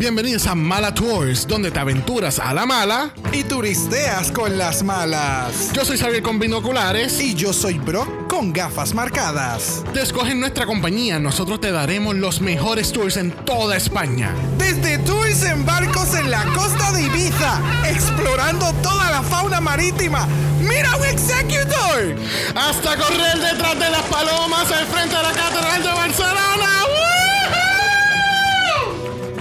Bienvenidos 0.00 0.46
a 0.46 0.54
Mala 0.54 0.94
Tours, 0.94 1.46
donde 1.46 1.70
te 1.70 1.78
aventuras 1.78 2.38
a 2.38 2.54
la 2.54 2.64
mala. 2.64 3.10
Y 3.32 3.42
turisteas 3.42 4.32
con 4.32 4.56
las 4.56 4.82
malas. 4.82 5.74
Yo 5.74 5.84
soy 5.84 5.98
Xavier 5.98 6.22
con 6.22 6.38
binoculares. 6.38 7.20
Y 7.20 7.34
yo 7.34 7.52
soy 7.52 7.78
Brock 7.78 8.26
con 8.26 8.50
gafas 8.50 8.94
marcadas. 8.94 9.84
Te 9.92 10.00
escoges 10.00 10.34
nuestra 10.36 10.64
compañía, 10.64 11.18
nosotros 11.18 11.60
te 11.60 11.70
daremos 11.70 12.16
los 12.16 12.40
mejores 12.40 12.92
tours 12.92 13.18
en 13.18 13.30
toda 13.44 13.76
España. 13.76 14.34
Desde 14.56 14.96
tours 15.00 15.42
en 15.42 15.66
barcos 15.66 16.14
en 16.14 16.30
la 16.30 16.44
costa 16.54 16.92
de 16.92 17.02
Ibiza, 17.02 17.60
explorando 17.86 18.72
toda 18.82 19.10
la 19.10 19.22
fauna 19.22 19.60
marítima. 19.60 20.26
¡Mira 20.62 20.96
un 20.96 21.04
executor! 21.04 22.16
Hasta 22.56 22.96
correr 22.96 23.38
detrás 23.38 23.78
de 23.78 23.90
las 23.90 24.02
palomas 24.04 24.72
al 24.72 24.86
frente 24.86 25.14
de 25.14 25.22
la 25.22 25.32
Catedral 25.32 25.82
de 25.82 25.88
Barcelona. 25.90 26.80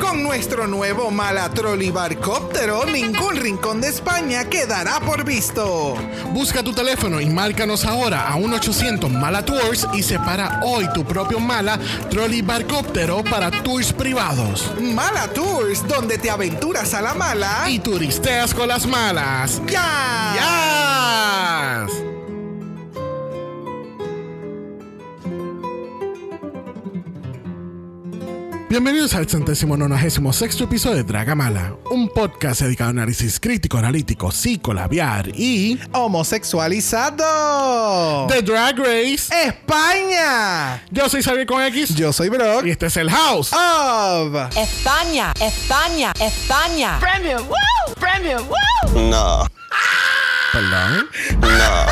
Con 0.02 0.23
nuestro 0.23 0.67
nuevo 0.67 1.12
Mala 1.12 1.49
Trolley 1.49 1.91
Barcóptero, 1.91 2.85
ningún 2.85 3.35
rincón 3.35 3.81
de 3.81 3.90
España 3.90 4.45
quedará 4.45 4.99
por 4.99 5.23
visto. 5.23 5.95
Busca 6.34 6.63
tu 6.63 6.73
teléfono 6.73 7.20
y 7.20 7.26
márcanos 7.27 7.85
ahora 7.85 8.27
a 8.30 8.38
1-800 8.38 9.09
Mala 9.09 9.43
Tours 9.43 9.88
y 9.93 10.04
separa 10.04 10.62
hoy 10.63 10.88
tu 10.93 11.04
propio 11.04 11.40
Mala 11.40 11.80
Trolley 12.09 12.41
Barcóptero 12.41 13.23
para 13.23 13.52
tours 13.52 13.93
privados. 13.93 14.71
Mala 14.80 15.27
Tours, 15.27 15.88
donde 15.88 16.18
te 16.18 16.29
aventuras 16.29 16.93
a 16.93 17.02
la 17.02 17.13
mala. 17.13 17.66
Y 17.70 17.79
turisteas 17.79 18.54
con 18.54 18.68
las 18.68 18.85
malas. 18.85 19.62
¡Ya! 19.68 20.34
¡Ya! 20.35 22.09
Bienvenidos 28.70 29.15
al 29.15 29.27
centésimo 29.27 29.75
nonagésimo 29.75 30.31
sexto 30.31 30.65
episodio 30.65 30.98
de 30.98 31.03
Dragamala, 31.03 31.73
un 31.89 32.07
podcast 32.07 32.62
dedicado 32.62 32.89
a 32.89 32.91
análisis 32.91 33.39
crítico, 33.39 33.79
analítico, 33.79 34.31
psicolabiar 34.31 35.29
y 35.29 35.79
Homosexualizado. 35.91 38.27
The 38.27 38.43
Drag 38.43 38.77
Race. 38.77 39.29
España. 39.43 40.84
Yo 40.91 41.09
soy 41.09 41.23
Xavier 41.23 41.47
con 41.47 41.63
X 41.63 41.95
Yo 41.95 42.13
soy 42.13 42.29
Brock. 42.29 42.63
y 42.65 42.70
este 42.70 42.85
es 42.85 42.97
el 42.97 43.09
House. 43.09 43.51
Of. 43.53 44.35
España, 44.55 45.34
España, 45.41 46.13
España. 46.20 46.99
Premio, 46.99 47.43
woo! 47.45 47.55
Premio, 47.99 48.37
woo! 48.45 49.01
No, 49.09 49.47
Perdón. 50.53 51.09
no, 51.41 51.85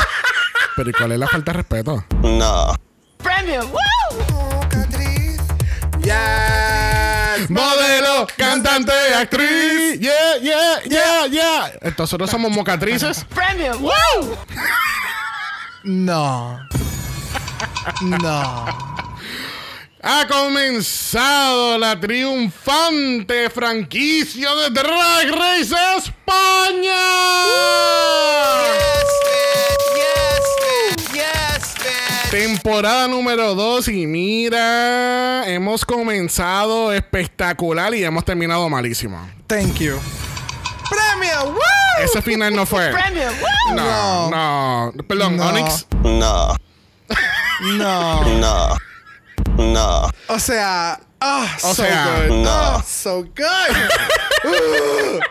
Pero 0.76 0.90
¿y 0.90 0.92
cuál 0.92 1.10
es 1.12 1.18
la 1.18 1.26
falta 1.26 1.50
de 1.52 1.56
respeto? 1.58 2.04
no. 2.22 2.72
Premio, 3.18 3.66
woo! 3.66 3.78
Modelo, 7.48 8.26
cantante, 8.36 8.92
actriz. 9.14 10.00
Yeah, 10.00 10.36
yeah, 10.42 10.82
yeah, 10.84 11.26
yeah. 11.26 11.72
Entonces 11.82 11.98
nosotros 11.98 12.30
somos 12.30 12.50
mocatrices. 12.50 13.24
Premio, 13.34 13.78
woo! 13.78 14.36
No. 15.84 16.58
No. 18.02 18.66
Ha 20.02 20.26
comenzado 20.28 21.76
la 21.78 21.98
triunfante 21.98 23.50
franquicia 23.50 24.54
de 24.54 24.70
Drag 24.70 25.30
Race 25.30 25.74
España. 25.96 26.94
Temporada 32.30 33.08
número 33.08 33.54
2 33.54 33.88
y 33.88 34.06
mira, 34.06 35.48
hemos 35.48 35.84
comenzado 35.86 36.92
espectacular 36.92 37.94
y 37.94 38.04
hemos 38.04 38.22
terminado 38.24 38.68
malísimo. 38.68 39.18
Thank 39.46 39.76
you. 39.78 39.98
Premio. 40.90 41.52
Woo. 41.52 42.04
Ese 42.04 42.20
final 42.20 42.54
no 42.54 42.66
fue. 42.66 42.90
Premio, 42.90 43.28
woo! 43.28 43.74
No, 43.74 44.30
no. 44.30 44.92
Perdón, 45.08 45.36
No. 45.38 45.48
Onyx. 45.48 45.86
No, 46.02 46.54
No. 47.76 48.24
no, 48.38 48.76
no. 49.56 50.10
O 50.28 50.38
sea. 50.38 51.00
ah, 51.20 51.56
O 51.62 51.74
so 51.74 51.82
sea, 51.82 52.24
good. 52.28 52.36
no. 52.44 52.50
Ah, 52.50 52.84
so 52.86 53.22
good. 53.22 53.76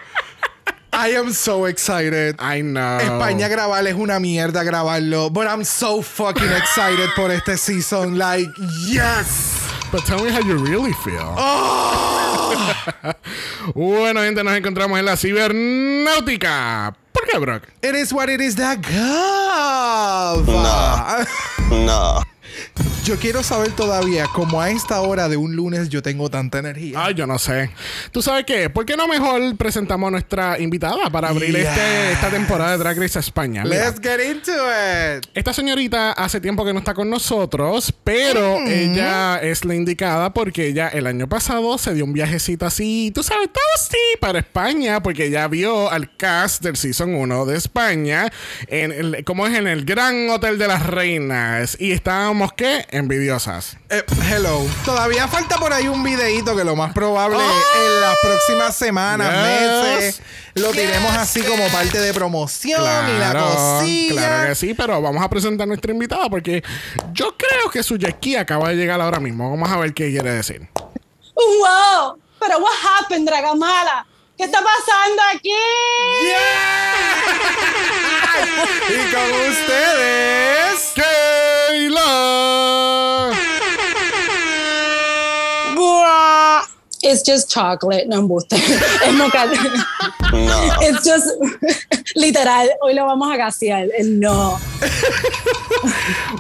I 1.00 1.10
am 1.10 1.32
so 1.32 1.66
excited. 1.66 2.38
I 2.40 2.62
know. 2.62 2.98
España 3.00 3.48
grabar 3.48 3.86
es 3.86 3.94
una 3.94 4.20
mierda 4.20 4.64
grabarlo. 4.64 5.32
But 5.32 5.46
I'm 5.46 5.64
so 5.64 6.02
fucking 6.02 6.52
excited 6.52 7.12
por 7.16 7.30
este 7.30 7.56
season. 7.56 8.18
Like, 8.18 8.50
yes. 8.88 9.72
But 9.92 10.06
tell 10.06 10.24
me 10.24 10.32
how 10.32 10.40
you 10.40 10.58
really 10.58 10.94
feel. 10.94 11.24
bueno, 13.76 14.22
gente, 14.22 14.44
nos 14.44 14.58
encontramos 14.58 14.98
en 14.98 15.06
la 15.06 15.16
cibernáutica. 15.16 16.96
¿Por 17.12 17.28
qué, 17.28 17.38
Brock? 17.38 17.68
It 17.84 17.94
is 17.94 18.12
what 18.12 18.28
it 18.28 18.42
is 18.42 18.56
that 18.56 18.82
gava. 18.82 20.44
No, 21.70 22.24
Yo 23.08 23.16
quiero 23.18 23.42
saber 23.42 23.72
todavía 23.72 24.26
cómo 24.34 24.60
a 24.60 24.70
esta 24.70 25.00
hora 25.00 25.30
de 25.30 25.38
un 25.38 25.56
lunes 25.56 25.88
yo 25.88 26.02
tengo 26.02 26.30
tanta 26.30 26.60
energía. 26.60 27.06
Ay, 27.06 27.14
yo 27.14 27.26
no 27.26 27.40
sé. 27.40 27.70
¿Tú 28.12 28.22
sabes 28.22 28.44
qué? 28.44 28.70
¿Por 28.70 28.86
qué 28.86 28.98
no 28.98 29.08
mejor 29.08 29.56
presentamos 29.56 30.10
a 30.10 30.12
nuestra 30.12 30.60
invitada 30.60 31.10
para 31.10 31.30
abrir 31.30 31.56
Yes. 31.56 31.68
este, 31.68 32.12
esta 32.12 32.30
temporada 32.30 32.72
de 32.74 32.78
Drag 32.80 33.00
Race 33.00 33.18
España? 33.18 33.64
Mira, 33.64 33.86
Let's 33.90 34.02
get 34.02 34.20
into 34.30 34.52
it. 34.52 35.26
Esta 35.34 35.54
señorita 35.54 36.12
hace 36.12 36.42
tiempo 36.42 36.66
que 36.66 36.74
no 36.74 36.80
está 36.80 36.94
con 36.94 37.10
nosotros, 37.10 37.94
pero 38.04 38.58
ella 38.68 39.38
es 39.38 39.64
la 39.64 39.74
indicada 39.76 40.34
porque 40.34 40.68
ella 40.68 40.90
el 40.90 41.08
año 41.08 41.30
pasado 41.30 41.78
se 41.78 41.94
dio 41.94 42.04
un 42.04 42.12
viajecito 42.12 42.66
así, 42.66 43.14
tú 43.16 43.24
sabes, 43.24 43.48
todo 43.54 43.64
sí, 43.90 44.18
para 44.20 44.40
España, 44.40 45.02
porque 45.02 45.28
ella 45.28 45.48
vio 45.48 45.90
al 45.90 46.14
cast 46.18 46.62
del 46.62 46.76
Season 46.76 47.16
1 47.16 47.46
de 47.46 47.56
España, 47.56 48.30
en 48.68 48.92
el- 48.92 49.24
como 49.24 49.48
es 49.48 49.56
en 49.56 49.68
el 49.68 49.86
Gran 49.86 50.30
Hotel 50.30 50.58
de 50.58 50.68
las 50.68 50.86
Reinas, 50.86 51.78
y 51.80 51.94
estábamos, 51.94 52.52
¿qué? 52.52 52.86
Envidiosas. 52.98 53.78
Eh, 53.90 54.04
hello. 54.30 54.66
Todavía 54.86 55.28
falta 55.28 55.58
por 55.58 55.72
ahí 55.74 55.88
un 55.88 56.04
videíto 56.04 56.56
que 56.56 56.64
lo 56.64 56.76
más 56.76 56.94
probable 56.94 57.38
en 57.40 58.02
las 58.02 58.18
próximas 58.22 58.76
semanas, 58.76 59.30
Yes. 59.32 59.82
meses, 59.84 60.22
lo 60.56 60.72
tiremos 60.72 61.14
así 61.16 61.42
como 61.42 61.68
parte 61.70 62.00
de 62.00 62.14
promoción 62.14 62.82
y 62.82 63.20
la 63.20 63.34
cosilla. 63.34 64.12
claro 64.14 64.48
que 64.50 64.56
sí, 64.56 64.74
pero 64.74 65.02
vamos 65.02 65.24
a 65.24 65.30
presentar 65.30 65.64
a 65.64 65.68
nuestra 65.68 65.92
invitada 65.92 66.30
porque 66.30 66.64
yo 67.14 67.36
creo 67.38 67.70
que 67.72 67.84
su 67.84 67.98
jet 67.98 68.18
acaba 68.38 68.70
de 68.70 68.76
llegar 68.76 69.00
ahora 69.00 69.20
mismo. 69.20 69.50
Vamos 69.50 69.70
a 69.72 69.78
ver 69.78 69.94
qué 69.94 70.10
quiere 70.10 70.32
decir. 70.32 70.68
Wow, 71.36 72.20
pero 72.40 72.58
what 72.60 72.74
happened, 73.02 73.28
Dragamala? 73.30 74.06
¿Qué 74.38 74.44
está 74.44 74.60
pasando 74.64 75.22
aquí? 75.36 75.50
Y 78.90 79.12
con 79.14 79.32
ustedes. 79.50 80.94
¡Kayla! 80.96 82.77
It's 87.10 87.22
just 87.24 87.50
chocolate, 87.50 88.06
no 88.08 88.20
embuste. 88.20 88.54
Es 88.58 89.14
moca. 89.14 89.46
no. 90.34 90.76
It's 90.82 91.06
just 91.06 91.28
literal. 92.18 92.68
Hoy 92.82 92.94
lo 92.96 93.06
vamos 93.06 93.34
a 93.34 93.38
gasear. 93.38 93.88
El 93.98 94.20
no. 94.20 94.60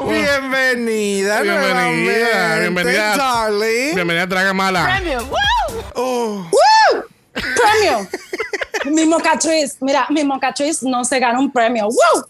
Bienvenida, 0.07 1.41
Bienvenida, 1.41 1.43
nuevamente, 1.43 2.59
bienvenida. 2.59 3.15
darling. 3.17 3.95
Bienvenida 3.95 4.23
a 4.23 4.27
Dragamala. 4.27 4.83
Premio, 4.85 5.19
woo! 5.25 5.83
Oh, 5.95 6.47
¡Woo! 6.51 7.03
Premio. 7.33 8.07
Mi 8.93 9.05
mocatriz. 9.05 9.77
Mira, 9.81 10.05
mi 10.09 10.23
mocatriz 10.25 10.83
no 10.83 11.03
se 11.05 11.19
gana 11.19 11.39
un 11.39 11.49
premio. 11.51 11.87
¡Woo! 11.87 12.23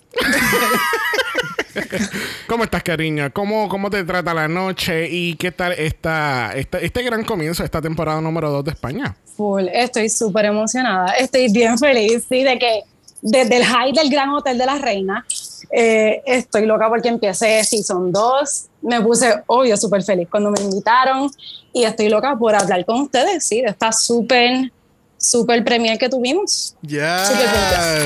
¿Cómo 2.47 2.63
estás, 2.63 2.83
cariño? 2.83 3.29
¿Cómo, 3.33 3.67
¿Cómo 3.69 3.89
te 3.89 4.03
trata 4.03 4.33
la 4.33 4.47
noche? 4.47 5.07
¿Y 5.09 5.35
qué 5.35 5.51
tal 5.51 5.73
esta, 5.73 6.51
esta- 6.55 6.79
este 6.79 7.03
gran 7.03 7.23
comienzo 7.23 7.63
de 7.63 7.65
esta 7.65 7.81
temporada 7.81 8.21
número 8.21 8.49
2 8.49 8.65
de 8.65 8.71
España? 8.71 9.15
Full. 9.35 9.67
Estoy 9.71 10.09
súper 10.09 10.45
emocionada. 10.45 11.11
Estoy 11.13 11.51
bien 11.51 11.77
feliz, 11.77 12.25
sí, 12.29 12.43
de 12.43 12.57
que 12.57 12.81
desde 13.21 13.57
el 13.57 13.65
high 13.65 13.91
del 13.93 14.09
Gran 14.09 14.29
Hotel 14.29 14.57
de 14.57 14.65
la 14.65 14.77
Reina, 14.77 15.25
eh, 15.71 16.21
estoy 16.25 16.65
loca 16.65 16.87
porque 16.87 17.09
empiece 17.09 17.63
Season 17.63 18.11
2. 18.11 18.65
Me 18.83 19.01
puse, 19.01 19.33
obvio, 19.47 19.75
súper 19.75 20.03
feliz 20.03 20.27
cuando 20.29 20.51
me 20.51 20.61
invitaron 20.61 21.29
y 21.73 21.83
estoy 21.83 22.09
loca 22.09 22.35
por 22.37 22.55
hablar 22.55 22.85
con 22.85 23.01
ustedes, 23.01 23.43
sí, 23.45 23.61
de 23.61 23.69
esta 23.69 23.91
súper, 23.91 24.71
súper 25.17 25.63
premier 25.63 25.97
que 25.97 26.09
tuvimos. 26.09 26.75
yes. 26.81 27.27
Súper 27.27 27.45
contenta. 27.45 27.97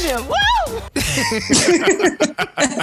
Woo! 0.28 0.80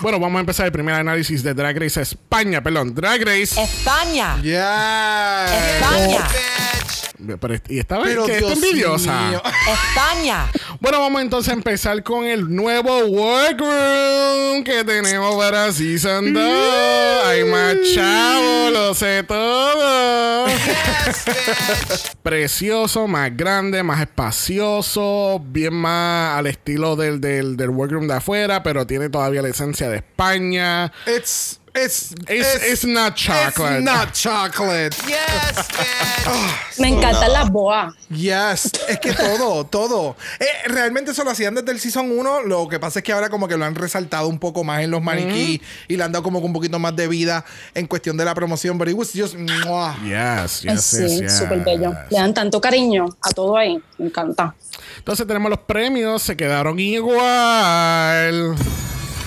Bueno, 0.00 0.20
vamos 0.20 0.36
a 0.36 0.40
empezar 0.40 0.66
el 0.66 0.72
primer 0.72 0.94
análisis 0.94 1.42
de 1.42 1.54
Drag 1.54 1.76
Race 1.78 2.00
España. 2.00 2.62
Perdón, 2.62 2.94
Drag 2.94 3.22
Race. 3.24 3.60
España, 3.60 4.36
Yes. 4.42 4.54
España, 5.74 6.28
Pero, 7.40 7.54
y 7.68 7.78
esta 7.78 7.98
vez 7.98 8.08
Pero 8.08 8.26
que 8.26 8.38
envidiosa. 8.52 9.20
mío. 9.30 9.42
España. 9.44 10.46
Bueno, 10.80 11.00
vamos 11.00 11.22
entonces 11.22 11.50
a 11.52 11.56
empezar 11.56 12.02
con 12.02 12.24
el 12.24 12.54
nuevo 12.54 12.98
workroom 13.06 14.62
que 14.62 14.84
tenemos 14.84 15.34
para 15.36 15.72
Season 15.72 16.34
2. 16.34 17.26
Hay 17.26 17.44
más 17.44 17.76
chavos, 17.94 18.72
lo 18.72 18.94
sé 18.94 19.22
todo. 19.22 20.46
Precioso, 22.22 23.06
más 23.06 23.34
grande, 23.36 23.82
más 23.82 24.00
espacioso, 24.00 25.42
bien 25.46 25.74
más 25.74 26.38
al 26.38 26.46
estilo 26.46 26.94
del, 26.96 27.20
del, 27.20 27.56
del 27.56 27.70
workroom 27.70 28.06
de 28.06 28.14
afuera, 28.14 28.62
pero 28.62 28.86
tiene 28.86 29.08
todavía 29.08 29.40
la 29.42 29.48
esencia 29.48 29.88
de 29.88 29.96
España. 29.96 30.92
It's, 31.06 31.60
it's, 31.76 32.14
It's, 32.28 32.64
it's 32.66 32.84
not 32.84 33.14
chocolate. 33.14 33.76
It's 33.76 33.84
not 33.84 34.12
chocolate. 34.12 34.96
Me 36.78 36.88
encantan 36.88 37.32
las 37.32 37.50
boas. 37.50 37.94
Yes, 38.10 38.70
es 38.88 38.98
que 39.00 39.12
todo, 39.12 39.64
todo. 39.66 40.16
Eh, 40.38 40.68
realmente 40.68 41.10
eso 41.10 41.24
lo 41.24 41.30
hacían 41.30 41.54
desde 41.54 41.72
el 41.72 41.80
Season 41.80 42.10
1. 42.10 42.42
Lo 42.42 42.68
que 42.68 42.78
pasa 42.78 42.98
es 43.00 43.04
que 43.04 43.12
ahora 43.12 43.28
como 43.30 43.48
que 43.48 43.56
lo 43.56 43.64
han 43.64 43.74
resaltado 43.74 44.28
un 44.28 44.38
poco 44.38 44.64
más 44.64 44.82
en 44.82 44.90
los 44.90 45.02
maniquí 45.02 45.60
y 45.88 45.96
le 45.96 46.04
han 46.04 46.12
dado 46.12 46.22
como 46.22 46.40
que 46.40 46.46
un 46.46 46.52
poquito 46.52 46.78
más 46.78 46.94
de 46.96 47.08
vida 47.08 47.44
en 47.74 47.86
cuestión 47.86 48.16
de 48.16 48.24
la 48.24 48.34
promoción. 48.34 48.78
But 48.78 48.88
it 48.88 48.94
was 48.94 49.12
just... 49.14 49.36
Yes, 49.36 50.62
yes, 50.62 50.82
sí, 50.82 51.02
yes, 51.02 51.20
yes. 51.20 51.38
súper 51.38 51.60
bello. 51.64 51.92
Le 52.10 52.18
dan 52.18 52.34
tanto 52.34 52.60
cariño 52.60 53.06
a 53.22 53.30
todo 53.30 53.56
ahí. 53.56 53.80
Me 53.98 54.06
encanta. 54.06 54.54
Entonces 54.98 55.26
tenemos 55.26 55.50
los 55.50 55.60
premios, 55.60 56.22
se 56.22 56.36
quedaron 56.36 56.78
igual. 56.78 58.54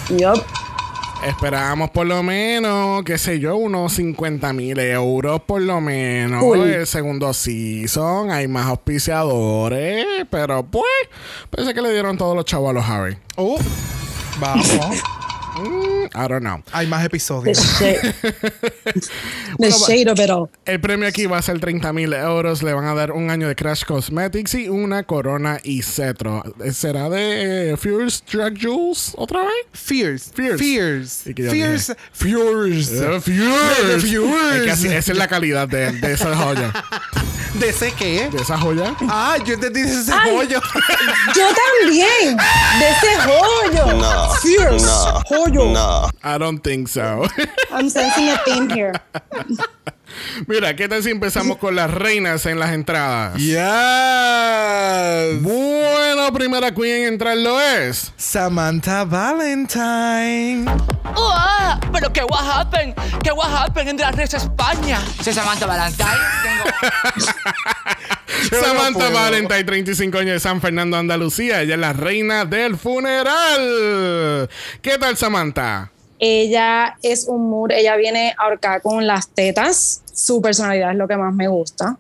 Yup. 0.09 0.68
Esperábamos 1.25 1.89
por 1.89 2.07
lo 2.07 2.23
menos, 2.23 3.03
qué 3.03 3.17
sé 3.17 3.39
yo, 3.39 3.57
unos 3.57 3.93
50 3.93 4.53
mil 4.53 4.79
euros 4.79 5.41
por 5.41 5.61
lo 5.61 5.81
menos. 5.81 6.43
El 6.55 6.87
segundo 6.87 7.33
season, 7.33 8.31
hay 8.31 8.47
más 8.47 8.67
auspiciadores, 8.67 10.05
pero 10.29 10.63
pues, 10.63 10.85
pensé 11.49 11.73
que 11.73 11.81
le 11.81 11.91
dieron 11.91 12.17
todos 12.17 12.35
los 12.35 12.45
chavos 12.45 12.69
a 12.69 12.73
los 12.73 12.85
Harry. 12.85 13.17
Oh, 13.35 13.59
vamos. 14.39 14.69
I 16.15 16.27
don't 16.27 16.41
know. 16.41 16.61
Hay 16.71 16.87
más 16.87 17.01
The 17.01 17.05
episodios. 17.07 17.57
shade. 17.79 18.13
The 19.59 19.71
shade 19.71 20.09
of 20.09 20.19
it 20.19 20.29
all. 20.29 20.49
El 20.65 20.79
premio 20.79 21.07
aquí 21.07 21.25
va 21.25 21.37
a 21.37 21.41
ser 21.41 21.59
30 21.59 21.91
mil 21.93 22.13
euros. 22.13 22.63
Le 22.63 22.73
van 22.73 22.85
a 22.85 22.93
dar 22.93 23.11
un 23.11 23.29
año 23.29 23.47
de 23.47 23.55
Crash 23.55 23.83
Cosmetics 23.85 24.53
y 24.55 24.69
una 24.69 25.03
corona 25.03 25.59
y 25.63 25.81
cetro. 25.81 26.43
¿Será 26.71 27.09
de 27.09 27.71
eh, 27.71 27.77
Fierce 27.77 28.21
Drag 28.31 28.57
Jewels 28.57 29.13
otra 29.17 29.41
vez? 29.41 29.49
Fierce. 29.73 30.31
Fierce. 30.33 30.57
Fierce. 30.57 31.33
Fierce. 31.33 31.95
Fierce. 32.13 33.15
Eh, 33.15 33.21
Fierce. 33.21 33.99
Fierce. 33.99 34.71
Así- 34.71 34.87
esa 34.87 35.11
es 35.11 35.17
la 35.17 35.27
calidad 35.27 35.67
de, 35.67 35.91
de 35.93 36.13
esa 36.13 36.35
joya. 36.35 36.71
¿De 37.55 37.69
ese 37.69 37.91
qué? 37.93 38.29
De 38.31 38.41
esa 38.41 38.57
joya. 38.57 38.95
Ah, 39.09 39.37
yo 39.45 39.55
entendí 39.55 39.81
de 39.81 39.91
ese 40.01 40.11
Ay. 40.13 40.31
pollo. 40.31 40.61
Yo 41.35 41.47
también. 41.83 42.37
De 42.37 42.89
ese 42.89 43.17
joyo. 43.25 43.93
No. 43.97 44.29
Fierce. 44.35 44.85
No. 44.85 45.23
Joyo. 45.25 45.65
No. 45.71 45.98
I 46.23 46.37
don't 46.37 46.59
think 46.59 46.87
so. 46.87 47.27
I'm 47.71 47.89
sensing 47.89 48.29
a 48.29 48.37
theme 48.45 48.69
here. 48.69 48.95
Mira, 50.47 50.75
¿qué 50.75 50.87
tal 50.87 51.03
si 51.03 51.09
empezamos 51.09 51.57
con 51.57 51.75
las 51.75 51.91
reinas 51.91 52.45
en 52.45 52.59
las 52.59 52.71
entradas? 52.71 53.37
Yes. 53.37 53.59
Bueno, 55.41 56.31
primera 56.33 56.73
queen 56.73 57.03
en 57.03 57.13
entrar 57.13 57.37
lo 57.37 57.59
es. 57.59 58.11
Samantha 58.17 59.03
Valentine. 59.03 60.65
Oh, 61.15 61.33
ah, 61.35 61.79
pero 61.91 62.11
qué 62.13 62.23
what 62.23 62.45
happened, 62.45 62.93
qué 63.23 63.31
what 63.31 63.49
happened 63.49 63.89
en 63.89 63.97
Drag 63.97 64.15
Race 64.15 64.37
España. 64.37 64.99
Soy 65.23 65.33
Samantha 65.33 65.65
Valentine. 65.65 66.07
Tengo... 66.43 66.63
No 68.51 68.59
Samantha. 68.61 69.09
Valentine, 69.09 69.63
35 69.63 70.17
años 70.17 70.33
de 70.33 70.39
San 70.39 70.61
Fernando, 70.61 70.97
Andalucía. 70.97 71.61
Ella 71.61 71.75
es 71.75 71.79
la 71.79 71.93
reina 71.93 72.45
del 72.45 72.77
funeral. 72.77 74.49
¿Qué 74.81 74.97
tal, 74.97 75.17
Samantha? 75.17 75.91
Ella 76.19 76.97
es 77.01 77.27
un 77.27 77.49
mood, 77.49 77.71
ella 77.71 77.95
viene 77.95 78.35
ahorcada 78.37 78.81
con 78.81 79.07
las 79.07 79.29
tetas. 79.29 80.01
Su 80.13 80.41
personalidad 80.41 80.91
es 80.91 80.97
lo 80.97 81.07
que 81.07 81.15
más 81.15 81.33
me 81.33 81.47
gusta. 81.47 81.97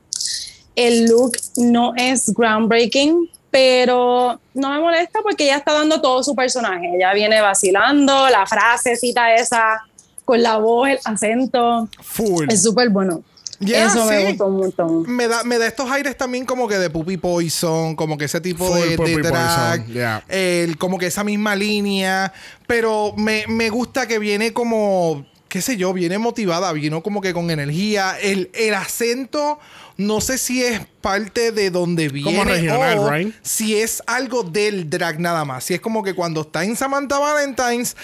El 0.75 1.05
look 1.05 1.37
no 1.55 1.93
es 1.95 2.33
groundbreaking, 2.33 3.29
pero 3.49 4.39
no 4.53 4.69
me 4.69 4.79
molesta 4.79 5.19
porque 5.23 5.45
ella 5.45 5.57
está 5.57 5.73
dando 5.73 6.01
todo 6.01 6.21
su 6.23 6.35
personaje. 6.35 6.95
Ella 6.95 7.13
viene 7.13 7.41
vacilando, 7.41 8.29
la 8.29 8.45
frasecita 8.45 9.33
esa, 9.35 9.81
con 10.25 10.43
la 10.43 10.57
voz, 10.57 10.89
el 10.89 10.99
acento. 11.05 11.87
Full. 12.01 12.45
Es 12.49 12.63
súper 12.63 12.89
bueno. 12.89 13.23
Yeah, 13.59 13.87
Eso 13.87 14.05
me 14.05 14.25
gustó 14.29 14.45
un 14.45 14.57
montón. 14.57 15.03
Me 15.15 15.27
da, 15.27 15.43
me 15.43 15.57
da 15.57 15.67
estos 15.67 15.91
aires 15.91 16.17
también 16.17 16.45
como 16.45 16.67
que 16.67 16.77
de 16.77 16.89
Puppy 16.89 17.17
Poison, 17.17 17.95
como 17.95 18.17
que 18.17 18.25
ese 18.25 18.39
tipo 18.39 18.65
Full 18.65 18.79
de, 18.79 18.97
de 18.97 19.93
yeah. 19.93 20.23
el- 20.29 20.77
como 20.77 20.97
que 20.97 21.07
esa 21.07 21.25
misma 21.25 21.55
línea, 21.55 22.31
pero 22.67 23.13
me, 23.17 23.45
me 23.47 23.69
gusta 23.69 24.07
que 24.07 24.17
viene 24.17 24.53
como, 24.53 25.25
qué 25.49 25.61
sé 25.61 25.75
yo, 25.75 25.91
viene 25.91 26.17
motivada, 26.17 26.71
vino 26.71 27.03
como 27.03 27.19
que 27.19 27.33
con 27.33 27.51
energía, 27.51 28.17
el, 28.21 28.49
el 28.53 28.73
acento, 28.75 29.59
no 29.97 30.21
sé 30.21 30.37
si 30.37 30.63
es 30.63 30.79
parte 31.01 31.51
de 31.51 31.69
donde 31.69 32.07
viene 32.07 32.45
regional, 32.45 32.99
o 32.99 33.11
right? 33.11 33.35
si 33.41 33.77
es 33.77 34.01
algo 34.07 34.43
del 34.43 34.89
drag 34.89 35.19
nada 35.19 35.43
más, 35.43 35.65
si 35.65 35.73
es 35.73 35.81
como 35.81 36.01
que 36.01 36.13
cuando 36.13 36.41
está 36.41 36.63
en 36.63 36.77
Samantha 36.77 37.19
Valentine's 37.19 37.97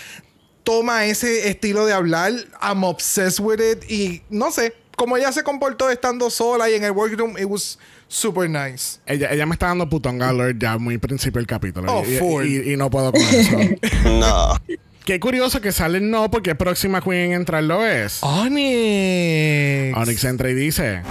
toma 0.65 1.05
ese 1.05 1.47
estilo 1.47 1.85
de 1.85 1.93
hablar, 1.93 2.33
I'm 2.61 2.83
obsessed 2.83 3.39
with 3.39 3.59
it 3.61 3.89
y 3.89 4.23
no 4.29 4.51
sé, 4.51 4.73
como 4.95 5.17
ella 5.17 5.31
se 5.31 5.43
comportó 5.43 5.89
estando 5.89 6.29
sola 6.29 6.69
y 6.69 6.73
en 6.75 6.83
el 6.83 6.91
workroom, 6.91 7.37
it 7.37 7.45
was 7.45 7.77
super 8.07 8.49
nice. 8.49 8.99
Ella, 9.05 9.31
ella 9.31 9.45
me 9.45 9.53
está 9.53 9.67
dando 9.67 9.89
putón 9.89 10.21
alert 10.21 10.57
ya 10.61 10.77
muy 10.77 10.97
principio 10.97 11.39
del 11.39 11.47
capítulo. 11.47 11.91
Oh, 11.93 12.03
y, 12.05 12.17
full. 12.17 12.45
y- 12.45 12.73
y 12.73 12.77
no 12.77 12.89
puedo 12.89 13.11
con 13.11 13.21
eso. 13.21 13.57
No. 14.09 14.59
Qué 15.05 15.19
curioso 15.19 15.61
que 15.61 15.71
sale 15.71 15.99
el 15.99 16.09
no 16.09 16.31
porque 16.31 16.55
próxima 16.55 16.99
queen 17.01 17.31
en 17.31 17.33
entrar 17.33 17.63
lo 17.63 17.85
es. 17.85 18.19
Onyx. 18.23 19.95
Onyx 19.97 20.23
entra 20.23 20.49
y 20.49 20.53
dice... 20.55 21.01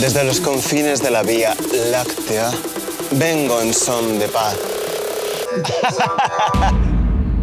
Desde 0.00 0.24
los 0.24 0.40
confines 0.40 1.02
de 1.02 1.10
la 1.10 1.22
Vía 1.22 1.54
Láctea, 1.90 2.50
vengo 3.12 3.60
en 3.60 3.74
son 3.74 4.18
de 4.18 4.28
paz. 4.28 4.56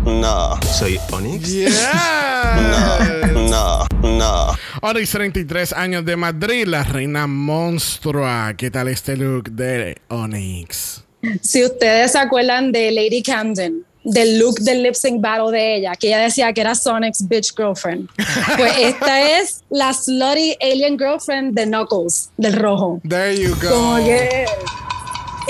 No. 0.10 0.60
¿Soy 0.62 1.00
Onyx? 1.12 1.50
Yeah. 1.50 3.26
No, 3.50 3.88
no. 4.02 4.56
Onyx, 4.82 5.12
33 5.12 5.74
años 5.74 6.06
de 6.06 6.16
Madrid, 6.16 6.68
la 6.68 6.84
reina 6.84 7.26
monstrua. 7.26 8.54
¿Qué 8.56 8.70
tal 8.70 8.88
este 8.88 9.18
look 9.18 9.52
de 9.52 9.98
Onyx? 10.10 11.04
Si 11.42 11.64
ustedes 11.64 12.12
se 12.12 12.20
acuerdan 12.20 12.72
de 12.72 12.92
Lady 12.92 13.24
Camden, 13.24 13.84
del 14.04 14.40
look 14.40 14.60
del 14.60 14.84
lip 14.84 14.94
sync 14.94 15.22
battle 15.22 15.52
de 15.52 15.78
ella, 15.78 15.96
que 15.96 16.08
ella 16.08 16.20
decía 16.20 16.54
que 16.54 16.62
era 16.62 16.76
Sonic's 16.76 17.28
bitch 17.28 17.54
girlfriend, 17.56 18.10
pues 18.58 18.74
esta 18.80 19.40
es 19.40 19.64
la 19.70 19.94
slutty 19.94 20.56
alien 20.62 20.98
girlfriend 20.98 21.56
de 21.56 21.66
Knuckles, 21.66 22.30
del 22.38 22.54
rojo. 22.54 23.02
There 23.08 23.36
you 23.36 23.56
go. 23.62 23.70
Como 23.70 23.98
que 23.98 24.46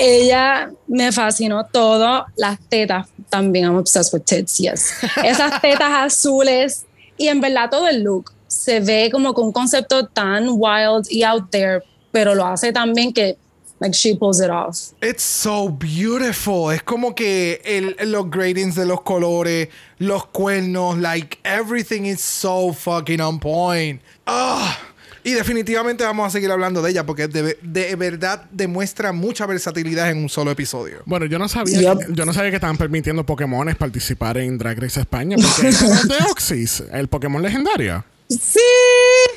ella 0.00 0.70
me 0.86 1.12
fascinó 1.12 1.66
todo, 1.66 2.26
las 2.36 2.58
tetas 2.68 3.08
también, 3.28 3.66
I'm 3.66 3.76
obsessed 3.76 4.12
with 4.12 4.24
tits, 4.24 4.58
yes. 4.58 4.92
Esas 5.24 5.60
tetas 5.60 5.90
azules 5.92 6.86
y 7.16 7.28
en 7.28 7.40
verdad 7.40 7.68
todo 7.70 7.86
el 7.86 8.02
look 8.02 8.32
se 8.48 8.80
ve 8.80 9.10
como 9.12 9.32
con 9.34 9.46
un 9.46 9.52
concepto 9.52 10.06
tan 10.06 10.46
wild 10.48 11.06
y 11.10 11.22
out 11.22 11.50
there, 11.50 11.82
pero 12.10 12.34
lo 12.34 12.46
hace 12.46 12.72
también 12.72 13.12
que 13.12 13.36
like 13.80 13.94
she 13.94 14.14
pulls 14.14 14.40
it 14.40 14.50
off. 14.50 14.92
It's 15.02 15.22
so 15.22 15.68
beautiful. 15.68 16.70
Es 16.70 16.82
como 16.82 17.14
que 17.14 17.60
el, 17.64 17.96
los 18.10 18.30
gradings 18.30 18.74
de 18.74 18.86
los 18.86 19.02
colores, 19.02 19.68
los 19.98 20.26
cuernos, 20.26 20.98
like 20.98 21.38
everything 21.44 22.04
is 22.04 22.20
so 22.20 22.72
fucking 22.72 23.20
on 23.20 23.38
point. 23.38 24.00
Ah. 24.26 24.78
Y 25.22 25.32
definitivamente 25.32 26.02
vamos 26.04 26.26
a 26.26 26.30
seguir 26.30 26.50
hablando 26.50 26.80
de 26.82 26.90
ella 26.90 27.04
porque 27.04 27.28
de, 27.28 27.58
de 27.62 27.96
verdad 27.96 28.44
demuestra 28.50 29.12
mucha 29.12 29.44
versatilidad 29.46 30.10
en 30.10 30.18
un 30.18 30.28
solo 30.28 30.50
episodio. 30.50 31.02
Bueno, 31.06 31.26
yo 31.26 31.38
no 31.38 31.48
sabía, 31.48 31.94
Yep. 31.94 32.12
yo 32.14 32.24
no 32.24 32.32
sabía 32.32 32.50
que 32.50 32.56
estaban 32.56 32.76
permitiendo 32.78 33.24
Pokémones 33.26 33.76
participar 33.76 34.38
en 34.38 34.56
Drag 34.58 34.78
Race 34.80 34.98
España 35.00 35.36
porque 35.36 35.68
es 35.68 36.08
de 36.08 36.14
Oxys, 36.30 36.84
el 36.92 37.08
Pokémon 37.08 37.42
legendario. 37.42 38.04
Sí. 38.28 38.60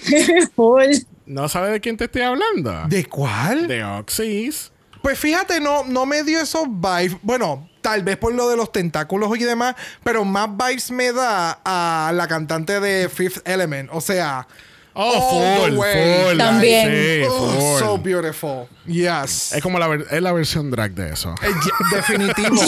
¿No 1.26 1.48
sabe 1.50 1.72
de 1.72 1.80
quién 1.80 1.98
te 1.98 2.06
estoy 2.06 2.22
hablando? 2.22 2.84
¿De 2.88 3.06
cuál? 3.06 3.68
De 3.68 3.84
Oxys. 3.84 4.72
Pues 5.02 5.18
fíjate, 5.20 5.60
no, 5.60 5.84
no 5.84 6.06
me 6.06 6.24
dio 6.24 6.40
esos 6.42 6.66
vibes. 6.68 7.18
Bueno, 7.22 7.68
tal 7.82 8.04
vez 8.04 8.18
por 8.18 8.34
lo 8.34 8.50
de 8.50 8.56
los 8.56 8.72
tentáculos 8.72 9.36
y 9.38 9.44
demás, 9.44 9.76
pero 10.04 10.24
más 10.24 10.50
vibes 10.50 10.92
me 10.92 11.12
da 11.12 11.60
a 11.66 12.12
la 12.14 12.28
cantante 12.28 12.80
de 12.80 13.10
Fifth 13.10 13.46
Element. 13.48 13.90
O 13.92 14.00
sea, 14.02 14.48
Oh, 14.96 15.02
all 15.02 15.62
the 15.66 15.70
full, 15.72 15.78
way. 15.80 16.24
full. 16.30 16.38
También. 16.38 16.90
Sí, 16.92 17.24
Oh, 17.30 17.50
full. 17.50 17.80
so 17.80 17.98
beautiful. 17.98 18.68
Yes. 18.86 19.54
Es 19.54 19.62
como 19.64 19.80
la, 19.80 19.88
ver- 19.88 20.06
es 20.12 20.22
la 20.22 20.32
versión 20.32 20.70
drag 20.70 20.92
de 20.94 21.14
eso. 21.14 21.34
Eh, 21.42 21.48
definitivo. 21.96 22.62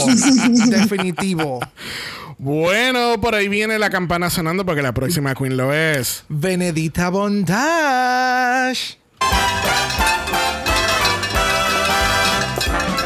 definitivo. 0.70 1.60
Bueno, 2.38 3.22
por 3.22 3.34
ahí 3.36 3.48
viene 3.48 3.77
la 3.79 3.89
campana 3.89 4.29
sonando 4.29 4.65
porque 4.65 4.82
la 4.82 4.94
próxima 4.94 5.36
queen 5.36 5.55
lo 5.55 5.72
es. 5.74 6.24
Benedita 6.27 7.10
Bondage. 7.10 8.98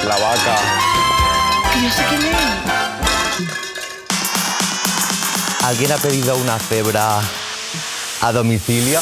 la 0.08 0.18
vaca. 0.18 0.56
Que 1.74 1.82
yo 1.84 1.90
sé 1.92 2.04
quién 2.10 2.22
es. 2.22 2.38
¿Alguien 5.66 5.92
ha 5.92 5.98
pedido 5.98 6.36
una 6.38 6.58
cebra 6.58 7.20
a 8.22 8.32
domicilio? 8.32 9.00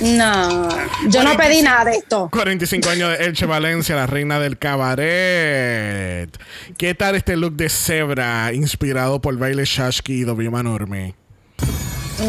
No, 0.00 0.68
yo 1.08 1.24
no 1.24 1.36
pedí 1.36 1.62
nada 1.62 1.84
de 1.84 1.92
esto. 1.92 2.28
45 2.30 2.88
años 2.90 3.10
de 3.10 3.24
Elche 3.24 3.46
Valencia, 3.46 3.96
la 3.96 4.06
reina 4.06 4.38
del 4.38 4.58
cabaret. 4.58 6.28
¿Qué 6.76 6.94
tal 6.94 7.14
este 7.14 7.36
look 7.36 7.54
de 7.54 7.68
cebra 7.68 8.52
inspirado 8.52 9.20
por 9.20 9.36
Baile 9.38 9.64
Shashki 9.64 10.20
y 10.20 10.24
W 10.24 10.50
Manorme? 10.50 11.14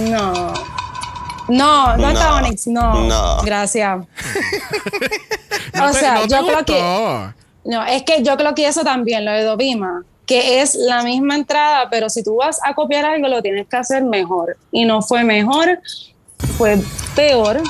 No. 0.09 0.53
No, 1.47 1.97
no, 1.97 2.09
está 2.09 2.29
No. 2.29 2.35
Onyx, 2.37 2.67
no. 2.67 3.07
No. 3.07 3.41
Gracias. 3.43 3.99
¿No 5.73 5.89
o 5.89 5.93
sea, 5.93 6.15
no 6.15 6.21
te 6.21 6.29
yo 6.29 6.45
creo 6.45 6.65
que. 6.65 7.33
No, 7.65 7.85
es 7.85 8.03
que 8.03 8.23
yo 8.23 8.37
creo 8.37 8.55
que 8.55 8.67
eso 8.67 8.83
también, 8.83 9.25
lo 9.25 9.31
de 9.31 9.43
Dovima, 9.43 10.03
que 10.25 10.61
es 10.61 10.75
la 10.75 11.03
misma 11.03 11.35
entrada, 11.35 11.87
pero 11.89 12.09
si 12.09 12.23
tú 12.23 12.37
vas 12.37 12.59
a 12.63 12.73
copiar 12.73 13.05
algo, 13.05 13.27
lo 13.27 13.41
tienes 13.41 13.67
que 13.67 13.77
hacer 13.77 14.03
mejor. 14.03 14.57
Y 14.71 14.85
no 14.85 15.01
fue 15.01 15.23
mejor, 15.23 15.79
fue 16.57 16.77
peor. 17.15 17.61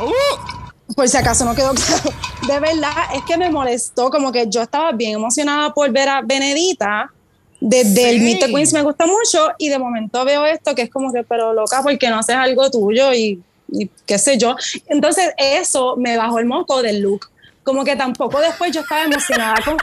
Uh, 0.00 0.94
Por 0.94 1.08
si 1.08 1.16
acaso 1.16 1.44
no 1.44 1.54
quedó 1.54 1.72
claro. 1.74 2.10
De 2.46 2.60
verdad, 2.60 2.92
es 3.14 3.22
que 3.24 3.36
me 3.36 3.50
molestó, 3.50 4.10
como 4.10 4.30
que 4.30 4.46
yo 4.48 4.62
estaba 4.62 4.92
bien 4.92 5.14
emocionada 5.14 5.74
por 5.74 5.90
ver 5.90 6.08
a 6.08 6.22
Benedita. 6.22 7.10
Desde 7.58 8.10
el. 8.10 8.20
Meet 8.20 8.40
the 8.40 8.52
Queens 8.52 8.72
me 8.72 8.82
gusta 8.82 9.06
mucho 9.06 9.48
y 9.58 9.68
de 9.68 9.78
momento 9.78 10.24
veo 10.24 10.44
esto 10.44 10.74
que 10.74 10.82
es 10.82 10.90
como 10.90 11.12
que, 11.12 11.24
pero 11.24 11.54
loca, 11.54 11.82
¿por 11.82 11.96
qué 11.98 12.10
no 12.10 12.18
haces 12.18 12.36
algo 12.36 12.70
tuyo? 12.70 13.12
Y, 13.14 13.42
y 13.72 13.90
qué 14.04 14.18
sé 14.18 14.38
yo. 14.38 14.54
Entonces 14.86 15.32
eso 15.38 15.96
me 15.96 16.16
bajó 16.16 16.38
el 16.38 16.46
moco 16.46 16.82
del 16.82 17.00
look. 17.00 17.30
Como 17.66 17.84
que 17.84 17.96
tampoco 17.96 18.38
después 18.40 18.70
yo 18.72 18.82
estaba 18.82 19.02
emocionada 19.02 19.56
con, 19.64 19.76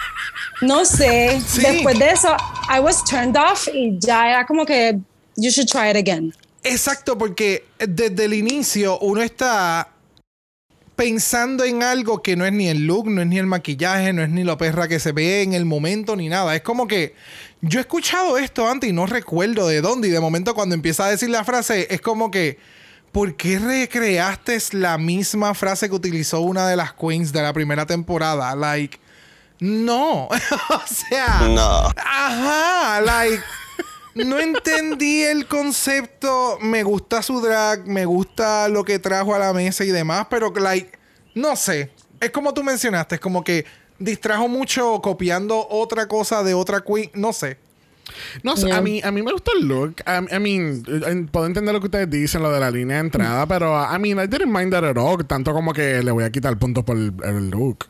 no 0.62 0.86
sé, 0.86 1.42
Sí. 1.46 1.62
después 1.62 2.00
de 2.00 2.12
eso, 2.12 2.34
I 2.74 2.80
was 2.80 3.04
turned 3.04 3.36
off 3.36 3.68
y 3.74 4.00
ya 4.00 4.30
era 4.30 4.46
como 4.46 4.66
que, 4.66 4.98
you 5.36 5.50
should 5.52 5.68
try 5.70 5.90
it 5.90 5.98
again. 5.98 6.34
Exacto, 6.64 7.18
porque 7.18 7.66
desde 7.78 8.24
el 8.24 8.36
inicio 8.36 8.98
uno 9.00 9.22
está 9.22 9.90
pensando 10.96 11.66
en 11.66 11.84
algo 11.84 12.22
que 12.22 12.38
no 12.38 12.46
es 12.46 12.54
ni 12.54 12.70
el 12.70 12.88
look, 12.88 13.10
no 13.10 13.22
es 13.22 13.28
ni 13.28 13.38
el 13.38 13.48
maquillaje, 13.48 14.14
no 14.14 14.24
es 14.24 14.30
ni 14.30 14.46
la 14.46 14.58
perra 14.58 14.88
que 14.88 15.00
se 15.02 15.12
ve 15.12 15.42
en 15.42 15.54
el 15.54 15.66
momento, 15.66 16.16
ni 16.16 16.30
nada. 16.30 16.56
Es 16.56 16.62
como 16.62 16.88
que 16.88 17.16
yo 17.60 17.80
he 17.80 17.82
escuchado 17.82 18.38
esto 18.38 18.66
antes 18.70 18.90
y 18.90 18.94
no 18.94 19.06
recuerdo 19.08 19.68
de 19.68 19.82
dónde. 19.82 20.08
Y 20.08 20.12
de 20.12 20.22
momento 20.22 20.54
cuando 20.56 20.74
empieza 20.74 21.06
a 21.06 21.10
decir 21.10 21.30
la 21.30 21.44
frase, 21.44 21.88
es 21.90 22.00
como 22.00 22.32
que, 22.32 22.60
¿por 23.14 23.36
qué 23.36 23.60
recreaste 23.60 24.58
la 24.72 24.98
misma 24.98 25.54
frase 25.54 25.88
que 25.88 25.96
utilizó 25.96 26.42
una 26.42 26.68
de 26.68 26.76
las 26.76 26.94
queens 26.94 27.32
de 27.32 27.44
la 27.44 27.54
primera 27.54 27.86
temporada? 27.86 28.54
Like, 28.56 29.00
no. 29.60 30.26
o 30.70 30.82
sea... 30.88 31.48
No. 31.48 31.90
Ajá, 31.96 33.00
like. 33.02 33.42
No 34.16 34.40
entendí 34.40 35.22
el 35.22 35.48
concepto. 35.48 36.58
Me 36.60 36.84
gusta 36.84 37.22
su 37.22 37.40
drag, 37.40 37.88
me 37.88 38.06
gusta 38.06 38.68
lo 38.68 38.84
que 38.84 39.00
trajo 39.00 39.34
a 39.34 39.40
la 39.40 39.54
mesa 39.54 39.86
y 39.86 39.90
demás, 39.90 40.28
pero, 40.30 40.52
like, 40.52 40.98
no 41.36 41.56
sé. 41.56 41.92
Es 42.20 42.32
como 42.32 42.54
tú 42.54 42.64
mencionaste, 42.64 43.16
es 43.16 43.22
como 43.22 43.44
que 43.44 43.66
distrajo 44.00 44.48
mucho 44.48 45.02
copiando 45.02 45.68
otra 45.70 46.08
cosa 46.08 46.44
de 46.44 46.56
otra 46.56 46.82
queen. 46.82 47.12
No 47.14 47.32
sé. 47.32 47.58
No 48.44 48.58
sé, 48.58 48.68
Yeah. 48.68 48.78
a, 48.78 48.82
mí, 48.82 49.02
a 49.04 49.12
mí 49.12 49.22
me 49.22 49.32
gusta 49.32 49.52
el 49.60 49.68
look. 49.68 49.96
I, 50.06 50.36
I 50.36 50.40
mean, 50.40 50.84
eh, 50.88 51.26
puedo 51.32 51.46
entender 51.46 51.74
lo 51.74 51.80
que 51.80 51.88
ustedes 51.88 52.10
dicen, 52.10 52.42
lo 52.44 52.52
de 52.52 52.60
la 52.60 52.70
línea 52.72 52.98
de 52.98 53.04
entrada, 53.04 53.46
pero 53.48 53.74
I 53.84 53.98
mean, 54.00 54.20
I 54.20 54.28
didn't 54.28 54.52
mind 54.52 54.72
that 54.74 54.84
at 54.84 54.98
all. 54.98 55.26
Tanto 55.26 55.54
como 55.54 55.74
que 55.74 56.04
le 56.04 56.12
voy 56.12 56.24
a 56.24 56.32
quitar 56.32 56.58
puntos 56.58 56.84
por 56.84 56.98
el, 56.98 57.14
el 57.24 57.50
look. 57.50 57.86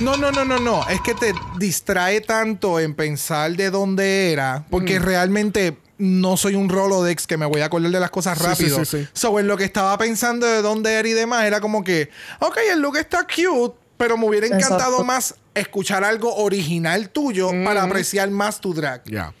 No, 0.00 0.16
no, 0.16 0.32
no, 0.32 0.44
no, 0.44 0.58
no. 0.58 0.86
Es 0.88 1.00
que 1.00 1.14
te 1.14 1.32
distrae 1.58 2.20
tanto 2.20 2.80
en 2.80 2.94
pensar 2.94 3.52
de 3.52 3.70
dónde 3.70 4.32
era, 4.32 4.64
porque 4.70 4.98
realmente 4.98 5.76
no 5.98 6.36
soy 6.36 6.56
un 6.56 6.68
Rolodex 6.68 7.26
que 7.28 7.36
me 7.36 7.46
voy 7.46 7.60
a 7.60 7.66
acordar 7.66 7.90
de 7.92 8.00
las 8.00 8.10
cosas 8.10 8.36
Sí, 8.38 8.44
rápido. 8.44 8.78
sí, 8.80 8.84
sí, 8.84 9.02
sí. 9.04 9.08
So, 9.12 9.38
en 9.38 9.46
lo 9.46 9.56
que 9.56 9.64
estaba 9.64 9.96
pensando 9.98 10.46
de 10.46 10.60
dónde 10.62 10.92
era 10.94 11.08
y 11.08 11.12
demás, 11.12 11.44
era 11.44 11.60
como 11.60 11.84
que, 11.84 12.10
ok, 12.40 12.56
el 12.72 12.80
look 12.80 12.96
está 12.96 13.24
cute, 13.24 13.76
pero 13.96 14.16
me 14.16 14.26
hubiera 14.26 14.46
encantado 14.46 15.00
Exacto. 15.00 15.04
más 15.04 15.34
escuchar 15.54 16.04
algo 16.04 16.34
original 16.36 17.10
tuyo 17.10 17.50
para 17.64 17.82
apreciar 17.82 18.30
más 18.30 18.60
tu 18.60 18.74
drag. 18.74 19.02
Ya. 19.04 19.32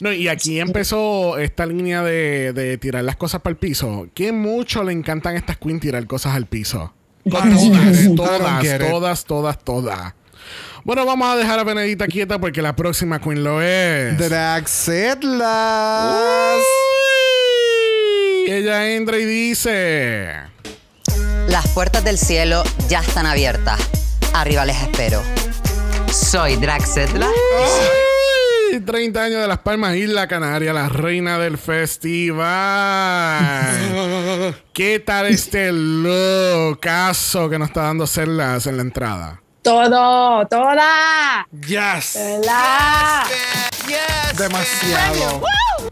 No, 0.00 0.12
y 0.12 0.28
aquí 0.28 0.60
empezó 0.60 1.38
esta 1.38 1.66
línea 1.66 2.02
de, 2.02 2.52
de 2.52 2.78
tirar 2.78 3.04
las 3.04 3.16
cosas 3.16 3.40
para 3.40 3.52
el 3.52 3.58
piso. 3.58 4.08
Que 4.14 4.32
mucho 4.32 4.82
le 4.82 4.92
encantan 4.92 5.34
a 5.34 5.38
estas 5.38 5.56
queens 5.58 5.80
tirar 5.80 6.06
cosas 6.06 6.34
al 6.34 6.46
piso. 6.46 6.92
Todas, 7.30 8.78
todas, 8.78 9.24
todas, 9.24 9.58
todas. 9.64 10.14
Bueno, 10.84 11.06
vamos 11.06 11.28
a 11.28 11.36
dejar 11.36 11.60
a 11.60 11.64
Benedita 11.64 12.08
quieta 12.08 12.40
porque 12.40 12.60
la 12.60 12.74
próxima 12.74 13.20
queen 13.20 13.44
lo 13.44 13.62
es. 13.62 14.18
Drag 14.18 14.68
Setlas. 14.68 16.16
Uy, 18.46 18.50
Ella 18.50 18.90
entra 18.90 19.18
y 19.18 19.24
dice. 19.24 20.34
Las 21.46 21.68
puertas 21.68 22.02
del 22.02 22.18
cielo 22.18 22.64
ya 22.88 23.00
están 23.00 23.26
abiertas. 23.26 23.78
Arriba 24.34 24.64
les 24.64 24.80
espero. 24.82 25.22
Soy 26.12 26.56
Draxetla. 26.56 27.26
Uy, 28.70 28.80
30 28.80 29.22
años 29.22 29.40
de 29.40 29.48
Las 29.48 29.60
Palmas, 29.60 29.96
Isla 29.96 30.28
Canaria, 30.28 30.74
la 30.74 30.90
reina 30.90 31.38
del 31.38 31.56
festival. 31.56 32.44
¿Qué 34.74 34.98
tal 35.00 35.26
este 35.26 35.72
lookazo 35.72 37.48
que 37.48 37.58
nos 37.58 37.68
está 37.68 37.84
dando 37.84 38.06
Cerlas 38.06 38.66
en 38.66 38.76
la 38.76 38.82
entrada? 38.82 39.40
Todo, 39.62 40.46
toda. 40.48 41.46
Yes. 41.66 42.12
¿Verdad? 42.14 43.22
Demasiado. 44.36 45.42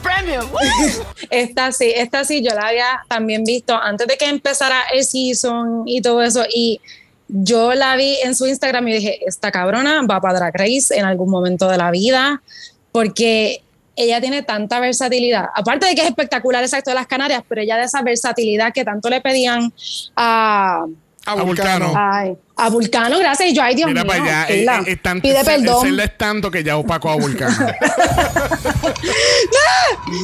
Premium. 0.02 0.50
Woo! 0.50 1.06
Esta 1.30 1.72
sí, 1.72 1.92
esta 1.96 2.24
sí, 2.24 2.44
yo 2.44 2.54
la 2.54 2.68
había 2.68 3.04
también 3.08 3.44
visto 3.44 3.74
antes 3.74 4.06
de 4.06 4.18
que 4.18 4.26
empezara 4.26 4.82
el 4.92 5.02
season 5.02 5.84
y 5.86 6.02
todo 6.02 6.22
eso. 6.22 6.44
Y 6.52 6.80
yo 7.32 7.74
la 7.74 7.96
vi 7.96 8.16
en 8.24 8.34
su 8.34 8.46
Instagram 8.46 8.88
y 8.88 8.92
dije, 8.94 9.20
esta 9.26 9.50
cabrona 9.50 10.02
va 10.02 10.20
para 10.20 10.38
Drag 10.38 10.54
Race 10.56 10.94
en 10.96 11.04
algún 11.04 11.30
momento 11.30 11.68
de 11.68 11.76
la 11.76 11.90
vida, 11.90 12.42
porque 12.92 13.62
ella 13.96 14.20
tiene 14.20 14.42
tanta 14.42 14.80
versatilidad. 14.80 15.46
Aparte 15.54 15.86
de 15.86 15.94
que 15.94 16.00
es 16.02 16.08
espectacular, 16.08 16.62
exacto, 16.64 16.90
de 16.90 16.94
las 16.96 17.06
Canarias, 17.06 17.42
pero 17.48 17.60
ella 17.60 17.76
de 17.76 17.84
esa 17.84 18.02
versatilidad 18.02 18.72
que 18.72 18.84
tanto 18.84 19.10
le 19.10 19.20
pedían 19.20 19.72
a, 20.16 20.84
A, 21.26 21.34
Vulcano. 21.34 21.92
Ay, 21.94 22.34
a 22.56 22.68
Vulcano, 22.70 23.18
gracias. 23.18 23.50
Y 23.50 23.54
yo, 23.54 23.62
ay, 23.62 23.74
Dios 23.74 23.88
Mira 23.88 24.02
mío, 24.04 24.10
para 24.12 24.24
allá, 24.24 24.46
Keila, 24.46 24.78
eh, 24.78 24.82
eh, 24.86 24.92
es 24.92 25.02
tanto- 25.02 25.22
pide 25.22 25.44
perdón. 25.44 26.00
Es 26.00 26.16
tanto 26.18 26.50
que 26.50 26.64
ya 26.64 26.76
opacó 26.78 27.10
a 27.10 27.16
Vulcano. 27.16 27.54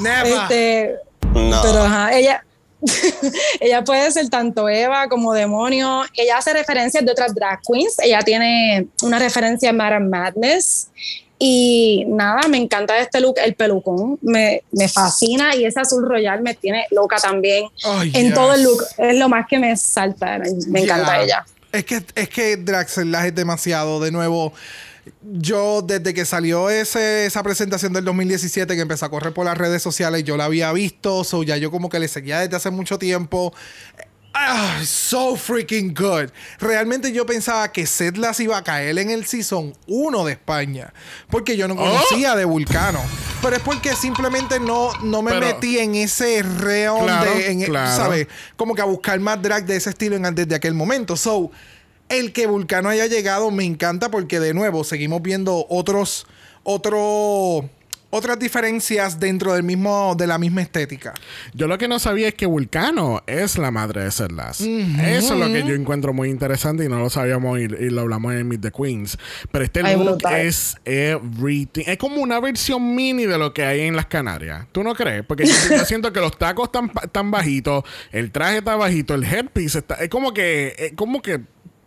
Never. 0.03 0.27
Este, 0.27 0.95
No. 1.35 1.61
Pero 1.63 1.83
ajá, 1.83 2.17
ella, 2.17 2.46
ella 3.61 3.83
puede 3.85 4.11
ser 4.13 4.29
tanto 4.29 4.69
Eva 4.69 5.09
como 5.09 5.33
demonio. 5.33 6.05
Ella 6.15 6.39
hace 6.39 6.53
referencias 6.53 7.05
de 7.05 7.13
otras 7.13 7.35
drag 7.35 7.61
queens. 7.67 7.99
Ella 7.99 8.21
tiene 8.23 8.89
una 9.03 9.19
referencia 9.19 9.71
a 9.71 9.73
Madame 9.73 10.09
Madness. 10.09 10.89
Y 11.39 12.05
nada, 12.09 12.49
me 12.49 12.57
encanta 12.57 12.99
este 12.99 13.21
look, 13.21 13.35
el 13.45 13.55
pelucón, 13.55 14.19
me, 14.23 14.63
me 14.73 14.89
fascina 14.89 15.55
y 15.55 15.67
ese 15.67 15.81
azul 15.81 16.09
royal 16.09 16.41
me 16.41 16.55
tiene 16.55 16.87
loca 16.91 17.17
también. 17.19 17.69
En 18.15 18.27
yes. 18.27 18.35
todo 18.35 18.55
el 18.55 18.63
look, 18.63 18.83
es 18.97 19.17
lo 19.17 19.29
más 19.29 19.47
que 19.47 19.59
me 19.59 19.77
salta, 19.77 20.39
me, 20.39 20.49
me 20.69 20.81
encanta 20.85 21.21
ella. 21.21 21.45
Es 21.73 21.85
que, 21.85 22.03
es 22.15 22.29
que 22.31 22.57
Draxel 22.57 23.15
es 23.15 23.35
demasiado. 23.35 24.01
De 24.01 24.11
nuevo, 24.11 24.55
yo 25.23 25.83
desde 25.83 26.15
que 26.15 26.25
salió 26.25 26.71
ese, 26.71 27.27
esa 27.27 27.43
presentación 27.43 27.93
del 27.93 28.05
2017 28.05 28.75
que 28.75 28.81
empezó 28.83 29.07
a 29.07 29.11
correr 29.11 29.33
por 29.33 29.45
las 29.45 29.57
redes 29.59 29.83
sociales, 29.83 30.25
yo 30.25 30.37
la 30.37 30.45
había 30.47 30.73
visto, 30.73 31.25
so 31.25 31.43
ya 31.43 31.57
yo 31.57 31.71
como 31.71 31.89
que 31.89 31.99
le 31.99 32.09
seguía 32.09 32.41
desde 32.41 32.57
hace 32.57 32.71
mucho 32.71 32.99
tiempo. 32.99 33.53
Ah, 34.39 34.83
so 34.85 35.35
freaking 35.35 35.95
good. 35.95 36.29
Realmente 36.59 37.11
yo 37.11 37.25
pensaba 37.25 37.73
que 37.73 37.87
Setlas 37.87 38.39
iba 38.41 38.59
a 38.59 38.63
caer 38.63 38.99
en 38.99 39.09
el 39.11 39.25
season 39.25 39.73
1 39.87 40.25
de 40.27 40.33
España. 40.33 40.93
Porque 41.31 41.57
yo 41.57 41.67
no 41.69 41.75
conocía 41.75 42.37
de 42.37 42.45
Vulcano. 42.45 43.01
Pero 43.41 43.57
es 43.57 43.63
porque 43.63 43.97
simplemente 43.97 44.61
no, 44.61 44.93
no 45.03 45.23
me 45.23 45.31
Pero- 45.33 45.47
metí 45.47 45.79
en 45.79 45.95
ese 45.95 46.43
reo 46.43 46.99
Claro, 47.03 47.31
de. 47.31 47.51
en- 47.51 47.63
claro. 47.63 47.97
¿Sabes? 47.97 48.27
Como 48.57 48.75
que 48.75 48.83
a 48.83 48.85
buscar 48.85 49.19
más 49.21 49.41
drag 49.41 49.65
de 49.65 49.77
ese 49.77 49.89
estilo 49.89 50.17
en, 50.17 50.35
desde 50.35 50.55
aquel 50.55 50.75
momento. 50.75 51.17
So, 51.17 51.51
el 52.09 52.33
que 52.33 52.47
Vulcano 52.47 52.89
haya 52.89 53.07
llegado 53.07 53.51
me 53.51 53.65
encanta 53.65 54.11
porque 54.11 54.41
de 54.41 54.55
nuevo 54.55 54.85
seguimos 54.85 55.23
viendo 55.23 55.67
otros. 55.69 56.27
Otro. 56.63 57.69
Otras 58.09 58.39
diferencias 58.39 59.19
dentro 59.19 59.53
del 59.53 59.65
mismo, 59.65 60.15
de 60.17 60.29
la 60.29 60.39
misma 60.39 60.63
estética. 60.63 61.13
Yo 61.55 61.67
lo 61.67 61.77
que 61.77 61.89
no 61.89 61.99
sabía 61.99 62.29
es 62.29 62.35
que 62.35 62.47
Vulcano 62.47 63.21
es 63.27 63.59
la 63.59 63.73
madre 63.73 64.05
de 64.05 64.13
Cerlas. 64.13 64.61
Eso 64.61 65.35
es 65.35 65.41
lo 65.41 65.53
que 65.53 65.65
yo 65.65 65.75
encuentro 65.75 66.15
muy 66.15 66.31
interesante 66.31 66.85
y 66.85 66.89
no 66.89 67.01
lo 67.01 67.11
sabíamos 67.11 67.59
y, 67.59 67.63
y 67.63 67.91
lo 67.91 68.03
hablamos 68.03 68.33
en 68.33 68.49
Meet 68.49 68.61
the 68.63 68.71
Queens. 68.71 69.19
Pero 69.51 69.65
este 69.65 69.81
Ay, 69.85 69.97
look 69.97 70.05
brutal. 70.05 70.41
es 70.41 70.77
everything. 70.85 71.83
Es 71.87 71.99
como 71.99 72.23
una 72.23 72.39
versión 72.39 72.95
mini 72.95 73.27
de 73.27 73.39
lo 73.39 73.53
que 73.53 73.65
hay 73.65 73.81
en 73.83 73.97
las 73.97 74.07
Canarias. 74.07 74.67
¿Tú 74.71 74.85
no 74.85 74.95
crees? 74.95 75.25
Porque 75.25 75.45
yo, 75.45 75.55
yo 75.77 75.85
siento 75.85 76.13
que 76.13 76.21
los 76.21 76.39
tacos 76.39 76.67
están, 76.67 76.91
tan 77.11 77.33
bajitos, 77.33 77.85
el 78.13 78.31
traje 78.31 78.59
está 78.59 78.77
bajito, 78.77 79.15
el 79.15 79.25
headpiece 79.25 79.79
está... 79.79 79.97
Es 79.97 80.09
como 80.09 80.33
que... 80.33 80.75
Es 80.79 80.93
como 80.93 81.21
que 81.21 81.41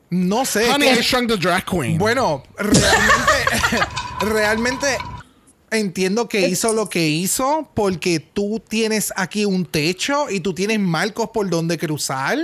No 0.10 0.46
sé. 0.46 0.70
Honey, 0.72 0.94
que- 0.94 1.00
I 1.00 1.04
Shrunk 1.04 1.30
the 1.30 1.38
Drag 1.38 1.66
Queen. 1.66 1.98
Bueno, 1.98 2.44
realmente, 2.58 3.80
realmente 4.22 4.88
entiendo 5.72 6.28
que 6.28 6.48
hizo 6.48 6.74
lo 6.74 6.90
que 6.90 7.08
hizo 7.08 7.70
porque 7.76 8.20
tú 8.20 8.60
tienes 8.68 9.14
aquí 9.16 9.46
un 9.46 9.66
techo 9.66 10.28
y 10.30 10.40
tú 10.40 10.54
tienes 10.54 10.80
marcos 10.80 11.30
por 11.34 11.48
donde 11.50 11.78
cruzar. 11.78 12.38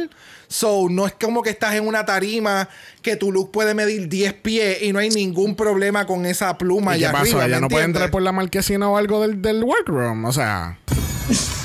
So, 0.47 0.87
no 0.91 1.07
es 1.07 1.13
como 1.19 1.41
que 1.41 1.49
estás 1.49 1.73
en 1.73 1.87
una 1.87 2.05
tarima 2.05 2.69
que 3.01 3.15
tu 3.15 3.31
look 3.31 3.51
puede 3.51 3.73
medir 3.73 4.07
10 4.07 4.33
pies 4.35 4.83
y 4.83 4.93
no 4.93 4.99
hay 4.99 5.09
ningún 5.09 5.55
problema 5.55 6.05
con 6.05 6.23
esa 6.27 6.55
pluma 6.55 6.95
¿Y 6.95 6.99
qué 6.99 7.07
allá 7.07 7.13
pasó? 7.13 7.23
arriba. 7.39 7.45
¿Ella 7.47 7.55
¿me 7.55 7.61
no 7.61 7.67
puede 7.69 7.85
entrar 7.85 8.11
por 8.11 8.21
la 8.21 8.31
marquesina 8.31 8.87
o 8.87 8.95
algo 8.95 9.21
del, 9.21 9.41
del 9.41 9.63
workroom? 9.63 10.23
O 10.25 10.31
sea, 10.31 10.77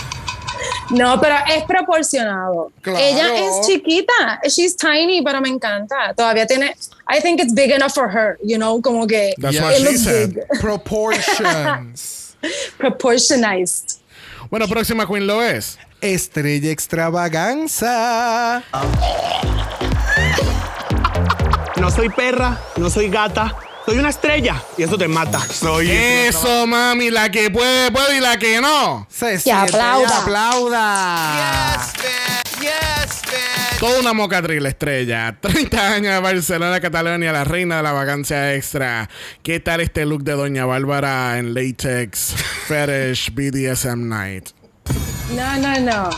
No, 0.90 1.20
pero 1.20 1.36
es 1.54 1.62
proporcionado. 1.64 2.72
Claro. 2.82 2.98
Ella 2.98 3.36
es 3.36 3.66
chiquita, 3.66 4.40
she's 4.48 4.76
tiny, 4.76 5.22
pero 5.22 5.40
me 5.40 5.48
encanta. 5.48 6.12
Todavía 6.16 6.46
tiene, 6.46 6.74
I 7.08 7.20
think 7.20 7.40
it's 7.40 7.54
big 7.54 7.70
enough 7.70 7.92
for 7.92 8.08
her, 8.08 8.38
you 8.42 8.56
know, 8.58 8.80
como 8.82 9.06
que 9.06 9.32
That's 9.40 9.54
Yeah. 9.54 9.62
what 9.64 9.74
it 9.78 9.88
she 9.88 9.96
said. 9.98 10.34
big, 10.34 10.60
Proportions. 10.60 12.36
proportionized. 12.78 13.98
Bueno, 14.50 14.66
próxima 14.66 15.06
queen 15.06 15.26
lo 15.26 15.42
es. 15.42 15.78
Estrella 16.00 16.70
extravaganza. 16.70 18.62
No 21.76 21.90
soy 21.90 22.08
perra, 22.10 22.58
no 22.76 22.90
soy 22.90 23.08
gata, 23.10 23.54
soy 23.90 23.98
una 23.98 24.10
estrella 24.10 24.62
y 24.78 24.84
eso 24.84 24.96
te 24.96 25.08
mata. 25.08 25.40
Soy 25.40 25.90
Eso, 25.90 26.64
mami, 26.64 27.10
la 27.10 27.28
que 27.28 27.50
puede, 27.50 27.90
puede 27.90 28.18
y 28.18 28.20
la 28.20 28.38
que 28.38 28.60
no. 28.60 29.04
Se 29.10 29.42
Que 29.42 29.50
aplauda. 29.50 30.18
aplauda. 30.22 31.76
Toda 33.80 33.98
una 33.98 34.12
mocatril 34.12 34.64
estrella. 34.66 35.36
30 35.40 35.92
años 35.92 36.14
de 36.14 36.20
Barcelona, 36.20 36.78
Cataluña, 36.78 37.32
la 37.32 37.42
reina 37.42 37.78
de 37.78 37.82
la 37.82 37.90
vacancia 37.90 38.54
extra. 38.54 39.10
¿Qué 39.42 39.58
tal 39.58 39.80
este 39.80 40.06
look 40.06 40.22
de 40.22 40.32
Doña 40.34 40.66
Bárbara 40.66 41.38
en 41.38 41.52
latex, 41.52 42.34
fetish, 42.68 43.32
BDSM 43.34 44.08
night? 44.08 44.50
No, 45.34 45.56
no, 45.56 45.80
no. 45.80 46.10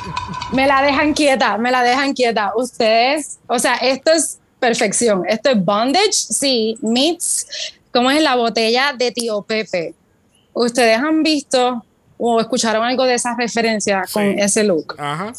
Me 0.53 0.67
la 0.67 0.83
dejan 0.83 1.15
quieta, 1.15 1.57
me 1.57 1.71
la 1.71 1.83
dejan 1.83 2.13
quieta. 2.13 2.53
Ustedes, 2.55 3.39
o 3.47 3.59
sea, 3.59 3.77
esto 3.77 4.13
es 4.13 4.41
perfección. 4.63 5.25
Esto 5.29 5.51
es 5.51 5.63
bondage, 5.63 6.13
sí, 6.13 6.79
meets, 6.81 7.47
como 7.93 8.11
es 8.13 8.23
la 8.23 8.37
botella 8.37 8.95
de 8.97 9.11
tío 9.11 9.43
Pepe. 9.43 9.93
Ustedes 10.55 10.99
han 10.99 11.25
visto 11.25 11.85
o 12.17 12.41
escucharon 12.41 12.85
algo 12.85 13.05
de 13.05 13.15
esa 13.15 13.35
referencia 13.37 14.05
con 14.13 14.23
ese 14.23 14.63
look. 14.63 14.95
Ajá. 14.97 15.33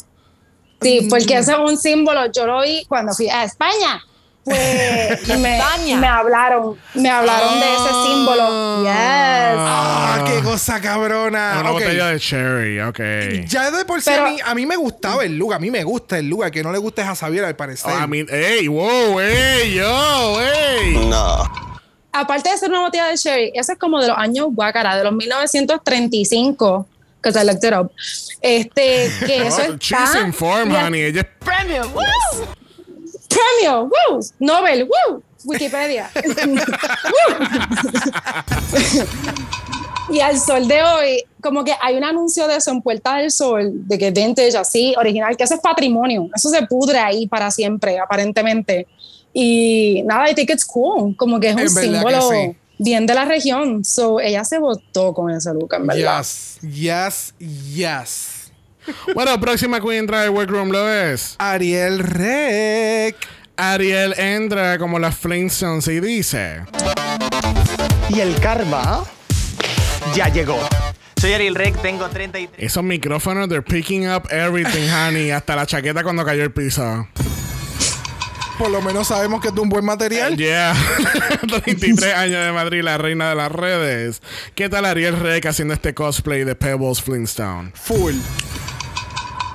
Sí, 0.82 1.06
porque 1.08 1.38
ese 1.38 1.52
es 1.52 1.58
un 1.58 1.78
símbolo. 1.78 2.30
Yo 2.30 2.46
lo 2.46 2.60
vi 2.60 2.84
cuando 2.84 3.14
fui 3.14 3.30
a 3.30 3.44
España. 3.44 4.04
Pues 4.44 5.38
me, 5.38 5.58
hablaron, 6.06 6.76
me 6.94 7.08
hablaron 7.08 7.60
de 7.60 7.74
ese 7.74 7.88
símbolo. 8.06 8.82
Yes. 8.82 8.92
Ah, 8.92 10.24
qué 10.26 10.40
cosa 10.42 10.80
cabrona. 10.80 11.56
Una 11.60 11.70
Ok. 11.70 11.80
botella 11.80 12.06
de 12.08 12.20
cherry, 12.20 12.80
ok. 12.80 13.00
Ya 13.48 13.70
de 13.70 13.84
por 13.86 14.02
sí 14.02 14.10
Pero- 14.10 14.26
a, 14.26 14.30
mí, 14.30 14.38
a 14.44 14.54
mí 14.54 14.66
me 14.66 14.76
gustaba 14.76 15.24
el 15.24 15.38
look, 15.38 15.54
a 15.54 15.58
mí 15.58 15.70
me 15.70 15.82
gusta 15.82 16.18
el 16.18 16.28
look, 16.28 16.50
que 16.50 16.62
no 16.62 16.72
le 16.72 16.78
gusta 16.78 17.02
es 17.02 17.08
a 17.08 17.14
Xavier 17.16 17.44
al 17.46 17.56
parecer. 17.56 17.90
Oh, 17.92 18.04
I 18.04 18.06
mean, 18.06 18.26
hey, 18.30 18.68
wow, 18.68 19.18
hey, 19.18 19.74
yo, 19.74 20.36
hey. 20.40 21.06
No. 21.08 21.44
aparte 22.12 22.50
de 22.50 22.58
ser 22.58 22.68
una 22.70 22.80
botella 22.80 23.06
de 23.06 23.16
sherry, 23.16 23.50
eso 23.54 23.72
es 23.72 23.78
como 23.78 24.00
de 24.00 24.08
los 24.08 24.18
años 24.18 24.48
guácara, 24.50 24.96
de 24.96 25.04
los 25.04 25.12
1935, 25.14 26.86
que 27.22 27.32
se 27.32 27.44
looked 27.44 27.64
it 27.66 27.74
up. 27.74 27.90
Este, 28.42 29.10
que 29.26 29.46
eso 29.46 29.62
Oh, 29.70 29.76
she's 29.78 29.98
está... 29.98 30.20
informed, 30.20 30.72
ya- 30.74 30.86
honey. 30.86 31.02
Ella 31.02 31.20
es 31.22 31.26
Premium. 31.44 31.88
Premio, 33.34 33.90
woo, 33.90 34.20
Nobel, 34.38 34.88
woo, 34.88 35.22
Wikipedia. 35.44 36.08
Y 40.10 40.20
al 40.20 40.38
sol 40.38 40.68
de 40.68 40.82
hoy, 40.82 41.24
como 41.40 41.64
que 41.64 41.72
hay 41.80 41.96
un 41.96 42.04
anuncio 42.04 42.46
de 42.46 42.56
eso 42.56 42.70
en 42.70 42.82
Puerta 42.82 43.16
del 43.16 43.30
Sol, 43.30 43.70
de 43.86 43.98
que 43.98 44.10
vintage 44.10 44.56
así, 44.56 44.94
original, 44.98 45.36
que 45.36 45.44
eso 45.44 45.54
es 45.54 45.60
patrimonio, 45.60 46.28
eso 46.34 46.50
se 46.50 46.62
pudre 46.66 46.98
ahí 46.98 47.26
para 47.26 47.50
siempre, 47.50 47.98
aparentemente. 47.98 48.86
Y 49.32 50.02
nada, 50.04 50.30
I 50.30 50.34
think 50.34 50.50
it's 50.50 50.64
cool, 50.64 51.16
como 51.16 51.40
que 51.40 51.50
es 51.50 51.56
un 51.56 51.68
símbolo 51.68 52.30
sí. 52.30 52.56
bien 52.78 53.06
de 53.06 53.14
la 53.14 53.24
región. 53.24 53.84
So, 53.84 54.20
ella 54.20 54.44
se 54.44 54.58
votó 54.58 55.14
con 55.14 55.30
ese 55.30 55.52
look, 55.54 55.72
en 55.74 55.86
verdad. 55.86 56.20
Yes, 56.20 56.58
yes, 56.60 57.34
yes. 57.74 58.33
Bueno, 59.14 59.38
próxima 59.40 59.80
queen 59.80 60.00
entra 60.00 60.22
al 60.22 60.30
workroom 60.30 60.70
lo 60.70 60.90
es. 60.90 61.36
Ariel 61.38 61.98
Rec. 62.00 63.16
Ariel 63.56 64.14
entra 64.18 64.78
como 64.78 64.98
las 64.98 65.16
Flintstones 65.16 65.86
y 65.88 66.00
dice: 66.00 66.62
Y 68.10 68.20
el 68.20 68.38
karma 68.40 69.04
ya 70.14 70.28
llegó. 70.28 70.58
Soy 71.20 71.32
Ariel 71.32 71.54
Rec, 71.54 71.80
tengo 71.80 72.08
33. 72.08 72.62
Esos 72.62 72.84
micrófonos, 72.84 73.48
they're 73.48 73.62
picking 73.62 74.08
up 74.10 74.28
everything, 74.30 74.88
honey. 74.90 75.30
Hasta 75.30 75.56
la 75.56 75.64
chaqueta 75.64 76.02
cuando 76.02 76.24
cayó 76.24 76.42
el 76.42 76.52
piso. 76.52 77.08
Por 78.58 78.70
lo 78.70 78.80
menos 78.82 79.08
sabemos 79.08 79.40
que 79.40 79.48
es 79.48 79.54
de 79.54 79.60
un 79.60 79.68
buen 79.68 79.84
material. 79.84 80.36
Yeah. 80.36 80.74
33 81.64 82.14
años 82.14 82.44
de 82.44 82.52
Madrid, 82.52 82.82
la 82.82 82.98
reina 82.98 83.30
de 83.30 83.34
las 83.34 83.50
redes. 83.50 84.22
¿Qué 84.54 84.68
tal 84.68 84.84
Ariel 84.84 85.18
Rec 85.18 85.46
haciendo 85.46 85.74
este 85.74 85.94
cosplay 85.94 86.44
de 86.44 86.54
Pebbles 86.54 87.02
Flintstone? 87.02 87.72
Full. 87.74 88.14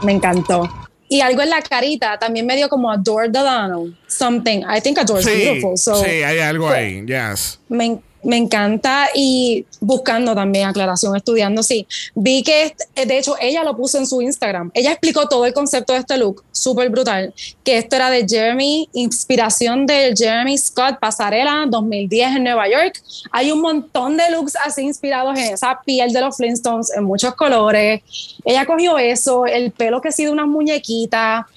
Me 0.01 0.12
encantó. 0.13 0.69
Y 1.07 1.21
algo 1.21 1.41
en 1.41 1.49
la 1.49 1.62
carita 1.62 2.19
también 2.19 2.45
me 2.45 2.55
dio 2.55 2.69
como 2.69 2.91
Adore 2.91 3.29
Delano. 3.29 3.85
Something. 4.07 4.59
I 4.59 4.79
think 4.79 4.99
Adore 4.99 5.21
is 5.21 5.25
Sí, 5.25 5.33
beautiful. 5.43 5.77
So 5.77 5.95
sí, 5.95 6.09
hay 6.23 6.39
algo 6.39 6.69
ahí. 6.69 7.03
Yes. 7.05 7.59
me, 7.67 7.99
me 8.23 8.38
encanta 8.38 9.08
y 9.13 9.65
buscando 9.79 10.36
también 10.36 10.67
aclaración, 10.67 11.15
estudiando, 11.15 11.63
sí. 11.63 11.88
Vi 12.15 12.43
que, 12.43 12.63
este- 12.63 13.05
de 13.05 13.17
hecho, 13.17 13.36
ella 13.39 13.63
lo 13.63 13.75
puso 13.75 13.97
en 13.97 14.05
su 14.08 14.21
Instagram. 14.21 14.71
Ella 14.73 14.91
explicó 14.91 15.27
todo 15.27 15.45
el 15.45 15.53
concepto 15.53 15.93
de 15.93 15.99
este 15.99 16.17
look, 16.17 16.43
súper 16.51 16.89
brutal, 16.89 17.34
que 17.63 17.77
esto 17.77 17.95
era 17.95 18.10
de 18.10 18.25
Jeremy, 18.27 18.89
inspiración 18.93 19.86
de 19.86 20.13
Jeremy 20.15 20.58
Scott 20.58 20.99
Pasarela 20.99 21.65
2010 21.67 22.36
en 22.36 22.43
Nueva 22.43 22.69
York. 22.69 23.01
Hay 23.32 23.51
un 23.51 23.62
montón 23.62 24.17
de 24.17 24.29
looks 24.32 24.55
así 24.65 24.82
inspirados 24.82 25.38
en 25.38 25.53
esa 25.53 25.79
piel 25.86 26.12
de 26.12 26.21
los 26.21 26.36
Flintstones, 26.36 26.91
en 26.95 27.03
muchos 27.03 27.36
colores. 27.36 28.01
Ella 28.43 28.65
cogió 28.65 28.97
eso, 28.97 29.45
el 29.45 29.71
pelo 29.71 30.01
que 30.01 30.10
ha 30.10 30.12
sido 30.12 30.32
una 30.34 30.45
muñequita, 30.45 31.47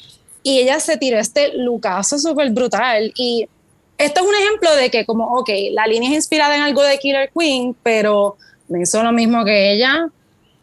y 0.44 0.59
ella 0.59 0.81
se 0.81 0.96
tiró 0.96 1.18
este 1.18 1.53
lookazo 1.55 2.18
súper 2.18 2.51
brutal. 2.51 3.12
Y 3.16 3.48
esto 4.05 4.21
es 4.21 4.27
un 4.27 4.35
ejemplo 4.35 4.75
de 4.77 4.91
que 4.91 5.05
como, 5.07 5.25
ok, 5.38 5.49
la 5.73 5.87
línea 5.87 6.11
es 6.11 6.17
inspirada 6.17 6.55
en 6.57 6.62
algo 6.62 6.83
de 6.83 6.99
Killer 6.99 7.31
Queen, 7.37 7.75
pero 7.83 8.37
no 8.69 8.81
hizo 8.81 9.03
lo 9.03 9.12
mismo 9.12 9.45
que 9.45 9.73
ella, 9.73 10.09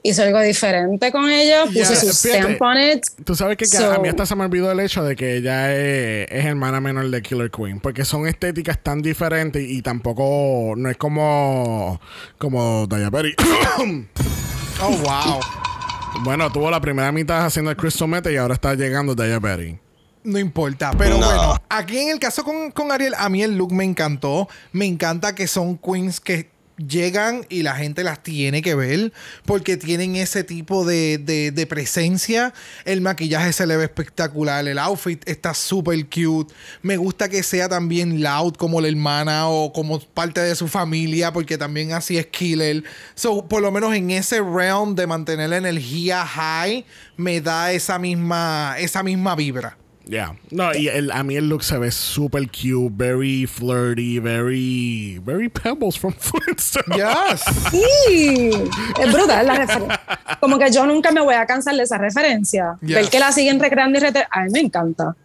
hizo 0.01 0.23
algo 0.23 0.39
diferente 0.39 1.11
con 1.11 1.29
ella, 1.29 1.65
puso 1.65 1.73
Yeah, 1.73 1.85
su 1.95 2.07
fíjate. 2.15 2.39
stamp 2.55 2.61
on 2.61 2.77
it. 2.79 3.03
Tú 3.25 3.35
sabes 3.35 3.57
que, 3.57 3.65
que 3.65 3.77
So- 3.77 3.91
a 3.91 3.99
mí 3.99 4.07
hasta 4.07 4.25
se 4.25 4.35
me 4.35 4.45
olvidó 4.45 4.71
el 4.71 4.79
hecho 4.79 5.03
de 5.03 5.15
que 5.15 5.35
ella 5.37 5.75
es, 5.75 6.27
es 6.31 6.45
hermana 6.45 6.79
menor 6.79 7.09
de 7.09 7.21
Killer 7.21 7.51
Queen. 7.51 7.79
Porque 7.81 8.05
son 8.05 8.25
estéticas 8.27 8.81
tan 8.81 9.01
diferentes 9.01 9.61
y 9.67 9.81
tampoco 9.81 10.73
no 10.77 10.89
es 10.89 10.97
como, 10.97 11.99
como 12.37 12.87
Daya 12.87 13.11
Perry. 13.11 13.35
Oh, 14.81 14.91
wow. 14.91 15.41
bueno, 16.23 16.49
tuvo 16.51 16.71
la 16.71 16.79
primera 16.79 17.11
mitad 17.11 17.45
haciendo 17.45 17.69
el 17.69 17.75
Crystal 17.75 18.07
Method 18.07 18.31
y 18.31 18.37
ahora 18.37 18.53
está 18.53 18.73
llegando 18.75 19.13
Daya 19.13 19.39
Perry. 19.41 19.77
No 20.23 20.37
importa. 20.39 20.91
Pero 20.97 21.17
No. 21.17 21.25
bueno, 21.25 21.55
aquí 21.69 21.97
en 21.97 22.09
el 22.09 22.19
caso 22.19 22.43
con, 22.43 22.71
con 22.71 22.91
Ariel, 22.91 23.13
a 23.17 23.29
mí 23.29 23.41
el 23.41 23.57
look 23.57 23.71
me 23.73 23.83
encantó. 23.85 24.47
Me 24.71 24.85
encanta 24.85 25.33
que 25.35 25.47
son 25.47 25.77
queens 25.77 26.19
que 26.19 26.49
llegan 26.77 27.45
y 27.49 27.63
la 27.63 27.75
gente 27.75 28.05
las 28.05 28.23
tiene 28.23 28.61
que 28.61 28.73
ver 28.73 29.11
porque 29.45 29.75
tienen 29.75 30.15
ese 30.15 30.45
tipo 30.45 30.85
de, 30.85 31.17
de- 31.17 31.51
de 31.51 31.67
presencia. 31.67 32.53
El 32.85 33.01
maquillaje 33.01 33.51
se 33.51 33.65
le 33.67 33.75
ve 33.75 33.83
espectacular. 33.85 34.65
El 34.65 34.79
outfit 34.79 35.21
está 35.27 35.53
súper 35.53 36.05
cute. 36.05 36.53
Me 36.81 36.95
gusta 36.95 37.27
que 37.27 37.43
sea 37.43 37.67
también 37.67 38.21
loud 38.23 38.53
como 38.53 38.79
la 38.79 38.87
hermana 38.87 39.49
o 39.49 39.73
como 39.73 39.99
parte 39.99 40.39
de 40.41 40.55
su 40.55 40.67
familia 40.69 41.33
porque 41.33 41.57
también 41.57 41.91
así 41.91 42.17
es 42.17 42.27
killer. 42.27 42.83
So, 43.15 43.45
por 43.47 43.61
lo 43.61 43.71
menos 43.73 43.93
en 43.93 44.11
ese 44.11 44.39
realm 44.41 44.95
de 44.95 45.05
mantener 45.07 45.49
la 45.49 45.57
energía 45.57 46.25
high, 46.25 46.85
me 47.17 47.41
da 47.41 47.73
esa 47.73 47.99
misma, 47.99 48.75
esa 48.79 49.03
misma 49.03 49.35
vibra. 49.35 49.77
Yeah. 50.09 50.33
No, 50.49 50.73
y 50.73 50.87
el- 50.87 51.11
a 51.11 51.21
mí 51.23 51.35
el 51.35 51.49
look 51.49 51.63
se 51.63 51.77
ve 51.77 51.91
super 51.91 52.41
cute, 52.47 52.91
very 52.95 53.45
flirty, 53.45 54.17
very, 54.19 55.21
very 55.23 55.49
Pebbles 55.49 55.99
from 55.99 56.13
Flintstone. 56.19 56.95
Yes. 56.97 57.43
Sí, 57.69 58.49
es 58.99 59.13
brutal 59.13 59.45
la 59.45 59.53
referencia. 59.55 60.01
Como 60.39 60.57
que 60.57 60.71
yo 60.71 60.85
nunca 60.87 61.11
me 61.11 61.21
voy 61.21 61.35
a 61.35 61.45
cansar 61.45 61.75
de 61.75 61.83
esa 61.83 61.99
referencia. 61.99 62.75
Yes. 62.81 62.95
Ver 62.95 63.09
que 63.09 63.19
la 63.19 63.31
siguen 63.31 63.59
recreando 63.59 63.99
y 63.99 64.01
rete- 64.01 64.25
A 64.31 64.41
mí 64.45 64.49
me 64.51 64.59
encanta. 64.61 65.15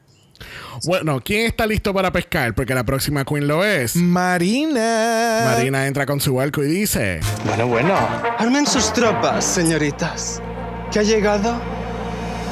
Bueno, 0.85 1.21
¿quién 1.25 1.47
está 1.47 1.67
listo 1.67 1.95
para 1.95 2.13
pescar? 2.13 2.53
Porque 2.55 2.75
la 2.75 2.85
próxima 2.85 3.25
queen 3.25 3.47
lo 3.49 3.65
es. 3.65 3.97
Marina. 3.97 5.43
Marina 5.55 5.87
entra 5.87 6.05
con 6.05 6.21
su 6.21 6.35
barco 6.35 6.63
y 6.63 6.67
dice: 6.67 7.21
Bueno, 7.47 7.67
bueno. 7.69 7.95
Armen 8.39 8.67
sus 8.67 8.93
tropas, 8.93 9.45
señoritas. 9.47 10.43
Que 10.93 10.99
ha 10.99 11.03
llegado 11.03 11.59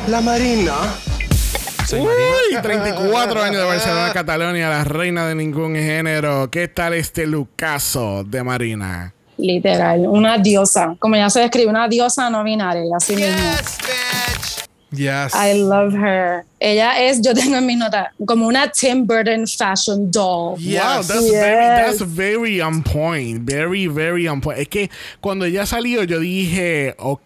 la 0.08 0.20
Marina. 0.20 0.72
Soy. 1.96 2.00
Uy, 2.00 2.62
34 2.62 3.42
años 3.42 3.56
de 3.58 3.64
Barcelona, 3.64 4.12
Cataluña, 4.12 4.68
la 4.70 4.84
reina 4.84 5.26
de 5.26 5.34
ningún 5.34 5.74
género. 5.74 6.50
¿Qué 6.50 6.68
tal 6.68 6.94
este 6.94 7.26
Lucaso 7.26 8.24
de 8.24 8.42
Marina? 8.42 9.14
Literal, 9.38 10.00
una 10.06 10.38
diosa. 10.38 10.94
Como 10.98 11.16
ya 11.16 11.28
se 11.30 11.40
describe, 11.40 11.68
una 11.68 11.88
diosa 11.88 12.30
no 12.30 12.44
binaria, 12.44 12.84
así 12.96 13.16
mismo. 13.16 13.50
Yes. 14.92 15.32
I 15.34 15.54
love 15.54 15.94
her. 15.94 16.44
Ella 16.60 17.00
es, 17.02 17.22
yo 17.22 17.32
tengo 17.32 17.56
en 17.56 17.64
mis 17.64 17.78
notas, 17.78 18.08
como 18.26 18.46
una 18.46 18.70
Tim 18.70 19.06
Burton 19.06 19.46
fashion 19.46 20.10
doll. 20.10 20.58
Yes. 20.58 20.82
Wow, 20.82 21.02
that's, 21.02 21.22
Yes. 21.22 21.32
very, 21.32 21.66
that's 21.66 22.00
very 22.02 22.60
on 22.60 22.82
point. 22.82 23.40
Very, 23.42 23.86
very 23.86 24.28
on 24.28 24.40
point. 24.42 24.58
Es 24.60 24.68
que 24.68 24.90
cuando 25.20 25.46
ella 25.46 25.64
salió, 25.64 26.04
yo 26.04 26.20
dije, 26.20 26.94
o, 26.98 27.18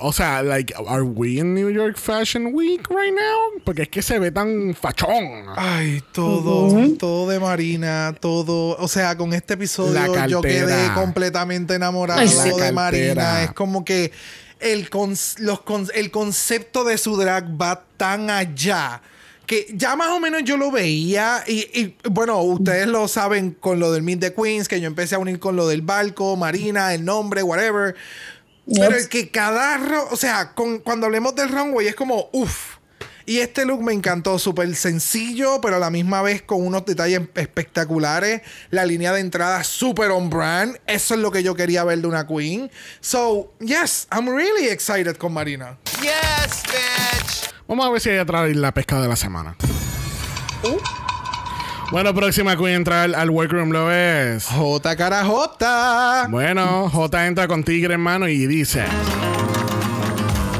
o 0.00 0.12
sea, 0.12 0.42
like, 0.42 0.74
are 0.86 1.02
we 1.02 1.38
in 1.38 1.54
New 1.54 1.70
York 1.70 1.96
Fashion 1.98 2.52
Week 2.54 2.86
right 2.90 3.12
now? 3.14 3.60
Porque 3.64 3.82
es 3.82 3.88
que 3.88 4.02
se 4.02 4.18
ve 4.18 4.30
tan 4.30 4.74
fachón. 4.74 5.44
Ay, 5.56 6.02
todo, 6.12 6.72
todo 6.98 7.28
de 7.28 7.38
Marina, 7.40 8.14
todo. 8.20 8.76
O 8.78 8.88
sea, 8.88 9.16
con 9.16 9.32
este 9.32 9.54
episodio 9.54 10.26
yo 10.26 10.40
quedé 10.40 10.92
completamente 10.94 11.74
enamorado 11.74 12.20
Ay, 12.20 12.28
sí. 12.28 12.50
de. 12.58 12.72
Marina. 12.72 13.42
Es 13.44 13.52
como 13.52 13.84
que 13.84 14.12
el, 14.60 14.90
cons- 14.90 15.38
los 15.38 15.60
cons- 15.64 15.90
el 15.94 16.10
concepto 16.10 16.84
de 16.84 16.98
su 16.98 17.16
drag 17.16 17.44
va 17.60 17.84
tan 17.96 18.30
allá. 18.30 19.00
Que 19.46 19.66
ya 19.72 19.96
más 19.96 20.08
o 20.10 20.20
menos 20.20 20.42
yo 20.44 20.58
lo 20.58 20.70
veía. 20.70 21.42
Y, 21.46 21.60
y, 21.72 21.96
bueno, 22.10 22.42
ustedes 22.42 22.86
lo 22.86 23.08
saben 23.08 23.52
con 23.58 23.80
lo 23.80 23.90
del 23.92 24.02
Meet 24.02 24.20
the 24.20 24.34
Queens, 24.34 24.68
que 24.68 24.78
yo 24.80 24.86
empecé 24.86 25.14
a 25.14 25.18
unir 25.18 25.38
con 25.38 25.56
lo 25.56 25.66
del 25.66 25.80
barco, 25.80 26.36
Marina, 26.36 26.92
el 26.92 27.02
nombre, 27.04 27.42
whatever. 27.42 27.94
Pero 28.74 28.96
el 28.96 29.08
que 29.08 29.30
cada. 29.30 29.76
ro- 29.78 30.08
O 30.10 30.16
sea, 30.16 30.52
con- 30.54 30.78
cuando 30.80 31.06
hablemos 31.06 31.34
del 31.34 31.48
runway 31.48 31.86
es 31.88 31.94
como, 31.94 32.28
uff. 32.32 32.76
Y 33.26 33.40
este 33.40 33.66
look 33.66 33.82
me 33.82 33.92
encantó, 33.92 34.38
súper 34.38 34.74
sencillo, 34.74 35.60
pero 35.60 35.76
a 35.76 35.78
la 35.78 35.90
misma 35.90 36.22
vez 36.22 36.40
con 36.40 36.66
unos 36.66 36.86
detalles 36.86 37.20
espectaculares. 37.34 38.40
La 38.70 38.86
línea 38.86 39.12
de 39.12 39.20
entrada 39.20 39.62
súper 39.64 40.10
on 40.12 40.30
brand. 40.30 40.78
Eso 40.86 41.12
es 41.12 41.20
lo 41.20 41.30
que 41.30 41.42
yo 41.42 41.54
quería 41.54 41.84
ver 41.84 41.98
de 41.98 42.06
una 42.06 42.26
queen. 42.26 42.70
So, 43.00 43.52
yes, 43.60 44.08
I'm 44.10 44.28
really 44.34 44.68
excited 44.68 45.16
con 45.18 45.34
Marina. 45.34 45.76
Yes, 46.00 46.62
bitch. 46.62 47.50
Vamos 47.66 47.84
a 47.86 47.90
ver 47.90 48.00
si 48.00 48.08
ella 48.08 48.24
trae 48.24 48.54
la 48.54 48.72
pesca 48.72 48.98
de 48.98 49.08
la 49.08 49.16
semana. 49.16 49.56
Bueno, 51.90 52.14
próxima 52.14 52.56
queen 52.56 52.74
entra 52.76 53.04
al, 53.04 53.14
al 53.14 53.30
workroom 53.30 53.70
lo 53.70 53.90
es. 53.90 54.44
J 54.44 54.96
cara 54.96 55.24
J. 55.24 56.26
Bueno, 56.28 56.90
J 56.90 57.26
entra 57.26 57.48
con 57.48 57.64
tigre 57.64 57.94
en 57.94 58.00
mano 58.00 58.28
y 58.28 58.46
dice: 58.46 58.84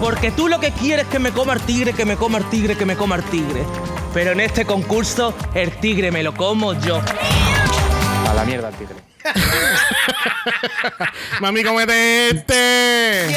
Porque 0.00 0.30
tú 0.30 0.48
lo 0.48 0.58
que 0.58 0.72
quieres 0.72 1.04
es 1.04 1.10
que 1.10 1.18
me 1.18 1.32
coma 1.32 1.52
el 1.52 1.60
tigre, 1.60 1.92
que 1.92 2.06
me 2.06 2.16
coma 2.16 2.38
el 2.38 2.44
tigre, 2.44 2.76
que 2.76 2.86
me 2.86 2.96
coma 2.96 3.16
el 3.16 3.24
tigre. 3.24 3.62
Pero 4.14 4.32
en 4.32 4.40
este 4.40 4.64
concurso, 4.64 5.34
el 5.54 5.70
tigre 5.72 6.10
me 6.10 6.22
lo 6.22 6.34
como 6.34 6.72
yo. 6.80 7.02
A 8.26 8.34
la 8.34 8.44
mierda 8.44 8.70
el 8.70 8.74
tigre. 8.76 8.94
Mami, 11.40 11.62
comete 11.62 12.28
este. 12.30 13.36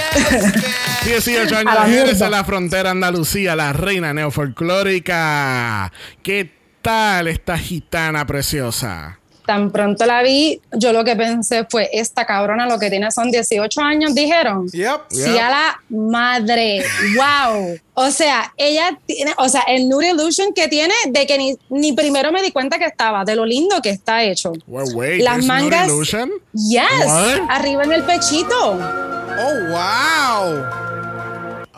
18 1.05 1.55
A 1.55 1.59
años 1.59 1.73
la 1.73 1.83
de 1.83 1.91
Jerez 1.91 2.05
mierda. 2.05 2.25
en 2.27 2.31
la 2.31 2.43
frontera 2.45 2.91
Andalucía, 2.91 3.55
la 3.57 3.73
reina 3.73 4.13
neofolclórica. 4.13 5.91
¿Qué 6.23 6.60
tal 6.81 7.27
esta 7.27 7.57
gitana 7.57 8.25
preciosa? 8.25 9.17
Tan 9.45 9.71
pronto 9.71 10.05
la 10.05 10.21
vi, 10.21 10.61
yo 10.71 10.93
lo 10.93 11.03
que 11.03 11.15
pensé 11.15 11.65
fue, 11.69 11.89
esta 11.91 12.25
cabrona 12.25 12.67
lo 12.67 12.77
que 12.77 12.89
tiene 12.91 13.09
son 13.11 13.31
18 13.31 13.81
años, 13.81 14.13
dijeron. 14.13 14.67
Yep. 14.69 15.01
Sí, 15.09 15.37
a 15.37 15.49
la 15.49 15.81
madre. 15.89 16.83
Wow. 17.15 17.77
O 17.95 18.11
sea, 18.11 18.53
ella 18.55 18.97
tiene, 19.07 19.33
o 19.37 19.49
sea, 19.49 19.61
el 19.67 19.89
Nude 19.89 20.11
Illusion 20.11 20.53
que 20.53 20.67
tiene 20.67 20.93
de 21.09 21.25
que 21.25 21.37
ni, 21.39 21.57
ni 21.69 21.91
primero 21.93 22.31
me 22.31 22.41
di 22.43 22.51
cuenta 22.51 22.77
que 22.77 22.85
estaba, 22.85 23.25
de 23.25 23.35
lo 23.35 23.45
lindo 23.45 23.81
que 23.81 23.89
está 23.89 24.23
hecho. 24.23 24.53
Well, 24.67 24.93
wait, 24.95 25.21
Las 25.23 25.43
mangas- 25.43 25.87
illusion? 25.87 26.29
Yes. 26.53 26.83
What? 27.05 27.39
Arriba 27.49 27.83
en 27.83 27.93
el 27.93 28.03
pechito. 28.03 28.73
Oh, 28.73 29.55
wow. 29.71 30.90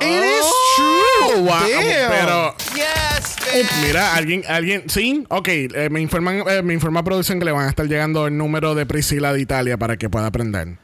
It 0.04 0.24
is 0.40 0.46
Oh, 0.46 1.32
true. 1.34 1.44
wow, 1.44 1.60
Damn. 1.60 2.12
Pero, 2.12 2.56
Yes, 2.76 3.36
bitch. 3.54 3.72
mira, 3.88 4.16
alguien, 4.16 4.44
alguien, 4.48 4.84
sí, 4.90 5.24
ok, 5.30 5.48
eh, 5.48 5.88
me 5.92 6.02
informan, 6.02 6.44
eh, 6.48 6.62
me 6.62 6.74
informa 6.74 7.04
producción 7.04 7.40
que 7.40 7.46
le 7.46 7.52
van 7.52 7.66
a 7.66 7.70
estar 7.70 7.86
llegando 7.88 8.28
el 8.28 8.38
número 8.38 8.76
de 8.76 8.86
Priscila 8.86 9.32
de 9.34 9.42
Italia 9.42 9.78
para 9.78 9.98
que 9.98 10.10
pueda 10.10 10.28
aprender. 10.28 10.78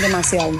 Demasiado. 0.00 0.52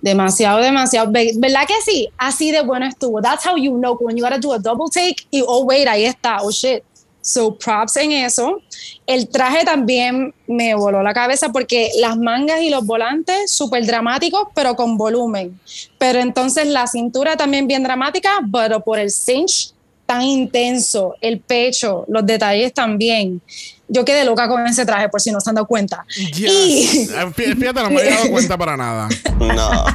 Demasiado, 0.00 0.58
demasiado. 0.60 1.12
Ve- 1.12 1.32
¿Verdad 1.36 1.66
que 1.66 1.74
sí? 1.84 2.08
Así 2.18 2.50
de 2.50 2.62
bueno 2.62 2.86
estuvo. 2.86 3.20
That's 3.22 3.46
how 3.46 3.56
you 3.56 3.78
know 3.78 3.96
when 4.00 4.16
you 4.16 4.24
gotta 4.24 4.38
do 4.38 4.52
a 4.52 4.58
double 4.58 4.86
take 4.92 5.16
y 5.30 5.42
oh 5.46 5.64
wait, 5.64 5.86
ahí 5.86 6.04
está, 6.04 6.38
oh 6.42 6.50
shit. 6.50 6.82
So 7.22 7.56
props 7.56 7.96
en 7.98 8.12
eso. 8.12 8.60
El 9.06 9.28
traje 9.28 9.64
también 9.64 10.34
me 10.48 10.74
voló 10.74 11.02
la 11.02 11.14
cabeza 11.14 11.50
porque 11.50 11.90
las 12.00 12.16
mangas 12.18 12.60
y 12.62 12.68
los 12.70 12.84
volantes 12.84 13.50
súper 13.50 13.86
dramáticos, 13.86 14.48
pero 14.54 14.74
con 14.76 14.96
volumen. 14.98 15.58
Pero 15.98 16.18
entonces 16.18 16.66
la 16.66 16.86
cintura 16.86 17.36
también 17.36 17.66
bien 17.68 17.82
dramática, 17.84 18.30
pero 18.52 18.80
por 18.80 18.98
el 18.98 19.10
cinch 19.10 19.72
tan 20.04 20.22
intenso, 20.22 21.14
el 21.20 21.38
pecho, 21.40 22.04
los 22.08 22.26
detalles 22.26 22.74
también. 22.74 23.40
Yo 23.88 24.04
quedé 24.04 24.24
loca 24.24 24.48
con 24.48 24.66
ese 24.66 24.84
traje, 24.84 25.08
por 25.08 25.20
si 25.20 25.30
no 25.30 25.40
se 25.40 25.48
han 25.50 25.54
dado 25.54 25.66
cuenta. 25.68 26.04
Y 26.18 26.44
Eh, 26.44 27.08
fí- 27.34 27.56
Fíjate, 27.56 27.82
no 27.82 27.90
me 27.90 28.00
había 28.00 28.16
dado 28.16 28.30
cuenta 28.30 28.58
para 28.58 28.76
nada. 28.76 29.08
No. 29.38 29.84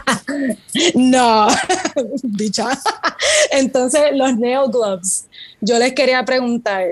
No, 0.95 1.47
bicha. 2.23 2.67
Entonces, 3.51 4.01
los 4.13 4.37
nail 4.37 4.69
gloves. 4.71 5.25
Yo 5.61 5.79
les 5.79 5.93
quería 5.93 6.23
preguntar, 6.23 6.83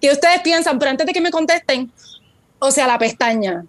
¿qué 0.00 0.10
ustedes 0.10 0.40
piensan? 0.40 0.78
Pero 0.78 0.90
antes 0.90 1.06
de 1.06 1.12
que 1.12 1.20
me 1.20 1.30
contesten, 1.30 1.92
o 2.58 2.70
sea, 2.70 2.86
la 2.86 2.98
pestaña. 2.98 3.64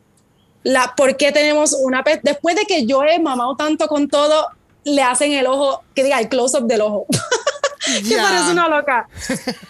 La, 0.64 0.94
¿Por 0.96 1.18
qué 1.18 1.32
tenemos 1.32 1.74
una 1.74 2.04
pestaña? 2.04 2.34
Después 2.34 2.56
de 2.56 2.66
que 2.66 2.86
yo 2.86 3.04
he 3.04 3.20
mamado 3.20 3.56
tanto 3.56 3.88
con 3.88 4.08
todo, 4.08 4.48
le 4.84 5.02
hacen 5.02 5.32
el 5.32 5.48
ojo, 5.48 5.84
que 5.96 6.04
diga, 6.04 6.20
el 6.20 6.30
close-up 6.30 6.68
del 6.68 6.82
ojo. 6.82 7.06
que 8.08 8.16
parece 8.16 8.52
una 8.52 8.68
loca. 8.68 9.08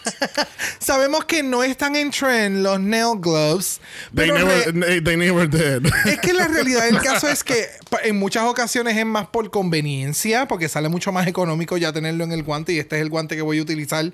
Sabemos 0.80 1.26
que 1.26 1.44
no 1.44 1.64
están 1.64 1.96
en 1.96 2.12
trend 2.12 2.64
los 2.64 2.80
nail 2.80 3.18
gloves. 3.20 3.80
They 4.14 4.30
pero 4.30 4.34
never, 4.34 4.74
they, 4.74 5.02
they 5.02 5.18
never 5.18 5.50
did. 5.50 5.90
Es 6.06 6.20
que 6.20 6.34
la 6.34 6.48
realidad 6.48 6.84
del 6.86 7.00
caso 7.00 7.28
es 7.28 7.44
que 7.44 7.68
en 8.04 8.20
muchas 8.20 8.44
ocasiones 8.44 8.98
es 8.98 9.06
más 9.06 9.28
por 9.28 9.50
conveniencia, 9.50 10.48
porque 10.48 10.68
sale 10.68 10.90
mucho 10.90 11.12
más 11.12 11.28
económico 11.28 11.78
ya 11.78 11.94
tenerlo 11.94 12.24
en 12.24 12.32
el 12.32 12.44
guante 12.44 12.74
y 12.74 12.80
este 12.80 12.98
es 12.98 13.02
el 13.02 13.10
guante 13.10 13.36
que 13.36 13.42
voy 13.42 13.60
a 13.60 13.62
utilizar 13.62 14.12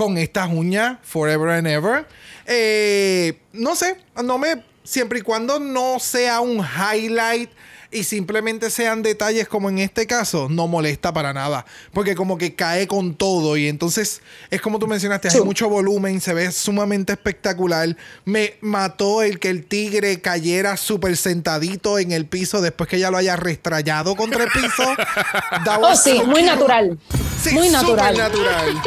con 0.00 0.16
estas 0.16 0.48
uñas 0.50 0.96
forever 1.02 1.50
and 1.50 1.66
ever. 1.66 2.06
Eh, 2.46 3.38
no 3.52 3.76
sé, 3.76 3.98
no 4.24 4.38
me 4.38 4.62
siempre 4.82 5.18
y 5.18 5.22
cuando 5.22 5.60
no 5.60 5.98
sea 5.98 6.40
un 6.40 6.64
highlight 6.64 7.50
y 7.90 8.04
simplemente 8.04 8.70
sean 8.70 9.02
detalles 9.02 9.46
como 9.46 9.68
en 9.68 9.78
este 9.78 10.06
caso, 10.06 10.48
no 10.48 10.68
molesta 10.68 11.12
para 11.12 11.34
nada, 11.34 11.66
porque 11.92 12.14
como 12.14 12.38
que 12.38 12.54
cae 12.54 12.86
con 12.86 13.14
todo 13.14 13.58
y 13.58 13.68
entonces 13.68 14.22
es 14.48 14.62
como 14.62 14.78
tú 14.78 14.86
mencionaste, 14.86 15.28
hay 15.28 15.42
mucho 15.42 15.68
volumen, 15.68 16.22
se 16.22 16.32
ve 16.32 16.50
sumamente 16.50 17.12
espectacular. 17.12 17.94
Me 18.24 18.54
mató 18.62 19.22
el 19.22 19.38
que 19.38 19.50
el 19.50 19.66
tigre 19.66 20.22
cayera 20.22 20.78
súper 20.78 21.18
sentadito 21.18 21.98
en 21.98 22.12
el 22.12 22.24
piso 22.24 22.62
después 22.62 22.88
que 22.88 22.98
ya 22.98 23.10
lo 23.10 23.18
haya 23.18 23.36
restrayado 23.36 24.16
contra 24.16 24.44
el 24.44 24.50
piso. 24.50 24.84
Oh, 25.82 25.94
sí, 25.94 26.22
muy 26.24 26.42
natural. 26.42 26.98
Sí, 27.42 27.50
muy 27.52 27.68
natural. 27.68 28.16
natural. 28.16 28.80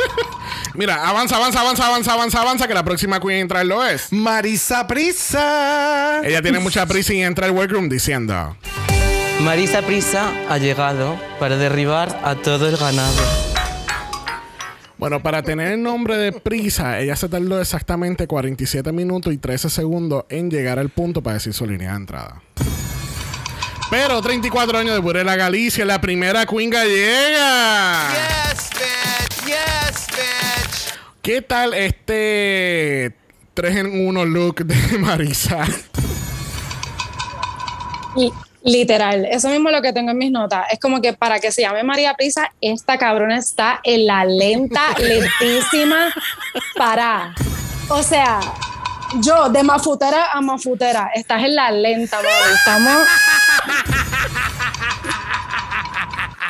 Mira, 0.76 1.08
avanza, 1.08 1.36
avanza, 1.36 1.62
avanza, 1.62 1.86
avanza, 1.86 2.14
avanza, 2.14 2.42
avanza, 2.42 2.68
que 2.68 2.74
la 2.74 2.84
próxima 2.84 3.20
queen 3.20 3.38
a 3.38 3.42
entrar 3.42 3.66
lo 3.66 3.86
es. 3.86 4.12
Marisa 4.12 4.88
Prisa. 4.88 6.22
Ella 6.24 6.42
tiene 6.42 6.60
mucha 6.60 6.86
prisa 6.88 7.14
y 7.14 7.22
entra 7.22 7.46
al 7.46 7.52
workroom 7.52 7.90
diciendo: 7.90 8.58
Marisa 9.42 9.84
Prisa 9.84 10.32
ha 10.50 10.58
llegado 10.58 11.20
para 11.40 11.58
derribar 11.58 12.20
a 12.24 12.36
todo 12.36 12.68
el 12.68 12.78
ganado. 12.78 13.22
Bueno, 14.98 15.22
para 15.22 15.44
tener 15.44 15.74
el 15.74 15.84
nombre 15.84 16.18
de 16.18 16.32
prisa, 16.32 17.00
ella 17.00 17.16
se 17.16 17.28
tardó 17.28 17.60
exactamente 17.60 18.26
47 18.26 18.92
minutos 18.94 19.34
y 19.34 19.38
13 19.38 19.70
segundos 19.70 20.24
en 20.30 20.50
llegar 20.50 20.80
al 20.80 20.90
punto 20.90 21.22
para 21.22 21.36
decir 21.36 21.54
su 21.54 21.68
línea 21.68 21.92
de 21.92 21.98
entrada. 21.98 22.42
Pero 23.92 24.22
34 24.22 24.78
años 24.78 24.94
de 24.94 25.00
Burela 25.02 25.36
Galicia, 25.36 25.86
la 25.86 26.00
primera 26.00 26.46
queen 26.46 26.70
gallega. 26.70 28.10
Yes. 28.10 28.70
Yes. 29.46 30.63
¿Qué 31.24 31.42
tal 31.42 31.74
este 31.74 33.16
3 33.54 33.78
en 33.78 34.08
1 34.08 34.26
look 34.26 34.58
de 34.66 34.98
Marisa? 35.00 35.64
Y- 38.18 38.32
Literal, 38.66 39.26
eso 39.26 39.50
mismo 39.50 39.68
es 39.68 39.76
lo 39.76 39.82
que 39.82 39.92
tengo 39.92 40.12
en 40.12 40.18
mis 40.18 40.32
notas. 40.32 40.68
Es 40.72 40.80
como 40.80 41.02
que 41.02 41.12
para 41.12 41.42
que 41.42 41.52
se 41.52 41.64
llame 41.64 41.84
María 41.84 42.14
Prisa, 42.14 42.50
esta 42.62 42.98
cabrona 42.98 43.38
está 43.38 43.82
en 43.84 44.06
la 44.06 44.24
lenta, 44.24 44.94
lentísima, 45.00 46.14
para. 46.78 47.36
O 47.90 48.02
sea, 48.02 48.40
yo 49.20 49.50
de 49.50 49.64
mafutera 49.64 50.32
a 50.32 50.40
mafutera, 50.40 51.12
estás 51.14 51.44
en 51.44 51.56
la 51.58 51.72
lenta, 51.72 52.16
mami. 52.16 52.54
Estamos. 52.56 53.08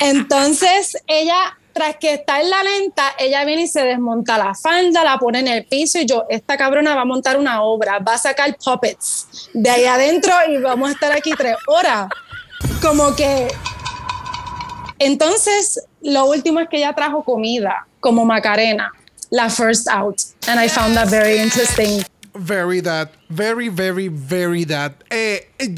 Entonces, 0.00 0.96
ella 1.08 1.58
tras 1.74 1.96
que 1.96 2.14
está 2.14 2.40
en 2.40 2.50
la 2.50 2.62
lenta, 2.62 3.14
ella 3.18 3.44
viene 3.44 3.62
y 3.62 3.66
se 3.66 3.82
desmonta 3.82 4.38
la 4.38 4.54
falda, 4.54 5.02
la 5.02 5.18
pone 5.18 5.40
en 5.40 5.48
el 5.48 5.64
piso 5.64 5.98
y 5.98 6.06
yo, 6.06 6.24
esta 6.30 6.56
cabrona 6.56 6.94
va 6.94 7.02
a 7.02 7.04
montar 7.04 7.36
una 7.36 7.62
obra, 7.62 7.98
va 7.98 8.14
a 8.14 8.18
sacar 8.18 8.56
puppets 8.64 9.50
de 9.52 9.68
ahí 9.68 9.84
adentro 9.84 10.32
y 10.48 10.58
vamos 10.58 10.90
a 10.90 10.92
estar 10.92 11.12
aquí 11.12 11.32
tres 11.36 11.56
horas. 11.66 12.08
Como 12.80 13.14
que... 13.16 13.48
Entonces, 15.00 15.84
lo 16.00 16.26
último 16.26 16.60
es 16.60 16.68
que 16.68 16.76
ella 16.76 16.92
trajo 16.94 17.24
comida, 17.24 17.88
como 17.98 18.24
Macarena, 18.24 18.92
la 19.30 19.50
first 19.50 19.88
out. 19.88 20.20
And 20.46 20.60
I 20.60 20.68
found 20.68 20.94
that 20.94 21.08
very 21.08 21.38
interesting. 21.38 22.04
Very 22.34 22.80
that. 22.82 23.10
Very, 23.28 23.68
very, 23.68 24.06
very 24.06 24.64
that. 24.66 24.92
Eh, 25.10 25.50
eh, 25.58 25.74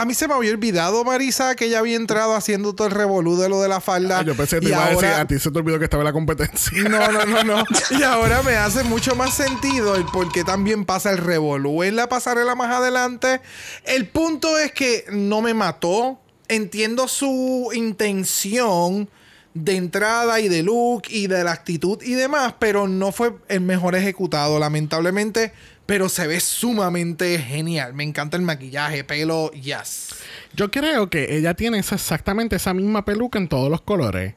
a 0.00 0.06
mí 0.06 0.14
se 0.14 0.26
me 0.26 0.32
había 0.32 0.50
olvidado, 0.52 1.04
Marisa, 1.04 1.54
que 1.54 1.66
ella 1.66 1.80
había 1.80 1.96
entrado 1.96 2.34
haciendo 2.34 2.74
todo 2.74 2.86
el 2.86 2.94
revolú 2.94 3.36
de 3.36 3.50
lo 3.50 3.60
de 3.60 3.68
la 3.68 3.82
falda. 3.82 4.22
Yo 4.22 4.34
pensé 4.34 4.56
que 4.56 4.66
te 4.66 4.72
iba 4.72 4.86
a 4.86 4.90
decir, 4.90 5.08
a 5.08 5.26
ti 5.26 5.38
se 5.38 5.50
te 5.50 5.58
olvidó 5.58 5.78
que 5.78 5.84
estaba 5.84 6.02
en 6.02 6.06
la 6.06 6.12
competencia. 6.14 6.88
No, 6.88 7.12
no, 7.12 7.26
no, 7.26 7.44
no. 7.44 7.64
Y 7.90 8.02
ahora 8.02 8.42
me 8.42 8.56
hace 8.56 8.82
mucho 8.82 9.14
más 9.14 9.34
sentido 9.34 9.96
el 9.96 10.06
por 10.06 10.32
qué 10.32 10.42
también 10.42 10.86
pasa 10.86 11.10
el 11.10 11.18
revolú 11.18 11.82
en 11.82 11.96
la 11.96 12.08
pasarela 12.08 12.54
más 12.54 12.74
adelante. 12.74 13.42
El 13.84 14.08
punto 14.08 14.58
es 14.58 14.72
que 14.72 15.04
no 15.12 15.42
me 15.42 15.52
mató. 15.52 16.18
Entiendo 16.48 17.06
su 17.06 17.70
intención 17.74 19.10
de 19.52 19.76
entrada 19.76 20.40
y 20.40 20.48
de 20.48 20.62
look 20.62 21.02
y 21.08 21.26
de 21.26 21.44
la 21.44 21.52
actitud 21.52 22.02
y 22.02 22.14
demás, 22.14 22.54
pero 22.58 22.88
no 22.88 23.12
fue 23.12 23.34
el 23.48 23.60
mejor 23.60 23.96
ejecutado, 23.96 24.58
lamentablemente. 24.58 25.52
Pero 25.90 26.08
se 26.08 26.28
ve 26.28 26.38
sumamente 26.38 27.36
genial. 27.40 27.94
Me 27.94 28.04
encanta 28.04 28.36
el 28.36 28.44
maquillaje, 28.44 29.02
pelo, 29.02 29.50
yes. 29.50 30.10
Yo 30.54 30.70
creo 30.70 31.10
que 31.10 31.36
ella 31.36 31.54
tiene 31.54 31.78
esa- 31.80 31.96
exactamente 31.96 32.54
esa 32.54 32.72
misma 32.72 33.04
peluca 33.04 33.40
en 33.40 33.48
todos 33.48 33.68
los 33.68 33.80
colores. 33.80 34.34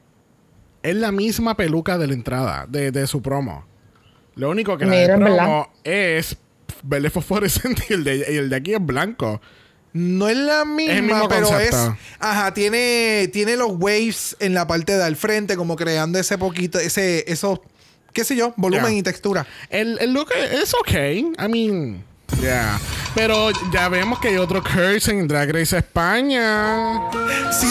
Es 0.82 0.96
la 0.96 1.12
misma 1.12 1.56
peluca 1.56 1.96
de 1.96 2.08
la 2.08 2.14
entrada, 2.14 2.66
de, 2.68 2.90
de 2.90 3.06
su 3.06 3.22
promo. 3.22 3.64
Lo 4.34 4.50
único 4.50 4.76
que 4.76 4.84
la 4.84 4.90
Mira, 4.90 5.16
de 5.16 5.24
promo 5.24 5.70
es 5.84 6.36
verde 6.82 7.08
fosforescente 7.08 7.84
y 7.90 7.92
el, 7.92 8.02
de, 8.02 8.16
y 8.32 8.36
el 8.36 8.50
de 8.50 8.56
aquí 8.56 8.74
es 8.74 8.84
blanco. 8.84 9.40
No 9.92 10.28
es 10.28 10.36
la 10.36 10.64
misma, 10.64 11.28
pero 11.28 11.46
concepto. 11.46 11.76
es. 11.92 12.16
Ajá, 12.18 12.52
tiene, 12.52 13.30
tiene 13.32 13.54
los 13.54 13.70
waves 13.78 14.36
en 14.40 14.52
la 14.54 14.66
parte 14.66 14.96
de 14.96 15.04
al 15.04 15.14
frente, 15.14 15.54
como 15.54 15.76
creando 15.76 16.18
ese 16.18 16.36
poquito, 16.36 16.80
ese, 16.80 17.24
esos, 17.28 17.60
qué 18.14 18.24
sé 18.24 18.36
yo, 18.36 18.54
volumen 18.56 18.92
Ya. 18.92 18.98
y 18.98 19.02
textura. 19.02 19.46
El, 19.68 19.98
el 20.00 20.12
look 20.14 20.28
es 20.34 20.72
ok. 20.74 20.92
I 20.92 21.48
mean, 21.50 22.04
yeah. 22.40 22.78
Pero 23.14 23.50
ya 23.72 23.88
vemos 23.88 24.18
que 24.18 24.28
hay 24.28 24.36
otro 24.38 24.60
curse 24.62 25.12
en 25.12 25.28
Drag 25.28 25.50
Race 25.52 25.76
España. 25.76 27.00
Sí, 27.52 27.68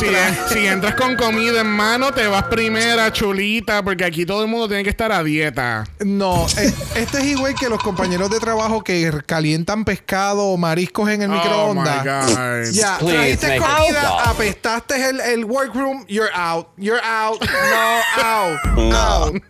si, 0.54 0.66
entras 0.66 0.96
con 0.96 1.18
comida 1.18 1.60
en 1.62 1.68
mano, 1.68 2.14
te 2.14 2.26
vas 2.28 2.44
primera, 2.44 3.12
chulita, 3.12 3.84
porque 3.84 4.06
aquí 4.06 4.26
todo 4.26 4.44
el 4.44 4.48
mundo 4.48 4.70
tiene 4.70 4.84
que 4.84 4.90
estar 4.90 5.12
a 5.12 5.22
dieta. 5.22 5.84
No, 6.00 6.48
eh, 6.58 6.74
este 6.96 7.18
es 7.18 7.26
igual 7.26 7.56
que 7.56 7.68
los 7.68 7.84
compañeros 7.84 8.30
de 8.30 8.40
trabajo 8.40 8.82
que 8.84 9.12
calientan 9.26 9.84
pescado 9.84 10.44
o 10.46 10.58
mariscos 10.58 11.10
en 11.10 11.24
el 11.24 11.32
Oh, 11.32 11.34
microondas. 11.34 12.04
my 12.30 12.36
God. 12.36 12.72
Ya, 12.72 12.98
Please 13.00 13.38
trajiste 13.38 13.58
comida, 13.58 14.24
apestaste 14.30 15.10
el, 15.10 15.20
el 15.20 15.46
workroom, 15.46 16.06
you're 16.08 16.32
out, 16.34 16.68
you're 16.78 17.02
out, 17.04 17.42
no, 17.42 18.24
out, 18.24 18.60
No. 18.78 18.96
out. 18.96 19.44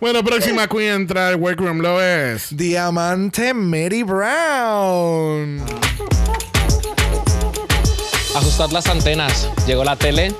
Bueno, 0.00 0.22
próxima 0.22 0.66
queen 0.68 0.90
a 0.90 0.94
entrar 0.94 1.28
al 1.28 1.36
workroom 1.36 1.78
lo 1.78 2.02
es. 2.02 2.54
Diamante 2.54 3.54
Mary 3.76 4.02
Brown. 4.02 5.62
Ajustad 8.34 8.70
las 8.70 8.86
antenas. 8.86 9.50
Llegó 9.66 9.84
la 9.84 9.96
tele 9.96 10.34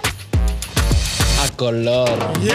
a 1.43 1.49
color. 1.55 2.09
¡Ya! 2.43 2.55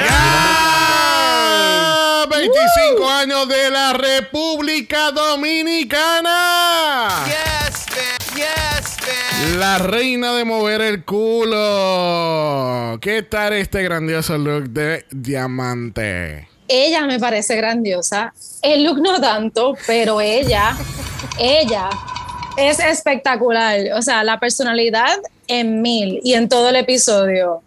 25 2.28 3.10
años 3.12 3.48
de 3.48 3.70
la 3.70 3.94
República 3.94 5.12
Dominicana. 5.12 7.26
Yes, 7.28 7.86
man. 7.92 8.18
Yes, 8.36 8.98
man. 9.02 9.60
La 9.60 9.78
reina 9.78 10.34
de 10.34 10.46
mover 10.46 10.82
el 10.82 11.06
culo. 11.06 12.98
¿Qué 13.02 13.22
tal 13.22 13.54
este 13.54 13.84
grandioso 13.84 14.36
look 14.36 14.70
de 14.70 15.06
diamante? 15.12 16.48
Ella 16.74 17.06
me 17.06 17.20
parece 17.20 17.58
grandiosa. 17.58 18.34
El 18.62 18.86
look 18.86 19.02
no 19.02 19.20
tanto, 19.20 19.76
pero 19.86 20.22
ella, 20.22 20.78
ella 21.38 21.90
es 22.56 22.80
espectacular. 22.80 23.92
O 23.94 24.02
sea, 24.02 24.24
la 24.24 24.40
personalidad 24.40 25.18
en 25.48 25.82
mil 25.82 26.22
y 26.24 26.34
en 26.34 26.48
todo 26.48 26.70
el 26.70 26.78
episodio. 26.78 27.62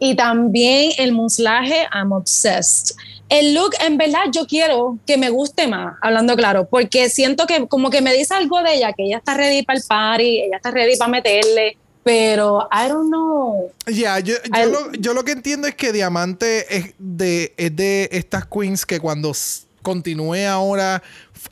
Y 0.00 0.16
también 0.16 0.90
el 0.98 1.12
muslaje, 1.12 1.86
I'm 1.94 2.10
obsessed. 2.10 2.96
El 3.28 3.54
look, 3.54 3.74
en 3.80 3.96
verdad, 3.96 4.24
yo 4.32 4.44
quiero 4.44 4.98
que 5.06 5.16
me 5.16 5.30
guste 5.30 5.68
más, 5.68 5.94
hablando 6.02 6.34
claro, 6.34 6.66
porque 6.68 7.10
siento 7.10 7.46
que 7.46 7.68
como 7.68 7.90
que 7.90 8.00
me 8.00 8.12
dice 8.12 8.34
algo 8.34 8.60
de 8.62 8.74
ella, 8.74 8.92
que 8.92 9.04
ella 9.04 9.18
está 9.18 9.34
ready 9.34 9.62
para 9.62 9.78
el 9.78 9.84
party, 9.86 10.40
ella 10.40 10.56
está 10.56 10.72
ready 10.72 10.96
para 10.96 11.10
meterle, 11.10 11.76
pero 12.08 12.66
I 12.72 12.88
don't 12.88 13.10
know. 13.10 13.70
Ya, 13.86 14.18
yo, 14.20 14.34
yo, 14.42 14.64
lo, 14.64 14.92
yo 14.92 15.12
lo 15.12 15.24
que 15.24 15.32
entiendo 15.32 15.68
es 15.68 15.74
que 15.74 15.92
Diamante 15.92 16.74
es 16.74 16.94
de, 16.98 17.52
es 17.58 17.76
de 17.76 18.08
estas 18.12 18.46
queens 18.46 18.86
que 18.86 18.98
cuando 18.98 19.34
continúe 19.82 20.46
ahora 20.48 21.02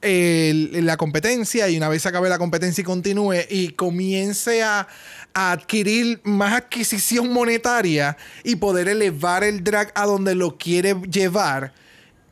la 0.01 0.97
competencia 0.97 1.69
y 1.69 1.77
una 1.77 1.91
vez 1.91 2.07
acabe 2.07 2.31
la 2.31 2.39
competencia 2.39 2.81
y 2.81 2.85
continúe 2.87 3.35
y 3.51 3.69
comience 3.73 4.63
a, 4.63 4.89
a 5.35 5.53
adquirir 5.53 6.23
más 6.25 6.55
adquisición 6.55 7.31
monetaria 7.35 8.17
y 8.43 8.57
poder 8.57 8.89
elevar 8.89 9.45
el 9.45 9.63
drag 9.63 9.93
a 9.95 10.07
donde 10.07 10.35
lo 10.35 10.57
quiere 10.57 10.95
llevar. 11.11 11.75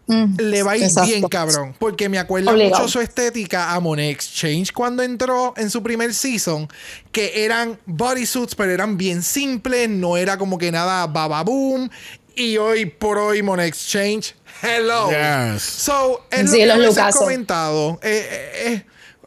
Le 0.07 0.63
va 0.63 0.73
a 0.73 0.77
ir 0.77 0.85
exacto. 0.85 1.11
bien, 1.11 1.23
cabrón. 1.29 1.75
Porque 1.79 2.09
me 2.09 2.19
acuerdo 2.19 2.51
Obligado. 2.51 2.83
mucho 2.83 2.89
su 2.93 3.01
estética 3.01 3.73
a 3.73 3.81
Monet 3.81 4.11
Exchange 4.11 4.73
cuando 4.73 5.03
entró 5.03 5.55
en 5.57 5.71
su 5.71 5.83
primer 5.83 6.13
season. 6.13 6.69
Que 7.11 7.45
eran 7.45 7.79
bodysuits, 7.87 8.55
pero 8.55 8.73
eran 8.73 8.97
bien 8.97 9.23
simples. 9.23 9.89
No 9.89 10.17
era 10.17 10.37
como 10.37 10.59
que 10.59 10.71
nada 10.71 11.07
bababoom. 11.07 11.89
Y 12.37 12.57
hoy 12.59 12.87
por 12.87 13.17
hoy 13.19 13.43
Monet 13.43 13.69
Exchange. 13.69 14.35
Hello. 14.63 15.09
Yes. 15.11 15.63
So, 15.63 16.27
es 16.31 16.51
Sí, 16.51 16.65
lo 16.65 16.75
que 16.75 16.81
los 16.81 16.97
he 16.97 17.11
comentado. 17.13 17.99
Eh, 18.03 18.29
eh, 18.31 18.73
eh, 18.73 18.85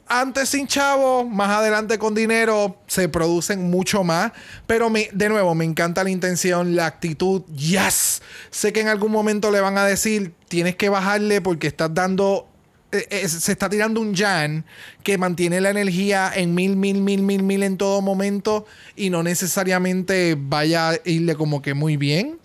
antes 0.10 0.50
sin 0.50 0.68
chavo, 0.68 1.26
más 1.26 1.50
adelante 1.50 1.98
con 1.98 2.16
dinero, 2.16 2.78
se 2.88 3.10
producen 3.10 3.70
mucho 3.70 4.04
más. 4.04 4.32
Pero 4.66 4.90
de 4.90 5.30
nuevo, 5.30 5.56
me 5.56 5.66
encanta 5.66 6.04
la 6.04 6.10
intención, 6.10 6.76
la 6.76 6.86
actitud. 6.86 7.44
Yes. 7.56 8.22
Sé 8.50 8.74
que 8.74 8.82
en 8.82 8.88
algún 8.88 9.12
momento 9.12 9.52
le 9.52 9.62
van 9.62 9.78
a 9.78 9.86
decir, 9.86 10.34
tienes 10.48 10.76
que 10.76 10.90
bajarle 10.90 11.42
porque 11.42 11.68
estás 11.68 11.94
dando. 11.94 12.48
eh, 12.92 13.06
eh, 13.10 13.28
se 13.28 13.52
está 13.52 13.68
tirando 13.68 14.00
un 14.00 14.16
Jan 14.16 14.64
que 15.04 15.18
mantiene 15.18 15.60
la 15.60 15.70
energía 15.72 16.32
en 16.34 16.56
mil, 16.56 16.78
mil, 16.78 17.02
mil, 17.02 17.22
mil, 17.22 17.44
mil 17.44 17.64
en 17.64 17.78
todo 17.78 18.02
momento 18.02 18.66
y 18.96 19.10
no 19.10 19.24
necesariamente 19.24 20.38
vaya 20.40 20.90
a 20.92 21.00
irle 21.04 21.36
como 21.36 21.62
que 21.62 21.74
muy 21.74 21.98
bien. 21.98 22.40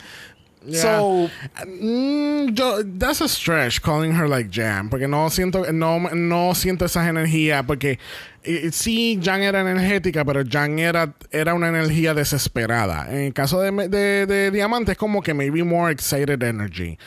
So, 0.70 1.29
Mm, 1.66 2.55
yo, 2.55 2.83
that's 2.98 3.20
a 3.20 3.29
stretch 3.29 3.81
calling 3.83 4.12
her 4.12 4.29
like 4.29 4.51
Jam, 4.51 4.88
porque 4.88 5.09
no 5.09 5.29
siento, 5.31 5.72
no, 5.72 5.98
no 5.98 6.55
siento 6.55 6.85
esas 6.85 7.09
energías, 7.09 7.64
porque 7.66 7.98
eh, 8.44 8.70
sí, 8.72 9.18
Jan 9.22 9.42
era 9.42 9.61
energética, 9.61 10.25
pero 10.25 10.42
Jan 10.48 10.79
era, 10.79 11.14
era 11.31 11.55
una 11.55 11.68
energía 11.68 12.14
desesperada. 12.14 13.07
En 13.11 13.18
el 13.27 13.33
caso 13.33 13.61
de, 13.61 13.88
de, 13.88 14.27
de 14.27 14.51
Diamante 14.51 14.92
es 14.92 14.98
como 14.98 15.22
que 15.22 15.35
maybe 15.35 15.62
more 15.62 15.92
excited 15.92 16.42
energy. 16.42 16.98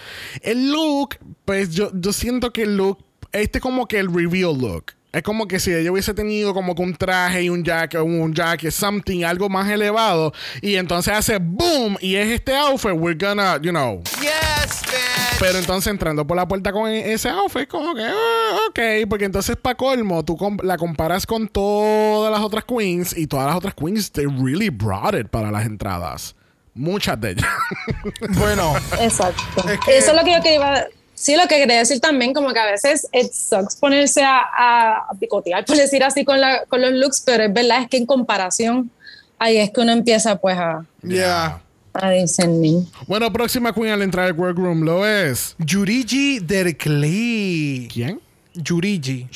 El 0.42 0.72
look, 0.72 1.18
pues 1.46 1.72
yo, 1.72 1.92
yo 1.94 2.14
siento 2.14 2.52
que 2.54 2.64
el 2.64 2.78
look, 2.78 3.00
este 3.32 3.60
como 3.60 3.88
que 3.88 4.00
el 4.00 4.14
reveal 4.14 4.58
look. 4.58 4.94
Es 5.16 5.24
como 5.24 5.48
que 5.48 5.60
si 5.62 5.72
ella 5.74 5.92
hubiese 5.92 6.14
tenido 6.14 6.54
como 6.54 6.76
que 6.76 6.82
un 6.82 6.94
traje 6.96 7.44
y 7.44 7.50
un 7.50 7.64
jacket, 7.64 8.02
un 8.02 8.34
jacket, 8.34 8.72
something, 8.72 9.24
algo 9.24 9.48
más 9.48 9.70
elevado, 9.70 10.34
y 10.62 10.76
entonces 10.76 11.14
hace 11.14 11.38
boom, 11.40 11.98
y 12.02 12.16
es 12.16 12.28
este 12.28 12.54
outfit, 12.56 12.92
we're 12.94 13.18
gonna, 13.18 13.58
you 13.62 13.72
know. 13.72 14.02
Yes, 14.20 14.82
man. 14.88 15.38
Pero 15.40 15.58
entonces 15.60 15.90
entrando 15.92 16.28
por 16.28 16.36
la 16.36 16.46
puerta 16.48 16.72
con 16.74 16.90
e- 16.90 17.14
ese 17.14 17.30
outfit, 17.30 17.68
como 17.68 17.96
que, 17.96 18.04
ah, 18.04 18.58
ok, 18.70 19.08
porque 19.10 19.24
entonces 19.26 19.56
para 19.56 19.76
colmo, 19.76 20.26
tú 20.26 20.38
la 20.64 20.78
comparas 20.78 21.26
con 21.26 21.48
todas 21.48 22.30
las 22.32 22.42
otras 22.42 22.66
queens, 22.66 23.18
y 23.18 23.26
todas 23.28 23.48
las 23.48 23.56
otras 23.56 23.74
queens, 23.74 24.12
they 24.12 24.26
really 24.26 24.70
brought 24.70 25.16
it 25.16 25.28
para 25.30 25.50
las 25.50 25.66
entradas. 25.66 26.36
Muchas 26.74 27.22
de 27.22 27.32
ellas. 27.32 27.48
bueno, 28.38 28.74
Exacto. 29.00 29.42
Es 29.70 29.80
que- 29.80 29.98
Eso 29.98 30.12
es 30.12 30.18
lo 30.18 30.24
que 30.26 30.34
yo 30.34 30.42
quería. 30.44 30.88
Sí, 31.16 31.36
lo 31.38 31.48
que 31.48 31.56
quería 31.56 31.80
decir 31.80 32.00
también, 32.02 32.34
como 32.34 32.54
que 32.54 32.60
a 32.60 32.66
veces 32.66 33.08
it 33.14 33.32
sucks 33.32 33.78
ponerse 33.78 34.22
a, 34.24 35.08
picotear, 35.20 35.64
por 35.66 35.78
decir 35.78 36.04
así, 36.04 36.26
con, 36.26 36.40
la, 36.40 36.66
con 36.66 36.82
los 36.82 36.92
looks, 36.92 37.22
pero 37.26 37.46
es 37.46 37.54
verdad, 37.54 37.84
es 37.84 37.90
que 37.90 37.98
en 37.98 38.06
comparación, 38.06 38.92
ahí 39.40 39.58
es 39.58 39.72
que 39.72 39.82
uno 39.82 39.94
empieza 39.94 40.36
pues 40.36 40.58
a, 40.58 40.86
yeah. 41.02 41.62
a 41.94 42.10
discernir. 42.12 42.84
bueno, 43.08 43.32
próxima 43.32 43.74
queen 43.74 43.94
al 43.94 44.02
entrar 44.02 44.26
al 44.26 44.34
workroom 44.34 44.82
lo 44.82 45.08
es. 45.08 45.56
Yurigi 45.58 46.40
Derkley. 46.40 47.88
¿Quién? 47.92 48.20
Yurigi. 48.54 49.28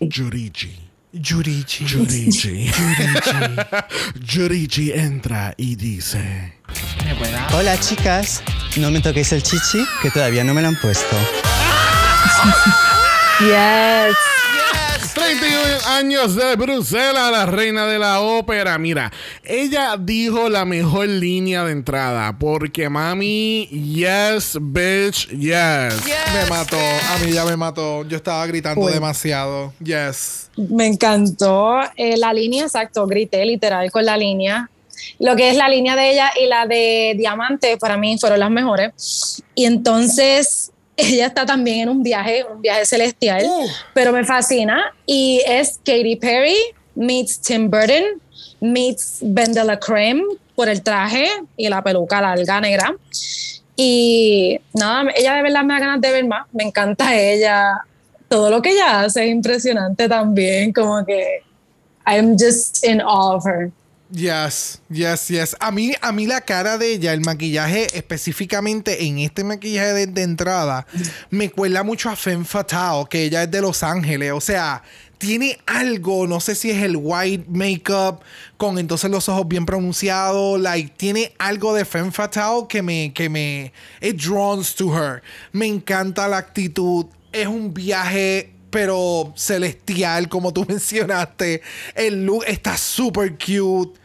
Yurigi. 0.00 0.88
Yurigi. 1.12 1.84
Yurigi. 1.84 2.70
Yurigi 4.34 4.92
entra 4.92 5.54
y 5.56 5.76
dice: 5.76 6.57
¿Me 7.04 7.14
puede 7.14 7.32
dar? 7.32 7.54
Hola 7.54 7.78
chicas, 7.80 8.42
no 8.76 8.90
me 8.90 9.00
toquéis 9.00 9.32
el 9.32 9.42
chichi, 9.42 9.84
que 10.02 10.10
todavía 10.10 10.44
no 10.44 10.54
me 10.54 10.62
lo 10.62 10.68
han 10.68 10.80
puesto. 10.80 11.16
Yes. 13.40 14.16
31 15.14 15.86
años 15.90 16.34
de 16.34 16.56
Bruselas, 16.56 17.30
la 17.30 17.46
reina 17.46 17.86
de 17.86 17.96
la 17.98 18.20
ópera. 18.20 18.76
Mira, 18.78 19.12
ella 19.44 19.96
dijo 19.96 20.48
la 20.48 20.64
mejor 20.64 21.08
línea 21.08 21.64
de 21.64 21.70
entrada. 21.70 22.36
Porque 22.36 22.88
mami, 22.88 23.68
yes, 23.68 24.58
bitch, 24.60 25.28
yes. 25.28 26.04
Me 26.04 26.50
mató. 26.50 26.76
A 26.78 27.24
mí 27.24 27.30
ya 27.30 27.44
me 27.44 27.56
mató. 27.56 28.04
Yo 28.08 28.16
estaba 28.16 28.44
gritando 28.46 28.80
Uy. 28.86 28.92
demasiado. 28.92 29.72
Yes. 29.82 30.50
Me 30.56 30.88
encantó 30.88 31.78
eh, 31.96 32.16
la 32.16 32.32
línea, 32.32 32.64
exacto, 32.64 33.06
grité 33.06 33.44
literal 33.46 33.88
con 33.92 34.04
la 34.04 34.16
línea. 34.16 34.68
Lo 35.18 35.36
que 35.36 35.50
es 35.50 35.56
la 35.56 35.68
línea 35.68 35.96
de 35.96 36.10
ella 36.10 36.30
y 36.40 36.46
la 36.46 36.66
de 36.66 37.14
Diamante, 37.16 37.76
para 37.76 37.96
mí 37.96 38.18
fueron 38.18 38.40
las 38.40 38.50
mejores. 38.50 39.42
Y 39.54 39.64
entonces 39.64 40.72
ella 40.96 41.26
está 41.26 41.46
también 41.46 41.80
en 41.80 41.88
un 41.88 42.02
viaje, 42.02 42.44
un 42.44 42.60
viaje 42.60 42.84
celestial, 42.86 43.44
pero 43.94 44.12
me 44.12 44.24
fascina. 44.24 44.92
Y 45.06 45.42
es 45.46 45.80
Katy 45.84 46.16
Perry 46.16 46.56
meets 46.94 47.40
Tim 47.40 47.70
Burton 47.70 48.20
meets 48.60 49.20
Ben 49.22 49.52
de 49.52 49.64
la 49.64 49.78
Creme 49.78 50.22
por 50.54 50.68
el 50.68 50.82
traje 50.82 51.28
y 51.56 51.68
la 51.68 51.82
peluca 51.82 52.20
larga 52.20 52.60
negra. 52.60 52.94
Y 53.76 54.58
nada, 54.74 55.10
ella 55.14 55.34
de 55.34 55.42
verdad 55.42 55.62
me 55.62 55.74
da 55.74 55.80
ganas 55.80 56.00
de 56.00 56.10
ver 56.10 56.26
más. 56.26 56.46
Me 56.52 56.64
encanta 56.64 57.14
ella. 57.16 57.84
Todo 58.28 58.50
lo 58.50 58.60
que 58.60 58.70
ella 58.70 59.02
hace 59.02 59.24
es 59.24 59.30
impresionante 59.30 60.08
también. 60.08 60.72
Como 60.72 61.04
que 61.06 61.42
I'm 62.06 62.36
just 62.36 62.84
in 62.84 63.00
awe 63.00 63.36
of 63.36 63.46
her. 63.46 63.70
Yes, 64.10 64.80
yes, 64.88 65.28
yes. 65.28 65.56
A 65.60 65.70
mí, 65.70 65.92
a 66.00 66.12
mí 66.12 66.26
la 66.26 66.40
cara 66.40 66.78
de 66.78 66.94
ella, 66.94 67.12
el 67.12 67.20
maquillaje 67.20 67.88
específicamente 67.94 69.04
en 69.04 69.18
este 69.18 69.44
maquillaje 69.44 70.06
de, 70.06 70.22
entrada, 70.22 70.86
me 71.28 71.50
cuela 71.50 71.82
mucho 71.82 72.08
a 72.08 72.16
Femme 72.16 72.46
Fatale, 72.46 73.04
que 73.10 73.24
ella 73.24 73.42
es 73.42 73.50
de 73.50 73.60
Los 73.60 73.82
Ángeles. 73.82 74.32
O 74.32 74.40
sea, 74.40 74.82
tiene 75.18 75.58
algo, 75.66 76.26
no 76.26 76.40
sé 76.40 76.54
si 76.54 76.70
es 76.70 76.82
el 76.82 76.96
white 76.96 77.44
makeup, 77.50 78.22
con 78.56 78.78
entonces 78.78 79.10
los 79.10 79.28
ojos 79.28 79.46
bien 79.46 79.66
pronunciados, 79.66 80.58
like, 80.58 80.94
tiene 80.96 81.34
algo 81.38 81.74
de 81.74 81.84
Femme 81.84 82.10
Fatale 82.10 82.66
que 82.66 82.80
me, 82.80 83.12
que 83.12 83.28
me, 83.28 83.72
it 84.00 84.16
draws 84.16 84.74
to 84.74 84.90
her. 84.96 85.22
Me 85.52 85.66
encanta 85.66 86.28
la 86.28 86.38
actitud, 86.38 87.06
es 87.30 87.46
un 87.46 87.74
viaje 87.74 88.54
pero 88.70 89.32
celestial, 89.36 90.28
como 90.28 90.52
tú 90.52 90.64
mencionaste. 90.68 91.62
El 91.94 92.24
look 92.24 92.44
está 92.46 92.76
súper 92.76 93.36
cute. 93.38 93.98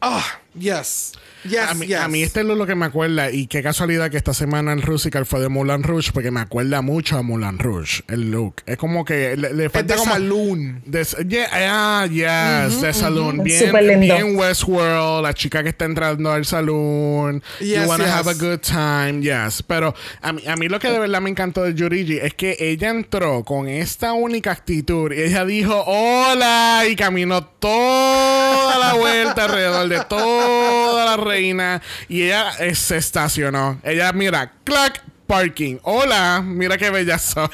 Ah, 0.00 0.24
yes. 0.58 1.12
Yes, 1.44 1.60
a, 1.68 1.74
mí, 1.74 1.86
yes. 1.86 1.98
a 2.00 2.08
mí 2.08 2.22
este 2.22 2.40
es 2.40 2.46
lo 2.46 2.66
que 2.66 2.74
me 2.74 2.86
acuerda 2.86 3.30
y 3.30 3.46
qué 3.46 3.62
casualidad 3.62 4.10
que 4.10 4.16
esta 4.16 4.32
semana 4.32 4.72
el 4.72 4.80
Rusical 4.82 5.26
fue 5.26 5.40
de 5.40 5.48
Moulin 5.48 5.82
Rouge 5.82 6.10
porque 6.12 6.30
me 6.30 6.40
acuerda 6.40 6.80
mucho 6.82 7.18
a 7.18 7.22
Moulin 7.22 7.58
Rouge 7.58 8.02
el 8.08 8.30
look 8.30 8.56
es 8.66 8.76
como 8.78 9.04
que 9.04 9.36
le, 9.36 9.52
le 9.52 9.66
Es 9.66 9.72
falta 9.72 9.94
de 9.94 9.98
como 10.00 10.12
saloon. 10.12 10.82
de, 10.86 11.04
yeah, 11.28 11.48
ah, 11.52 12.06
yes, 12.06 12.80
de 12.80 12.94
saloon 12.94 13.42
bien, 13.42 13.66
Súper 13.66 13.84
lindo. 13.84 14.14
bien 14.14 14.36
Westworld 14.36 15.22
la 15.22 15.34
chica 15.34 15.62
que 15.62 15.68
está 15.68 15.84
entrando 15.84 16.32
al 16.32 16.44
saloon 16.46 17.42
you 17.60 17.66
Yes, 17.66 17.86
wanna 17.88 18.04
yes. 18.04 18.12
have 18.14 18.30
a 18.30 18.34
good 18.34 18.60
time 18.60 19.20
yes 19.22 19.62
pero 19.62 19.94
a 20.22 20.32
mí, 20.32 20.42
a 20.46 20.56
mí 20.56 20.68
lo 20.68 20.78
que 20.78 20.88
de 20.90 20.98
verdad 20.98 21.20
me 21.20 21.28
encantó 21.30 21.62
de 21.62 21.74
Yurigi 21.74 22.18
es 22.18 22.32
que 22.34 22.56
ella 22.58 22.88
entró 22.90 23.44
con 23.44 23.68
esta 23.68 24.12
única 24.14 24.50
actitud 24.52 25.12
y 25.12 25.20
ella 25.20 25.44
dijo 25.44 25.84
hola 25.86 26.84
y 26.88 26.96
caminó 26.96 27.44
toda 27.44 28.78
la 28.78 28.94
vuelta 28.94 29.44
alrededor 29.44 29.88
de 29.88 30.00
toda 30.08 31.04
la 31.04 31.16
reina 31.34 31.82
y 32.08 32.22
ella 32.22 32.52
eh, 32.60 32.74
se 32.74 32.96
estacionó 32.96 33.80
ella 33.82 34.12
mira 34.12 34.52
clac 34.64 35.02
Parking. 35.26 35.78
Hola, 35.82 36.42
mira 36.44 36.76
qué 36.76 36.90
bella 36.90 37.18
soy. 37.18 37.48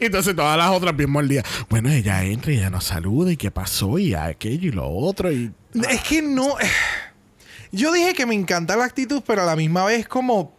Y 0.00 0.04
Entonces 0.06 0.34
todas 0.34 0.58
las 0.58 0.70
otras 0.70 0.96
bien 0.96 1.10
mordidas. 1.10 1.44
Bueno, 1.68 1.90
ella 1.90 2.24
entra 2.24 2.52
y 2.52 2.58
ella 2.58 2.70
nos 2.70 2.84
saluda 2.84 3.32
y 3.32 3.36
qué 3.36 3.50
pasó 3.50 3.98
y 3.98 4.14
aquello 4.14 4.68
y 4.68 4.72
lo 4.72 4.88
otro 4.88 5.30
y 5.30 5.52
Es 5.88 6.02
que 6.02 6.22
no. 6.22 6.56
Yo 7.70 7.92
dije 7.92 8.14
que 8.14 8.26
me 8.26 8.34
encanta 8.34 8.76
la 8.76 8.84
actitud, 8.84 9.22
pero 9.26 9.42
a 9.42 9.46
la 9.46 9.56
misma 9.56 9.84
vez 9.84 10.08
como. 10.08 10.55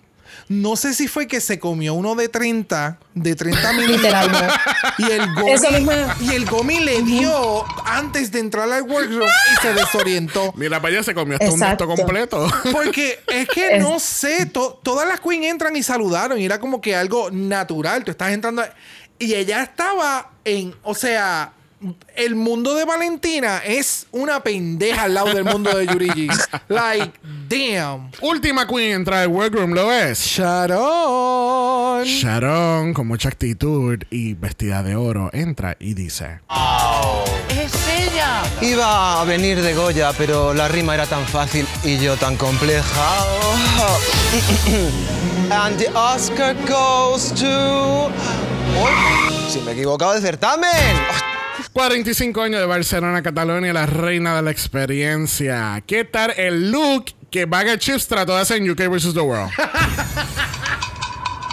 No 0.49 0.77
sé 0.77 0.93
si 0.93 1.07
fue 1.09 1.27
que 1.27 1.41
se 1.41 1.59
comió 1.59 1.93
uno 1.93 2.15
de 2.15 2.29
30, 2.29 2.97
de 3.13 3.35
30 3.35 3.73
mililitros. 3.73 4.53
y 4.97 5.03
el 5.11 5.21
Eso 5.47 5.65
gomi, 5.65 5.77
mismo. 5.77 5.93
y 6.21 6.29
el 6.35 6.45
gomi 6.45 6.79
le 6.79 7.01
dio 7.01 7.65
antes 7.85 8.31
de 8.31 8.39
entrar 8.39 8.71
al 8.71 8.83
workshop 8.83 9.27
y 9.53 9.61
se 9.61 9.73
desorientó. 9.73 10.53
mira 10.55 10.81
para 10.81 10.93
allá 10.95 11.03
se 11.03 11.13
comió 11.13 11.33
hasta 11.35 11.47
un 11.51 11.61
Exacto. 11.61 11.85
dato 11.87 11.95
completo. 12.01 12.47
Porque 12.71 13.19
es 13.27 13.47
que 13.49 13.75
Es- 13.75 13.83
no 13.83 13.99
sé, 13.99 14.45
to- 14.45 14.79
todas 14.83 15.05
las 15.07 15.19
queens 15.19 15.47
entran 15.47 15.75
y 15.75 15.83
saludaron 15.83 16.39
y 16.39 16.45
era 16.45 16.59
como 16.59 16.79
que 16.79 16.95
algo 16.95 17.29
natural. 17.29 18.05
Tú 18.05 18.11
estás 18.11 18.31
entrando 18.31 18.61
a- 18.61 18.69
y 19.19 19.33
ella 19.33 19.63
estaba 19.63 20.31
en, 20.45 20.73
o 20.83 20.95
sea, 20.95 21.51
el 22.15 22.35
mundo 22.35 22.73
de 22.75 22.85
Valentina 22.85 23.59
es 23.63 24.07
una 24.11 24.41
pendeja 24.41 25.03
al 25.03 25.13
lado 25.13 25.33
del 25.33 25.43
mundo 25.43 25.75
de 25.77 25.85
Yurigi. 25.85 26.27
like, 26.67 27.19
damn. 27.47 28.09
Última 28.21 28.67
queen 28.67 28.89
en 28.89 28.95
entrar 28.97 29.19
al 29.19 29.27
workroom 29.27 29.73
lo 29.73 29.91
es. 29.91 30.19
Sharon. 30.19 32.05
Sharon, 32.05 32.93
con 32.93 33.07
mucha 33.07 33.29
actitud 33.29 33.99
y 34.09 34.33
vestida 34.33 34.81
de 34.83 34.95
oro, 34.95 35.29
entra 35.33 35.75
y 35.79 35.93
dice: 35.93 36.39
¡Es 37.49 37.73
ella! 37.87 38.43
Iba 38.61 39.21
a 39.21 39.25
venir 39.25 39.61
de 39.61 39.75
Goya, 39.75 40.11
pero 40.17 40.53
la 40.53 40.67
rima 40.67 40.95
era 40.95 41.05
tan 41.05 41.25
fácil 41.25 41.67
y 41.83 41.97
yo 41.97 42.15
tan 42.17 42.37
compleja. 42.37 43.25
Oh. 43.79 43.99
And 45.51 45.77
the 45.77 45.87
Oscar 45.93 46.55
goes 46.67 47.31
to. 47.35 48.11
Oh, 48.79 49.47
si 49.49 49.61
me 49.61 49.71
he 49.71 49.73
equivocado 49.75 50.13
de 50.13 50.21
certamen. 50.21 51.36
45 51.73 52.41
años 52.41 52.59
de 52.59 52.65
Barcelona, 52.65 53.21
Cataluña, 53.21 53.73
la 53.73 53.85
reina 53.85 54.35
de 54.35 54.41
la 54.41 54.51
experiencia. 54.51 55.83
¿Qué 55.85 56.03
tal 56.03 56.31
el 56.37 56.71
look 56.71 57.05
que 57.31 57.45
Bag 57.45 57.67
of 57.67 57.77
Chips 57.77 58.07
trató 58.07 58.35
de 58.35 58.41
hacer 58.41 58.57
en 58.57 58.69
UK 58.69 58.87
vs. 58.89 59.13
The 59.13 59.19
World? 59.21 59.51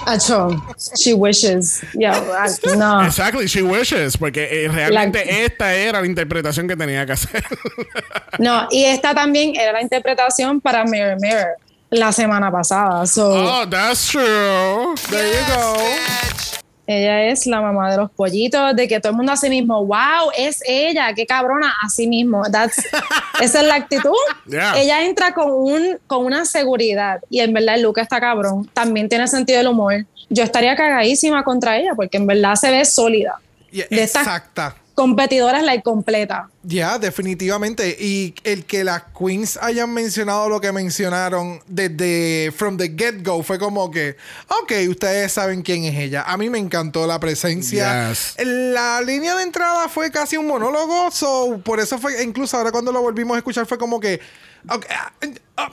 Acho, 0.07 0.51
she 0.97 1.15
wishes. 1.15 1.81
Yeah, 1.95 2.13
I- 2.19 2.77
no. 2.77 3.03
Exactly, 3.07 3.47
she 3.47 3.63
wishes, 3.63 4.19
porque 4.19 4.65
eh, 4.65 4.69
realmente 4.69 5.45
esta 5.47 5.75
era 5.75 6.03
la 6.03 6.07
interpretación 6.07 6.69
que 6.69 6.77
tenía 6.77 7.07
que 7.07 7.13
hacer. 7.13 7.43
No, 8.39 8.67
y 8.71 8.85
esta 8.85 9.15
también 9.15 9.55
era 9.55 9.73
la 9.73 9.81
interpretación 9.81 10.61
para 10.61 10.85
Mirror 10.85 11.19
Mirror 11.21 11.47
la 11.91 12.11
semana 12.13 12.51
pasada. 12.51 13.07
So, 13.07 13.31
oh, 13.31 13.65
that's 13.71 14.09
true. 14.09 14.95
There 15.09 15.31
you 15.31 15.55
go. 15.55 15.77
Ella 16.87 17.25
es 17.25 17.47
la 17.47 17.61
mamá 17.61 17.91
de 17.91 17.97
los 17.97 18.11
pollitos, 18.11 18.77
de 18.77 18.87
que 18.87 19.01
todo 19.01 19.11
el 19.11 19.17
mundo 19.17 19.33
así 19.33 19.49
mismo, 19.49 19.85
wow, 19.85 20.31
es 20.37 20.61
ella, 20.67 21.13
qué 21.15 21.27
cabrona, 21.27 21.73
así 21.83 22.07
mismo. 22.07 22.43
That's, 22.51 22.77
esa 23.41 23.61
es 23.61 23.67
la 23.67 23.77
actitud. 23.77 24.13
Yeah. 24.47 24.79
Ella 24.79 25.05
entra 25.05 25.33
con, 25.33 25.51
un, 25.51 25.99
con 26.07 26.25
una 26.25 26.45
seguridad 26.45 27.21
y 27.31 27.41
en 27.41 27.53
verdad 27.53 27.77
el 27.77 27.83
look 27.83 27.99
está 27.99 28.21
cabrón. 28.21 28.69
También 28.75 29.09
tiene 29.09 29.27
sentido 29.29 29.59
del 29.59 29.69
humor. 29.69 30.05
Yo 30.29 30.45
estaría 30.45 30.77
cagadísima 30.77 31.43
contra 31.43 31.79
ella 31.79 31.93
porque 31.97 32.19
en 32.19 32.27
verdad 32.27 32.55
se 32.57 32.71
ve 32.71 32.85
sólida. 32.85 33.41
Yeah, 33.71 33.87
exacta. 33.91 34.77
Competidoras 34.95 35.63
la 35.65 35.81
completa. 35.83 36.49
Ya, 36.63 36.99
definitivamente. 36.99 37.97
Y 37.99 38.35
el 38.45 38.65
que 38.65 38.85
las 38.85 39.03
queens 39.19 39.59
hayan 39.61 39.93
mencionado 39.93 40.49
lo 40.49 40.61
que 40.61 40.71
mencionaron 40.73 41.61
desde 41.67 42.53
from 42.57 42.77
the 42.77 42.95
get-go 42.97 43.43
fue 43.43 43.59
como 43.59 43.91
que, 43.91 44.17
ok, 44.49 44.73
ustedes 44.89 45.33
saben 45.33 45.63
quién 45.63 45.85
es 45.85 45.97
ella. 45.97 46.23
A 46.27 46.37
mí 46.37 46.49
me 46.49 46.59
encantó 46.59 47.07
la 47.07 47.19
presencia. 47.19 48.09
Yes. 48.11 48.37
La 48.39 49.01
línea 49.01 49.35
de 49.35 49.43
entrada 49.43 49.89
fue 49.89 50.11
casi 50.11 50.37
un 50.37 50.47
monólogo, 50.47 51.11
so 51.11 51.61
por 51.65 51.81
eso 51.81 51.99
fue, 51.99 52.23
incluso 52.23 52.57
ahora 52.57 52.71
cuando 52.71 52.93
lo 52.93 53.03
volvimos 53.03 53.35
a 53.35 53.39
escuchar 53.39 53.67
fue 53.67 53.79
como 53.79 53.99
que, 53.99 54.21
ah, 54.69 54.79
ah, 55.57 55.73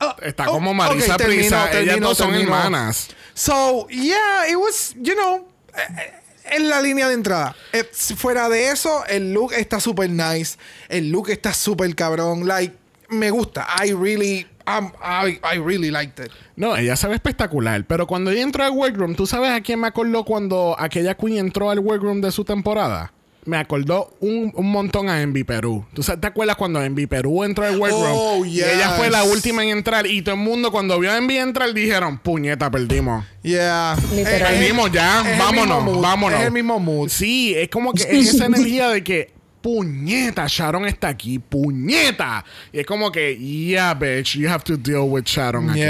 ah, 0.00 0.16
Está 0.22 0.48
oh, 0.50 0.54
como 0.54 0.74
Marisa 0.74 1.12
ok, 1.12 1.18
terminó, 1.18 1.40
Prisa. 1.40 1.70
Ellas 1.70 1.86
terminó, 1.86 2.08
no 2.08 2.14
son 2.14 2.30
terminó. 2.30 2.56
hermanas. 2.56 3.08
So, 3.34 3.86
yeah, 3.88 4.48
it 4.48 4.56
was, 4.56 4.94
you 5.00 5.14
know, 5.14 5.46
eh, 5.74 5.80
eh, 5.98 6.21
en 6.50 6.68
la 6.68 6.80
línea 6.80 7.08
de 7.08 7.14
entrada. 7.14 7.54
Eh, 7.72 7.84
fuera 8.16 8.48
de 8.48 8.70
eso, 8.70 9.04
el 9.06 9.32
look 9.32 9.52
está 9.52 9.80
súper 9.80 10.10
nice. 10.10 10.58
El 10.88 11.10
look 11.10 11.30
está 11.30 11.52
súper 11.52 11.94
cabrón. 11.94 12.46
Like, 12.46 12.76
me 13.08 13.30
gusta. 13.30 13.66
I 13.84 13.92
really, 13.92 14.46
I, 14.66 15.38
I 15.42 15.58
really 15.58 15.90
liked 15.90 16.24
it. 16.24 16.32
No, 16.56 16.76
ella 16.76 16.96
se 16.96 17.08
ve 17.08 17.14
espectacular. 17.14 17.84
Pero 17.86 18.06
cuando 18.06 18.30
ella 18.30 18.42
entró 18.42 18.64
al 18.64 18.72
workroom, 18.72 19.14
¿tú 19.14 19.26
sabes 19.26 19.50
a 19.50 19.60
quién 19.60 19.80
me 19.80 19.86
acordó 19.86 20.24
cuando 20.24 20.76
aquella 20.78 21.14
queen 21.14 21.38
entró 21.38 21.70
al 21.70 21.78
workroom 21.78 22.20
de 22.20 22.32
su 22.32 22.44
temporada? 22.44 23.12
Me 23.44 23.56
acordó 23.56 24.14
un, 24.20 24.52
un 24.54 24.70
montón 24.70 25.08
a 25.08 25.20
Envy 25.20 25.42
Perú. 25.42 25.84
¿Tú 25.94 26.02
sabes- 26.04 26.20
te 26.20 26.28
acuerdas 26.28 26.54
cuando 26.56 26.80
Envy 26.82 27.06
Perú 27.08 27.42
entró 27.42 27.66
al 27.66 27.76
workroom? 27.76 28.12
Oh, 28.14 28.44
Y 28.44 28.60
ella 28.60 28.90
fue 28.96 29.10
la 29.10 29.22
yes. 29.24 29.32
última 29.32 29.64
en 29.64 29.70
entrar. 29.70 30.06
Y 30.06 30.22
todo 30.22 30.36
el 30.36 30.40
mundo, 30.40 30.70
cuando 30.70 30.98
vio 31.00 31.10
a 31.10 31.16
Envy 31.16 31.38
entrar, 31.38 31.74
dijeron: 31.74 32.18
Puñeta, 32.18 32.70
perdimos. 32.70 33.24
Yeah. 33.42 33.96
Literal. 34.14 34.54
Eh, 34.54 34.58
Perdimos 34.58 34.92
ya, 34.92 35.28
es 35.32 35.38
vámonos, 35.38 35.82
mood, 35.82 36.00
vámonos. 36.00 36.38
Es 36.38 36.46
el 36.46 36.52
mismo 36.52 36.78
mood. 36.78 37.08
Sí, 37.08 37.52
es 37.56 37.68
como 37.68 37.92
que 37.92 38.04
es 38.04 38.34
esa 38.34 38.46
energía 38.46 38.88
de 38.90 39.02
que 39.02 39.32
puñeta, 39.60 40.44
Sharon 40.48 40.86
está 40.86 41.08
aquí, 41.08 41.38
puñeta. 41.40 42.44
Y 42.72 42.80
es 42.80 42.86
como 42.86 43.10
que, 43.10 43.36
yeah, 43.36 43.94
bitch, 43.94 44.36
you 44.36 44.48
have 44.48 44.62
to 44.64 44.76
deal 44.76 45.02
with 45.08 45.24
Sharon 45.24 45.70
aquí. 45.70 45.80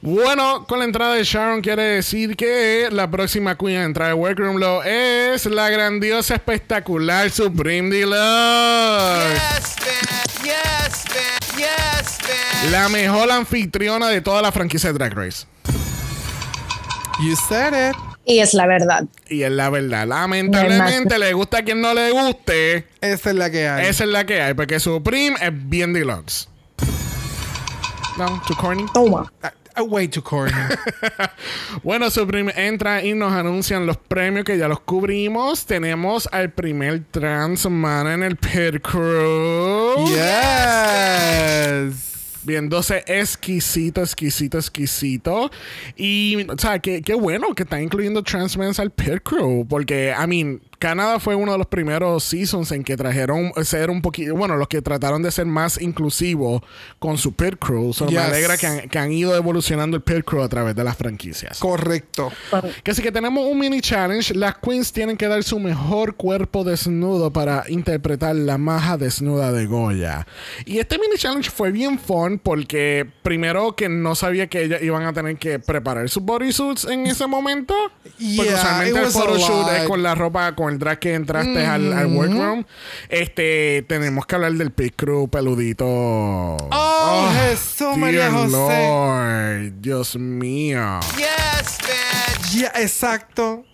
Bueno, 0.00 0.66
con 0.66 0.78
la 0.80 0.84
entrada 0.84 1.14
de 1.14 1.24
Sharon 1.24 1.60
quiere 1.60 1.82
decir 1.82 2.36
que 2.36 2.88
la 2.90 3.10
próxima 3.10 3.56
queen 3.56 3.80
a 3.80 3.84
entrar 3.84 4.10
al 4.10 4.14
Workroom 4.14 4.58
Low 4.58 4.82
es 4.82 5.46
la 5.46 5.70
grandiosa, 5.70 6.34
espectacular 6.34 7.30
Supreme 7.30 7.94
Deluxe. 7.94 9.34
Yes. 10.44 10.78
La 12.70 12.88
mejor 12.88 13.30
anfitriona 13.30 14.08
de 14.08 14.20
toda 14.20 14.42
la 14.42 14.52
franquicia 14.52 14.92
de 14.92 14.98
Drag 14.98 15.14
Race. 15.14 15.46
You 17.20 17.34
said 17.48 17.72
it. 17.72 17.96
Y 18.24 18.40
es 18.40 18.52
la 18.52 18.66
verdad. 18.66 19.04
Y 19.28 19.42
es 19.42 19.50
la 19.50 19.70
verdad. 19.70 20.06
Lamentablemente, 20.06 21.18
le 21.18 21.32
gusta 21.32 21.58
a 21.58 21.62
quien 21.62 21.80
no 21.80 21.94
le 21.94 22.10
guste. 22.10 22.86
Esa 23.00 23.30
es 23.30 23.36
la 23.36 23.50
que 23.50 23.66
hay. 23.66 23.86
Esa 23.86 24.04
es 24.04 24.10
la 24.10 24.26
que 24.26 24.42
hay, 24.42 24.54
porque 24.54 24.78
Supreme 24.80 25.36
es 25.40 25.50
bien 25.52 25.94
deluxe. 25.94 26.48
No, 28.18 28.40
too 28.46 28.54
corny. 28.56 28.84
Toma. 28.92 29.30
Uh, 29.78 29.84
way 29.84 30.08
too 30.08 30.20
corny. 30.22 30.52
Bueno, 31.84 32.10
Supreme 32.10 32.52
entra 32.56 33.04
y 33.04 33.14
nos 33.14 33.32
anuncian 33.32 33.86
los 33.86 33.96
premios 33.96 34.44
que 34.44 34.58
ya 34.58 34.66
los 34.66 34.80
cubrimos. 34.80 35.64
Tenemos 35.66 36.28
al 36.32 36.50
primer 36.50 37.04
trans 37.12 37.68
man 37.70 38.08
en 38.08 38.24
el 38.24 38.36
pit 38.36 38.82
crew. 38.82 40.04
yes. 40.08 42.04
Viéndose 42.42 43.04
exquisito, 43.06 44.00
exquisito, 44.02 44.58
exquisito. 44.58 45.50
Y, 45.96 46.44
o 46.50 46.58
sea, 46.58 46.80
qué, 46.80 47.00
qué 47.02 47.14
bueno 47.14 47.54
que 47.54 47.62
están 47.62 47.82
incluyendo 47.82 48.22
trans 48.24 48.56
men 48.56 48.72
al 48.78 48.90
pit 48.90 49.22
crew. 49.22 49.64
Porque, 49.68 50.12
I 50.18 50.26
mean, 50.26 50.60
Canadá 50.78 51.18
fue 51.18 51.34
uno 51.34 51.52
de 51.52 51.58
los 51.58 51.66
primeros 51.66 52.22
seasons 52.24 52.70
en 52.72 52.84
que 52.84 52.96
trajeron 52.96 53.52
ser 53.64 53.90
un 53.90 54.00
poquito, 54.00 54.34
bueno, 54.36 54.56
los 54.56 54.68
que 54.68 54.80
trataron 54.80 55.22
de 55.22 55.30
ser 55.32 55.46
más 55.46 55.80
inclusivos 55.80 56.62
con 56.98 57.18
su 57.18 57.32
pit 57.32 57.56
crew. 57.58 57.92
So, 57.92 58.04
Me 58.04 58.12
Yes. 58.12 58.20
alegra 58.20 58.56
que 58.56 58.66
han, 58.66 58.88
que 58.88 58.98
han 58.98 59.10
ido 59.12 59.34
evolucionando 59.36 59.96
el 59.96 60.02
pit 60.02 60.24
crew 60.24 60.42
a 60.42 60.48
través 60.48 60.76
de 60.76 60.84
las 60.84 60.96
franquicias. 60.96 61.58
Correcto. 61.58 62.30
Que 62.82 62.92
así 62.92 63.02
que 63.02 63.10
tenemos 63.10 63.44
un 63.46 63.58
mini 63.58 63.80
challenge. 63.80 64.34
Las 64.34 64.56
queens 64.58 64.92
tienen 64.92 65.16
que 65.16 65.26
dar 65.26 65.42
su 65.42 65.58
mejor 65.58 66.14
cuerpo 66.14 66.62
desnudo 66.64 67.32
para 67.32 67.64
interpretar 67.68 68.36
la 68.36 68.56
maja 68.58 68.96
desnuda 68.96 69.50
de 69.52 69.66
Goya. 69.66 70.26
Y 70.64 70.78
este 70.78 70.98
mini 70.98 71.16
challenge 71.16 71.50
fue 71.50 71.72
bien 71.72 71.98
fun 71.98 72.38
porque 72.38 73.04
primero 73.22 73.74
que 73.74 73.88
no 73.88 74.14
sabía 74.14 74.46
que 74.48 74.62
ellas 74.64 74.82
iban 74.82 75.04
a 75.04 75.12
tener 75.12 75.36
que 75.38 75.58
preparar 75.58 76.08
sus 76.08 76.22
bodysuits 76.22 76.84
en 76.84 77.06
ese 77.06 77.26
momento. 77.26 77.74
porque 78.02 78.18
Yeah, 78.18 78.54
usualmente 78.54 79.00
it 79.00 79.06
el 79.06 79.12
photoshoot 79.12 79.68
es 79.72 79.82
con 79.88 80.02
la 80.02 80.14
ropa, 80.14 80.54
con 80.54 80.67
el 80.68 80.78
drag 80.78 80.98
que 80.98 81.14
entraste 81.14 81.66
al, 81.66 81.92
al 81.92 82.06
workroom. 82.06 82.64
Este, 83.08 83.84
tenemos 83.88 84.26
que 84.26 84.34
hablar 84.34 84.52
del 84.52 84.70
pit 84.70 84.94
crew 84.96 85.28
peludito. 85.28 85.86
Oh, 85.86 87.30
Jesús, 87.40 87.96
María 87.96 88.30
José. 88.30 88.50
Lord, 88.50 89.80
Dios 89.80 90.16
mío. 90.16 91.00
Yes, 91.16 91.78
bitch. 91.78 92.60
Ya, 92.60 92.72
exacto. 92.80 93.64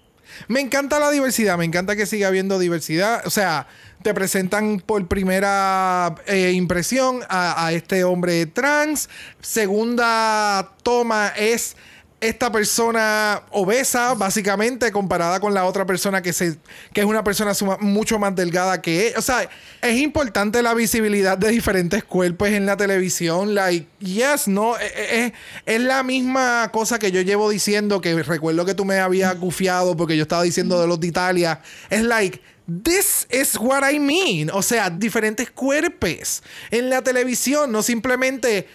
Me 0.48 0.60
encanta 0.60 0.98
la 0.98 1.10
diversidad, 1.10 1.56
me 1.56 1.64
encanta 1.64 1.96
que 1.96 2.06
siga 2.06 2.28
habiendo 2.28 2.58
diversidad. 2.58 3.22
O 3.24 3.30
sea, 3.30 3.66
te 4.02 4.12
presentan 4.12 4.80
por 4.80 5.06
primera 5.06 6.14
eh, 6.26 6.52
impresión 6.52 7.20
a, 7.28 7.66
a 7.66 7.72
este 7.72 8.04
hombre 8.04 8.44
trans. 8.46 9.08
Segunda 9.40 10.72
toma 10.82 11.28
es 11.36 11.76
esta 12.24 12.50
persona 12.50 13.42
obesa, 13.50 14.14
básicamente, 14.14 14.90
comparada 14.90 15.40
con 15.40 15.52
la 15.52 15.64
otra 15.64 15.84
persona 15.84 16.22
que, 16.22 16.32
se, 16.32 16.56
que 16.92 17.00
es 17.02 17.06
una 17.06 17.22
persona 17.22 17.52
mucho 17.80 18.18
más 18.18 18.34
delgada 18.34 18.80
que 18.80 19.08
él. 19.08 19.14
O 19.16 19.22
sea, 19.22 19.48
es 19.82 20.00
importante 20.00 20.62
la 20.62 20.74
visibilidad 20.74 21.36
de 21.36 21.48
diferentes 21.50 22.02
cuerpos 22.02 22.48
en 22.48 22.66
la 22.66 22.76
televisión. 22.76 23.54
Like, 23.54 23.86
yes, 23.98 24.48
no, 24.48 24.76
eh, 24.78 24.80
eh, 24.84 25.24
eh, 25.26 25.32
es 25.66 25.80
la 25.80 26.02
misma 26.02 26.70
cosa 26.72 26.98
que 26.98 27.12
yo 27.12 27.20
llevo 27.20 27.50
diciendo, 27.50 28.00
que 28.00 28.22
recuerdo 28.22 28.64
que 28.64 28.74
tú 28.74 28.84
me 28.84 28.98
habías 28.98 29.38
gufiado 29.38 29.96
porque 29.96 30.16
yo 30.16 30.22
estaba 30.22 30.42
diciendo 30.42 30.80
de 30.80 30.86
los 30.86 30.98
de 31.00 31.08
Italia. 31.08 31.60
Es 31.90 32.02
like, 32.02 32.40
This 32.66 33.26
is 33.30 33.58
what 33.60 33.82
I 33.86 33.98
mean. 33.98 34.50
O 34.50 34.62
sea, 34.62 34.88
diferentes 34.88 35.50
cuerpos 35.50 36.42
en 36.70 36.88
la 36.88 37.02
televisión, 37.02 37.70
no 37.70 37.82
simplemente 37.82 38.66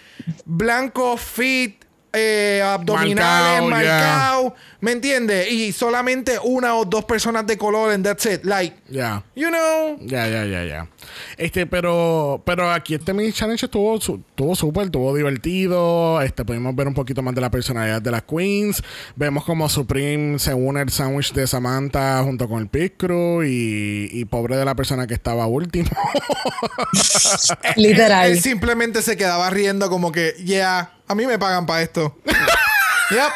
blanco, 0.44 1.16
fit, 1.16 1.84
eh, 2.12 2.62
abdominales, 2.64 3.62
Marcao, 3.62 3.82
yeah. 3.82 4.00
marcado. 4.00 4.54
¿Me 4.80 4.92
entiendes? 4.92 5.50
Y 5.52 5.72
solamente 5.72 6.38
una 6.42 6.74
o 6.74 6.84
dos 6.84 7.04
personas 7.04 7.46
de 7.46 7.58
color 7.58 7.92
and 7.92 8.04
that's 8.04 8.24
it. 8.26 8.44
Like, 8.44 8.76
Ya. 8.88 9.22
you 9.36 9.48
know. 9.48 9.98
Ya, 10.00 10.26
ya, 10.28 10.44
ya, 10.46 10.64
ya. 10.64 10.88
Este, 11.36 11.66
pero, 11.66 12.42
pero 12.46 12.70
aquí 12.70 12.94
este 12.94 13.12
mini 13.12 13.32
challenge 13.32 13.66
estuvo 13.66 14.00
su- 14.00 14.22
estuvo 14.30 14.54
súper, 14.56 14.86
estuvo 14.86 15.14
divertido. 15.14 16.22
Este, 16.22 16.44
pudimos 16.44 16.74
ver 16.74 16.88
un 16.88 16.94
poquito 16.94 17.22
más 17.22 17.34
de 17.34 17.40
la 17.42 17.50
personalidad 17.50 18.00
de 18.00 18.10
las 18.10 18.22
queens. 18.22 18.82
Vemos 19.16 19.44
como 19.44 19.68
Supreme 19.68 20.38
se 20.38 20.54
une 20.54 20.80
el 20.82 20.90
sándwich 20.90 21.32
de 21.34 21.46
Samantha 21.46 22.22
junto 22.22 22.48
con 22.48 22.60
el 22.60 22.68
Pit 22.68 22.94
Crew 22.96 23.42
y, 23.42 24.08
y 24.12 24.24
pobre 24.24 24.56
de 24.56 24.64
la 24.64 24.74
persona 24.74 25.06
que 25.06 25.14
estaba 25.14 25.46
último. 25.46 25.90
Literal. 27.76 28.30
Él 28.30 28.40
simplemente 28.40 29.02
se 29.02 29.16
quedaba 29.16 29.50
riendo 29.50 29.88
como 29.90 30.12
que, 30.12 30.34
yeah, 30.44 30.92
a 31.06 31.14
mí 31.14 31.26
me 31.26 31.38
pagan 31.38 31.66
para 31.66 31.82
esto. 31.82 32.16
yep. 33.10 33.32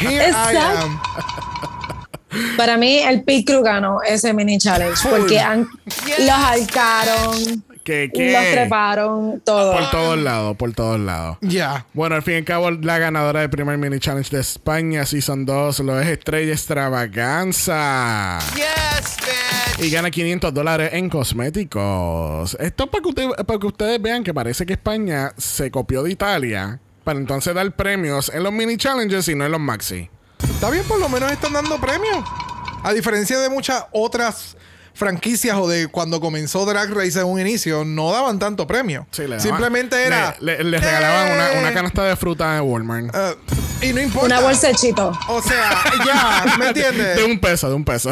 Here 0.00 0.30
I 0.30 0.56
am. 0.56 1.00
Para 2.56 2.76
mí, 2.76 2.98
el 2.98 3.22
Pit 3.22 3.46
Crew 3.46 3.62
ganó 3.62 4.02
ese 4.02 4.32
mini 4.34 4.58
challenge 4.58 5.08
porque 5.08 5.38
han, 5.38 5.68
los 6.18 6.30
alcaron, 6.30 7.64
los 7.86 8.12
treparon, 8.50 9.40
todo. 9.44 9.72
por 9.72 9.90
todos 9.90 10.18
lados, 10.18 10.56
por 10.56 10.72
todos 10.72 10.98
lados. 10.98 11.38
Ya. 11.42 11.86
Bueno, 11.92 12.16
al 12.16 12.22
fin 12.22 12.34
y 12.34 12.36
al 12.38 12.44
cabo, 12.44 12.72
la 12.72 12.98
ganadora 12.98 13.38
del 13.40 13.50
primer 13.50 13.78
mini 13.78 14.00
challenge 14.00 14.30
de 14.34 14.40
España, 14.40 15.06
Season 15.06 15.46
2, 15.46 15.78
lo 15.80 16.00
es 16.00 16.08
Estrella 16.08 16.52
Extravaganza. 16.52 18.40
Yes, 18.56 19.16
bitch. 19.78 19.86
Y 19.86 19.90
gana 19.90 20.10
500 20.10 20.52
dólares 20.52 20.90
en 20.92 21.08
cosméticos. 21.08 22.56
Esto 22.58 22.90
para 22.90 23.02
que, 23.02 23.08
usted- 23.08 23.44
para 23.46 23.58
que 23.60 23.66
ustedes 23.66 24.02
vean 24.02 24.24
que 24.24 24.34
parece 24.34 24.66
que 24.66 24.72
España 24.72 25.32
se 25.36 25.70
copió 25.70 26.02
de 26.02 26.10
Italia 26.12 26.80
para 27.04 27.18
entonces 27.18 27.54
dar 27.54 27.70
premios 27.76 28.30
en 28.34 28.42
los 28.42 28.52
mini 28.52 28.76
challenges 28.76 29.28
y 29.28 29.34
no 29.34 29.44
en 29.44 29.52
los 29.52 29.60
maxi. 29.60 30.10
Está 30.42 30.70
bien, 30.70 30.84
por 30.84 30.98
lo 30.98 31.08
menos 31.08 31.30
están 31.30 31.52
dando 31.52 31.78
premios. 31.78 32.18
A 32.82 32.92
diferencia 32.92 33.38
de 33.38 33.48
muchas 33.48 33.84
otras 33.92 34.56
franquicias 34.94 35.56
o 35.56 35.66
de 35.68 35.88
cuando 35.88 36.20
comenzó 36.20 36.64
Drag 36.66 36.90
Race 36.94 37.18
en 37.18 37.26
un 37.26 37.40
inicio, 37.40 37.84
no 37.84 38.12
daban 38.12 38.38
tanto 38.38 38.66
premio. 38.66 39.06
Sí, 39.10 39.22
le 39.22 39.28
daban- 39.36 39.40
Simplemente 39.40 40.02
era. 40.04 40.36
Le, 40.40 40.58
le- 40.58 40.64
le 40.70 40.78
regalaban 40.78 41.28
"Eh". 41.28 41.34
una, 41.34 41.60
una 41.60 41.72
canasta 41.74 42.04
de 42.04 42.16
fruta 42.16 42.54
de 42.54 42.60
Walmart. 42.60 43.14
Eh, 43.14 43.34
y 43.84 43.92
no 43.92 44.00
importa. 44.00 44.26
Una 44.26 44.40
bolsa 44.40 44.68
de 44.68 44.74
chito. 44.74 45.12
O 45.28 45.42
sea, 45.42 45.82
ya, 46.06 46.56
¿me 46.58 46.68
entiendes? 46.68 47.16
De 47.16 47.24
un 47.24 47.38
peso, 47.38 47.68
de 47.68 47.74
un 47.74 47.84
peso. 47.84 48.10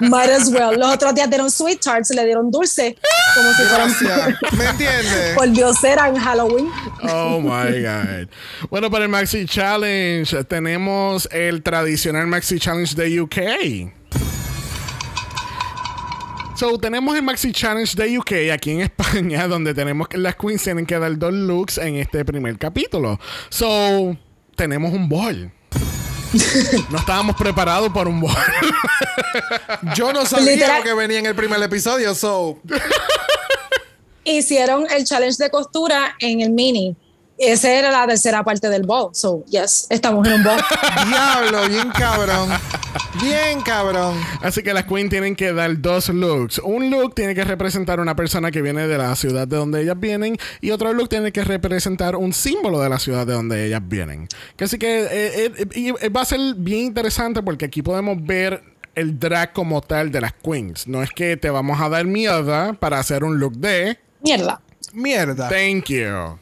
Might 0.00 0.30
as 0.30 0.48
well. 0.50 0.78
Los 0.78 0.94
otros 0.94 1.14
días 1.14 1.28
dieron 1.28 1.50
sweet 1.50 1.80
tarts, 1.80 2.10
le 2.10 2.24
dieron 2.24 2.50
dulce. 2.50 2.96
Como 3.34 3.52
si 3.52 3.62
fueran. 3.64 4.36
¿Me 4.56 4.64
entiendes? 4.66 5.34
por 5.34 5.48
diosera 5.50 6.08
en 6.08 6.16
Halloween. 6.16 6.70
Oh 7.02 7.40
my 7.40 7.80
God. 7.80 8.28
Bueno, 8.70 8.90
para 8.90 9.04
el 9.04 9.10
Maxi 9.10 9.46
Challenge 9.46 10.44
tenemos 10.44 11.28
el 11.32 11.62
tradicional 11.62 12.26
Maxi 12.26 12.58
Challenge 12.58 12.94
de 12.94 13.20
UK. 13.20 13.90
So, 16.60 16.76
tenemos 16.78 17.16
el 17.16 17.22
Maxi 17.22 17.52
Challenge 17.52 17.96
de 17.96 18.18
UK 18.18 18.32
aquí 18.52 18.72
en 18.72 18.80
España, 18.82 19.48
donde 19.48 19.72
tenemos 19.72 20.08
que 20.08 20.18
las 20.18 20.36
queens 20.36 20.62
tienen 20.62 20.84
que 20.84 20.98
dar 20.98 21.16
dos 21.16 21.32
looks 21.32 21.78
en 21.78 21.96
este 21.96 22.22
primer 22.22 22.58
capítulo. 22.58 23.18
So, 23.48 24.14
tenemos 24.60 24.92
un 24.92 25.08
ball. 25.08 25.50
No 26.90 26.98
estábamos 26.98 27.34
preparados 27.34 27.90
por 27.90 28.06
un 28.06 28.20
ball. 28.20 28.36
Yo 29.96 30.12
no 30.12 30.26
sabía 30.26 30.52
Literal. 30.52 30.78
lo 30.78 30.84
que 30.84 30.92
venía 30.92 31.18
en 31.18 31.24
el 31.24 31.34
primer 31.34 31.62
episodio, 31.62 32.14
so. 32.14 32.60
Hicieron 34.22 34.86
el 34.90 35.04
challenge 35.04 35.42
de 35.42 35.50
costura 35.50 36.14
en 36.20 36.42
el 36.42 36.50
mini. 36.50 36.94
Esa 37.40 37.72
era 37.72 37.90
la 37.90 38.06
tercera 38.06 38.44
parte 38.44 38.68
del 38.68 38.82
ball. 38.82 39.14
So, 39.14 39.42
yes, 39.46 39.86
estamos 39.88 40.28
en 40.28 40.34
un 40.34 40.44
ball. 40.44 40.60
Diablo, 41.08 41.68
bien 41.70 41.88
cabrón. 41.88 42.50
Bien 43.22 43.62
cabrón. 43.62 44.14
Así 44.42 44.62
que 44.62 44.74
las 44.74 44.84
queens 44.84 45.08
tienen 45.08 45.34
que 45.34 45.54
dar 45.54 45.80
dos 45.80 46.10
looks. 46.10 46.58
Un 46.58 46.90
look 46.90 47.14
tiene 47.14 47.34
que 47.34 47.42
representar 47.42 47.98
una 47.98 48.14
persona 48.14 48.50
que 48.50 48.60
viene 48.60 48.86
de 48.86 48.98
la 48.98 49.16
ciudad 49.16 49.48
de 49.48 49.56
donde 49.56 49.80
ellas 49.80 49.98
vienen 49.98 50.36
y 50.60 50.70
otro 50.70 50.92
look 50.92 51.08
tiene 51.08 51.32
que 51.32 51.42
representar 51.42 52.14
un 52.14 52.34
símbolo 52.34 52.78
de 52.78 52.90
la 52.90 52.98
ciudad 52.98 53.26
de 53.26 53.32
donde 53.32 53.64
ellas 53.64 53.80
vienen. 53.82 54.28
Así 54.58 54.76
que 54.76 55.04
eh, 55.04 55.52
eh, 55.56 55.94
eh, 55.98 56.08
va 56.10 56.20
a 56.20 56.26
ser 56.26 56.40
bien 56.56 56.84
interesante 56.88 57.42
porque 57.42 57.64
aquí 57.64 57.80
podemos 57.80 58.22
ver 58.22 58.62
el 58.94 59.18
drag 59.18 59.54
como 59.54 59.80
tal 59.80 60.12
de 60.12 60.20
las 60.20 60.34
queens. 60.34 60.86
No 60.86 61.02
es 61.02 61.08
que 61.08 61.38
te 61.38 61.48
vamos 61.48 61.80
a 61.80 61.88
dar 61.88 62.04
mierda 62.04 62.74
para 62.74 62.98
hacer 62.98 63.24
un 63.24 63.38
look 63.38 63.54
de... 63.54 63.98
Mierda. 64.20 64.60
Mierda. 64.92 65.48
Thank 65.48 65.86
you. 65.86 66.38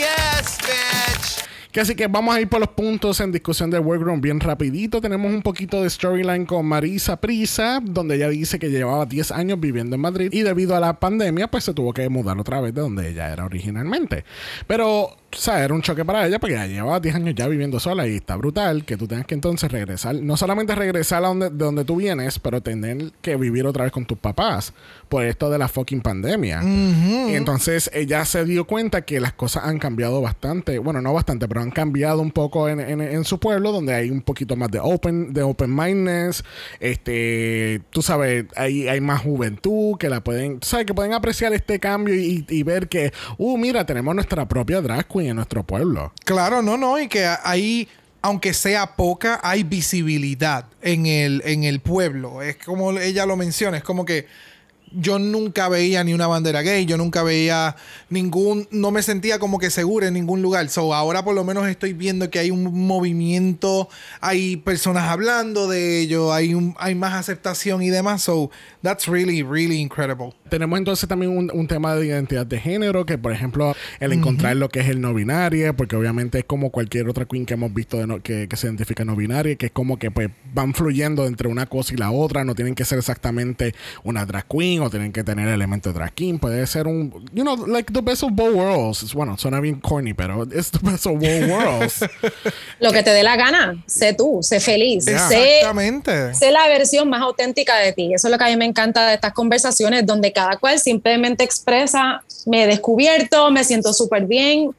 Yes, 0.00 0.56
bitch. 0.62 1.49
Que 1.72 1.80
así 1.80 1.94
que 1.94 2.08
vamos 2.08 2.34
a 2.34 2.40
ir 2.40 2.48
por 2.48 2.58
los 2.58 2.70
puntos 2.70 3.20
en 3.20 3.30
discusión 3.30 3.70
de 3.70 3.78
Workroom 3.78 4.20
bien 4.20 4.40
rapidito. 4.40 5.00
Tenemos 5.00 5.32
un 5.32 5.40
poquito 5.40 5.82
de 5.82 5.90
storyline 5.90 6.44
con 6.44 6.66
Marisa 6.66 7.20
Prisa, 7.20 7.80
donde 7.80 8.16
ella 8.16 8.28
dice 8.28 8.58
que 8.58 8.70
llevaba 8.70 9.06
10 9.06 9.30
años 9.30 9.60
viviendo 9.60 9.94
en 9.94 10.02
Madrid 10.02 10.30
y 10.32 10.42
debido 10.42 10.74
a 10.74 10.80
la 10.80 10.98
pandemia, 10.98 11.48
pues 11.48 11.64
se 11.64 11.72
tuvo 11.72 11.92
que 11.92 12.08
mudar 12.08 12.38
otra 12.38 12.60
vez 12.60 12.74
de 12.74 12.80
donde 12.80 13.08
ella 13.08 13.32
era 13.32 13.44
originalmente. 13.44 14.24
Pero, 14.66 15.02
o 15.02 15.16
sea, 15.30 15.62
era 15.62 15.72
un 15.72 15.82
choque 15.82 16.04
para 16.04 16.26
ella 16.26 16.40
porque 16.40 16.54
ella 16.54 16.66
llevaba 16.66 16.98
10 16.98 17.14
años 17.14 17.34
ya 17.36 17.46
viviendo 17.46 17.78
sola 17.78 18.04
y 18.08 18.16
está 18.16 18.34
brutal 18.34 18.84
que 18.84 18.96
tú 18.96 19.06
tengas 19.06 19.26
que 19.26 19.34
entonces 19.34 19.70
regresar, 19.70 20.16
no 20.16 20.36
solamente 20.36 20.74
regresar 20.74 21.24
a 21.24 21.28
donde, 21.28 21.50
de 21.50 21.56
donde 21.56 21.84
tú 21.84 21.96
vienes, 21.96 22.40
pero 22.40 22.60
tener 22.60 23.12
que 23.22 23.36
vivir 23.36 23.64
otra 23.66 23.84
vez 23.84 23.92
con 23.92 24.06
tus 24.06 24.18
papás 24.18 24.72
por 25.08 25.24
esto 25.24 25.50
de 25.50 25.58
la 25.58 25.68
fucking 25.68 26.00
pandemia. 26.00 26.62
Y 26.64 27.34
entonces 27.34 27.90
ella 27.92 28.24
se 28.24 28.44
dio 28.44 28.64
cuenta 28.64 29.02
que 29.02 29.20
las 29.20 29.34
cosas 29.34 29.64
han 29.64 29.78
cambiado 29.78 30.20
bastante, 30.20 30.78
bueno, 30.78 31.00
no 31.00 31.12
bastante, 31.12 31.46
pero 31.46 31.59
han 31.62 31.70
cambiado 31.70 32.20
un 32.20 32.30
poco 32.30 32.68
en, 32.68 33.24
su 33.24 33.38
pueblo, 33.38 33.72
donde 33.72 33.94
hay 33.94 34.10
un 34.10 34.22
poquito 34.22 34.56
más 34.56 34.70
de 34.70 34.80
open, 34.80 35.32
de 35.32 35.42
open 35.42 35.74
mindedness, 35.74 36.44
este, 36.78 37.82
tú 37.90 38.02
sabes, 38.02 38.46
hay, 38.56 38.88
hay 38.88 39.00
más 39.00 39.22
juventud 39.22 39.96
que 39.98 40.08
la 40.08 40.22
pueden, 40.22 40.58
sabes, 40.62 40.86
que 40.86 40.94
pueden 40.94 41.12
apreciar 41.12 41.52
este 41.52 41.78
cambio 41.78 42.14
y, 42.14 42.44
y 42.48 42.62
ver 42.62 42.88
que, 42.88 43.12
uh, 43.38 43.58
mira, 43.58 43.84
tenemos 43.86 44.14
nuestra 44.14 44.46
propia 44.48 44.80
drag 44.80 45.06
queen 45.06 45.30
en 45.30 45.36
nuestro 45.36 45.64
pueblo. 45.64 46.12
Claro, 46.24 46.62
no, 46.62 46.76
no, 46.76 46.98
y 46.98 47.08
que 47.08 47.26
ahí, 47.44 47.88
aunque 48.22 48.54
sea 48.54 48.96
poca, 48.96 49.40
hay 49.42 49.62
visibilidad 49.62 50.66
en 50.82 51.06
el, 51.06 51.42
en 51.44 51.64
el 51.64 51.80
pueblo. 51.80 52.42
Es 52.42 52.56
como 52.56 52.92
ella 52.98 53.26
lo 53.26 53.36
menciona, 53.36 53.76
es 53.76 53.84
como 53.84 54.04
que 54.04 54.26
yo 54.92 55.18
nunca 55.18 55.68
veía 55.68 56.02
ni 56.04 56.14
una 56.14 56.26
bandera 56.26 56.62
gay, 56.62 56.86
yo 56.86 56.96
nunca 56.96 57.22
veía 57.22 57.76
ningún, 58.08 58.68
no 58.70 58.90
me 58.90 59.02
sentía 59.02 59.38
como 59.38 59.58
que 59.58 59.70
segura 59.70 60.08
en 60.08 60.14
ningún 60.14 60.42
lugar. 60.42 60.68
So 60.68 60.94
ahora 60.94 61.24
por 61.24 61.34
lo 61.34 61.44
menos 61.44 61.68
estoy 61.68 61.92
viendo 61.92 62.30
que 62.30 62.38
hay 62.38 62.50
un 62.50 62.86
movimiento, 62.86 63.88
hay 64.20 64.56
personas 64.56 65.08
hablando 65.08 65.68
de 65.68 66.00
ello, 66.00 66.32
hay 66.32 66.54
un, 66.54 66.74
hay 66.78 66.94
más 66.94 67.14
aceptación 67.14 67.82
y 67.82 67.90
demás. 67.90 68.22
So 68.22 68.50
that's 68.82 69.06
really, 69.06 69.42
really 69.42 69.80
incredible. 69.80 70.34
Tenemos 70.50 70.78
entonces 70.78 71.08
también 71.08 71.36
un, 71.36 71.50
un 71.54 71.66
tema 71.66 71.94
de 71.94 72.06
identidad 72.06 72.44
de 72.44 72.58
género, 72.60 73.06
que 73.06 73.16
por 73.16 73.32
ejemplo, 73.32 73.74
el 74.00 74.12
encontrar 74.12 74.56
lo 74.56 74.68
que 74.68 74.80
es 74.80 74.88
el 74.88 75.00
no 75.00 75.14
binario, 75.14 75.74
porque 75.76 75.96
obviamente 75.96 76.40
es 76.40 76.44
como 76.44 76.70
cualquier 76.70 77.08
otra 77.08 77.24
queen 77.24 77.46
que 77.46 77.54
hemos 77.54 77.72
visto 77.72 77.96
de 77.96 78.06
no- 78.06 78.22
que, 78.22 78.48
que 78.48 78.56
se 78.56 78.66
identifica 78.66 79.04
no 79.04 79.16
binaria, 79.16 79.56
que 79.56 79.66
es 79.66 79.72
como 79.72 79.98
que 79.98 80.10
pues 80.10 80.28
van 80.52 80.74
fluyendo 80.74 81.26
entre 81.26 81.48
una 81.48 81.66
cosa 81.66 81.94
y 81.94 81.96
la 81.96 82.10
otra, 82.10 82.44
no 82.44 82.54
tienen 82.54 82.74
que 82.74 82.84
ser 82.84 82.98
exactamente 82.98 83.74
una 84.04 84.26
drag 84.26 84.46
queen 84.48 84.82
o 84.82 84.90
tienen 84.90 85.12
que 85.12 85.24
tener 85.24 85.48
elementos 85.48 85.92
de 85.94 85.98
drag 86.00 86.12
queen, 86.14 86.38
puede 86.38 86.66
ser 86.66 86.86
un, 86.86 87.10
you 87.32 87.42
know, 87.42 87.66
like 87.66 87.92
the 87.92 88.00
best 88.02 88.22
of 88.22 88.30
both 88.32 88.54
worlds. 88.54 89.14
Bueno, 89.14 89.38
suena 89.38 89.60
bien 89.60 89.80
corny, 89.80 90.12
pero 90.14 90.42
es 90.52 90.70
the 90.70 90.78
best 90.82 91.06
of 91.06 91.12
both 91.14 91.48
worlds. 91.48 92.04
Lo 92.80 92.92
que 92.92 93.02
te 93.02 93.10
dé 93.10 93.22
la 93.22 93.36
gana, 93.36 93.82
sé 93.86 94.12
tú, 94.14 94.40
sé 94.42 94.60
feliz, 94.60 95.04
Yeah. 95.06 95.28
sé, 95.28 95.58
Exactamente. 95.58 96.34
sé 96.34 96.50
la 96.50 96.66
versión 96.68 97.08
más 97.08 97.22
auténtica 97.22 97.76
de 97.78 97.92
ti. 97.92 98.12
Eso 98.14 98.26
es 98.28 98.32
lo 98.32 98.38
que 98.38 98.44
a 98.44 98.48
mí 98.48 98.56
me 98.56 98.64
encanta 98.64 99.06
de 99.08 99.14
estas 99.14 99.32
conversaciones, 99.32 100.04
donde 100.06 100.32
cada 100.40 100.56
cual 100.56 100.78
simplemente 100.78 101.44
expresa, 101.44 102.22
me 102.46 102.64
he 102.64 102.66
descubierto, 102.66 103.50
me 103.50 103.62
siento 103.62 103.92
súper 103.92 104.24
bien 104.24 104.70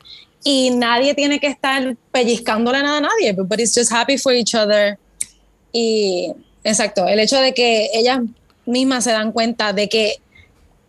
y 0.43 0.71
nadie 0.71 1.13
tiene 1.13 1.39
que 1.39 1.47
estar 1.47 1.95
pellizcándole 2.11 2.81
nada 2.81 2.97
a 2.97 3.01
nadie. 3.01 3.29
Everybody's 3.29 3.73
just 3.75 3.91
happy 3.91 4.17
for 4.17 4.33
each 4.33 4.55
other. 4.55 4.97
Y 5.71 6.33
exacto, 6.63 7.07
el 7.07 7.19
hecho 7.19 7.39
de 7.39 7.53
que 7.53 7.89
ellas 7.93 8.21
mismas 8.65 9.03
se 9.03 9.11
dan 9.11 9.31
cuenta 9.31 9.71
de 9.71 9.87
que 9.87 10.15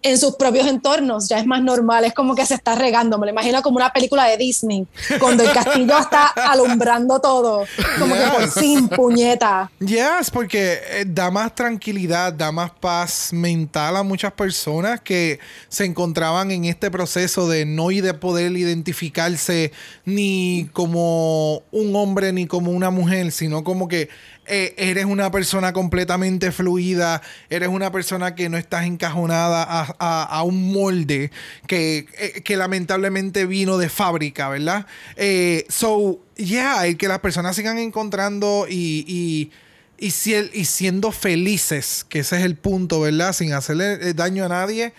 en 0.02 0.18
sus 0.18 0.34
propios 0.36 0.66
entornos 0.66 1.28
ya 1.28 1.38
es 1.38 1.46
más 1.46 1.62
normal, 1.62 2.04
es 2.04 2.12
como 2.12 2.34
que 2.34 2.44
se 2.44 2.54
está 2.54 2.74
regando, 2.74 3.18
me 3.18 3.26
lo 3.26 3.32
imagino 3.32 3.62
como 3.62 3.76
una 3.76 3.92
película 3.92 4.24
de 4.26 4.36
Disney, 4.36 4.86
cuando 5.20 5.44
el 5.44 5.52
castillo 5.52 5.96
está 5.98 6.26
alumbrando 6.26 7.20
todo, 7.20 7.64
como 7.98 8.14
que 8.14 8.20
por 8.20 8.42
Yes. 8.44 8.54
fin, 8.54 8.88
puñeta. 8.88 9.70
Yes, 9.78 10.30
porque 10.32 10.80
eh, 10.90 11.04
da 11.06 11.30
más 11.30 11.54
tranquilidad, 11.54 12.32
da 12.32 12.50
más 12.50 12.70
paz 12.72 13.32
mental 13.32 13.96
a 13.96 14.02
muchas 14.02 14.32
personas 14.32 15.00
que 15.00 15.38
se 15.68 15.84
encontraban 15.84 16.50
en 16.50 16.64
este 16.64 16.90
proceso 16.90 17.48
de 17.48 17.64
no 17.64 17.90
y 17.90 18.00
de 18.00 18.14
poder 18.14 18.52
identificarse 18.52 19.72
ni 20.04 20.68
como 20.72 21.62
un 21.70 21.94
hombre 21.94 22.32
ni 22.32 22.46
como 22.46 22.72
una 22.72 22.90
mujer, 22.90 23.30
sino 23.32 23.62
como 23.64 23.88
que 23.88 24.08
eh, 24.46 24.74
eres 24.76 25.04
una 25.04 25.30
persona 25.30 25.72
completamente 25.72 26.50
fluida, 26.52 27.22
eres 27.48 27.68
una 27.68 27.92
persona 27.92 28.34
que 28.34 28.48
no 28.48 28.56
estás 28.58 28.84
encajonada 28.86 29.62
a, 29.62 29.94
a- 29.98 30.24
a 30.24 30.42
un 30.42 30.72
molde 30.72 31.30
que, 31.66 32.06
eh, 32.18 32.42
que 32.42 32.56
lamentablemente 32.56 33.46
vino 33.46 33.78
de 33.78 33.88
fábrica, 33.88 34.48
¿verdad? 34.48 34.86
Eh, 35.16 35.64
so, 35.68 36.20
yeah, 36.36 36.86
el 36.86 36.96
que 36.96 37.08
las 37.08 37.20
personas 37.20 37.54
sigan 37.56 37.78
encontrando 37.78 38.66
y, 38.68 39.04
y, 39.06 39.50
y, 39.98 40.10
si- 40.10 40.34
y 40.52 40.64
siendo 40.64 41.12
felices, 41.12 42.04
que 42.08 42.20
ese 42.20 42.36
es 42.38 42.44
el 42.44 42.56
punto, 42.56 43.00
¿verdad? 43.00 43.32
Sin 43.32 43.52
hacerle 43.52 43.94
eh, 44.00 44.14
daño 44.14 44.44
a 44.44 44.48
nadie, 44.48 44.92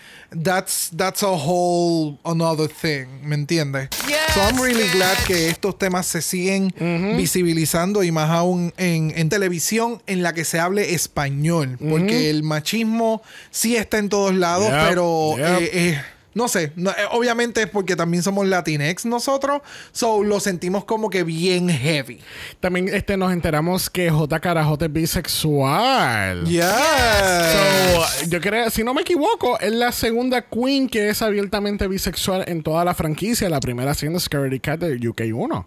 that's, 0.43 0.91
that's 0.95 1.23
a 1.23 1.27
whole 1.27 2.17
another 2.23 2.69
thing, 2.69 3.05
¿me 3.21 3.35
entiendes? 3.35 3.89
So 4.33 4.39
I'm 4.41 4.59
really 4.61 4.87
glad 4.93 5.15
que 5.27 5.49
estos 5.49 5.77
temas 5.77 6.07
se 6.07 6.21
siguen 6.21 6.73
visibilizando 7.17 8.01
y 8.03 8.11
más 8.11 8.29
aún 8.31 8.73
en, 8.77 9.13
en 9.15 9.29
televisión 9.29 10.01
en 10.07 10.23
la 10.23 10.33
que 10.33 10.43
se 10.45 10.59
hable 10.59 10.93
español, 10.93 11.77
porque 11.89 12.29
el 12.29 12.43
machismo 12.43 13.21
sí 13.51 13.75
está 13.75 13.97
en 13.97 14.09
todos 14.09 14.33
lados, 14.33 14.69
Yep, 14.69 14.87
pero 14.89 15.35
yep. 15.37 15.45
eh, 15.61 15.69
eh, 15.73 16.01
no 16.33 16.47
sé, 16.47 16.71
no, 16.75 16.91
eh, 16.91 16.95
obviamente 17.11 17.61
es 17.63 17.69
porque 17.69 17.95
también 17.95 18.23
somos 18.23 18.47
latinex 18.47 19.05
nosotros, 19.05 19.61
so 19.91 20.23
lo 20.23 20.39
sentimos 20.39 20.85
como 20.85 21.09
que 21.09 21.23
bien 21.23 21.69
heavy. 21.69 22.19
También 22.59 22.89
este, 22.89 23.17
nos 23.17 23.31
enteramos 23.31 23.89
que 23.89 24.09
J. 24.09 24.39
Carajote 24.39 24.85
es 24.85 24.93
bisexual. 24.93 26.45
Yes. 26.45 26.63
So, 26.63 28.29
yo 28.29 28.41
creo, 28.41 28.69
si 28.69 28.83
no 28.83 28.93
me 28.93 29.01
equivoco, 29.01 29.59
es 29.59 29.71
la 29.71 29.91
segunda 29.91 30.41
queen 30.41 30.87
que 30.89 31.09
es 31.09 31.21
abiertamente 31.21 31.87
bisexual 31.87 32.45
en 32.47 32.63
toda 32.63 32.83
la 32.85 32.93
franquicia. 32.93 33.49
La 33.49 33.59
primera 33.59 33.93
siendo 33.93 34.19
Scary 34.19 34.59
Cat 34.59 34.79
de 34.79 34.99
UK1. 34.99 35.65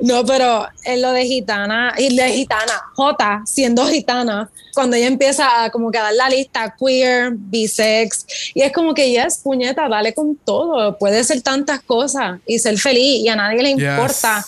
No, 0.00 0.24
pero 0.24 0.66
en 0.84 1.02
lo 1.02 1.12
de 1.12 1.24
gitana, 1.24 1.94
y 1.96 2.14
de 2.16 2.28
gitana, 2.30 2.82
J 2.94 3.42
siendo 3.44 3.86
gitana, 3.86 4.50
cuando 4.74 4.96
ella 4.96 5.06
empieza 5.06 5.64
a 5.64 5.70
como 5.70 5.90
que 5.90 5.98
a 5.98 6.02
dar 6.02 6.14
la 6.14 6.28
lista 6.28 6.74
queer, 6.78 7.32
bisex, 7.32 8.26
y 8.54 8.62
es 8.62 8.72
como 8.72 8.94
que 8.94 9.10
yes, 9.10 9.38
puñeta, 9.38 9.88
dale 9.88 10.07
con 10.14 10.36
todo, 10.36 10.96
puede 10.98 11.22
ser 11.24 11.40
tantas 11.42 11.80
cosas 11.80 12.40
y 12.46 12.58
ser 12.58 12.78
feliz 12.78 13.20
y 13.24 13.28
a 13.28 13.36
nadie 13.36 13.62
le 13.62 13.74
Yes. 13.74 13.80
importa, 13.82 14.44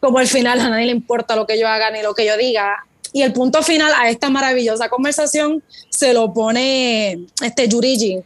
como 0.00 0.18
al 0.18 0.26
final 0.26 0.60
a 0.60 0.68
nadie 0.68 0.86
le 0.86 0.92
importa 0.92 1.36
lo 1.36 1.46
que 1.46 1.58
yo 1.58 1.68
haga 1.68 1.90
ni 1.90 2.02
lo 2.02 2.14
que 2.14 2.26
yo 2.26 2.36
diga. 2.36 2.84
Y 3.12 3.22
el 3.22 3.32
punto 3.32 3.62
final 3.62 3.92
a 3.96 4.08
esta 4.08 4.30
maravillosa 4.30 4.88
conversación 4.88 5.62
se 5.90 6.14
lo 6.14 6.32
pone 6.32 7.26
este 7.42 7.68
Yurigi, 7.68 8.20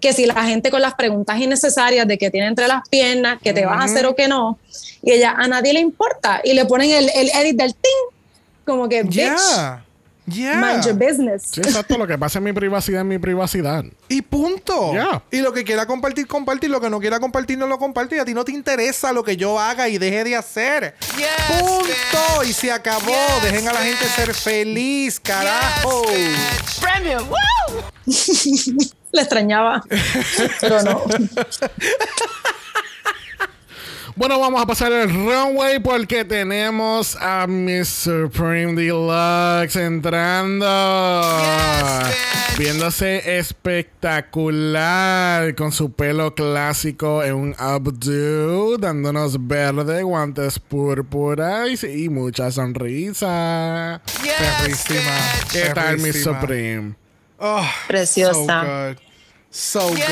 que 0.00 0.14
si 0.14 0.24
la 0.24 0.42
gente 0.44 0.70
con 0.70 0.80
las 0.80 0.94
preguntas 0.94 1.38
innecesarias 1.38 2.08
de 2.08 2.16
que 2.16 2.30
tiene 2.30 2.46
entre 2.46 2.66
las 2.66 2.88
piernas, 2.88 3.38
que 3.42 3.52
te 3.52 3.66
vas 3.66 3.80
a 3.80 3.84
hacer 3.84 4.06
o 4.06 4.14
que 4.16 4.28
no, 4.28 4.58
y 5.02 5.12
ella 5.12 5.34
a 5.36 5.46
nadie 5.46 5.74
le 5.74 5.80
importa, 5.80 6.40
y 6.42 6.54
le 6.54 6.64
ponen 6.64 6.90
el, 6.90 7.10
el 7.14 7.28
edit 7.28 7.56
del 7.56 7.74
ting, 7.74 8.16
como 8.64 8.88
que, 8.88 9.02
bitch, 9.02 9.40
Yeah. 10.30 10.60
Mind 10.60 10.84
your 10.84 10.94
business. 10.94 11.42
Sí, 11.50 11.60
exacto. 11.60 11.98
lo 11.98 12.06
que 12.06 12.16
pasa 12.18 12.38
en 12.38 12.44
mi 12.44 12.52
privacidad 12.52 13.00
es 13.00 13.06
mi 13.06 13.18
privacidad. 13.18 13.84
Y 14.08 14.22
punto. 14.22 14.92
Y 15.30 15.40
lo 15.40 15.52
que 15.52 15.64
quiera 15.64 15.86
compartir, 15.86 16.26
compartir. 16.26 16.70
Lo 16.70 16.80
que 16.80 16.90
no 16.90 17.00
quiera 17.00 17.18
compartir, 17.20 17.58
no 17.58 17.66
lo 17.66 17.78
comparte. 17.78 18.16
Y 18.16 18.18
a 18.18 18.24
ti 18.24 18.34
no 18.34 18.44
te 18.44 18.52
interesa 18.52 19.12
lo 19.12 19.24
que 19.24 19.36
yo 19.36 19.58
haga 19.58 19.88
y 19.88 19.98
deje 19.98 20.24
de 20.24 20.36
hacer. 20.36 20.94
punto. 21.48 22.44
Y 22.44 22.52
se 22.52 22.70
acabó. 22.72 23.12
Dejen 23.42 23.68
a 23.68 23.72
la 23.72 23.80
gente 23.80 24.04
ser 24.06 24.34
feliz, 24.34 25.18
carajo. 25.20 26.02
Premium. 26.80 27.28
Woo! 27.28 27.82
Le 29.12 29.22
extrañaba, 29.22 29.82
pero 30.60 30.82
no. 30.82 31.04
Bueno, 34.20 34.38
vamos 34.38 34.60
a 34.60 34.66
pasar 34.66 34.92
el 34.92 35.08
runway 35.08 35.78
porque 35.78 36.26
tenemos 36.26 37.16
a 37.22 37.46
Miss 37.46 37.88
Supreme 37.88 38.74
Deluxe 38.74 39.76
entrando. 39.76 40.66
Viéndose 42.58 43.38
espectacular 43.38 45.54
con 45.54 45.72
su 45.72 45.92
pelo 45.92 46.34
clásico 46.34 47.24
en 47.24 47.34
un 47.34 47.56
updo, 47.58 48.76
dándonos 48.76 49.48
verde, 49.48 50.02
guantes 50.02 50.58
púrpura 50.58 51.68
y, 51.68 51.78
y 51.86 52.10
mucha 52.10 52.50
sonrisa. 52.50 54.02
Perrísima. 54.04 55.16
¿Qué 55.50 55.70
tal, 55.74 55.96
Miss. 55.96 56.22
Supreme? 56.22 56.94
Oh, 57.38 57.66
Preciosa. 57.88 58.94
So 59.50 59.88
good. 59.88 59.94
So 59.94 59.94
good. 59.94 60.04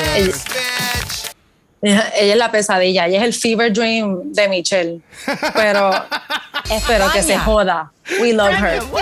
Ella 1.83 2.11
es 2.15 2.37
la 2.37 2.51
pesadilla, 2.51 3.07
ella 3.07 3.19
es 3.19 3.25
el 3.25 3.35
fever 3.35 3.73
dream 3.73 4.33
de 4.33 4.49
Michelle, 4.49 5.01
pero 5.55 5.91
espero 6.71 7.11
que 7.13 7.23
se 7.23 7.39
joda. 7.39 7.93
We 8.21 8.33
love 8.33 8.53
her. 8.55 8.83
Woo! 8.85 8.99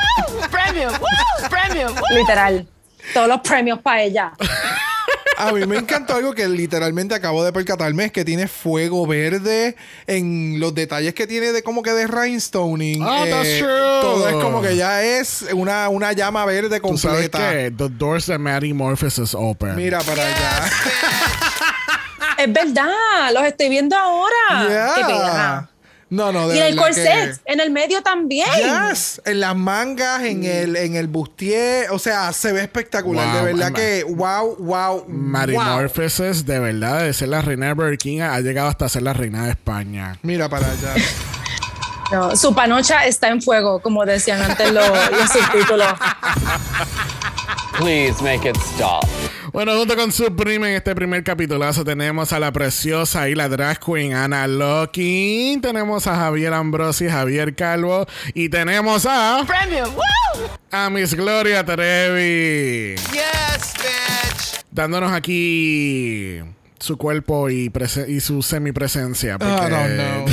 Premium. 0.50 0.92
Woo! 0.92 1.48
Premium. 1.48 1.92
Woo! 1.94 2.16
Literal. 2.16 2.66
Todos 3.14 3.28
los 3.28 3.40
premios 3.40 3.78
para 3.80 4.02
ella. 4.02 4.32
A 5.38 5.52
mí 5.52 5.66
me 5.66 5.76
encantó 5.76 6.14
algo 6.14 6.32
que 6.32 6.48
literalmente 6.48 7.14
acabo 7.14 7.44
de 7.44 7.52
percatarme, 7.52 8.06
es 8.06 8.12
que 8.12 8.24
tiene 8.24 8.48
fuego 8.48 9.06
verde 9.06 9.76
en 10.06 10.58
los 10.58 10.74
detalles 10.74 11.12
que 11.12 11.26
tiene 11.26 11.52
de 11.52 11.62
como 11.62 11.82
que 11.82 11.92
de 11.92 12.06
rhinestoning. 12.06 13.02
Oh, 13.02 13.24
that's 13.26 13.46
Eh, 13.46 13.58
true. 13.58 13.68
Todo 14.00 14.28
es 14.30 14.34
como 14.36 14.62
que 14.62 14.76
ya 14.76 15.02
es 15.02 15.44
una, 15.52 15.90
una 15.90 16.12
llama 16.14 16.46
verde 16.46 16.80
¿Tú 16.80 16.96
sabes 16.96 17.28
completa. 17.28 17.50
que 17.52 17.70
The 17.70 17.88
doors 17.90 18.30
of 18.30 18.38
Maddie 18.38 18.72
Morpheus 18.72 19.18
is 19.18 19.34
open. 19.34 19.76
Mira 19.76 20.00
para 20.00 20.24
allá. 20.24 20.70
Es 22.38 22.52
verdad, 22.52 23.32
los 23.32 23.44
estoy 23.44 23.68
viendo 23.68 23.96
ahora. 23.96 24.68
Yeah. 24.68 24.92
Qué 24.94 25.04
pena. 25.04 25.70
No, 26.08 26.30
no, 26.30 26.48
de 26.48 26.56
Y 26.56 26.58
en 26.60 26.66
el 26.66 26.76
corset, 26.76 27.40
en 27.46 27.58
el 27.58 27.70
medio 27.70 28.00
también. 28.00 28.46
Yes, 28.56 29.20
en 29.24 29.40
las 29.40 29.56
mangas, 29.56 30.22
en 30.22 30.44
el, 30.44 30.76
en 30.76 30.94
el 30.94 31.08
bustier, 31.08 31.90
o 31.90 31.98
sea, 31.98 32.32
se 32.32 32.52
ve 32.52 32.62
espectacular. 32.62 33.26
Wow, 33.26 33.36
de 33.36 33.52
verdad 33.52 33.72
que 33.72 34.04
wow, 34.04 34.56
wow. 34.56 35.04
Morpheus 35.08 36.46
de 36.46 36.60
verdad 36.60 37.02
de 37.02 37.12
ser 37.12 37.28
la 37.28 37.42
reina 37.42 37.66
de 37.66 37.72
Burger 37.72 37.98
King 37.98 38.20
ha 38.20 38.40
llegado 38.40 38.68
hasta 38.68 38.88
ser 38.88 39.02
la 39.02 39.14
reina 39.14 39.46
de 39.46 39.50
España. 39.50 40.16
Mira 40.22 40.48
para 40.48 40.70
allá. 40.70 40.94
No, 42.12 42.36
su 42.36 42.54
panocha 42.54 43.04
está 43.06 43.28
en 43.28 43.42
fuego, 43.42 43.80
como 43.80 44.04
decían 44.06 44.40
antes 44.42 44.72
los, 44.72 44.88
los 44.88 45.30
subtítulos. 45.30 45.88
Please 47.78 48.22
make 48.22 48.48
it 48.48 48.56
stop. 48.74 49.04
Bueno, 49.52 49.74
junto 49.76 49.96
con 49.96 50.12
Supreme 50.12 50.70
en 50.70 50.76
este 50.76 50.94
primer 50.94 51.22
capitulazo 51.24 51.84
tenemos 51.84 52.32
a 52.32 52.38
la 52.40 52.52
preciosa 52.52 53.28
y 53.28 53.34
la 53.34 53.48
drag 53.48 53.78
queen 53.80 54.14
Ana 54.14 54.46
Locking, 54.46 55.60
tenemos 55.60 56.06
a 56.06 56.14
Javier 56.16 56.52
Ambrosi, 56.54 57.08
Javier 57.08 57.54
Calvo 57.54 58.06
y 58.34 58.48
tenemos 58.50 59.06
a 59.08 59.44
Premium. 59.46 59.94
Woo! 59.94 60.48
a 60.70 60.90
Miss 60.90 61.14
Gloria 61.14 61.64
Trevi 61.64 62.96
Yes, 62.96 63.74
bitch. 63.78 64.64
dándonos 64.70 65.12
aquí 65.12 66.40
su 66.78 66.96
cuerpo 66.98 67.48
y, 67.50 67.70
prese- 67.70 68.08
y 68.08 68.20
su 68.20 68.42
semipresencia. 68.42 69.38
porque- 69.38 69.54
I 69.54 69.70
don't 69.70 69.94
know. 69.94 70.26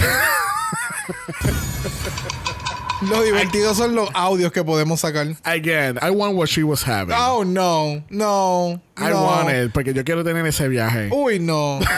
Lo 3.14 3.22
divertido 3.22 3.76
son 3.76 3.94
los 3.94 4.10
audios 4.16 4.52
que 4.52 4.64
podemos 4.64 5.02
sacar. 5.02 5.28
Again, 5.44 6.00
I 6.02 6.10
want 6.10 6.36
what 6.36 6.48
she 6.48 6.64
was 6.64 6.82
having. 6.84 7.14
Oh, 7.16 7.44
no. 7.46 8.02
No. 8.10 8.82
I 8.98 9.10
no. 9.12 9.24
want 9.24 9.50
it, 9.52 9.72
porque 9.72 9.94
yo 9.94 10.04
quiero 10.04 10.24
tener 10.24 10.44
ese 10.48 10.68
viaje. 10.68 11.10
Uy, 11.12 11.40
no. 11.40 11.80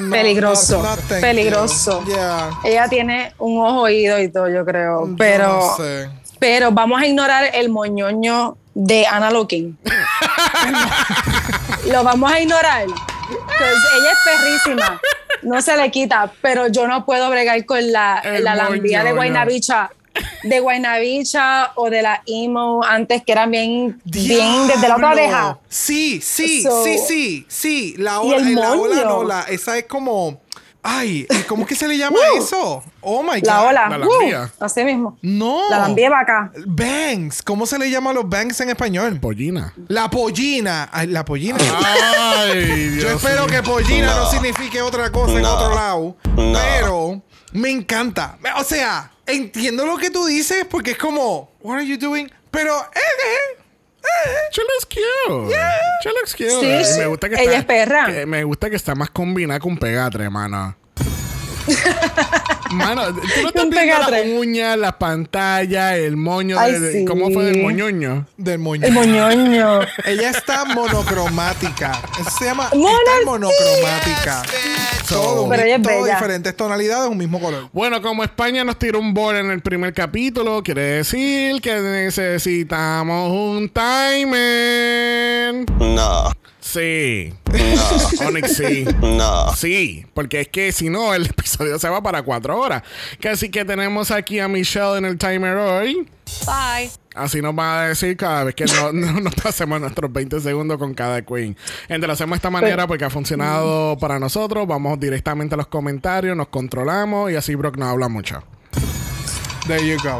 No, 0.00 0.10
Peligroso, 0.10 0.82
no, 0.82 0.88
no, 0.88 0.96
thank 1.02 1.20
peligroso. 1.20 2.02
Yeah. 2.06 2.48
Ella 2.64 2.88
tiene 2.88 3.34
un 3.38 3.60
ojo 3.60 3.82
oído 3.82 4.18
y 4.18 4.30
todo, 4.30 4.48
yo 4.48 4.64
creo. 4.64 5.14
Pero, 5.18 5.44
Yo 5.44 5.68
no 5.68 5.76
sé. 5.76 6.08
pero 6.38 6.72
vamos 6.72 7.02
a 7.02 7.06
ignorar 7.06 7.50
el 7.52 7.68
moñoño 7.68 8.56
de 8.72 9.06
Ana 9.06 9.30
Looking. 9.30 9.76
Lo 11.92 12.02
vamos 12.02 12.32
a 12.32 12.40
ignorar. 12.40 12.84
Ella 12.84 14.12
es 14.12 14.18
perrísima. 14.24 14.98
No 15.42 15.60
se 15.60 15.76
le 15.76 15.90
quita, 15.90 16.32
pero 16.40 16.68
yo 16.68 16.88
no 16.88 17.04
puedo 17.04 17.28
bregar 17.30 17.62
con 17.66 17.92
la, 17.92 18.20
El 18.24 18.44
la 18.44 18.54
lambía 18.54 19.04
de. 19.04 19.12
Guaynabicha. 19.12 19.90
De 20.42 20.60
Guaynabicha 20.60 21.72
o 21.76 21.90
de 21.90 22.02
la 22.02 22.22
emo 22.26 22.82
antes 22.84 23.22
que 23.24 23.32
eran 23.32 23.50
bien, 23.50 24.00
bien 24.04 24.66
desde 24.68 24.88
la 24.88 24.96
otra 24.96 25.10
oreja. 25.10 25.58
Sí, 25.68 26.20
sí, 26.22 26.62
So- 26.62 26.84
sí, 26.84 26.98
sí, 27.06 27.46
sí. 27.48 27.94
La 27.98 28.20
Y 28.22 28.32
ola, 28.32 28.36
el 28.36 28.54
la 28.54 28.72
ola 28.72 29.04
no, 29.04 29.24
la, 29.24 29.42
esa 29.42 29.76
es 29.78 29.84
como. 29.86 30.40
Ay, 30.88 31.26
¿cómo 31.48 31.62
es 31.62 31.68
que 31.68 31.74
se 31.74 31.88
le 31.88 31.98
llama 31.98 32.16
Woo. 32.16 32.38
eso? 32.44 32.84
Oh 33.00 33.20
my 33.20 33.40
God. 33.40 33.44
La 33.44 33.62
ola. 33.64 33.88
La 33.88 34.06
uh, 34.06 34.48
así 34.60 34.84
mismo. 34.84 35.18
No. 35.20 35.68
La 35.68 35.78
lambía 35.80 36.08
va 36.08 36.20
acá. 36.20 36.52
Bangs. 36.64 37.42
¿Cómo 37.42 37.66
se 37.66 37.76
le 37.76 37.90
llama 37.90 38.10
a 38.10 38.14
los 38.14 38.28
bangs 38.28 38.60
en 38.60 38.70
español? 38.70 39.18
Pollina. 39.18 39.74
La 39.88 40.08
pollina. 40.08 40.88
Ay, 40.92 41.08
la 41.08 41.24
pollina. 41.24 41.58
Ay, 41.84 42.88
Dios 42.90 43.02
Yo 43.02 43.10
espero 43.16 43.48
que 43.48 43.64
pollina 43.64 44.14
no, 44.14 44.24
No. 44.26 44.30
signifique 44.30 44.80
otra 44.80 45.10
cosa 45.10 45.32
en 45.32 45.42
No. 45.42 45.54
otro 45.54 45.74
lado. 45.74 46.16
No. 46.36 46.52
Pero 46.52 47.22
me 47.52 47.70
encanta. 47.70 48.38
O 48.56 48.62
sea, 48.62 49.10
entiendo 49.26 49.86
lo 49.86 49.96
que 49.96 50.10
tú 50.10 50.26
dices 50.26 50.64
porque 50.68 50.92
es 50.92 50.98
como, 50.98 51.50
what 51.60 51.76
are 51.76 51.86
you 51.86 51.96
doing? 51.98 52.30
Pero, 52.50 52.76
eh, 52.78 52.98
eh, 52.98 53.58
eh. 54.02 54.36
She 54.52 54.62
looks 54.62 54.86
cute. 54.86 55.54
She 56.02 56.08
looks 56.10 56.34
cute. 56.34 56.50
Sí, 56.84 56.84
sí. 56.94 56.98
Me 57.00 57.06
gusta 57.06 57.28
que 57.28 57.34
Ella 57.34 57.58
está, 57.58 57.58
es 57.58 57.64
perra. 57.86 58.06
que 58.06 58.26
me 58.26 58.44
gusta 58.44 58.70
que 58.70 58.76
está 58.76 58.94
más 58.94 59.10
combinada 59.10 59.60
con 59.60 59.76
pegatre, 59.76 60.30
mano. 60.30 60.76
Mano, 62.70 63.06
tú 63.14 63.20
no 63.42 63.52
viendo 63.54 63.64
las 63.76 63.80
pegatre. 64.08 64.38
uñas, 64.38 64.78
la 64.78 64.98
pantalla, 64.98 65.96
el 65.96 66.16
moño. 66.16 66.58
Ay, 66.58 66.72
de- 66.72 66.80
de- 66.80 66.92
sí. 67.00 67.04
¿Cómo 67.04 67.30
fue 67.30 67.44
del 67.44 67.62
moñoño? 67.62 68.26
Del 68.36 68.58
moño. 68.58 68.86
El 68.86 68.92
moñoño. 68.92 69.80
Ella 70.04 70.30
está 70.30 70.64
monocromática. 70.64 72.00
Eso 72.20 72.30
se 72.38 72.44
llama 72.46 72.68
sí. 72.72 72.78
monocromática. 73.24 74.42
Todo, 75.08 75.48
Pero 75.48 75.62
ella 75.62 75.76
es 75.76 75.82
todo 75.82 76.02
bella. 76.02 76.14
diferentes 76.14 76.56
tonalidades, 76.56 77.08
un 77.08 77.16
mismo 77.18 77.40
color. 77.40 77.68
Bueno, 77.72 78.02
como 78.02 78.24
España 78.24 78.64
nos 78.64 78.76
tiró 78.78 78.98
un 78.98 79.14
bol 79.14 79.36
en 79.36 79.50
el 79.52 79.60
primer 79.62 79.92
capítulo, 79.94 80.62
quiere 80.64 80.82
decir 80.82 81.60
que 81.60 81.74
necesitamos 81.80 83.30
un 83.30 83.68
timer. 83.68 85.64
No, 85.78 86.32
Sí. 86.66 87.32
no, 87.52 88.26
Onyx, 88.26 88.56
sí. 88.56 88.84
no. 89.00 89.54
Sí, 89.54 90.04
porque 90.14 90.40
es 90.40 90.48
que 90.48 90.72
si 90.72 90.90
no, 90.90 91.14
el 91.14 91.26
episodio 91.30 91.78
se 91.78 91.88
va 91.88 92.02
para 92.02 92.22
cuatro 92.22 92.58
horas. 92.58 92.82
Que 93.20 93.28
Así 93.28 93.50
que 93.50 93.64
tenemos 93.64 94.10
aquí 94.10 94.40
a 94.40 94.48
Michelle 94.48 94.98
en 94.98 95.04
el 95.04 95.16
timer 95.16 95.56
hoy. 95.56 96.08
Bye. 96.44 96.90
Así 97.14 97.40
nos 97.40 97.56
va 97.56 97.82
a 97.82 97.88
decir 97.88 98.16
cada 98.16 98.44
vez 98.44 98.56
que 98.56 98.64
no, 98.64 98.92
no 98.92 99.20
nos 99.20 99.34
pasemos 99.36 99.80
nuestros 99.80 100.12
20 100.12 100.40
segundos 100.40 100.76
con 100.78 100.92
cada 100.92 101.22
queen. 101.22 101.56
Entre 101.88 102.08
lo 102.08 102.12
hacemos 102.14 102.34
de 102.34 102.38
esta 102.38 102.50
manera 102.50 102.86
porque 102.88 103.04
ha 103.04 103.10
funcionado 103.10 103.96
para 103.98 104.18
nosotros. 104.18 104.66
Vamos 104.66 104.98
directamente 104.98 105.54
a 105.54 105.58
los 105.58 105.68
comentarios, 105.68 106.36
nos 106.36 106.48
controlamos 106.48 107.30
y 107.30 107.36
así 107.36 107.54
Brock 107.54 107.76
no 107.76 107.86
habla 107.86 108.08
mucho. 108.08 108.42
There 109.68 109.86
you 109.86 109.96
go. 110.02 110.18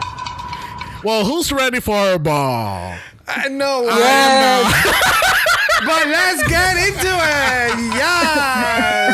Well, 1.03 1.25
who's 1.25 1.51
ready 1.51 1.81
for 1.81 2.13
a 2.13 2.19
ball? 2.19 2.95
I 3.27 3.49
know. 3.49 3.89
I 3.89 4.01
am 4.01 4.65
not. 4.65 5.27
But 5.85 6.09
let's 6.09 6.43
get 6.49 6.77
into 6.79 7.07
it. 7.07 7.95
Yes. 7.95 9.06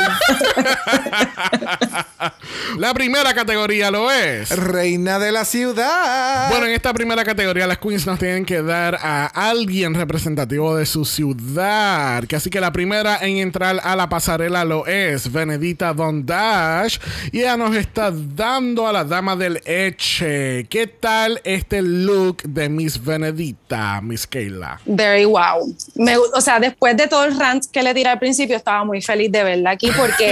La 2.79 2.95
primera 2.95 3.35
categoría 3.35 3.91
lo 3.91 4.11
es. 4.11 4.51
Reina 4.51 5.19
de 5.19 5.33
la 5.33 5.45
ciudad. 5.45 6.49
Bueno, 6.51 6.67
en 6.67 6.73
esta 6.73 6.95
primera 6.95 7.25
categoría 7.25 7.67
las 7.67 7.79
queens 7.79 8.07
nos 8.07 8.19
tienen 8.19 8.45
que 8.45 8.63
dar 8.63 8.99
a 9.01 9.27
alguien 9.27 9.95
representativo 9.95 10.75
de 10.77 10.87
su 10.87 11.05
ciudad. 11.05 12.25
Que 12.25 12.37
así 12.37 12.51
que 12.51 12.61
la 12.61 12.73
primera 12.73 13.19
en 13.21 13.37
entrar 13.39 13.81
a 13.83 13.95
la 13.97 14.09
pasarela 14.09 14.65
lo 14.65 14.87
es 14.87 15.31
Benedita 15.31 15.93
Don 15.93 16.25
Dash. 16.25 16.99
Y 17.31 17.41
ella 17.41 17.57
nos 17.57 17.77
está 17.77 18.11
dando 18.11 18.87
a 18.87 18.93
la 18.93 19.05
dama 19.05 19.37
del 19.37 19.61
Eche. 19.65 20.67
¿Qué 20.69 20.87
tal 20.87 21.41
este 21.45 21.83
look 21.83 22.43
de 22.43 22.69
Miss 22.69 23.03
Benedita, 23.03 24.01
Miss 24.01 24.27
Kayla? 24.27 24.81
Very 24.87 25.25
wow. 25.25 25.75
Me 25.95 26.17
o 26.17 26.41
sea, 26.41 26.59
después 26.59 26.97
de 26.97 27.07
todo 27.07 27.25
el 27.25 27.39
rant 27.39 27.65
que 27.71 27.83
le 27.83 27.95
tiré 27.95 28.09
al 28.09 28.19
principio, 28.19 28.57
estaba 28.57 28.85
muy 28.85 29.03
feliz 29.03 29.31
de 29.31 29.45
verla 29.45 29.71
aquí 29.71 29.91
porque 29.97 30.32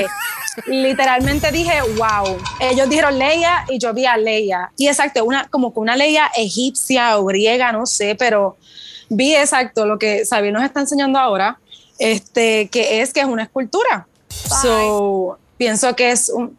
literalmente 0.67 1.51
dije, 1.51 1.81
wow. 1.97 2.37
Ellos 2.61 2.89
dijeron 2.89 3.19
Leia 3.19 3.65
y 3.69 3.79
yo 3.79 3.93
vi 3.95 4.07
a 4.07 4.17
Leia. 4.17 4.71
Y 4.77 4.89
exacto, 4.89 5.25
una, 5.25 5.49
como 5.49 5.73
que 5.73 5.81
una 5.81 5.97
Leia 5.97 6.31
egipcia 6.37 7.19
o 7.19 7.25
griega, 7.25 7.73
no 7.73 7.87
sé, 7.87 8.15
pero 8.15 8.57
vi 9.09 9.35
exacto 9.35 9.87
lo 9.87 9.99
que 9.99 10.25
Xavier 10.29 10.53
nos 10.53 10.65
está 10.65 10.81
enseñando 10.81 11.19
ahora, 11.19 11.59
este, 11.99 12.69
que 12.69 13.03
es 13.03 13.13
que 13.13 13.21
es 13.21 13.27
una 13.27 13.45
escultura. 13.45 14.07
So, 14.63 15.39
pienso 15.57 15.95
que 15.97 16.13
es 16.13 16.29
un, 16.29 16.57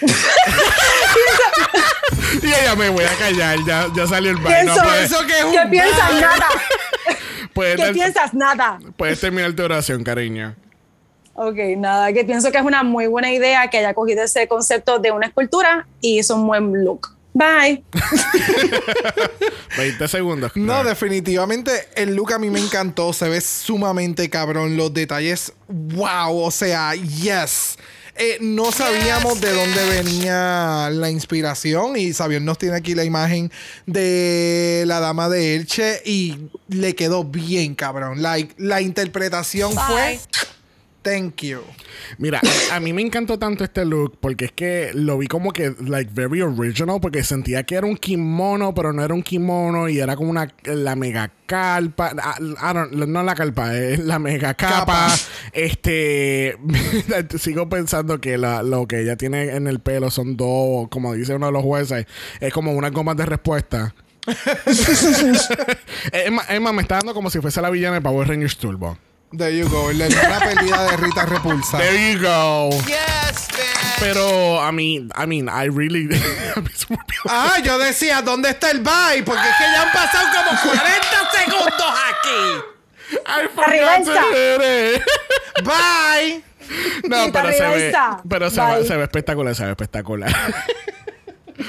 Y 2.42 2.46
ella 2.46 2.74
me 2.76 2.88
voy 2.88 3.04
a 3.04 3.14
callar, 3.16 3.58
ya, 3.66 3.86
ya 3.94 4.06
salió 4.06 4.30
el 4.30 4.36
baile. 4.38 4.62
pienso, 4.62 4.76
No, 4.76 4.82
puedes, 4.88 5.12
que 5.12 5.38
es 5.38 5.44
un 5.44 5.52
¿Qué 5.52 5.66
piensas? 5.70 6.12
Nada. 6.14 6.46
¿Qué 7.54 7.90
piensas? 7.92 8.34
Nada. 8.34 8.78
puedes 8.96 9.20
terminar 9.20 9.52
tu 9.52 9.62
oración, 9.62 10.02
cariño. 10.04 10.54
Ok, 11.34 11.56
nada, 11.78 12.12
que 12.12 12.24
pienso 12.24 12.50
que 12.50 12.58
es 12.58 12.64
una 12.64 12.82
muy 12.82 13.06
buena 13.06 13.32
idea 13.32 13.68
que 13.68 13.78
haya 13.78 13.94
cogido 13.94 14.22
ese 14.22 14.46
concepto 14.48 14.98
de 14.98 15.10
una 15.10 15.26
escultura 15.26 15.86
y 16.00 16.18
hizo 16.18 16.36
un 16.36 16.46
buen 16.46 16.84
look. 16.84 17.16
Bye. 17.32 17.84
20 19.78 20.08
segundos. 20.08 20.52
No, 20.56 20.82
definitivamente 20.82 21.88
el 21.94 22.14
look 22.14 22.32
a 22.32 22.38
mí 22.38 22.50
me 22.50 22.60
encantó. 22.60 23.12
Se 23.12 23.28
ve 23.28 23.40
sumamente 23.40 24.28
cabrón. 24.28 24.76
Los 24.76 24.92
detalles, 24.92 25.52
wow. 25.68 26.36
O 26.36 26.50
sea, 26.50 26.94
yes. 26.94 27.78
Eh, 28.16 28.38
no 28.40 28.72
sabíamos 28.72 29.40
de 29.40 29.52
dónde 29.52 29.88
venía 29.88 30.90
la 30.90 31.08
inspiración 31.08 31.96
y 31.96 32.12
Xavier 32.12 32.42
nos 32.42 32.58
tiene 32.58 32.76
aquí 32.76 32.94
la 32.94 33.04
imagen 33.04 33.50
de 33.86 34.82
la 34.86 35.00
dama 35.00 35.28
de 35.28 35.54
Elche 35.54 36.02
y 36.04 36.36
le 36.68 36.94
quedó 36.94 37.24
bien 37.24 37.74
cabrón. 37.74 38.20
Like, 38.20 38.54
la 38.58 38.82
interpretación 38.82 39.72
fue 39.72 40.20
Thank 41.02 41.36
you. 41.42 41.60
Mira, 42.18 42.40
a, 42.70 42.76
a 42.76 42.80
mí 42.80 42.92
me 42.92 43.00
encantó 43.00 43.38
tanto 43.38 43.64
este 43.64 43.86
look 43.86 44.18
porque 44.20 44.44
es 44.46 44.52
que 44.52 44.90
lo 44.92 45.16
vi 45.16 45.28
como 45.28 45.50
que, 45.52 45.74
like, 45.86 46.10
very 46.12 46.42
original 46.42 46.98
porque 47.00 47.24
sentía 47.24 47.62
que 47.62 47.76
era 47.76 47.86
un 47.86 47.96
kimono, 47.96 48.74
pero 48.74 48.92
no 48.92 49.02
era 49.02 49.14
un 49.14 49.22
kimono 49.22 49.88
y 49.88 49.98
era 49.98 50.14
como 50.14 50.28
una, 50.30 50.52
la 50.64 50.96
mega 50.96 51.32
calpa, 51.46 52.12
ah, 52.22 52.36
I 52.38 52.74
don't- 52.76 52.90
no 53.06 53.22
la 53.22 53.34
calpa, 53.34 53.74
es 53.76 53.98
la 54.00 54.18
mega 54.18 54.52
capa. 54.54 54.80
Capa. 54.80 55.08
Este, 55.54 56.58
sigo 57.38 57.68
pensando 57.70 58.20
que 58.20 58.36
la- 58.36 58.62
lo 58.62 58.86
que 58.86 59.00
ella 59.00 59.16
tiene 59.16 59.56
en 59.56 59.66
el 59.68 59.80
pelo 59.80 60.10
son 60.10 60.36
dos, 60.36 60.88
como 60.90 61.14
dice 61.14 61.34
uno 61.34 61.46
de 61.46 61.52
los 61.52 61.62
jueces, 61.62 62.06
es 62.40 62.52
como 62.52 62.72
unas 62.72 62.92
gomas 62.92 63.16
de 63.16 63.24
respuesta. 63.26 63.94
Emma, 66.12 66.42
Emma 66.48 66.72
me 66.72 66.82
está 66.82 66.96
dando 66.96 67.14
como 67.14 67.30
si 67.30 67.40
fuese 67.40 67.60
la 67.60 67.70
villana 67.70 67.94
de 67.96 68.00
Power 68.02 68.28
Rangers 68.28 68.56
Turbo. 68.58 68.98
There 69.32 69.50
you 69.52 69.68
go. 69.68 69.92
La 69.92 70.06
hermana 70.06 70.38
perdida 70.40 70.90
de 70.90 70.96
Rita 70.96 71.24
Repulsa. 71.26 71.78
There 71.78 72.12
you 72.12 72.18
go. 72.20 72.70
Yes, 72.86 73.48
bitch. 73.48 74.00
Pero, 74.00 74.58
I 74.60 74.72
mean, 74.72 75.10
I 75.14 75.26
mean, 75.26 75.48
I 75.48 75.66
really. 75.68 76.08
Ah, 77.28 77.58
yo 77.62 77.78
decía, 77.78 78.22
¿dónde 78.22 78.48
está 78.48 78.70
el 78.70 78.80
bye? 78.80 79.22
Porque 79.24 79.42
es 79.42 79.56
que 79.56 79.64
ya 79.64 79.82
han 79.82 79.92
pasado 79.92 80.26
como 80.34 80.58
40 80.72 81.30
segundos 81.32 81.94
aquí. 82.08 83.16
I 83.26 83.60
Arriba 83.62 84.04
forgot 84.04 84.32
to 84.32 84.94
it. 84.94 85.02
Bye. 85.64 86.42
No, 87.08 87.30
pero 87.30 87.52
se 87.52 87.66
ve. 87.68 87.92
Pero 88.28 88.50
se, 88.50 88.60
ve- 88.60 88.84
se 88.86 88.96
ve 88.96 89.02
espectacular, 89.04 89.54
se 89.54 89.64
ve 89.64 89.70
espectacular. 89.70 90.30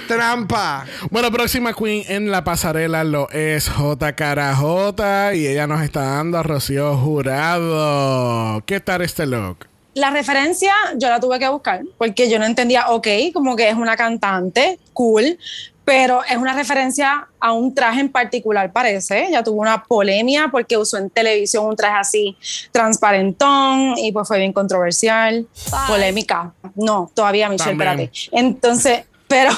Trampa. 0.08 0.86
bueno, 1.10 1.32
próxima 1.32 1.74
queen 1.74 2.04
en 2.08 2.32
la 2.32 2.44
pasarela 2.44 3.04
lo 3.04 3.30
es 3.32 3.70
J. 3.70 4.14
Carajota 4.16 5.34
y 5.34 5.48
ella 5.48 5.68
nos 5.68 5.82
está 5.82 6.02
dando 6.02 6.38
a 6.38 6.44
Rocío 6.44 6.98
Jurado. 6.98 8.64
¿Qué 8.66 8.80
tal 8.80 9.02
este 9.02 9.26
look? 9.26 9.68
La 9.94 10.10
referencia 10.10 10.74
yo 10.96 11.10
la 11.10 11.20
tuve 11.20 11.38
que 11.40 11.50
buscar 11.50 11.82
porque 11.98 12.30
yo 12.30 12.40
no 12.40 12.46
entendía, 12.46 12.90
ok, 12.90 13.08
como 13.34 13.56
que 13.56 13.68
es 13.68 13.76
una 13.76 13.98
cantante, 13.98 14.80
cool, 14.94 15.38
pero 15.84 16.24
es 16.24 16.38
una 16.38 16.54
referencia 16.54 17.28
a 17.40 17.52
un 17.52 17.74
traje 17.76 18.00
en 18.00 18.10
particular, 18.10 18.72
parece. 18.72 19.28
Ya 19.32 19.44
tuvo 19.44 19.62
una 19.62 19.84
polemia 19.84 20.48
porque 20.50 20.78
usó 20.78 20.98
en 20.98 21.10
televisión 21.10 21.66
un 21.66 21.76
traje 21.76 21.98
así 22.00 22.38
transparentón 22.72 23.98
y 23.98 24.12
pues 24.12 24.28
fue 24.28 24.38
bien 24.38 24.54
controversial. 24.54 25.46
Polémica. 25.88 26.54
No, 26.76 27.12
todavía, 27.14 27.50
Michelle, 27.50 27.78
También. 27.78 28.10
espérate. 28.10 28.30
Entonces, 28.32 29.04
pero. 29.28 29.52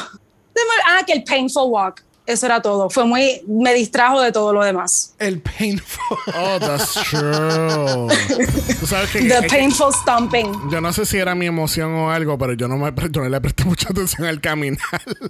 Ah, 0.87 1.01
que 1.05 1.13
el 1.13 1.23
painful 1.23 1.69
walk. 1.69 2.03
Eso 2.25 2.45
era 2.45 2.61
todo. 2.61 2.89
Fue 2.89 3.03
muy. 3.03 3.41
Me 3.47 3.73
distrajo 3.73 4.21
de 4.21 4.31
todo 4.31 4.53
lo 4.53 4.63
demás. 4.63 5.13
El 5.19 5.41
painful. 5.41 6.17
Oh, 6.35 6.57
that's 6.59 6.93
true. 7.09 8.07
Tú 8.79 8.87
sabes 8.87 9.09
que. 9.11 9.19
The 9.27 9.41
que- 9.41 9.47
painful 9.49 9.93
stomping. 9.93 10.69
Yo 10.71 10.79
no 10.79 10.93
sé 10.93 11.05
si 11.05 11.17
era 11.17 11.35
mi 11.35 11.47
emoción 11.47 11.93
o 11.95 12.11
algo, 12.11 12.37
pero 12.37 12.53
yo 12.53 12.67
no, 12.69 12.77
me, 12.77 12.93
yo 13.11 13.21
no 13.23 13.29
le 13.29 13.41
presté 13.41 13.65
mucha 13.65 13.89
atención 13.89 14.25
al 14.25 14.39
caminar. 14.39 14.77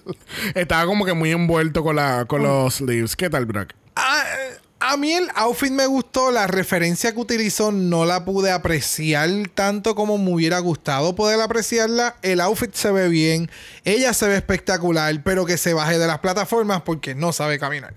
Estaba 0.55 0.85
como 0.85 1.03
que 1.05 1.13
muy 1.13 1.31
envuelto 1.31 1.83
con, 1.83 1.95
la, 1.95 2.25
con 2.25 2.43
los 2.43 2.75
sleeves. 2.75 3.15
¿Qué 3.15 3.27
tal, 3.29 3.45
Brock? 3.47 3.69
Ah, 3.95 4.23
eh, 4.39 4.57
a 4.85 4.97
mí 4.97 5.13
el 5.13 5.29
outfit 5.35 5.71
me 5.71 5.85
gustó, 5.85 6.29
la 6.29 6.45
referencia 6.45 7.13
que 7.13 7.19
utilizó 7.19 7.71
no 7.71 8.03
la 8.03 8.25
pude 8.25 8.51
apreciar 8.51 9.29
tanto 9.55 9.95
como 9.95 10.17
me 10.17 10.29
hubiera 10.33 10.59
gustado 10.59 11.15
poder 11.15 11.39
apreciarla. 11.39 12.17
El 12.21 12.41
outfit 12.41 12.73
se 12.73 12.91
ve 12.91 13.07
bien, 13.07 13.49
ella 13.85 14.13
se 14.13 14.27
ve 14.27 14.35
espectacular, 14.35 15.23
pero 15.23 15.45
que 15.45 15.57
se 15.57 15.73
baje 15.73 15.97
de 15.97 16.05
las 16.05 16.19
plataformas 16.19 16.81
porque 16.81 17.15
no 17.15 17.31
sabe 17.31 17.59
caminar. 17.59 17.93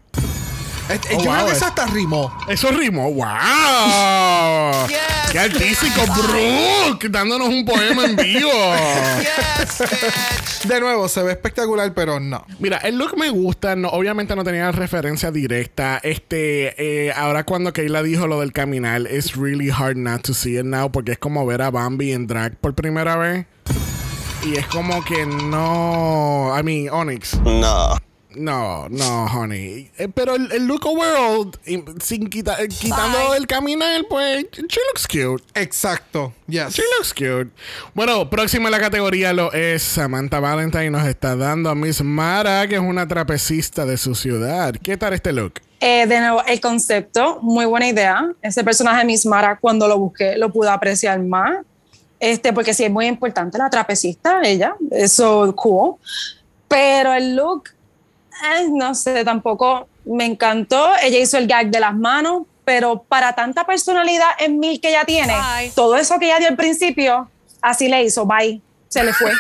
Este, 0.89 1.09
Oh, 1.17 1.19
yo 1.19 1.25
wow, 1.25 1.35
creo 1.35 1.47
que 1.47 1.51
es- 1.53 1.57
eso 1.59 1.67
hasta 1.67 1.87
rimó. 1.87 2.33
Eso 2.49 2.71
rimó. 2.71 3.11
¡Wow! 3.13 4.87
Yes, 4.89 4.99
¡Qué 5.33 5.39
artístico, 5.39 6.01
Brooke! 6.07 7.09
Dándonos 7.09 7.49
un 7.49 7.65
poema 7.65 8.05
en 8.05 8.15
vivo. 8.17 8.51
Yes. 9.21 9.83
De 10.69 10.81
nuevo, 10.81 11.09
se 11.09 11.23
ve 11.23 11.33
espectacular, 11.33 11.93
pero 11.95 12.21
no. 12.21 12.45
Mira, 12.61 12.79
el 12.79 12.97
look 12.99 13.17
me 13.19 13.31
gusta. 13.31 13.75
No, 13.77 13.89
obviamente 13.89 14.35
no 14.37 14.45
tenía 14.45 14.71
referencia 14.73 15.31
directa. 15.31 15.99
Este, 16.03 16.75
eh, 17.09 17.13
ahora 17.13 17.45
cuando 17.45 17.73
Kayla 17.73 18.03
dijo 18.03 18.27
lo 18.27 18.41
del 18.41 18.53
caminar, 18.53 19.03
it's 19.11 19.37
really 19.37 19.71
hard 19.71 19.97
not 19.97 20.23
to 20.23 20.35
see 20.35 20.57
it 20.59 20.65
now 20.65 20.91
porque 20.91 21.13
es 21.13 21.19
como 21.19 21.45
ver 21.47 21.63
a 21.63 21.71
Bambi 21.71 22.13
en 22.13 22.27
drag 22.27 22.57
por 22.57 22.75
primera 22.75 23.17
vez. 23.17 23.47
Y 24.45 24.57
es 24.57 24.67
como 24.67 25.03
que 25.05 25.27
no. 25.27 26.55
I 26.59 26.63
mean, 26.63 26.89
Onyx. 26.93 27.35
No. 27.41 27.97
No, 28.37 28.89
no, 28.91 29.25
honey. 29.27 29.91
Eh, 29.99 30.09
pero 30.13 30.35
el, 30.37 30.51
el 30.53 30.67
look 30.67 30.85
overall, 30.87 31.51
y- 31.67 31.83
sin 32.03 32.29
quita- 32.29 32.61
eh, 32.63 32.69
quitando 32.69 33.35
el 33.35 33.47
caminar, 33.47 34.05
pues, 34.09 34.47
she 34.53 34.81
looks 34.93 35.07
cute. 35.09 35.43
Exacto. 35.55 36.33
Yes. 36.47 36.75
She 36.75 36.83
looks 36.99 37.15
cute. 37.15 37.51
Bueno, 37.95 38.29
próxima 38.31 38.67
en 38.67 38.73
la 38.73 38.81
categoría 38.81 39.33
lo 39.33 39.53
es 39.53 39.83
Samantha 39.83 40.39
Valentine. 40.41 40.91
Nos 40.91 41.07
está 41.07 41.35
dando 41.37 41.71
a 41.71 41.75
Miss 41.75 42.03
Mara, 42.03 42.67
que 42.69 42.75
es 42.77 42.81
una 42.81 43.09
trapecista 43.09 43.85
de 43.87 43.97
su 43.97 44.15
ciudad. 44.15 44.75
¿Qué 44.83 44.97
tal 44.97 45.15
este 45.15 45.33
look? 45.33 45.55
Eh, 45.81 46.07
de 46.07 46.21
nuevo, 46.21 46.43
el 46.47 46.61
concepto, 46.61 47.39
muy 47.43 47.65
buena 47.67 47.89
idea. 47.89 48.31
Ese 48.43 48.63
personaje 48.65 49.05
Miss 49.05 49.27
Mara, 49.27 49.59
cuando 49.61 49.89
lo 49.89 49.99
busqué, 49.99 50.37
lo 50.37 50.53
pude 50.53 50.69
apreciar 50.71 51.21
más. 51.23 51.59
Este, 52.19 52.53
porque 52.55 52.73
sí 52.73 52.83
es 52.85 52.91
muy 52.91 53.07
importante 53.07 53.59
la 53.59 53.69
trapecista, 53.69 54.41
ella, 54.43 54.75
eso 54.91 55.55
cool. 55.55 55.97
Pero 56.67 57.13
el 57.13 57.37
look, 57.37 57.65
eh, 58.45 58.69
no 58.71 58.95
sé, 58.95 59.25
tampoco 59.25 59.89
me 60.05 60.25
encantó. 60.25 60.91
Ella 61.03 61.19
hizo 61.19 61.39
el 61.39 61.47
gag 61.47 61.71
de 61.71 61.81
las 61.81 61.95
manos, 61.95 62.45
pero 62.65 63.03
para 63.03 63.35
tanta 63.35 63.65
personalidad 63.65 64.31
en 64.39 64.59
mil 64.59 64.81
que 64.81 64.89
ella 64.89 65.05
tiene, 65.05 65.35
Bye. 65.35 65.71
todo 65.75 65.97
eso 65.97 66.19
que 66.19 66.27
ella 66.27 66.39
dio 66.39 66.49
al 66.49 66.57
principio, 66.57 67.31
así 67.63 67.89
le 67.89 68.05
hizo, 68.05 68.27
bye, 68.27 68.61
se 68.89 69.05
le 69.05 69.13
fue. 69.13 69.33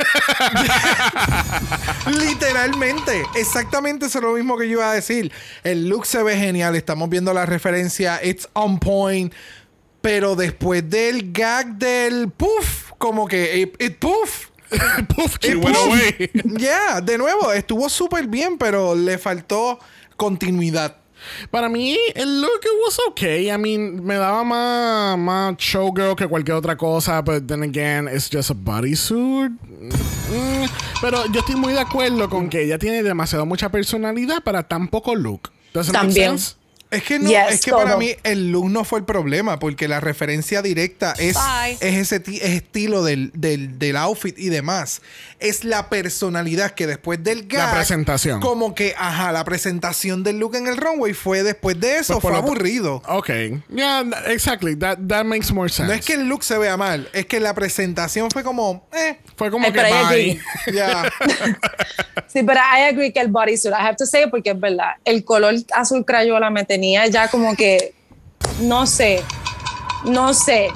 Literalmente, 2.24 3.22
exactamente 3.34 4.06
eso 4.06 4.18
es 4.18 4.24
lo 4.24 4.32
mismo 4.32 4.56
que 4.56 4.66
yo 4.66 4.74
iba 4.74 4.90
a 4.90 4.94
decir. 4.94 5.32
El 5.64 5.88
look 5.88 6.06
se 6.06 6.22
ve 6.22 6.36
genial, 6.36 6.76
estamos 6.76 7.08
viendo 7.08 7.32
la 7.34 7.46
referencia, 7.46 8.20
it's 8.22 8.48
on 8.52 8.78
point. 8.78 9.32
Pero 10.00 10.36
después 10.36 10.88
del 10.88 11.32
gag 11.32 11.78
del 11.78 12.30
puff, 12.30 12.92
como 12.98 13.26
que 13.26 13.58
it, 13.58 13.82
it 13.82 13.98
puff. 13.98 14.50
She 15.40 15.54
went 15.54 15.76
away. 15.76 16.30
Yeah, 16.58 17.00
de 17.00 17.18
nuevo, 17.18 17.52
estuvo 17.52 17.88
súper 17.88 18.26
bien, 18.26 18.58
pero 18.58 18.94
le 18.94 19.18
faltó 19.18 19.78
continuidad. 20.16 20.96
Para 21.50 21.68
mí, 21.68 21.96
el 22.14 22.40
look 22.40 22.60
it 22.62 22.70
was 22.84 22.98
okay. 23.08 23.50
I 23.50 23.56
mean, 23.58 24.04
me 24.04 24.14
daba 24.16 24.44
más, 24.44 25.18
más 25.18 25.56
showgirl 25.56 26.14
que 26.14 26.26
cualquier 26.28 26.56
otra 26.56 26.76
cosa, 26.76 27.20
but 27.22 27.46
then 27.48 27.62
again, 27.62 28.06
it's 28.08 28.28
just 28.30 28.50
a 28.50 28.54
bodysuit. 28.54 29.50
Mm, 29.50 30.66
pero 31.00 31.24
yo 31.32 31.40
estoy 31.40 31.56
muy 31.56 31.72
de 31.72 31.80
acuerdo 31.80 32.28
con 32.28 32.48
que 32.48 32.62
ella 32.62 32.78
tiene 32.78 33.02
demasiado 33.02 33.46
mucha 33.46 33.70
personalidad 33.70 34.42
para 34.42 34.62
tan 34.62 34.88
poco 34.88 35.14
look. 35.14 35.50
Does 35.72 35.88
it 35.88 35.94
make 35.94 36.06
También. 36.06 36.38
sense? 36.38 36.56
Es 36.90 37.02
que 37.02 37.18
no, 37.18 37.28
Yes, 37.28 37.38
es 37.50 37.60
que 37.62 37.72
para 37.72 37.96
mí 37.96 38.14
el 38.22 38.52
look 38.52 38.70
no 38.70 38.84
fue 38.84 39.00
el 39.00 39.04
problema, 39.04 39.58
porque 39.58 39.88
la 39.88 39.98
referencia 39.98 40.62
directa 40.62 41.14
es, 41.18 41.36
es 41.80 41.94
ese 41.96 42.20
ti- 42.20 42.38
estilo 42.40 43.02
del, 43.02 43.32
del, 43.34 43.78
del 43.78 43.96
outfit 43.96 44.38
y 44.38 44.50
demás. 44.50 45.02
Es 45.40 45.64
la 45.64 45.88
personalidad 45.90 46.70
que 46.70 46.86
después 46.86 47.22
del 47.24 47.48
gag. 47.48 47.74
presentación. 47.74 48.40
Como 48.40 48.74
que, 48.74 48.94
ajá, 48.96 49.32
la 49.32 49.44
presentación 49.44 50.22
del 50.22 50.38
look 50.38 50.54
en 50.54 50.68
el 50.68 50.76
runway 50.76 51.12
fue 51.12 51.42
después 51.42 51.78
de 51.80 51.98
eso, 51.98 52.20
Pues 52.20 52.32
fue 52.32 52.36
aburrido. 52.36 53.02
Ok. 53.08 53.30
Yeah, 53.68 54.04
exactly. 54.28 54.76
That, 54.76 54.98
that 55.08 55.24
makes 55.24 55.52
more 55.52 55.68
sense. 55.68 55.88
No 55.88 55.92
es 55.92 56.04
que 56.04 56.14
el 56.14 56.28
look 56.28 56.44
se 56.44 56.56
vea 56.56 56.76
mal, 56.76 57.08
es 57.12 57.26
que 57.26 57.40
la 57.40 57.52
presentación 57.52 58.30
fue 58.30 58.44
como, 58.44 58.88
eh, 58.94 59.18
Fue 59.36 59.50
como 59.50 59.70
que 59.72 59.80
bye. 59.82 60.40
ya. 60.72 61.10
Sí, 62.28 62.42
pero 62.42 62.60
I 62.60 62.82
agree 62.90 63.12
que 63.12 63.20
el 63.20 63.28
bodysuit, 63.28 63.72
I 63.72 63.80
have 63.80 63.96
to 63.96 64.06
say, 64.06 64.30
porque 64.30 64.50
es 64.50 64.60
verdad, 64.60 64.92
el 65.04 65.24
color 65.24 65.54
azul 65.74 66.04
crayola 66.04 66.48
me 66.50 66.64
tenía 66.76 67.06
ya 67.06 67.28
como 67.28 67.56
que, 67.56 67.94
no 68.60 68.86
sé, 68.86 69.22
no 70.04 70.34
sé. 70.34 70.68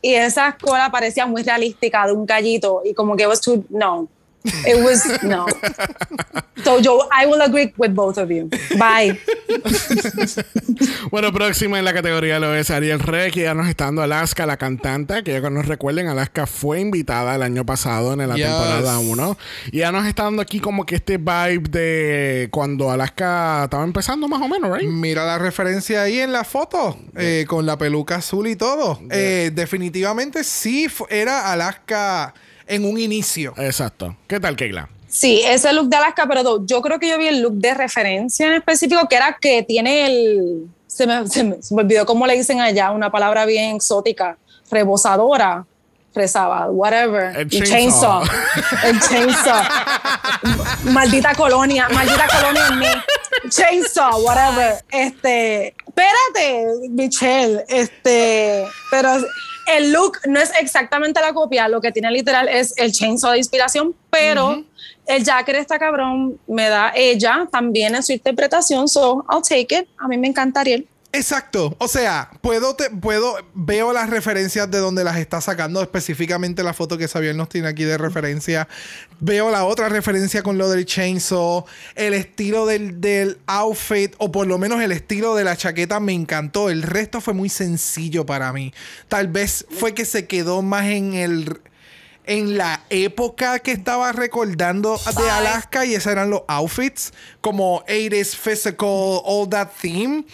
Y 0.00 0.14
esa 0.14 0.56
cola 0.58 0.90
parecía 0.90 1.26
muy 1.26 1.42
realística 1.42 2.06
de 2.06 2.14
un 2.14 2.24
gallito 2.24 2.80
y 2.82 2.94
como 2.94 3.14
que 3.16 3.26
was 3.26 3.42
too, 3.42 3.62
no. 3.68 4.08
It 4.44 4.82
was, 4.84 5.22
no. 5.22 5.46
So, 6.64 6.80
yo, 6.80 7.08
I 7.12 7.26
will 7.26 7.40
agree 7.42 7.72
with 7.76 7.90
both 7.94 8.18
of 8.18 8.30
you. 8.30 8.48
Bye. 8.78 9.18
Bueno, 11.10 11.32
próxima 11.32 11.78
en 11.78 11.84
la 11.84 11.92
categoría 11.92 12.38
lo 12.38 12.54
es 12.54 12.70
Ariel 12.70 13.00
Rey, 13.00 13.30
que 13.30 13.42
ya 13.42 13.54
nos 13.54 13.68
está 13.68 13.86
dando 13.86 14.02
Alaska, 14.02 14.46
la 14.46 14.56
cantante, 14.56 15.22
que 15.24 15.32
ya 15.40 15.50
nos 15.50 15.66
recuerden, 15.66 16.06
Alaska 16.08 16.46
fue 16.46 16.80
invitada 16.80 17.34
el 17.34 17.42
año 17.42 17.64
pasado 17.66 18.12
en 18.12 18.28
la 18.28 18.34
Yes. 18.36 18.46
temporada 18.46 18.98
1. 18.98 19.38
Y 19.72 19.78
ya 19.78 19.92
nos 19.92 20.06
está 20.06 20.24
dando 20.24 20.42
aquí 20.42 20.60
como 20.60 20.86
que 20.86 20.94
este 20.96 21.18
vibe 21.18 21.68
de 21.70 22.48
cuando 22.50 22.90
Alaska 22.90 23.64
estaba 23.64 23.84
empezando 23.84 24.28
más 24.28 24.40
o 24.40 24.48
menos, 24.48 24.76
¿right? 24.76 24.88
Mira 24.88 25.24
la 25.26 25.38
referencia 25.38 26.02
ahí 26.02 26.18
en 26.20 26.32
la 26.32 26.44
foto, 26.44 26.96
eh, 27.16 27.44
con 27.48 27.66
la 27.66 27.76
peluca 27.76 28.16
azul 28.16 28.46
y 28.46 28.56
todo. 28.56 29.00
Eh, 29.10 29.50
definitivamente 29.54 30.44
sí 30.44 30.86
era 31.10 31.52
Alaska 31.52 32.34
en 32.74 32.84
un 32.84 32.98
inicio. 32.98 33.54
Exacto. 33.56 34.16
¿Qué 34.26 34.40
tal, 34.40 34.56
Keila? 34.56 34.88
Sí, 35.08 35.42
ese 35.44 35.72
look 35.74 35.88
de 35.88 35.96
Alaska, 35.96 36.26
pero 36.26 36.64
yo 36.64 36.80
creo 36.80 36.98
que 36.98 37.08
yo 37.08 37.18
vi 37.18 37.26
el 37.28 37.42
look 37.42 37.54
de 37.54 37.74
referencia 37.74 38.46
en 38.46 38.54
específico, 38.54 39.06
que 39.08 39.16
era 39.16 39.36
que 39.40 39.62
tiene 39.62 40.06
el. 40.06 40.66
Se 40.86 41.06
me, 41.06 41.26
se 41.28 41.44
me- 41.44 41.62
se 41.62 41.74
me 41.74 41.82
olvidó 41.82 42.06
cómo 42.06 42.26
le 42.26 42.34
dicen 42.34 42.60
allá, 42.60 42.90
una 42.90 43.10
palabra 43.10 43.44
bien 43.46 43.76
exótica, 43.76 44.36
rebosadora. 44.70 45.64
rezaba, 46.14 46.70
whatever. 46.70 47.34
El 47.36 47.48
Y 47.50 47.62
chainsaw. 47.62 48.22
El 48.84 49.00
chainsaw. 49.00 49.62
maldita 50.84 51.34
colonia, 51.34 51.88
maldita 51.88 52.26
colonia 52.28 52.66
en 52.68 52.78
mí. 52.78 52.86
Chainsaw, 53.48 54.20
whatever. 54.22 54.74
Este, 54.90 55.68
espérate, 55.86 56.66
Michelle, 56.90 57.64
este, 57.68 58.66
pero 58.90 59.08
el 59.66 59.92
look 59.92 60.18
no 60.26 60.40
es 60.40 60.52
exactamente 60.60 61.20
la 61.20 61.32
copia, 61.32 61.68
lo 61.68 61.80
que 61.80 61.92
tiene 61.92 62.10
literal 62.10 62.48
es 62.48 62.74
el 62.76 62.92
chainsaw 62.92 63.32
de 63.32 63.38
inspiración, 63.38 63.94
pero 64.10 64.64
el 65.06 65.24
jacket 65.24 65.56
está 65.56 65.78
cabrón, 65.78 66.38
me 66.46 66.68
da 66.68 66.92
ella 66.94 67.48
también 67.50 67.94
en 67.94 68.02
su 68.02 68.12
interpretación, 68.12 68.88
so 68.88 69.24
I'll 69.30 69.42
take 69.42 69.74
it. 69.74 69.88
A 69.98 70.08
mí 70.08 70.16
me 70.18 70.28
encanta 70.28 70.60
Ariel. 70.60 70.86
Exacto. 71.14 71.76
O 71.78 71.88
sea, 71.88 72.30
puedo, 72.40 72.74
te, 72.74 72.88
puedo, 72.88 73.36
veo 73.52 73.92
las 73.92 74.08
referencias 74.08 74.70
de 74.70 74.78
donde 74.78 75.04
las 75.04 75.18
está 75.18 75.42
sacando, 75.42 75.82
específicamente 75.82 76.62
la 76.62 76.72
foto 76.72 76.96
que 76.96 77.06
Xavier 77.06 77.34
nos 77.34 77.50
tiene 77.50 77.68
aquí 77.68 77.84
de 77.84 77.98
referencia. 77.98 78.66
Veo 79.20 79.50
la 79.50 79.64
otra 79.64 79.90
referencia 79.90 80.42
con 80.42 80.56
lo 80.56 80.70
del 80.70 80.86
chainsaw, 80.86 81.66
el 81.96 82.14
estilo 82.14 82.64
del, 82.64 83.02
del 83.02 83.38
outfit, 83.46 84.14
o 84.16 84.32
por 84.32 84.46
lo 84.46 84.56
menos 84.56 84.80
el 84.80 84.90
estilo 84.90 85.34
de 85.34 85.44
la 85.44 85.54
chaqueta 85.54 86.00
me 86.00 86.14
encantó. 86.14 86.70
El 86.70 86.82
resto 86.82 87.20
fue 87.20 87.34
muy 87.34 87.50
sencillo 87.50 88.24
para 88.24 88.50
mí. 88.54 88.72
Tal 89.08 89.28
vez 89.28 89.66
fue 89.70 89.92
que 89.92 90.06
se 90.06 90.26
quedó 90.26 90.62
más 90.62 90.86
en 90.86 91.12
el 91.12 91.60
en 92.24 92.56
la 92.56 92.82
época 92.90 93.58
que 93.58 93.72
estaba 93.72 94.12
recordando 94.12 94.96
de 95.16 95.30
Alaska 95.30 95.84
y 95.86 95.94
esos 95.94 96.12
eran 96.12 96.30
los 96.30 96.42
outfits 96.48 97.12
como 97.40 97.84
80s 97.86 98.36
physical 98.36 99.20
all 99.24 99.48
that 99.48 99.68
theme. 99.80 100.24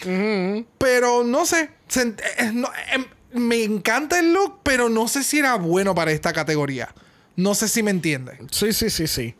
Pero 0.78 1.24
no 1.24 1.46
sé 1.46 1.70
se- 1.88 2.14
eh, 2.38 2.50
no, 2.52 2.68
em, 2.92 3.04
me 3.32 3.62
encanta 3.62 4.18
el 4.18 4.32
look 4.32 4.60
pero 4.62 4.88
no 4.88 5.08
sé 5.08 5.22
si 5.24 5.38
era 5.38 5.54
bueno 5.56 5.94
para 5.94 6.12
esta 6.12 6.32
categoría. 6.32 6.94
No 7.36 7.54
sé 7.54 7.68
si 7.68 7.82
me 7.82 7.90
entiende. 7.90 8.38
Sí, 8.50 8.72
sí, 8.72 8.90
sí, 8.90 9.06
sí. 9.06 9.34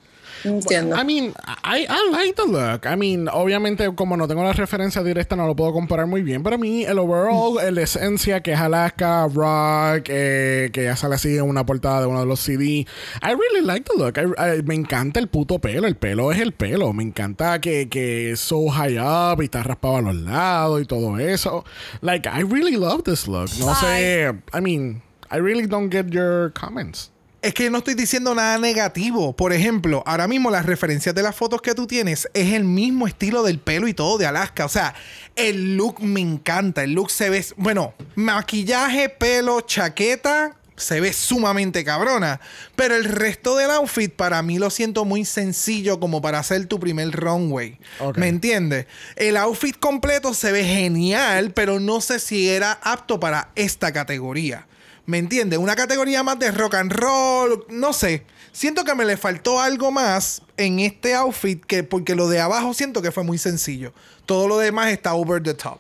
Entiendo. 0.45 0.97
I 0.97 1.05
mean, 1.05 1.33
I, 1.65 1.87
I 1.89 2.11
like 2.11 2.35
the 2.35 2.47
look. 2.47 2.87
I 2.87 2.97
mean, 2.97 3.29
obviamente, 3.29 3.93
como 3.95 4.17
no 4.17 4.27
tengo 4.29 4.43
la 4.45 4.53
referencia 4.53 5.03
directa, 5.03 5.37
no 5.37 5.47
lo 5.47 5.55
puedo 5.57 5.73
comparar 5.73 6.07
muy 6.07 6.23
bien. 6.23 6.43
Pero 6.43 6.57
a 6.57 6.59
mí, 6.59 6.85
el 6.85 6.99
overall, 6.99 7.59
el 7.63 7.79
esencia 7.79 8.41
que 8.43 8.53
es 8.53 8.61
Alaska, 8.61 9.27
rock, 9.33 10.07
eh, 10.09 10.71
que 10.73 10.85
ya 10.85 10.97
sale 10.97 11.17
así 11.17 11.37
en 11.37 11.43
una 11.45 11.65
portada 11.67 12.01
de 12.03 12.07
uno 12.07 12.21
de 12.21 12.27
los 12.27 12.41
CD. 12.41 12.87
I 13.23 13.35
really 13.35 13.65
like 13.65 13.85
the 13.91 13.99
look. 13.99 14.17
I- 14.19 14.59
I- 14.59 14.63
me 14.63 14.75
encanta 14.75 15.19
el 15.21 15.29
puto 15.29 15.59
pelo. 15.59 15.87
El 15.87 15.97
pelo 15.97 16.33
es 16.33 16.41
el 16.41 16.53
pelo. 16.53 16.93
Me 16.93 17.03
encanta 17.03 17.61
que, 17.61 17.89
que 17.89 18.33
es 18.33 18.41
so 18.41 18.69
high 18.69 18.99
up 18.99 19.41
y 19.43 19.45
está 19.47 19.63
raspado 19.63 19.97
a 19.97 20.03
los 20.03 20.15
lados 20.17 20.83
y 20.83 20.85
todo 20.85 21.19
eso. 21.19 21.65
Like, 22.01 22.29
I 22.29 22.43
really 22.43 22.77
love 22.77 23.03
this 23.05 23.27
look. 23.27 23.49
No 23.59 23.75
sé. 23.75 24.29
I 24.55 24.61
mean, 24.61 25.03
I 25.31 25.37
really 25.41 25.67
don't 25.67 25.91
get 25.93 26.07
your 26.11 26.53
comments. 26.55 27.11
Es 27.41 27.55
que 27.55 27.71
no 27.71 27.79
estoy 27.79 27.95
diciendo 27.95 28.35
nada 28.35 28.59
negativo. 28.59 29.35
Por 29.35 29.53
ejemplo, 29.53 30.03
ahora 30.07 30.27
mismo 30.27 30.51
las 30.51 30.67
referencias 30.67 31.15
de 31.15 31.23
las 31.23 31.37
fotos 31.37 31.63
que 31.63 31.75
tú 31.75 31.87
tienes 31.87 32.29
es 32.35 32.53
el 32.53 32.65
mismo 32.65 33.07
estilo 33.07 33.45
del 33.45 33.61
pelo 33.61 33.87
y 33.87 33.95
todo 33.95 34.19
de 34.19 34.27
Alaska. 34.27 34.65
O 34.65 34.69
sea, 34.69 34.95
el 35.37 35.77
look 35.77 36.03
me 36.03 36.21
encanta. 36.21 36.83
El 36.83 36.95
look 36.95 37.13
se 37.13 37.31
ve, 37.31 37.45
bueno, 37.57 37.95
maquillaje, 38.17 39.09
pelo, 39.09 39.61
chaqueta, 39.61 40.57
se 40.75 41.01
ve 41.01 41.13
sumamente 41.13 41.85
cabrona. 41.85 42.41
Pero 42.75 42.97
el 42.97 43.05
resto 43.05 43.57
del 43.57 43.71
outfit 43.71 44.13
para 44.13 44.43
mí 44.43 44.59
lo 44.59 44.71
siento 44.71 45.05
muy 45.05 45.25
sencillo 45.25 46.01
como 46.01 46.21
para 46.21 46.41
hacer 46.41 46.67
tu 46.67 46.81
primer 46.81 47.13
runway. 47.13 47.79
¿Me 48.17 48.27
entiendes? 48.27 48.87
El 49.15 49.37
outfit 49.37 49.79
completo 49.79 50.35
se 50.35 50.51
ve 50.51 50.65
genial, 50.65 51.53
pero 51.53 51.79
no 51.79 52.01
sé 52.01 52.19
si 52.19 52.49
era 52.49 52.73
apto 52.83 53.21
para 53.21 53.51
esta 53.55 53.93
categoría. 53.93 54.67
¿Me 55.09 55.17
entiendes? 55.17 55.59
Una 55.59 55.75
categoría 55.75 56.23
más 56.23 56.39
de 56.39 56.51
rock 56.51 56.75
and 56.75 56.93
roll, 56.93 57.65
no 57.71 57.95
sé. 57.95 58.25
Siento 58.53 58.85
que 58.85 58.95
me 58.95 59.07
le 59.07 59.17
faltó 59.17 59.59
algo 59.59 59.91
más 59.91 60.43
en 60.59 60.81
este 60.81 61.15
outfit 61.15 61.65
que 61.65 61.83
porque 61.83 62.15
lo 62.15 62.29
de 62.29 62.41
abajo 62.41 62.75
siento 62.75 63.01
que 63.01 63.11
fue 63.11 63.25
muy 63.25 63.39
sencillo. 63.39 63.95
Todo 64.27 64.47
lo 64.47 64.59
demás 64.59 64.93
está 64.93 65.15
over 65.15 65.43
the 65.43 65.55
top. 65.55 65.79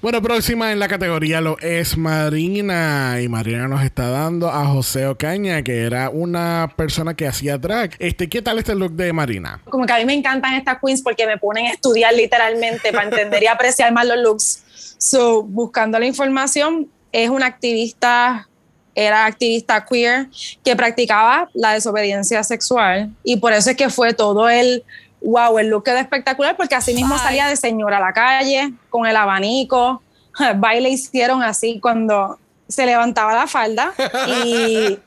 Bueno, 0.00 0.22
próxima 0.22 0.72
en 0.72 0.78
la 0.78 0.88
categoría 0.88 1.42
lo 1.42 1.58
es 1.58 1.98
Marina. 1.98 3.18
Y 3.20 3.28
Marina 3.28 3.68
nos 3.68 3.82
está 3.82 4.08
dando 4.08 4.48
a 4.48 4.64
José 4.64 5.06
Ocaña, 5.06 5.62
que 5.62 5.82
era 5.82 6.08
una 6.08 6.72
persona 6.76 7.12
que 7.12 7.26
hacía 7.26 7.58
drag. 7.58 7.94
Este, 7.98 8.30
¿Qué 8.30 8.40
tal 8.40 8.58
este 8.58 8.74
look 8.74 8.92
de 8.92 9.12
Marina? 9.12 9.60
Como 9.68 9.84
que 9.84 9.92
a 9.92 9.98
mí 9.98 10.06
me 10.06 10.14
encantan 10.14 10.54
estas 10.54 10.78
queens 10.82 11.02
porque 11.02 11.26
me 11.26 11.36
ponen 11.36 11.66
a 11.66 11.72
estudiar 11.72 12.14
literalmente 12.14 12.90
para 12.90 13.04
entender 13.04 13.42
y 13.42 13.48
apreciar 13.48 13.92
más 13.92 14.06
los 14.06 14.16
looks. 14.16 14.62
So, 14.96 15.42
buscando 15.42 15.98
la 15.98 16.06
información, 16.06 16.88
es 17.16 17.30
una 17.30 17.46
activista, 17.46 18.46
era 18.94 19.24
activista 19.24 19.86
queer 19.86 20.28
que 20.62 20.76
practicaba 20.76 21.48
la 21.54 21.72
desobediencia 21.72 22.42
sexual 22.42 23.10
y 23.24 23.36
por 23.36 23.54
eso 23.54 23.70
es 23.70 23.76
que 23.76 23.88
fue 23.88 24.12
todo 24.12 24.50
el 24.50 24.84
wow, 25.22 25.58
el 25.58 25.68
look 25.68 25.84
quedó 25.84 25.96
espectacular 25.96 26.58
porque 26.58 26.74
así 26.74 26.92
mismo 26.92 27.16
salía 27.16 27.46
de 27.46 27.56
señora 27.56 27.96
a 27.96 28.00
la 28.00 28.12
calle 28.12 28.74
con 28.90 29.06
el 29.06 29.16
abanico. 29.16 30.02
Baile 30.56 30.90
hicieron 30.90 31.42
así 31.42 31.80
cuando 31.80 32.38
se 32.68 32.84
levantaba 32.84 33.34
la 33.34 33.46
falda 33.46 33.94
y 34.44 34.98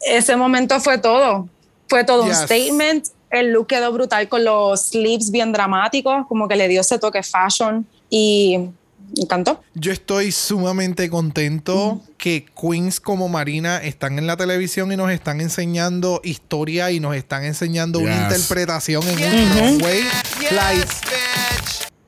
ese 0.00 0.36
momento 0.36 0.80
fue 0.80 0.96
todo. 0.96 1.48
Fue 1.86 2.04
todo 2.04 2.22
un 2.22 2.34
statement. 2.34 3.08
El 3.28 3.52
look 3.52 3.66
quedó 3.66 3.92
brutal 3.92 4.26
con 4.26 4.42
los 4.42 4.88
sleeves 4.88 5.30
bien 5.30 5.52
dramáticos, 5.52 6.26
como 6.26 6.48
que 6.48 6.56
le 6.56 6.68
dio 6.68 6.80
ese 6.80 6.98
toque 6.98 7.22
fashion 7.22 7.86
y 8.08 8.70
encantó. 9.16 9.62
Yo 9.74 9.92
estoy 9.92 10.32
sumamente 10.32 11.08
contento 11.10 12.02
que 12.18 12.46
queens 12.60 13.00
como 13.00 13.28
Marina 13.28 13.78
están 13.78 14.18
en 14.18 14.26
la 14.26 14.36
televisión 14.36 14.92
y 14.92 14.96
nos 14.96 15.10
están 15.10 15.40
enseñando 15.40 16.20
historia 16.24 16.90
y 16.90 17.00
nos 17.00 17.14
están 17.16 17.44
enseñando 17.44 17.98
una 17.98 18.28
Yes. 18.28 18.38
interpretación 18.38 19.02
en 19.08 19.62
un. 19.62 19.78
Like, 19.78 20.86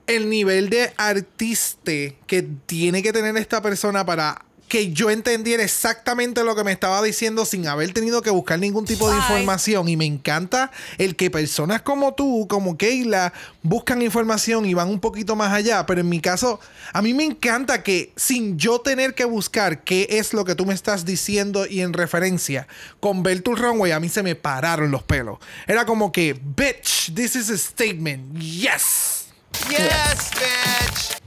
el 0.07 0.29
nivel 0.29 0.69
de 0.71 0.93
artista 0.97 1.93
que 2.27 2.43
tiene 2.67 3.03
que 3.03 3.13
tener 3.13 3.37
esta 3.37 3.63
persona 3.63 4.05
para 4.05 4.45
que 4.69 4.93
yo 4.93 5.11
entendiera 5.11 5.63
exactamente 5.63 6.43
lo 6.43 6.57
que 6.57 6.65
me 6.65 6.73
estaba 6.73 7.03
diciendo 7.03 7.45
sin 7.45 7.67
haber 7.67 7.93
tenido 7.93 8.23
que 8.23 8.31
buscar 8.31 8.59
ningún 8.59 8.85
tipo 8.85 9.11
de 9.11 9.17
información. 9.17 9.89
Y 9.89 9.97
me 9.97 10.05
encanta 10.05 10.71
el 10.99 11.17
que 11.17 11.31
personas 11.31 11.83
como 11.83 12.15
tú, 12.15 12.47
como 12.49 12.77
Keila, 12.77 13.33
buscan 13.63 14.03
información 14.03 14.67
y 14.67 14.75
van 14.75 14.89
un 14.89 15.01
poquito 15.01 15.37
más 15.37 15.53
allá. 15.53 15.87
Pero 15.87 16.01
en 16.01 16.09
mi 16.09 16.21
caso, 16.21 16.61
a 16.93 17.03
mí 17.03 17.15
me 17.15 17.25
encanta 17.25 17.83
que 17.83 18.13
sin 18.17 18.59
yo 18.59 18.81
tener 18.81 19.15
que 19.15 19.25
buscar 19.25 19.85
qué 19.85 20.07
es 20.11 20.33
lo 20.33 20.45
que 20.45 20.55
tú 20.55 20.67
me 20.67 20.75
estás 20.75 21.05
diciendo 21.05 21.67
y 21.67 21.81
en 21.81 21.93
referencia, 21.93 22.67
con 23.01 23.23
ver 23.23 23.43
tu 23.43 23.55
runway, 23.55 23.93
a 23.93 24.01
mí 24.01 24.09
se 24.09 24.23
me 24.23 24.35
pararon 24.35 24.91
los 24.91 25.03
pelos. 25.03 25.39
Era 25.67 25.87
como 25.87 26.11
que, 26.11 26.35
bitch, 26.35 27.15
this 27.15 27.37
is 27.37 27.51
a 27.51 27.59
statement. 27.59 28.39
Yes. 28.39 29.27
Yes, 29.71 30.31
bitch. 30.35 31.24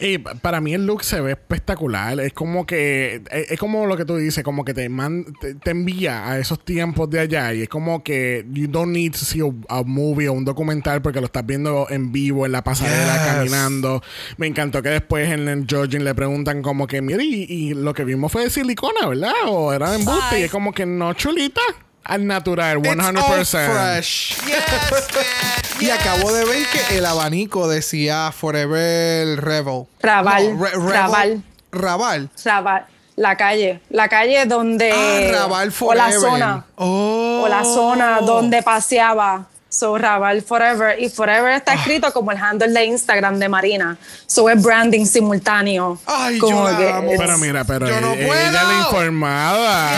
Y 0.00 0.18
pa- 0.18 0.34
para 0.34 0.60
mí 0.60 0.74
el 0.74 0.86
look 0.86 1.04
se 1.04 1.20
ve 1.20 1.32
espectacular. 1.32 2.18
Es 2.20 2.32
como 2.32 2.66
que. 2.66 3.22
Es, 3.30 3.52
es 3.52 3.58
como 3.58 3.86
lo 3.86 3.96
que 3.96 4.04
tú 4.04 4.16
dices, 4.16 4.42
como 4.44 4.64
que 4.64 4.74
te, 4.74 4.88
man- 4.88 5.26
te, 5.40 5.54
te 5.54 5.70
envía 5.70 6.28
a 6.28 6.38
esos 6.38 6.64
tiempos 6.64 7.08
de 7.10 7.20
allá. 7.20 7.52
Y 7.54 7.62
es 7.62 7.68
como 7.68 8.02
que 8.02 8.44
you 8.52 8.66
don't 8.68 8.92
need 8.92 9.12
to 9.12 9.18
see 9.18 9.40
a, 9.40 9.78
a 9.78 9.82
movie 9.82 10.28
o 10.28 10.32
un 10.32 10.44
documental 10.44 11.02
porque 11.02 11.20
lo 11.20 11.26
estás 11.26 11.44
viendo 11.46 11.86
en 11.90 12.12
vivo, 12.12 12.46
en 12.46 12.52
la 12.52 12.62
pasarela, 12.64 13.14
Yes. 13.16 13.32
caminando. 13.32 14.02
Me 14.36 14.46
encantó 14.46 14.82
que 14.82 14.88
después 14.90 15.28
en 15.30 15.48
el 15.48 15.66
judging 15.68 16.04
le 16.04 16.14
preguntan, 16.14 16.62
como 16.62 16.86
que, 16.86 17.02
mire, 17.02 17.24
y, 17.24 17.44
y 17.48 17.74
lo 17.74 17.94
que 17.94 18.04
vimos 18.04 18.30
fue 18.32 18.44
de 18.44 18.50
silicona, 18.50 19.08
¿verdad? 19.08 19.32
O 19.48 19.72
era 19.72 19.90
de 19.90 19.98
embuste. 19.98 20.40
Y 20.40 20.42
es 20.44 20.50
como 20.50 20.72
que 20.72 20.86
no, 20.86 21.12
chulita. 21.14 21.60
Al 22.04 22.26
natural, 22.26 22.78
It's 22.78 22.88
100%. 22.88 23.16
all 23.18 23.44
fresh. 23.44 24.36
Y 25.80 25.90
acabo 25.90 26.32
de 26.32 26.44
ver 26.44 26.64
que 26.68 26.98
el 26.98 27.06
abanico 27.06 27.66
decía 27.68 28.30
Forever 28.30 29.40
Rebel. 29.40 29.86
Raval, 30.00 30.56
No, 30.56 30.64
Re- 30.64 30.70
Rebel- 30.74 30.92
Raval. 30.92 31.42
Raval. 31.72 32.30
Raval, 32.44 32.86
la 33.16 33.36
calle, 33.36 33.80
la 33.90 34.08
calle 34.08 34.46
donde 34.46 34.92
Ah, 34.92 35.32
Raval 35.40 35.72
o 35.80 35.94
la 35.94 36.04
Forever. 36.04 36.20
zona 36.20 36.64
Oh. 36.76 37.42
o 37.44 37.48
la 37.48 37.64
zona 37.64 38.20
donde 38.20 38.62
paseaba. 38.62 39.46
So 39.68 39.96
Raval 39.98 40.42
Forever 40.42 41.00
y 41.02 41.08
Forever 41.08 41.52
está 41.54 41.74
escrito 41.74 42.12
como 42.12 42.30
el 42.30 42.36
handle 42.38 42.68
de 42.68 42.84
Instagram 42.84 43.38
de 43.40 43.48
Marina. 43.48 43.96
So 44.26 44.48
es 44.50 44.62
branding 44.62 45.04
simultáneo. 45.06 45.98
Ay, 46.06 46.38
como 46.38 46.68
yo 46.70 46.78
la 46.78 46.96
amo. 46.98 47.10
Pero 47.18 47.38
mira, 47.38 47.64
pero 47.64 47.88
Yo 47.88 48.00
no 48.00 48.12
ella, 48.12 48.26
puedo. 48.28 48.40
ella 48.50 48.62
la 48.64 48.78
informada. 48.80 49.90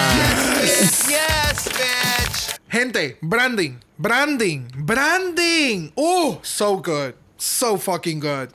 Yes, 0.62 1.04
bitch. 1.08 1.43
Gente, 2.74 3.16
branding, 3.20 3.78
branding, 3.96 4.66
branding. 4.76 5.92
Uh, 5.96 6.38
so 6.42 6.78
good. 6.78 7.14
So 7.38 7.78
fucking 7.78 8.18
good. 8.18 8.48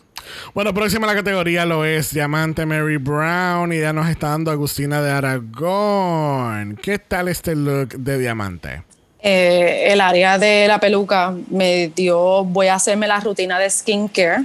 Bueno, 0.53 0.73
próxima 0.73 1.07
a 1.07 1.13
la 1.13 1.15
categoría 1.15 1.65
lo 1.65 1.85
es 1.85 2.13
Diamante 2.13 2.65
Mary 2.65 2.97
Brown 2.97 3.71
y 3.71 3.79
ya 3.79 3.93
nos 3.93 4.09
está 4.09 4.31
dando 4.31 4.51
Agustina 4.51 5.01
de 5.01 5.09
Aragón. 5.09 6.77
¿Qué 6.81 6.99
tal 6.99 7.29
este 7.29 7.55
look 7.55 7.91
de 7.97 8.17
Diamante? 8.17 8.83
eh, 9.21 9.85
el 9.93 10.01
área 10.01 10.37
de 10.37 10.67
la 10.67 10.81
peluca 10.81 11.33
me 11.49 11.87
dio, 11.95 12.43
voy 12.43 12.67
a 12.67 12.75
hacerme 12.75 13.07
la 13.07 13.21
rutina 13.21 13.57
de 13.57 13.69
skincare, 13.69 14.43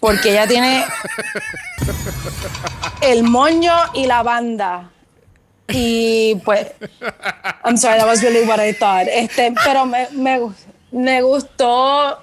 porque 0.00 0.32
ella 0.32 0.48
tiene 0.48 0.84
el 3.00 3.22
moño 3.22 3.74
y 3.94 4.06
la 4.06 4.24
banda. 4.24 4.90
Y 5.72 6.40
pues, 6.44 6.68
I'm 7.64 7.76
sorry, 7.76 7.98
that 7.98 8.06
was 8.06 8.22
really 8.22 8.46
what 8.46 8.60
I 8.60 8.72
thought. 8.72 9.08
Este, 9.08 9.52
pero 9.64 9.86
me, 9.86 10.08
me, 10.12 10.40
me 10.90 11.22
gustó 11.22 12.18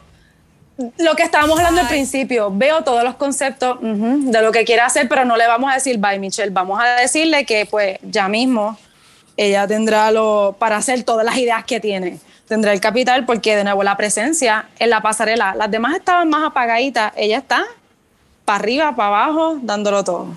lo 0.97 1.15
que 1.15 1.23
estábamos 1.23 1.57
hablando 1.59 1.81
al 1.81 1.87
principio. 1.87 2.49
Veo 2.51 2.83
todos 2.83 3.03
los 3.03 3.15
conceptos 3.15 3.79
de 3.81 4.41
lo 4.41 4.51
que 4.51 4.63
quiere 4.63 4.81
hacer, 4.81 5.09
pero 5.09 5.25
no 5.25 5.35
le 5.35 5.47
vamos 5.47 5.71
a 5.71 5.75
decir 5.75 5.97
bye, 5.97 6.19
Michelle. 6.19 6.51
Vamos 6.51 6.79
a 6.81 7.01
decirle 7.01 7.45
que, 7.45 7.65
pues, 7.65 7.97
ya 8.01 8.27
mismo 8.27 8.77
ella 9.35 9.67
tendrá 9.67 10.11
lo 10.11 10.55
para 10.59 10.77
hacer 10.77 11.03
todas 11.03 11.25
las 11.25 11.37
ideas 11.37 11.63
que 11.65 11.79
tiene. 11.79 12.19
Tendrá 12.47 12.73
el 12.73 12.81
capital 12.81 13.25
porque, 13.25 13.55
de 13.55 13.63
nuevo, 13.63 13.83
la 13.83 13.95
presencia 13.95 14.67
en 14.79 14.89
la 14.89 15.01
pasarela. 15.01 15.53
Las 15.55 15.69
demás 15.69 15.95
estaban 15.95 16.29
más 16.29 16.47
apagaditas. 16.47 17.13
Ella 17.15 17.37
está 17.37 17.65
para 18.45 18.59
arriba, 18.59 18.95
para 18.95 19.07
abajo, 19.07 19.59
dándolo 19.61 20.03
todo. 20.03 20.27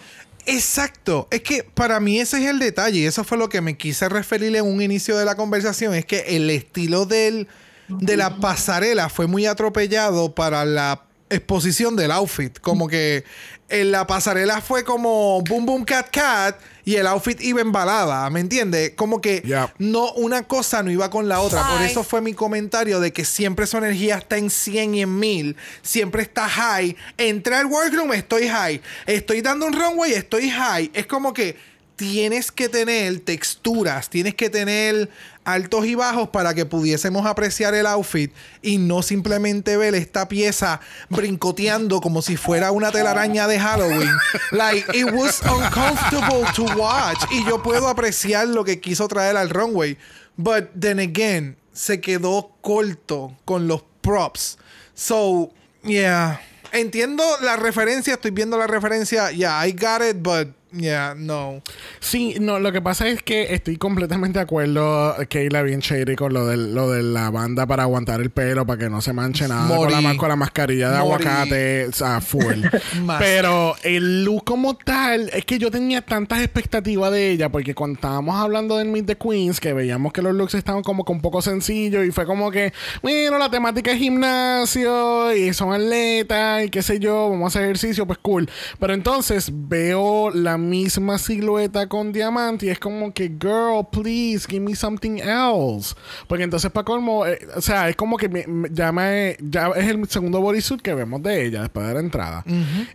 Exacto. 0.47 1.29
Es 1.31 1.43
que 1.43 1.65
para 1.65 2.01
mí 2.01 2.21
ese 2.21 2.43
es 2.43 2.49
el 2.49 2.59
detalle. 2.59 3.01
Y 3.01 3.07
eso 3.07 3.25
fue 3.25 3.39
lo 3.39 3.49
que 3.49 3.61
me 3.61 3.77
quise 3.77 4.09
referir 4.09 4.55
en 4.57 4.65
un 4.65 4.81
inicio 4.83 5.17
de 5.17 5.25
la 5.25 5.35
conversación. 5.35 5.95
Es 5.95 6.05
que 6.05 6.37
el 6.37 6.51
estilo 6.51 7.07
de 7.07 7.47
la 7.89 8.37
pasarela 8.39 9.09
fue 9.09 9.27
muy 9.27 9.47
atropellado 9.47 10.35
para 10.35 10.65
la 10.65 11.05
exposición 11.31 11.97
del 11.97 12.11
outfit. 12.11 12.59
Como 12.59 12.89
que 12.89 13.25
en 13.69 13.91
la 13.91 14.07
pasarela 14.07 14.61
fue 14.61 14.85
como 14.85 15.43
boom 15.43 15.67
boom 15.67 15.85
cat 15.85 16.09
cat 16.11 16.61
y 16.85 16.97
el 16.97 17.07
outfit 17.07 17.41
iba 17.41 17.61
en 17.61 17.73
balada, 17.73 18.29
¿me 18.31 18.41
entiendes? 18.41 18.93
Como 18.97 19.21
que 19.21 19.43
no 19.79 20.13
una 20.13 20.43
cosa 20.45 20.83
no 20.83 20.91
iba 20.91 21.11
con 21.11 21.29
la 21.29 21.41
otra. 21.41 21.67
Por 21.69 21.83
eso 21.83 22.03
fue 22.05 22.21
mi 22.21 22.35
comentario 22.35 23.01
de 23.01 23.13
que 23.13 23.25
siempre 23.25 23.67
su 23.67 23.77
energía 23.79 24.17
está 24.17 24.37
en 24.37 24.51
100 24.51 24.95
y 24.95 25.03
en 25.03 25.19
1000, 25.19 25.57
siempre 25.83 26.23
está 26.23 26.49
high. 26.49 26.97
Entré 27.17 27.55
al 27.57 27.67
workroom, 27.67 28.13
estoy 28.13 28.49
high. 28.49 28.81
Estoy 29.07 29.43
dando 29.43 29.67
un 29.67 29.73
runway, 29.73 30.13
estoy 30.13 30.51
high. 30.51 30.91
Es 30.95 31.07
como 31.07 31.33
que 31.33 31.57
tienes 32.03 32.51
que 32.51 32.69
tener 32.69 33.21
texturas, 33.21 34.11
tienes 34.11 34.35
que 34.35 34.51
tener 34.51 35.09
altos 35.45 35.87
y 35.87 35.95
bajos 35.95 36.31
para 36.31 36.53
que 36.53 36.67
pudiésemos 36.67 37.25
apreciar 37.27 37.75
el 37.75 37.87
outfit 37.87 38.33
y 38.61 38.79
no 38.79 39.03
simplemente 39.03 39.77
ver 39.77 39.95
esta 39.95 40.27
pieza 40.27 40.81
brincoteando 41.11 42.01
como 42.01 42.21
si 42.21 42.37
fuera 42.37 42.73
una 42.73 42.91
telaraña 42.91 43.47
de 43.47 43.61
Halloween. 43.61 44.11
Like, 44.51 44.85
it 44.99 45.13
was 45.13 45.41
uncomfortable 45.43 46.45
to 46.57 46.65
watch. 46.77 47.23
Y 47.31 47.45
yo 47.45 47.63
puedo 47.63 47.87
apreciar 47.87 48.49
lo 48.49 48.65
que 48.65 48.81
quiso 48.81 49.07
traer 49.07 49.37
al 49.37 49.49
runway. 49.49 49.97
But 50.37 50.71
then 50.77 50.99
again, 50.99 51.57
se 51.73 52.01
quedó 52.01 52.51
corto 52.63 53.37
con 53.45 53.69
los 53.69 53.85
props. 54.01 54.59
So, 54.95 55.53
yeah. 55.85 56.41
Entiendo 56.73 57.23
la 57.43 57.55
referencia, 57.55 58.15
estoy 58.15 58.33
viendo 58.33 58.59
la 58.59 58.67
referencia. 58.67 59.31
Yeah, 59.31 59.65
I 59.65 59.71
got 59.71 60.03
it, 60.03 60.21
but 60.21 60.49
yeah, 60.73 61.15
no. 61.17 61.63
Sí, 62.01 62.37
no, 62.41 62.59
lo 62.59 62.73
que 62.73 62.81
pasa 62.83 63.09
es 63.09 63.23
que 63.23 63.55
estoy 63.55 63.77
completamente 63.77 64.39
de 64.39 64.43
acuerdo, 64.43 65.15
Kayla, 65.29 65.63
bien 65.63 65.81
shady 65.81 66.17
con 66.17 66.33
lo 66.33 66.47
de, 66.47 66.57
lo 66.57 66.91
de 66.91 67.03
la 67.03 67.31
banda 67.31 67.67
para 67.67 67.85
aguantar 67.85 68.21
el 68.21 68.31
pelo, 68.31 68.67
para 68.67 68.79
que 68.79 68.91
no 68.91 69.01
se 69.01 69.13
manche 69.13 69.49
nada, 69.49 69.75
con 69.77 69.91
la, 69.91 70.17
con 70.17 70.39
mascarilla 70.39 70.91
de 70.91 70.99
Morí. 70.99 71.25
aguacate, 71.25 71.87
o 71.87 71.93
sea, 71.93 72.21
full. 72.21 72.65
Pero 73.19 73.75
el 73.83 74.25
look 74.25 74.45
como 74.45 74.77
tal, 74.77 75.31
es 75.33 75.45
que 75.45 75.59
yo 75.59 75.71
tenía 75.71 76.03
tantas 76.03 76.41
expectativas 76.41 77.13
de 77.13 77.31
ella, 77.31 77.49
porque 77.51 77.75
cuando 77.75 77.97
estábamos 77.97 78.37
hablando 78.37 78.79
del 78.79 78.89
Meet 78.89 79.07
the 79.07 79.17
Queens, 79.17 79.61
que 79.61 79.73
veíamos 79.73 80.13
que 80.13 80.23
los 80.23 80.35
looks 80.35 80.55
estaban 80.55 80.83
como 80.83 81.05
un 81.07 81.21
poco 81.21 81.43
sencillos, 81.43 82.07
y 82.07 82.11
fue 82.11 82.27
como 82.27 82.51
que, 82.51 82.73
bueno, 83.03 83.39
la 83.39 83.51
temática 83.51 83.93
es 83.93 83.99
gimnasio, 83.99 85.35
y 85.35 85.53
son 85.53 85.73
atletas, 85.73 86.65
y 86.65 86.71
qué 86.71 86.83
sé 86.83 86.99
yo, 86.99 87.31
vamos 87.31 87.45
a 87.45 87.59
hacer 87.59 87.63
ejercicio, 87.65 88.07
pues 88.07 88.19
cool. 88.21 88.49
Pero 88.79 88.95
entonces 88.95 89.51
veo 89.53 90.31
la 90.31 90.57
misma 90.69 91.19
silueta 91.19 91.89
con 91.89 92.13
diamante 92.13 92.67
y 92.67 92.69
es 92.71 92.79
como 92.79 93.13
que, 93.13 93.25
girl, 93.29 93.87
please, 93.91 94.47
give 94.49 94.61
me 94.61 94.75
something 94.75 95.19
else. 95.19 95.95
Porque 96.27 96.45
entonces, 96.45 96.71
para 96.71 96.85
colmo, 96.85 97.27
eh, 97.27 97.39
o 97.57 97.61
sea, 97.61 97.89
es 97.89 97.97
como 97.97 98.17
que 98.17 98.29
me- 98.29 98.47
me- 98.47 98.69
ya, 98.73 98.93
me- 98.93 99.37
ya 99.41 99.69
es 99.77 99.89
el 99.89 100.09
segundo 100.09 100.41
bodysuit 100.41 100.81
que 100.81 100.95
vemos 100.95 101.23
de 101.23 101.47
ella 101.47 101.61
después 101.63 101.87
de 101.87 101.95
la 101.95 102.01
entrada. 102.01 102.45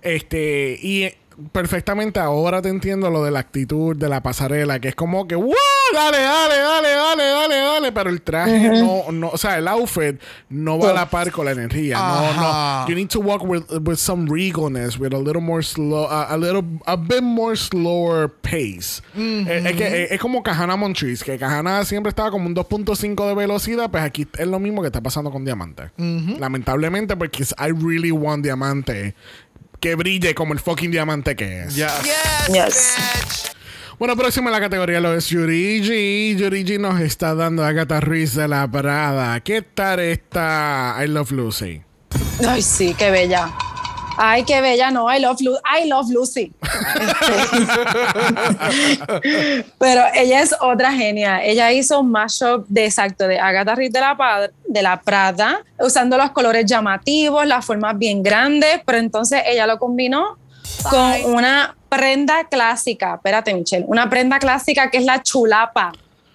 Este, 0.02 0.78
y 0.82 1.04
eh, 1.04 1.18
perfectamente 1.52 2.20
ahora 2.20 2.62
te 2.62 2.70
entiendo 2.70 3.10
lo 3.10 3.24
de 3.24 3.32
la 3.32 3.40
actitud 3.40 3.96
de 3.96 4.10
la 4.10 4.22
pasarela, 4.22 4.80
que 4.80 4.90
es 4.90 4.96
como 4.96 5.28
que, 5.28 5.36
¡wow! 5.36 5.54
Dale, 5.94 6.18
dale, 6.18 6.58
dale, 6.58 6.90
dale, 6.90 7.24
dale, 7.24 7.56
dale. 7.56 7.92
Pero 7.92 8.10
el 8.10 8.22
traje 8.22 8.70
no, 8.70 9.12
no, 9.12 9.30
o 9.30 9.38
sea, 9.38 9.58
el 9.58 9.68
outfit 9.68 10.20
no 10.50 10.78
va 10.80 10.90
a 10.92 10.94
la 10.94 11.10
par 11.10 11.32
con 11.32 11.46
la 11.46 11.52
energía. 11.52 11.98
No, 11.98 12.04
Ajá. 12.04 12.82
no. 12.82 12.90
You 12.90 12.96
need 12.96 13.10
to 13.10 13.20
walk 13.20 13.44
with, 13.44 13.64
with 13.86 13.98
some 13.98 14.28
regalness, 14.30 14.98
with 14.98 15.14
a 15.14 15.18
little 15.18 15.42
more 15.42 15.64
slow, 15.64 16.06
uh, 16.06 16.26
a 16.30 16.38
little, 16.38 16.64
a 16.86 16.98
bit 16.98 17.22
more 17.24 17.56
slower 17.56 18.30
pace. 18.30 19.02
Eh, 19.16 19.64
es, 19.66 19.76
que, 19.76 19.88
eh, 19.88 20.08
es 20.12 20.20
como 20.20 20.44
Kahana 20.44 20.76
Montrese, 20.76 21.24
que 21.24 21.38
Kahana 21.38 21.86
siempre 21.86 22.10
estaba 22.10 22.32
como 22.32 22.48
un 22.48 22.56
2.5 22.56 23.28
de 23.28 23.36
velocidad, 23.36 23.90
pues 23.90 24.04
aquí 24.04 24.28
es 24.38 24.48
lo 24.48 24.60
mismo 24.60 24.82
que 24.82 24.88
está 24.88 25.02
pasando 25.02 25.32
con 25.32 25.46
Diamante. 25.46 25.92
Lamentablemente, 25.98 27.16
porque 27.16 27.44
I 27.44 27.72
really 27.72 28.12
want 28.12 28.44
Diamante 28.44 29.16
que 29.80 29.96
brille 29.96 30.36
como 30.36 30.54
el 30.54 30.60
fucking 30.60 30.92
diamante 30.92 31.36
que 31.36 31.64
es. 31.64 31.76
Yes. 31.76 33.52
Bueno, 34.00 34.16
próximo 34.16 34.50
en 34.50 34.54
la 34.54 34.60
categoría 34.60 35.00
lo 35.00 35.14
es 35.14 35.28
Yurigi. 35.28 36.36
Yurigi 36.36 36.78
nos 36.78 37.02
está 37.02 37.34
dando 37.34 37.64
a 37.64 37.70
Agatha 37.70 38.00
Ruiz 38.00 38.36
de 38.36 38.48
la 38.48 38.70
Prada. 38.70 39.40
¿Qué 39.40 39.64
tal 39.64 40.00
está 40.00 40.98
I 41.04 41.08
Love 41.08 41.32
Lucy? 41.32 41.82
Ay, 42.48 42.62
sí, 42.62 42.94
qué 42.98 43.10
bella. 43.10 43.52
Ay, 44.18 44.44
qué 44.44 44.62
bella, 44.62 44.90
no, 44.92 45.14
I 45.14 45.20
love, 45.20 45.40
Lu- 45.42 45.58
I 45.80 45.88
love 45.88 46.10
Lucy. 46.10 46.52
Pero 49.80 50.02
ella 50.14 50.42
es 50.42 50.56
otra 50.60 50.92
genia. 50.92 51.44
Ella 51.44 51.72
hizo 51.72 52.00
un 52.00 52.12
mashup 52.12 52.66
de 52.68 52.86
exacto 52.86 53.28
de 53.28 53.40
Agatha 53.40 53.76
Ruiz 53.76 53.92
de 53.92 54.00
la, 54.00 54.18
Pa- 54.18 54.50
de 54.68 54.82
la 54.82 55.00
Prada, 55.02 55.60
usando 55.80 56.18
los 56.18 56.32
colores 56.32 56.66
llamativos, 56.66 57.46
las 57.46 57.66
formas 57.66 57.98
bien 57.98 58.24
grandes, 58.24 58.82
pero 58.86 58.98
entonces 58.98 59.42
ella 59.46 59.68
lo 59.68 59.78
combinó 59.78 60.38
con 60.90 61.34
una 61.34 61.76
prenda 61.90 62.46
clásica. 62.50 63.16
Espérate, 63.16 63.54
Michelle, 63.54 63.86
una 63.88 64.10
prenda 64.10 64.40
clásica 64.40 64.90
que 64.90 64.98
es 64.98 65.06
la 65.06 65.22
chulapa. 65.22 65.92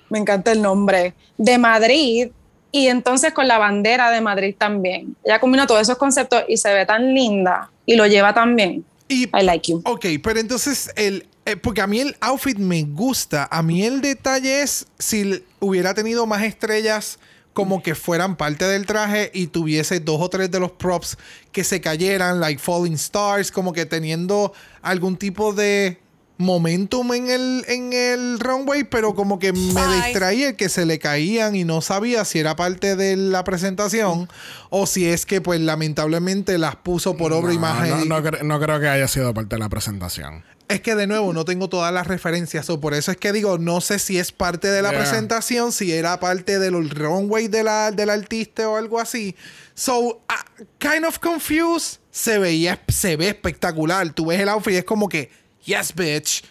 Me 0.09 0.19
encanta 0.19 0.53
el 0.53 0.63
nombre. 0.63 1.15
De 1.37 1.59
Madrid. 1.59 2.29
Y 2.73 2.89
entonces 2.89 3.33
con 3.33 3.47
la 3.47 3.59
bandera 3.59 4.11
de 4.11 4.21
Madrid 4.21 4.55
también. 4.59 5.15
Ella 5.25 5.39
combina 5.39 5.67
todos 5.67 5.83
esos 5.83 5.99
conceptos 5.99 6.43
y 6.49 6.57
se 6.57 6.73
ve 6.73 6.87
tan 6.87 7.15
linda 7.15 7.71
y 7.87 7.97
lo 7.97 8.07
lleva 8.07 8.33
tan 8.33 8.57
bien. 8.57 8.85
Y, 9.09 9.25
I 9.25 9.43
like 9.43 9.71
you. 9.71 9.83
Ok, 9.85 10.07
pero 10.23 10.41
entonces, 10.41 10.91
el, 10.97 11.27
eh, 11.45 11.57
porque 11.57 11.83
a 11.83 11.87
mí 11.87 12.01
el 12.01 12.17
outfit 12.21 12.57
me 12.57 12.83
gusta. 12.83 13.47
A 13.51 13.63
mí 13.63 13.85
el 13.85 14.01
detalle 14.01 14.63
es 14.63 14.87
si 14.99 15.45
hubiera 15.61 15.93
tenido 15.93 16.27
más 16.27 16.43
estrellas 16.43 17.19
como 17.53 17.83
que 17.83 17.95
fueran 17.95 18.37
parte 18.37 18.65
del 18.67 18.87
traje 18.87 19.31
y 19.35 19.49
tuviese 19.49 20.01
dos 20.01 20.21
o 20.21 20.31
tres 20.31 20.51
de 20.51 20.61
los 20.61 20.73
props 20.73 21.19
que 21.53 21.65
se 21.65 21.81
cayeran, 21.81 22.41
like 22.41 22.61
Falling 22.61 22.95
Stars, 22.95 23.51
como 23.51 23.73
que 23.73 23.85
teniendo 23.85 24.53
algún 24.81 25.17
tipo 25.17 25.53
de 25.53 25.99
momentum 26.39 27.13
en 27.15 27.31
el, 27.31 27.65
en 27.69 27.93
el 27.93 28.41
runway, 28.41 28.85
pero 28.85 29.15
como 29.15 29.39
que 29.39 29.53
me 29.53 29.87
distraía 29.97 30.49
el 30.51 30.57
que 30.57 30.69
se 30.69 30.87
le 30.87 30.99
caían 30.99 31.55
y 31.55 31.65
no 31.65 31.81
sabía 31.83 32.25
si 32.25 32.39
era 32.41 32.57
parte 32.57 32.97
de 32.97 33.17
la 33.17 33.45
presentación 33.45 34.29
o 34.71 34.87
si 34.87 35.07
es 35.07 35.25
que 35.27 35.41
pues 35.41 35.61
lamentablemente 35.61 36.59
las 36.59 36.77
puso 36.77 37.17
por 37.17 37.33
obra 37.33 37.53
y 37.53 37.57
No, 37.59 37.61
imagen. 37.61 38.09
no, 38.09 38.21
no 38.21 38.23
cre- 38.29 38.43
no 38.43 38.61
creo 38.61 38.81
que 38.81 38.89
haya 38.89 39.07
sido 39.09 39.33
parte 39.35 39.55
de 39.57 39.61
la 39.61 39.69
presentación. 39.69 40.45
Es 40.69 40.81
que 40.81 40.95
de 40.95 41.07
nuevo 41.07 41.33
no 41.35 41.45
tengo 41.45 41.69
todas 41.69 41.93
las 41.93 42.07
referencias, 42.07 42.71
o 42.71 42.81
por 42.81 42.95
eso 42.95 43.11
es 43.11 43.19
que 43.19 43.33
digo, 43.33 43.59
no 43.59 43.81
sé 43.83 43.99
si 43.99 44.19
es 44.19 44.33
parte 44.33 44.69
de 44.69 44.81
la 44.81 44.91
Yeah. 44.91 45.01
presentación, 45.01 45.71
si 45.71 45.93
era 45.93 46.19
parte 46.19 46.59
del 46.59 46.89
runway 46.89 47.49
de 47.49 47.63
la, 47.63 47.91
del 47.91 48.09
artista 48.09 48.69
o 48.71 48.77
algo 48.77 48.99
así. 48.99 49.37
So, 49.75 50.23
ah, 50.29 50.45
kind 50.79 51.05
of 51.05 51.19
confused. 51.19 51.99
Se 52.11 52.39
veía, 52.39 52.81
se 52.89 53.17
ve 53.17 53.29
espectacular. 53.29 54.11
Tú 54.15 54.27
ves 54.27 54.41
el 54.41 54.49
outfit 54.49 54.75
y 54.75 54.77
es 54.77 54.85
como 54.85 55.09
que, 55.09 55.31
yes, 55.65 55.95
bitch. 55.95 56.43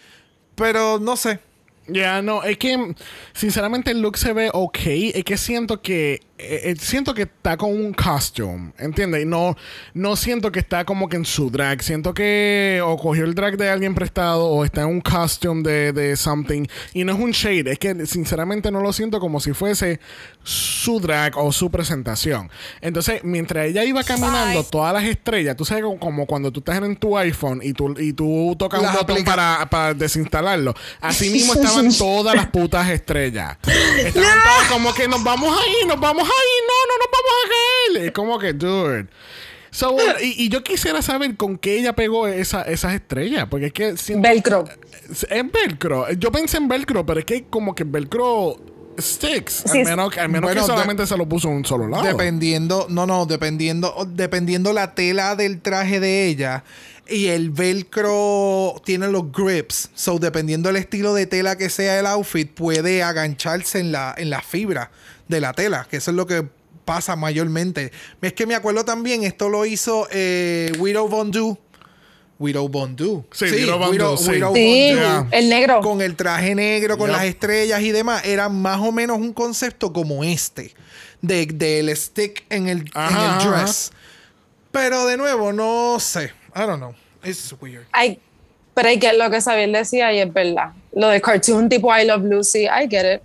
Pero 0.56 1.00
no 1.00 1.16
sé. 1.16 1.40
Ya, 1.88 2.22
no, 2.22 2.44
es 2.44 2.58
que 2.58 2.96
sinceramente 3.34 3.92
el 3.92 4.02
look 4.02 4.18
se 4.18 4.34
ve 4.34 4.50
ok. 4.54 4.80
Es 5.14 5.24
que 5.24 5.38
siento 5.38 5.82
que 5.82 6.22
eh, 6.44 6.72
eh, 6.72 6.76
siento 6.80 7.14
que 7.14 7.24
está 7.24 7.56
con 7.58 7.70
un 7.70 7.94
costume, 7.94 8.72
¿entiendes? 8.80 9.24
Y 9.24 9.26
no, 9.26 9.56
no 9.94 10.16
siento 10.16 10.52
que 10.52 10.60
está 10.60 10.86
como 10.86 11.08
que 11.08 11.18
en 11.18 11.26
su 11.26 11.52
drag. 11.52 11.84
Siento 11.84 12.14
que 12.14 12.82
o 12.84 12.98
cogió 12.98 13.26
el 13.26 13.36
drag 13.36 13.58
de 13.58 13.70
alguien 13.70 13.94
prestado 13.94 14.46
o 14.46 14.66
está 14.66 14.82
en 14.82 14.88
un 14.88 15.02
costume 15.02 15.62
de, 15.64 15.94
de 15.94 16.16
something. 16.16 16.66
Y 16.94 17.04
no 17.04 17.14
es 17.14 17.20
un 17.20 17.32
shade. 17.32 17.72
Es 17.72 17.80
que 17.80 18.06
sinceramente 18.06 18.72
no 18.72 18.82
lo 18.82 18.92
siento 18.92 19.20
como 19.20 19.40
si 19.40 19.54
fuese 19.54 20.00
su 20.44 21.00
drag 21.00 21.38
o 21.38 21.52
su 21.52 21.70
presentación. 21.70 22.50
Entonces, 22.82 23.24
mientras 23.24 23.68
ella 23.68 23.84
iba 23.84 24.04
caminando, 24.04 24.64
todas 24.64 24.94
las 24.94 25.04
estrellas, 25.04 25.56
tú 25.56 25.66
sabes 25.66 25.84
como, 26.00 26.26
cuando 26.26 26.52
tú 26.52 26.60
estás 26.60 26.82
en 26.82 26.96
tu 26.96 27.18
iPhone 27.18 27.62
y 27.64 27.74
tú, 27.74 27.96
y 28.00 28.14
tú 28.14 28.56
tocas 28.58 28.82
Las 28.82 28.92
un 28.92 28.98
botón 28.98 29.24
para, 29.24 29.68
para 29.70 29.94
desinstalarlo. 29.94 30.74
Así 31.00 31.30
mismo 31.30 31.54
estaban 31.62 31.96
todas 31.96 32.36
las 32.36 32.48
putas 32.48 32.90
estrellas. 32.90 33.58
Estaban 33.98 34.40
todas 34.44 34.68
como 34.70 34.94
que 34.94 35.08
nos 35.08 35.24
vamos 35.24 35.56
ahí, 35.62 35.88
nos 35.88 36.00
vamos 36.00 36.28
no, 36.68 36.74
no 36.88 36.98
nos 36.98 37.08
vamos 37.12 37.32
a 37.46 37.50
caer. 37.50 38.06
Es 38.08 38.12
como 38.12 38.40
que, 38.40 38.54
dude. 38.54 39.08
So, 39.72 39.96
y, 40.22 40.46
y 40.46 40.50
yo 40.50 40.64
quisiera 40.64 41.02
saber 41.02 41.36
con 41.38 41.58
qué 41.58 41.78
ella 41.80 41.94
pegó 41.94 42.28
esa- 42.28 42.64
esas 42.64 42.94
estrellas. 42.94 43.48
Porque 43.50 43.68
es 43.68 43.74
que. 43.74 43.98
siento- 43.98 44.28
Velcro. 44.28 44.66
Es 45.10 45.52
velcro. 45.52 46.12
Yo 46.14 46.32
pensé 46.32 46.58
en 46.58 46.68
velcro, 46.68 47.06
pero 47.06 47.20
es 47.20 47.26
que 47.26 47.44
como 47.46 47.74
que 47.76 47.84
velcro 47.84 48.58
sticks. 49.00 49.64
Sí, 49.72 49.80
al 49.80 49.86
menos, 49.86 50.18
al 50.18 50.30
menos 50.30 50.44
bueno, 50.50 50.62
que 50.62 50.68
de- 50.68 50.74
solamente 50.74 51.08
se 51.08 51.18
lo 51.18 51.28
puso 51.28 51.48
en 51.50 51.56
un 51.56 51.66
solo 51.66 51.88
lado. 51.88 52.04
Dependiendo, 52.04 52.88
no, 52.90 53.06
no, 53.08 53.26
dependiendo, 53.26 53.96
dependiendo 54.10 54.74
la 54.74 54.94
tela 54.94 55.36
del 55.36 55.62
traje 55.62 56.00
de 56.00 56.28
ella. 56.28 56.64
Y 57.08 57.28
el 57.28 57.50
velcro 57.50 58.82
tiene 58.86 59.08
los 59.10 59.32
grips. 59.32 59.90
So, 59.96 60.18
dependiendo 60.20 60.70
del 60.70 60.78
estilo 60.78 61.14
de 61.14 61.26
tela 61.28 61.58
que 61.58 61.70
sea 61.70 62.00
el 62.00 62.06
outfit, 62.06 62.50
puede 62.54 63.04
agancharse 63.04 63.80
en 63.80 63.92
la, 63.92 64.14
en 64.18 64.30
la 64.30 64.42
fibra 64.42 64.92
de 65.32 65.42
la 65.42 65.54
tela. 65.54 65.88
Que 65.90 65.98
eso 65.98 66.12
es 66.12 66.18
lo 66.18 66.28
que 66.28 66.48
pasa 66.86 67.16
mayormente. 67.16 67.92
Es 68.22 68.34
que 68.34 68.46
me 68.46 68.54
acuerdo 68.54 68.86
también, 68.86 69.24
esto 69.24 69.50
lo 69.50 69.66
hizo 69.66 70.08
eh, 70.12 70.72
Widow 70.78 71.08
Von 71.08 71.32
Du. 71.32 71.58
Widow 72.38 72.68
Von 72.70 72.96
Du. 72.96 73.24
Sí, 73.32 73.46
Widow 73.46 73.78
Von 73.80 73.98
Du, 73.98 74.18
sí. 74.18 74.30
Widow 74.32 74.54
Sí, 74.56 74.94
Von 74.96 75.30
Du. 75.30 75.36
el 75.36 75.50
negro. 75.50 75.82
Con 75.82 76.02
el 76.02 76.16
traje 76.16 76.56
negro, 76.56 76.98
con 76.98 77.08
Yep. 77.10 77.16
las 77.18 77.26
estrellas 77.26 77.82
y 77.82 77.92
demás. 77.92 78.26
Era 78.26 78.50
más 78.50 78.80
o 78.80 78.92
menos 78.92 79.18
un 79.20 79.32
concepto 79.34 79.94
como 79.94 80.24
este. 80.24 80.74
De, 81.22 81.46
del 81.46 81.96
stick 81.96 82.44
en 82.50 82.68
el, 82.68 82.80
en 82.80 82.88
Ajá, 82.96 83.26
el 83.26 83.30
ajá. 83.48 83.50
dress. 83.62 83.92
Pero 84.72 85.06
de 85.06 85.18
nuevo, 85.18 85.54
no 85.54 86.00
sé. 86.00 86.32
I 86.56 86.62
don't 86.62 86.78
know. 86.78 86.96
It's 87.24 87.54
weird. 87.62 87.86
I, 87.94 88.20
pero 88.74 88.90
hay 88.90 88.98
que 88.98 89.14
lo 89.14 89.30
que 89.30 89.40
Xavier 89.40 89.70
decía 89.72 90.12
y 90.12 90.20
es 90.20 90.34
verdad. 90.34 90.72
Lo 90.94 91.10
de 91.10 91.22
cartoon 91.22 91.70
tipo 91.70 91.96
I 91.96 92.06
Love 92.06 92.24
Lucy, 92.24 92.64
I 92.66 92.88
get 92.90 93.06
it. 93.18 93.22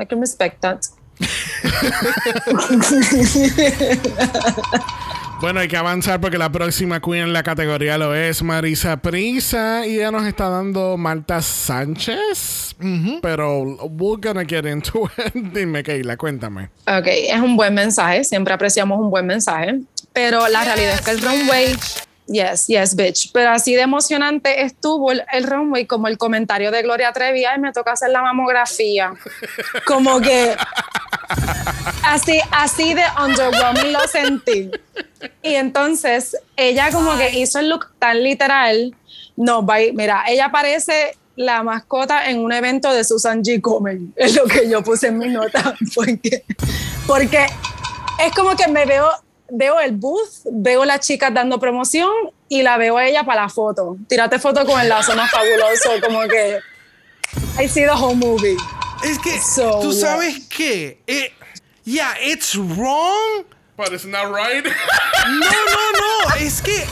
I 0.00 0.06
can 0.06 0.20
respect 0.20 0.60
that. 0.62 0.78
Bueno, 5.40 5.60
hay 5.60 5.68
que 5.68 5.76
avanzar 5.76 6.20
porque 6.20 6.36
la 6.36 6.50
próxima 6.50 7.00
queen 7.00 7.28
en 7.28 7.32
la 7.32 7.44
categoría 7.44 7.96
lo 7.96 8.12
es 8.12 8.42
Marisa 8.42 8.96
Prisa 8.96 9.86
y 9.86 9.94
ella 9.94 10.10
nos 10.10 10.26
está 10.26 10.48
dando 10.48 10.96
Marta 10.96 11.40
Sánchez. 11.42 12.74
Pero 13.22 13.62
we're 13.86 14.20
gonna 14.20 14.44
get 14.44 14.66
into 14.66 15.08
it. 15.16 15.32
Dime, 15.54 15.84
Keila, 15.84 16.16
cuéntame. 16.16 16.70
Ok, 16.88 17.06
es 17.06 17.40
un 17.40 17.56
buen 17.56 17.72
mensaje, 17.72 18.24
siempre 18.24 18.52
apreciamos 18.52 18.98
un 18.98 19.10
buen 19.10 19.26
mensaje, 19.26 19.78
pero 20.12 20.48
la 20.48 20.64
realidad 20.64 20.94
es 20.94 21.02
que 21.02 21.12
el 21.12 21.20
runway, 21.20 21.66
yes, 21.68 22.07
yes, 22.28 22.94
bitch, 22.94 23.30
pero 23.32 23.50
así 23.50 23.74
de 23.74 23.82
emocionante 23.82 24.62
estuvo 24.62 25.10
el, 25.12 25.24
el 25.32 25.44
runway 25.44 25.86
como 25.86 26.08
el 26.08 26.16
comentario 26.18 26.70
de 26.70 26.82
Gloria 26.82 27.12
Trevi, 27.12 27.44
ay, 27.44 27.58
me 27.58 27.72
toca 27.72 27.92
hacer 27.92 28.10
la 28.10 28.22
mamografía, 28.22 29.12
como 29.86 30.20
que 30.20 30.54
así, 32.04 32.40
así 32.50 32.94
de 32.94 33.02
underwhelming 33.22 33.92
lo 33.92 34.06
sentí. 34.08 34.70
Y 35.42 35.54
entonces 35.54 36.36
ella 36.56 36.90
como 36.92 37.16
que 37.16 37.38
hizo 37.38 37.58
el 37.58 37.68
look 37.68 37.86
tan 37.98 38.22
literal, 38.22 38.94
no, 39.36 39.62
by- 39.62 39.92
mira, 39.92 40.24
ella 40.28 40.50
parece 40.50 41.16
la 41.36 41.62
mascota 41.62 42.28
en 42.30 42.40
un 42.40 42.52
evento 42.52 42.92
de 42.92 43.04
Susan 43.04 43.42
G. 43.44 43.60
Komen, 43.60 44.12
es 44.16 44.34
lo 44.34 44.44
que 44.46 44.68
yo 44.68 44.82
puse 44.82 45.08
en 45.08 45.18
mi 45.18 45.28
nota, 45.28 45.74
porque, 45.94 46.44
porque 47.06 47.46
es 48.24 48.34
como 48.34 48.56
que 48.56 48.66
me 48.68 48.84
veo, 48.86 49.08
veo 49.50 49.80
el 49.80 49.92
booth, 49.92 50.42
veo 50.52 50.84
las 50.84 51.00
chicas 51.00 51.32
dando 51.32 51.58
promoción 51.58 52.10
y 52.48 52.62
la 52.62 52.76
veo 52.76 52.96
a 52.98 53.06
ella 53.06 53.24
para 53.24 53.42
la 53.42 53.48
foto. 53.48 53.96
Tírate 54.08 54.38
foto 54.38 54.64
con 54.66 54.80
el 54.80 54.88
lazo 54.88 55.14
más 55.14 55.30
fabuloso, 55.30 55.90
como 56.04 56.22
que 56.28 56.58
I 57.60 57.68
see 57.68 57.82
the 57.84 57.90
whole 57.90 58.14
movie. 58.16 58.56
Es 59.04 59.18
que, 59.18 59.40
So, 59.40 59.80
¿tú 59.80 59.92
yeah. 59.92 60.00
sabes 60.00 60.40
qué? 60.48 61.00
Eh, 61.06 61.32
yeah, 61.84 62.14
it's 62.22 62.54
wrong. 62.56 63.44
But 63.76 63.92
it's 63.92 64.04
not 64.04 64.32
right. 64.34 64.64
No, 65.28 65.50
no, 65.50 65.92
no. 66.30 66.34
Es 66.40 66.60
que 66.62 66.84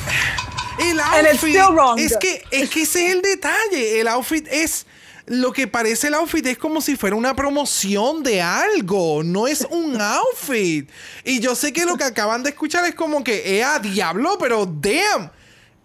el 0.78 1.00
And 1.00 1.26
it's 1.26 1.42
outfit. 1.42 1.54
still 1.56 1.72
wrong. 1.74 1.98
Es 1.98 2.16
que, 2.16 2.44
es 2.50 2.70
que 2.70 2.82
ese 2.82 3.06
es 3.08 3.14
el 3.14 3.22
detalle. 3.22 4.00
El 4.00 4.08
outfit 4.08 4.46
es. 4.50 4.85
Lo 5.26 5.52
que 5.52 5.66
parece 5.66 6.06
el 6.06 6.14
outfit 6.14 6.46
es 6.46 6.56
como 6.56 6.80
si 6.80 6.94
fuera 6.96 7.16
una 7.16 7.34
promoción 7.34 8.22
de 8.22 8.40
algo. 8.40 9.24
No 9.24 9.48
es 9.48 9.66
un 9.70 10.00
outfit. 10.00 10.88
Y 11.24 11.40
yo 11.40 11.54
sé 11.54 11.72
que 11.72 11.84
lo 11.84 11.96
que 11.96 12.04
acaban 12.04 12.42
de 12.42 12.50
escuchar 12.50 12.84
es 12.84 12.94
como 12.94 13.24
que, 13.24 13.58
eh, 13.58 13.64
a 13.64 13.78
diablo, 13.80 14.38
pero 14.38 14.66
damn. 14.66 15.30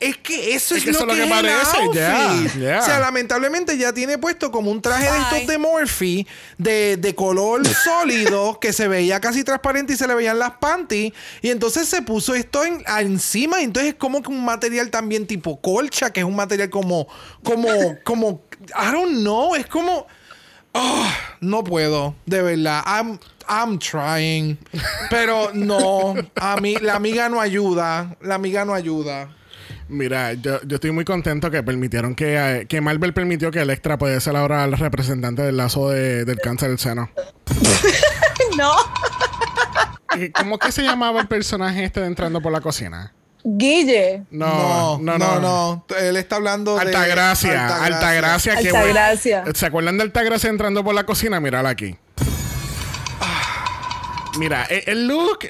Es 0.02 0.18
que 0.18 0.56
eso 0.56 0.74
es, 0.74 0.80
Es 0.80 0.86
que 0.86 0.92
lo, 0.94 0.98
eso 0.98 1.04
es 1.04 1.08
lo 1.08 1.14
que 1.14 1.20
que 1.20 1.24
es 1.26 2.52
parece. 2.52 2.76
O 2.76 2.82
sea, 2.84 3.00
lamentablemente 3.00 3.78
ya 3.78 3.94
tiene 3.94 4.18
puesto 4.18 4.50
como 4.50 4.72
un 4.72 4.82
traje 4.82 5.04
de 5.04 5.18
estos 5.20 5.46
de 5.46 5.60
Morphe 5.60 6.26
de, 6.58 6.98
de 6.98 7.14
color 7.14 7.62
sólido 7.84 8.60
que 8.60 8.74
se 8.74 8.88
veía 8.88 9.22
casi 9.22 9.44
transparente 9.44 9.94
y 9.94 9.98
se 9.98 10.08
le 10.08 10.16
veían 10.16 10.40
las 10.40 10.54
panties. 10.54 11.14
Y 11.44 11.52
entonces 11.52 11.88
se 11.88 12.02
puso 12.02 12.34
esto 12.34 12.66
en, 12.66 12.84
encima. 13.00 13.62
Y 13.62 13.66
entonces 13.66 13.94
es 13.94 14.00
como 14.00 14.24
que 14.24 14.30
un 14.30 14.44
material 14.44 14.90
también 14.90 15.28
tipo 15.28 15.62
colcha, 15.62 16.12
que 16.12 16.22
es 16.22 16.26
un 16.26 16.36
material 16.36 16.72
como, 16.72 17.08
como, 17.44 17.70
como, 18.04 18.42
I 18.70 18.92
don't 18.92 19.20
know, 19.20 19.54
es 19.54 19.68
como. 19.68 20.08
ah, 20.74 21.16
no 21.42 21.64
puedo, 21.64 22.16
de 22.26 22.42
verdad. 22.42 22.82
I'm, 22.88 23.20
I'm 23.48 23.78
trying. 23.78 24.58
Pero 25.12 25.52
no, 25.54 26.16
a 26.38 26.56
mí, 26.58 26.76
la 26.82 26.96
amiga 26.96 27.30
no 27.30 27.40
ayuda. 27.40 28.18
La 28.20 28.34
amiga 28.34 28.66
no 28.66 28.74
ayuda. 28.74 29.30
Mira, 29.92 30.34
yo, 30.34 30.60
yo 30.66 30.76
estoy 30.76 30.92
muy 30.92 31.04
contento 31.06 31.52
que 31.52 31.62
permitieron 31.64 32.16
que, 32.16 32.38
eh, 32.38 32.66
que 32.66 32.80
Marvel 32.82 33.14
permitió 33.14 33.52
que 33.52 33.60
Electra 33.60 33.98
puede 33.98 34.20
ser 34.22 34.36
ahora 34.38 34.64
el 34.64 34.72
representante 34.78 35.42
del 35.42 35.58
lazo 35.58 35.90
de- 35.90 36.24
del 36.26 36.38
cáncer 36.40 36.70
del 36.70 36.80
seno. 36.80 37.10
No, 38.58 38.74
¿Cómo 40.36 40.58
que 40.60 40.72
se 40.74 40.82
llamaba 40.84 41.22
el 41.22 41.28
personaje 41.28 41.86
este 41.86 42.02
de 42.02 42.08
entrando 42.08 42.42
por 42.42 42.52
la 42.52 42.60
cocina? 42.60 43.14
Guille. 43.46 44.24
No, 44.30 44.98
no, 45.00 45.18
no. 45.18 45.40
no. 45.40 45.86
Él 45.98 46.18
está 46.18 46.36
hablando 46.36 46.76
de. 46.76 46.82
Altagracia, 46.82 47.84
Altagracia. 47.86 48.56
que 48.58 48.72
bueno. 48.72 48.88
Altagracia. 48.88 49.44
¿Se 49.56 49.66
acuerdan 49.66 49.98
de 49.98 50.04
Altagracia 50.04 50.50
entrando 50.50 50.84
por 50.84 50.94
la 50.94 51.06
cocina? 51.06 51.40
Mírala 51.40 51.70
aquí. 51.70 51.96
Mira, 54.38 54.66
e- 54.70 54.84
el 54.88 55.08
look. 55.08 55.40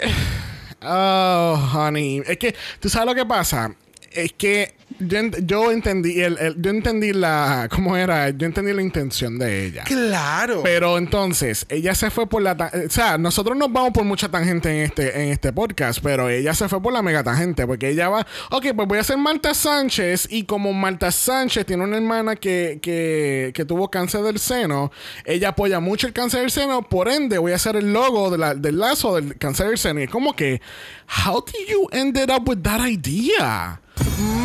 Oh, 0.83 1.69
honey. 1.75 2.23
Es 2.25 2.37
que, 2.39 2.55
¿tú 2.79 2.89
sabes 2.89 3.05
lo 3.07 3.13
que 3.13 3.23
pasa? 3.23 3.71
Es 4.13 4.33
que 4.33 4.73
yo, 4.99 5.19
yo 5.43 5.71
entendí 5.71 6.19
el, 6.21 6.37
el- 6.37 6.61
yo 6.61 6.69
entendí 6.69 7.13
la 7.13 7.67
cómo 7.71 7.95
era, 7.95 8.29
yo 8.29 8.45
entendí 8.45 8.73
la 8.73 8.81
intención 8.81 9.39
de 9.39 9.65
ella. 9.67 9.83
Claro. 9.85 10.61
Pero 10.63 10.97
entonces, 10.97 11.65
ella 11.69 11.95
se 11.95 12.11
fue 12.11 12.27
por 12.27 12.41
la... 12.41 12.51
O 12.85 12.89
sea, 12.89 13.17
nosotros 13.17 13.57
nos 13.57 13.71
vamos 13.71 13.91
por 13.93 14.03
mucha 14.03 14.29
tangente 14.29 14.69
en 14.69 14.83
este, 14.83 15.23
en 15.23 15.29
este 15.29 15.53
podcast, 15.53 15.99
pero 16.03 16.29
ella 16.29 16.53
se 16.53 16.67
fue 16.67 16.81
por 16.81 16.91
la 16.93 17.01
mega 17.01 17.23
tangente, 17.23 17.65
porque 17.65 17.89
ella 17.89 18.09
va... 18.09 18.27
Ok, 18.51 18.67
pues 18.75 18.87
voy 18.87 18.99
a 18.99 19.03
ser 19.03 19.17
Marta 19.17 19.53
Sánchez, 19.53 20.27
y 20.29 20.43
como 20.43 20.73
Marta 20.73 21.11
Sánchez 21.11 21.65
tiene 21.65 21.83
una 21.85 21.95
hermana 21.95 22.35
que, 22.35 22.79
que, 22.81 23.51
que 23.55 23.65
tuvo 23.65 23.89
cáncer 23.89 24.21
del 24.23 24.39
seno, 24.39 24.91
ella 25.25 25.49
apoya 25.49 25.79
mucho 25.79 26.05
el 26.07 26.13
cáncer 26.13 26.41
del 26.41 26.51
seno, 26.51 26.87
por 26.87 27.07
ende 27.07 27.37
voy 27.37 27.53
a 27.53 27.55
hacer 27.55 27.75
el 27.77 27.93
logo 27.93 28.29
de 28.29 28.37
la- 28.37 28.55
del 28.55 28.77
lazo 28.77 29.15
del 29.15 29.37
cáncer 29.37 29.67
del 29.67 29.77
seno. 29.77 30.01
Y 30.01 30.03
es 30.03 30.09
como 30.09 30.35
que, 30.35 30.61
how 31.25 31.43
did 31.45 31.67
you 31.71 31.87
ended 31.93 32.29
up 32.29 32.47
with 32.47 32.59
that 32.61 32.85
idea? 32.85 33.79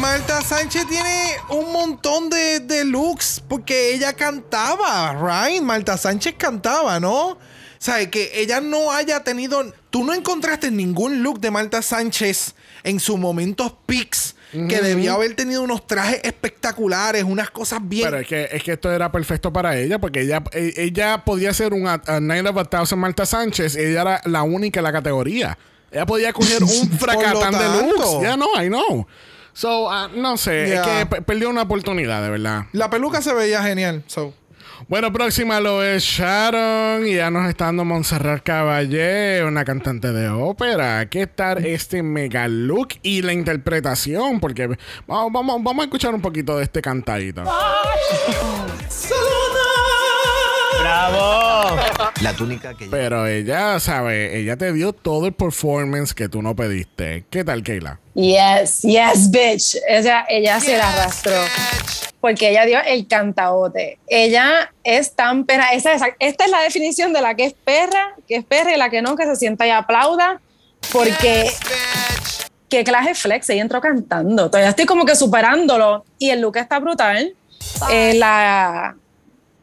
Marta 0.00 0.40
Sánchez 0.42 0.86
tiene 0.88 1.30
un 1.50 1.72
montón 1.72 2.30
de, 2.30 2.60
de 2.60 2.84
looks 2.84 3.42
porque 3.48 3.94
ella 3.94 4.12
cantaba, 4.12 5.12
right? 5.48 5.62
Marta 5.62 5.96
Sánchez 5.96 6.34
cantaba, 6.38 7.00
¿no? 7.00 7.28
O 7.30 7.38
sea, 7.78 8.08
que 8.10 8.30
ella 8.34 8.60
no 8.60 8.90
haya 8.92 9.22
tenido. 9.22 9.72
Tú 9.90 10.04
no 10.04 10.14
encontraste 10.14 10.70
ningún 10.70 11.22
look 11.22 11.40
de 11.40 11.50
Marta 11.50 11.82
Sánchez 11.82 12.54
en 12.82 13.00
sus 13.00 13.18
momentos 13.18 13.72
peaks 13.86 14.34
que 14.52 14.80
debió 14.80 15.12
haber 15.14 15.34
tenido 15.34 15.62
unos 15.62 15.86
trajes 15.86 16.20
espectaculares, 16.22 17.24
unas 17.24 17.50
cosas 17.50 17.80
bien. 17.82 18.04
Pero 18.08 18.18
es 18.20 18.26
que, 18.26 18.48
es 18.50 18.62
que 18.62 18.72
esto 18.72 18.90
era 18.90 19.12
perfecto 19.12 19.52
para 19.52 19.76
ella, 19.76 19.98
porque 19.98 20.22
ella, 20.22 20.42
e- 20.52 20.72
ella 20.76 21.22
podía 21.24 21.52
ser 21.52 21.74
un 21.74 21.82
Night 21.82 22.46
of 22.46 22.56
a 22.56 22.64
Thousand 22.64 23.00
Marta 23.00 23.26
Sánchez, 23.26 23.76
y 23.76 23.80
ella 23.80 24.00
era 24.02 24.20
la 24.24 24.42
única 24.44 24.80
en 24.80 24.84
la 24.84 24.92
categoría. 24.92 25.58
Ella 25.90 26.06
podía 26.06 26.32
coger 26.32 26.62
un 26.64 26.90
fracatán 26.98 27.52
de 27.52 27.82
looks. 27.82 28.22
Ya 28.22 28.36
no, 28.36 28.46
I 28.62 28.68
know. 28.68 29.06
So, 29.56 29.90
ah, 29.90 30.10
no 30.14 30.36
sé, 30.36 30.66
Yeah. 30.68 30.82
es 30.82 30.86
que 30.86 31.06
pe- 31.06 31.22
perdió 31.22 31.48
una 31.48 31.62
oportunidad, 31.62 32.22
de 32.22 32.28
verdad. 32.28 32.64
La 32.72 32.90
peluca 32.90 33.22
se 33.22 33.32
veía 33.32 33.62
genial. 33.62 34.02
So. 34.06 34.34
Bueno, 34.88 35.10
próxima 35.10 35.58
lo 35.60 35.82
es 35.82 36.02
Sharon 36.02 37.06
y 37.06 37.14
ya 37.14 37.30
nos 37.30 37.48
está 37.48 37.64
dando 37.64 37.86
Montserrat 37.86 38.42
Caballé, 38.42 39.42
una 39.44 39.64
cantante 39.64 40.12
de 40.12 40.28
ópera. 40.28 41.08
¿Qué 41.08 41.26
tal 41.26 41.64
este 41.64 42.02
mega 42.02 42.46
look 42.48 42.88
y 43.02 43.22
la 43.22 43.32
interpretación? 43.32 44.40
Porque 44.40 44.66
vamos, 45.06 45.32
vamos, 45.32 45.62
vamos 45.64 45.82
a 45.82 45.84
escuchar 45.86 46.14
un 46.14 46.20
poquito 46.20 46.58
de 46.58 46.64
este 46.64 46.82
cantadito. 46.82 47.42
¡Bravo! 50.82 51.45
La 52.22 52.32
túnica 52.32 52.74
que 52.74 52.86
Pero 52.86 53.26
ella, 53.26 53.78
sabe, 53.80 54.38
ella 54.38 54.56
te 54.56 54.72
dio 54.72 54.92
todo 54.92 55.26
el 55.26 55.32
performance 55.34 56.14
que 56.14 56.28
tú 56.28 56.42
no 56.42 56.54
pediste. 56.56 57.24
¿Qué 57.30 57.44
tal, 57.44 57.62
Keila? 57.62 58.00
Yes, 58.14 58.82
yes, 58.82 59.30
bitch. 59.30 59.76
Ella, 59.88 60.24
ella 60.28 60.58
se 60.60 60.76
la 60.78 60.88
arrastró. 60.92 61.34
Porque 62.20 62.50
ella 62.50 62.64
dio 62.64 62.80
el 62.80 63.06
cantaote. 63.06 63.98
Ella 64.08 64.72
es 64.82 65.14
tan 65.14 65.44
perra. 65.44 65.72
Esa, 65.72 65.92
esa- 65.92 66.16
esta 66.18 66.44
es 66.46 66.50
la 66.50 66.60
definición 66.62 67.12
de 67.12 67.20
la 67.20 67.34
que 67.34 67.44
es 67.44 67.52
perra, 67.52 68.14
que 68.26 68.36
es 68.36 68.44
perra 68.44 68.74
y 68.74 68.78
la 68.78 68.88
que 68.90 69.02
no, 69.02 69.14
que 69.16 69.24
se 69.24 69.36
sienta 69.36 69.66
y 69.66 69.70
aplauda. 69.70 70.40
Porque 70.92 71.50
qué 72.68 72.82
clase 72.84 73.14
flex, 73.14 73.48
ella 73.50 73.62
entró 73.62 73.80
cantando. 73.80 74.48
Todavía 74.50 74.70
estoy 74.70 74.86
como 74.86 75.04
que 75.04 75.14
superándolo 75.14 76.04
y 76.18 76.30
el 76.30 76.40
look 76.40 76.56
está 76.56 76.78
brutal. 76.78 77.34
Eh, 77.90 78.14
la... 78.14 78.96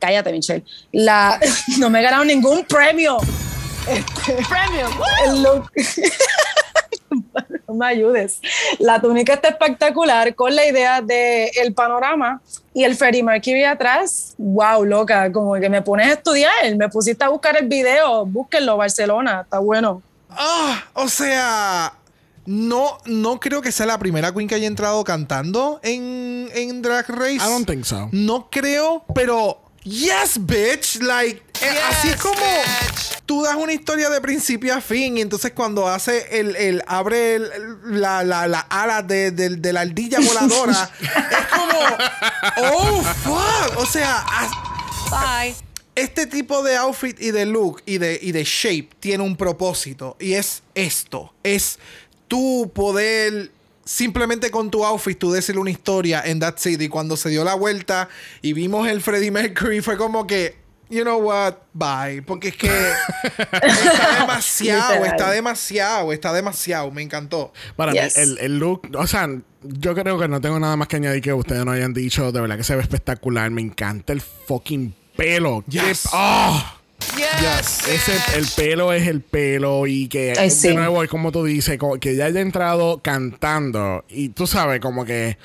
Cállate, 0.03 0.34
Michelle. 0.34 0.65
La... 0.91 1.39
no 1.80 1.89
me 1.89 2.01
he 2.01 2.03
ganado 2.03 2.25
ningún 2.25 2.65
premio. 2.65 3.19
Este, 3.88 4.34
Premio. 4.49 4.89
el 5.25 5.41
look. 5.41 5.71
no 7.69 7.73
me 7.73 7.85
ayudes. 7.85 8.41
La 8.80 8.99
túnica 8.99 9.35
está 9.35 9.47
espectacular 9.47 10.35
con 10.35 10.53
la 10.53 10.65
idea 10.65 11.01
de 11.01 11.47
el 11.55 11.73
panorama 11.73 12.41
y 12.73 12.84
el 12.84 12.97
Freddie 12.97 13.23
Mercury 13.23 13.63
atrás. 13.63 14.34
Wow, 14.38 14.84
loca, 14.84 15.31
como 15.31 15.53
que 15.53 15.69
me 15.69 15.81
pones 15.81 16.07
a 16.07 16.13
estudiar, 16.15 16.51
me 16.75 16.89
pusiste 16.89 17.23
a 17.23 17.30
buscar 17.30 17.55
el 17.55 17.69
video, 17.69 18.25
búsquenlo, 18.25 18.75
Barcelona, 18.75 19.43
está 19.43 19.59
bueno. 19.59 20.01
Ah, 20.30 20.84
o 20.95 21.07
sea, 21.07 21.93
no, 22.45 22.97
no 23.05 23.39
creo 23.39 23.61
que 23.61 23.71
sea 23.71 23.85
la 23.85 23.97
primera 23.99 24.34
queen 24.34 24.49
que 24.49 24.55
haya 24.55 24.67
entrado 24.67 25.01
cantando 25.05 25.80
en, 25.81 26.49
en 26.53 26.81
Drag 26.81 27.07
Race. 27.07 27.35
I 27.35 27.49
don't 27.49 27.65
think 27.65 27.85
so. 27.85 28.09
No 28.11 28.49
creo, 28.51 29.05
pero 29.15 29.62
yes, 29.84 30.38
bitch. 30.39 31.01
Like, 31.01 31.41
eh, 31.61 31.80
así 31.89 32.10
es 32.10 32.15
como 32.18 32.35
tú 33.26 33.43
das 33.43 33.55
una 33.55 33.73
historia 33.73 34.10
de 34.10 34.19
principio 34.22 34.73
a 34.76 34.81
fin 34.81 35.18
y 35.18 35.22
entonces 35.22 35.51
cuando 35.53 35.88
hace 35.88 36.39
el, 36.39 36.55
el 36.55 36.84
abre 36.88 37.35
el- 37.35 37.49
la, 38.01 38.23
la, 38.23 38.47
la 38.47 38.60
ala 38.61 39.01
de, 39.01 39.31
de- 39.31 39.55
de 39.55 39.73
la 39.73 39.81
ardilla 39.81 40.19
voladora, 40.26 40.89
es 41.01 41.47
como, 41.47 41.80
oh, 42.73 43.01
fuck. 43.01 43.77
O 43.77 43.85
sea, 43.85 44.26
Bye. 45.10 45.55
este 45.95 46.26
tipo 46.27 46.64
de 46.64 46.76
outfit 46.76 47.19
y 47.22 47.31
de 47.31 47.45
look 47.45 47.81
y 47.85 47.97
de, 47.97 48.19
y 48.22 48.31
de 48.34 48.43
shape 48.43 48.89
tiene 48.99 49.23
un 49.23 49.35
propósito 49.38 50.18
y 50.19 50.34
es 50.34 50.64
esto. 50.76 51.34
Es 51.43 51.80
tú 52.27 52.72
poder 52.73 53.51
simplemente 53.85 54.49
con 54.51 54.72
tu 54.72 54.85
outfit 54.85 55.18
tú 55.18 55.31
decirle 55.31 55.61
una 55.61 55.72
historia 55.72 56.22
en 56.26 56.39
That 56.39 56.55
City. 56.57 56.88
Cuando 56.89 57.18
se 57.18 57.30
dio 57.30 57.43
la 57.43 57.53
vuelta 57.55 58.10
y 58.41 58.53
vimos 58.53 58.88
el 58.88 59.01
Freddie 59.01 59.31
Mercury 59.31 59.81
fue 59.81 59.97
como 59.97 60.26
que, 60.27 60.57
you 60.89 61.03
know 61.03 61.19
what, 61.19 61.55
bye. 61.73 62.22
Porque 62.22 62.49
es 62.49 62.57
que 62.57 62.68
está 63.61 64.19
demasiado, 64.22 65.05
está 65.05 65.31
demasiado, 65.31 66.14
está 66.14 66.34
demasiado. 66.34 66.91
Me 66.91 67.01
encantó. 67.01 67.53
Para 67.76 67.91
Yes. 67.93 68.18
mí, 68.18 68.23
el, 68.23 68.38
el 68.39 68.57
look, 68.60 68.81
o 68.95 69.07
sea, 69.07 69.27
yo 69.64 69.93
creo 69.95 70.19
que 70.19 70.27
no 70.27 70.41
tengo 70.41 70.60
nada 70.60 70.76
más 70.76 70.88
que 70.88 70.97
añadir 70.97 71.22
que 71.22 71.34
ustedes 71.34 71.65
no 71.65 71.72
hayan 71.72 71.93
dicho. 71.93 72.31
De 72.31 72.41
verdad 72.41 72.57
que 72.57 72.64
se 72.64 72.76
ve 72.76 72.81
espectacular. 72.81 73.49
Me 73.51 73.61
encanta 73.61 74.14
el 74.14 74.22
fucking 74.22 74.93
pelo. 75.15 75.64
Yes. 75.68 76.03
Qué- 76.03 76.10
¡Ah! 76.14 76.77
Yes. 77.15 77.88
Ese, 77.88 78.38
el 78.38 78.45
pelo 78.55 78.93
es 78.93 79.07
el 79.07 79.21
pelo 79.21 79.85
y 79.88 80.07
que 80.07 80.34
Ay, 80.38 80.49
sí. 80.49 80.69
de 80.69 80.75
nuevo 80.75 81.03
es 81.03 81.09
como 81.09 81.31
tú 81.31 81.43
dices, 81.43 81.77
como 81.77 81.99
que 81.99 82.15
ya 82.15 82.25
haya 82.25 82.41
entrado 82.41 83.01
cantando 83.01 84.05
y 84.09 84.30
tú 84.30 84.47
sabes 84.47 84.80
como 84.80 85.05
que 85.05 85.38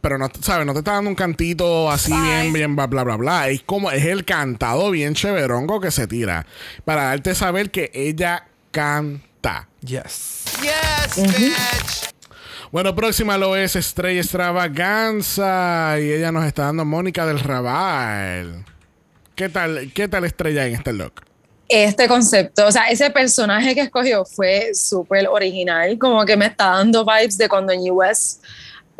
pero 0.00 0.18
no 0.18 0.28
sabes, 0.42 0.66
no 0.66 0.74
te 0.74 0.80
está 0.80 0.92
dando 0.92 1.08
un 1.08 1.16
cantito 1.16 1.90
así 1.90 2.12
bien 2.12 2.52
bien 2.52 2.76
bla 2.76 2.86
bla 2.86 3.04
bla 3.04 3.16
bla, 3.16 3.48
es 3.48 3.62
como 3.62 3.90
es 3.90 4.04
el 4.04 4.24
cantado 4.24 4.90
bien 4.90 5.14
cheverongo 5.14 5.80
que 5.80 5.90
se 5.90 6.06
tira 6.06 6.46
para 6.84 7.04
darte 7.04 7.30
a 7.30 7.34
saber 7.34 7.70
que 7.70 7.90
ella 7.94 8.46
canta. 8.70 9.68
Yes. 9.80 10.44
Yes, 10.60 11.38
bitch. 11.38 12.14
Bueno, 12.72 12.94
próxima 12.96 13.38
lo 13.38 13.54
es 13.54 13.76
Estrella 13.76 14.20
Extravaganza 14.20 15.96
y 16.00 16.10
ella 16.10 16.32
nos 16.32 16.44
está 16.44 16.64
dando 16.64 16.84
Mónica 16.84 17.24
del 17.24 17.38
Raval. 17.38 18.64
¿Qué 19.34 19.48
tal, 19.48 19.90
qué 19.92 20.08
tal 20.08 20.24
Estrella 20.24 20.66
en 20.66 20.74
este 20.74 20.92
look? 20.92 21.22
Este 21.68 22.06
concepto, 22.06 22.66
o 22.66 22.72
sea, 22.72 22.84
ese 22.90 23.10
personaje 23.10 23.74
que 23.74 23.80
escogió 23.80 24.24
fue 24.24 24.74
súper 24.74 25.26
original, 25.28 25.98
como 25.98 26.24
que 26.24 26.36
me 26.36 26.46
está 26.46 26.66
dando 26.66 27.04
vibes 27.04 27.38
de 27.38 27.48
cuando 27.48 27.72
en 27.72 27.90
US, 27.90 28.40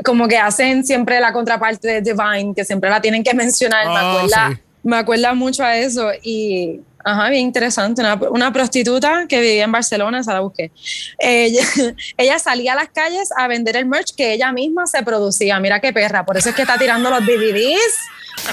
como 0.04 0.26
que 0.26 0.38
hacen 0.38 0.84
siempre 0.84 1.20
la 1.20 1.32
contraparte 1.32 2.00
de 2.00 2.00
Divine, 2.00 2.54
que 2.56 2.64
siempre 2.64 2.88
la 2.90 3.00
tienen 3.00 3.22
que 3.22 3.34
mencionar, 3.34 3.86
me, 3.86 3.94
Ah, 3.96 4.10
acuerda, 4.12 4.50
sí. 4.50 4.62
me 4.82 4.96
acuerda 4.96 5.34
mucho 5.34 5.62
a 5.62 5.76
eso 5.76 6.10
y, 6.22 6.80
ajá, 7.04 7.28
bien 7.30 7.42
interesante, 7.46 8.00
una, 8.00 8.14
una 8.30 8.52
prostituta 8.52 9.26
que 9.28 9.40
vivía 9.40 9.64
en 9.64 9.72
Barcelona, 9.72 10.20
esa 10.20 10.32
la 10.34 10.40
busqué. 10.40 10.70
Ella, 11.18 11.62
ella 12.16 12.38
salía 12.38 12.72
a 12.72 12.76
las 12.76 12.88
calles 12.88 13.28
a 13.36 13.46
vender 13.46 13.76
el 13.76 13.86
merch 13.86 14.14
que 14.16 14.32
ella 14.32 14.50
misma 14.52 14.86
se 14.86 15.02
producía, 15.02 15.60
mira 15.60 15.80
qué 15.80 15.92
perra, 15.92 16.24
por 16.24 16.36
eso 16.36 16.48
es 16.48 16.54
que 16.54 16.62
está 16.62 16.78
tirando 16.78 17.10
los 17.10 17.20
DVDs, 17.24 17.94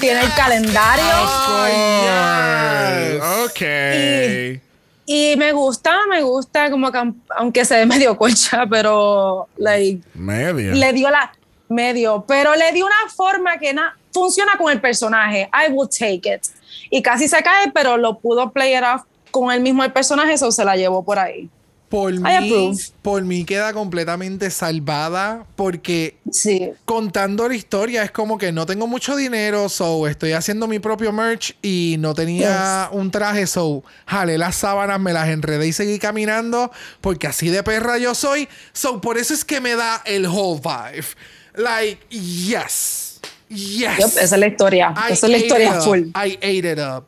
tiene 0.00 0.20
el 0.20 0.32
calendario. 0.34 1.04
Ok. 3.44 4.60
Y 5.04 5.34
me 5.36 5.52
gusta, 5.52 5.98
me 6.08 6.22
gusta, 6.22 6.70
como 6.70 6.90
que 6.92 6.98
aun- 6.98 7.20
aunque 7.36 7.64
se 7.64 7.76
ve 7.76 7.86
medio 7.86 8.16
concha, 8.16 8.64
pero 8.70 9.48
like, 9.56 10.00
Medio. 10.14 10.72
le 10.74 10.92
dio 10.92 11.10
la 11.10 11.32
medio, 11.68 12.24
pero 12.28 12.54
le 12.54 12.70
dio 12.72 12.84
una 12.86 13.10
forma 13.14 13.58
que 13.58 13.72
na- 13.74 13.96
funciona 14.12 14.52
con 14.58 14.70
el 14.72 14.80
personaje. 14.80 15.48
I 15.52 15.72
will 15.72 15.88
take 15.88 16.22
it. 16.34 16.42
Y 16.90 17.02
casi 17.02 17.28
se 17.28 17.42
cae, 17.42 17.70
pero 17.72 17.96
lo 17.96 18.18
pudo 18.18 18.52
play 18.52 18.74
it 18.76 18.82
off 18.82 19.02
con 19.30 19.50
el 19.50 19.60
mismo 19.60 19.82
el 19.82 19.92
personaje, 19.92 20.34
eso 20.34 20.52
se 20.52 20.64
la 20.64 20.76
llevó 20.76 21.02
por 21.04 21.18
ahí. 21.18 21.48
Por 21.88 22.10
mí, 22.18 22.72
por 23.02 23.22
mí 23.22 23.44
queda 23.44 23.74
completamente 23.74 24.50
salvada 24.50 25.44
porque 25.56 26.16
Sí. 26.30 26.70
contando 26.86 27.46
la 27.46 27.54
historia 27.54 28.02
es 28.02 28.10
como 28.10 28.38
que 28.38 28.50
no 28.50 28.64
tengo 28.64 28.86
mucho 28.86 29.14
dinero, 29.14 29.68
so 29.68 30.06
estoy 30.08 30.32
haciendo 30.32 30.66
mi 30.66 30.78
propio 30.78 31.12
merch 31.12 31.54
y 31.60 31.96
no 31.98 32.14
tenía 32.14 32.88
un 32.92 33.10
traje, 33.10 33.46
so 33.46 33.84
jalé 34.06 34.38
las 34.38 34.56
sábanas, 34.56 35.00
me 35.00 35.12
las 35.12 35.28
enredé 35.28 35.66
y 35.66 35.74
seguí 35.74 35.98
caminando 35.98 36.70
porque 37.02 37.26
así 37.26 37.50
de 37.50 37.62
perra 37.62 37.98
yo 37.98 38.14
soy, 38.14 38.48
so 38.72 39.02
por 39.02 39.18
eso 39.18 39.34
es 39.34 39.44
que 39.44 39.60
me 39.60 39.76
da 39.76 40.00
el 40.06 40.26
whole 40.26 40.62
vibe. 40.62 41.06
Like, 41.56 42.06
yes. 42.08 43.11
Yes. 43.54 44.16
Esa 44.16 44.22
es 44.22 44.38
la 44.38 44.46
historia. 44.46 44.94
I 44.96 45.12
esa 45.12 45.26
es 45.26 45.30
la 45.30 45.36
ate 45.36 45.46
historia 45.46 45.68
it 45.68 45.76
up. 45.76 45.82
full. 45.82 45.98
I 46.14 46.36
ate 46.36 46.72
it 46.72 46.78
up. 46.78 47.04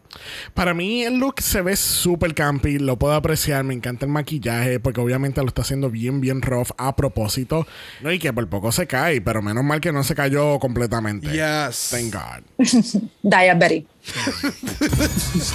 Para 0.54 0.74
mí 0.74 1.02
el 1.04 1.14
look 1.16 1.40
se 1.40 1.60
ve 1.62 1.76
súper 1.76 2.34
campy, 2.34 2.78
lo 2.78 2.98
puedo 2.98 3.14
apreciar, 3.14 3.64
me 3.64 3.74
encanta 3.74 4.06
el 4.06 4.12
maquillaje 4.12 4.78
porque 4.80 5.00
obviamente 5.00 5.40
lo 5.40 5.48
está 5.48 5.62
haciendo 5.62 5.90
bien, 5.90 6.20
bien 6.20 6.40
rough 6.42 6.70
a 6.78 6.94
propósito. 6.96 7.66
No, 8.00 8.12
y 8.12 8.18
que 8.18 8.32
por 8.32 8.48
poco 8.48 8.70
se 8.72 8.86
cae, 8.86 9.20
pero 9.20 9.42
menos 9.42 9.64
mal 9.64 9.80
que 9.80 9.92
no 9.92 10.04
se 10.04 10.14
cayó 10.14 10.58
completamente. 10.58 11.28
Yes. 11.30 11.90
Thank 11.90 12.14
God. 12.14 12.42
Diabetes. 13.22 13.84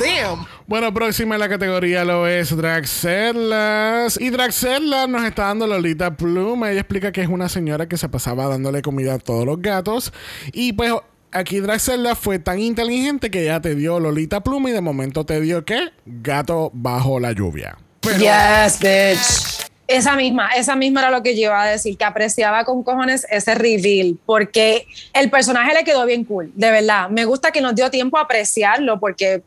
Damn. 0.00 0.46
Bueno, 0.66 0.94
próxima 0.94 1.34
en 1.34 1.40
la 1.40 1.48
categoría 1.48 2.04
lo 2.04 2.26
es 2.26 2.56
Draxellas. 2.56 4.20
Y 4.20 4.30
Draxellas 4.30 5.08
nos 5.08 5.24
está 5.24 5.46
dando 5.46 5.66
Lolita 5.66 6.16
Pluma. 6.16 6.70
Ella 6.70 6.80
explica 6.80 7.10
que 7.10 7.20
es 7.20 7.28
una 7.28 7.48
señora 7.48 7.88
que 7.88 7.96
se 7.96 8.08
pasaba 8.08 8.46
dándole 8.46 8.80
comida 8.80 9.14
a 9.14 9.18
todos 9.18 9.44
los 9.44 9.60
gatos. 9.60 10.12
Y 10.52 10.72
pues 10.72 10.92
aquí 11.32 11.60
Draxellas 11.60 12.18
fue 12.18 12.38
tan 12.38 12.60
inteligente 12.60 13.30
que 13.30 13.44
ya 13.44 13.60
te 13.60 13.74
dio 13.74 13.98
Lolita 13.98 14.42
Pluma 14.42 14.70
y 14.70 14.72
de 14.72 14.80
momento 14.80 15.26
te 15.26 15.40
dio 15.40 15.64
¿qué? 15.64 15.88
Gato 16.06 16.70
bajo 16.72 17.18
la 17.18 17.32
lluvia. 17.32 17.76
Yes, 18.02 18.78
bitch. 18.78 19.68
Esa 19.88 20.14
misma, 20.14 20.48
esa 20.56 20.76
misma 20.76 21.00
era 21.00 21.10
lo 21.10 21.22
que 21.22 21.34
yo 21.34 21.42
iba 21.42 21.60
a 21.60 21.66
decir, 21.66 21.98
que 21.98 22.04
apreciaba 22.04 22.64
con 22.64 22.82
cojones 22.82 23.26
ese 23.28 23.54
reveal, 23.54 24.16
porque 24.24 24.86
el 25.12 25.28
personaje 25.28 25.74
le 25.74 25.84
quedó 25.84 26.06
bien 26.06 26.24
cool, 26.24 26.50
de 26.54 26.70
verdad. 26.70 27.10
Me 27.10 27.24
gusta 27.26 27.50
que 27.50 27.60
nos 27.60 27.74
dio 27.74 27.90
tiempo 27.90 28.16
a 28.16 28.22
apreciarlo, 28.22 28.98
porque 28.98 29.42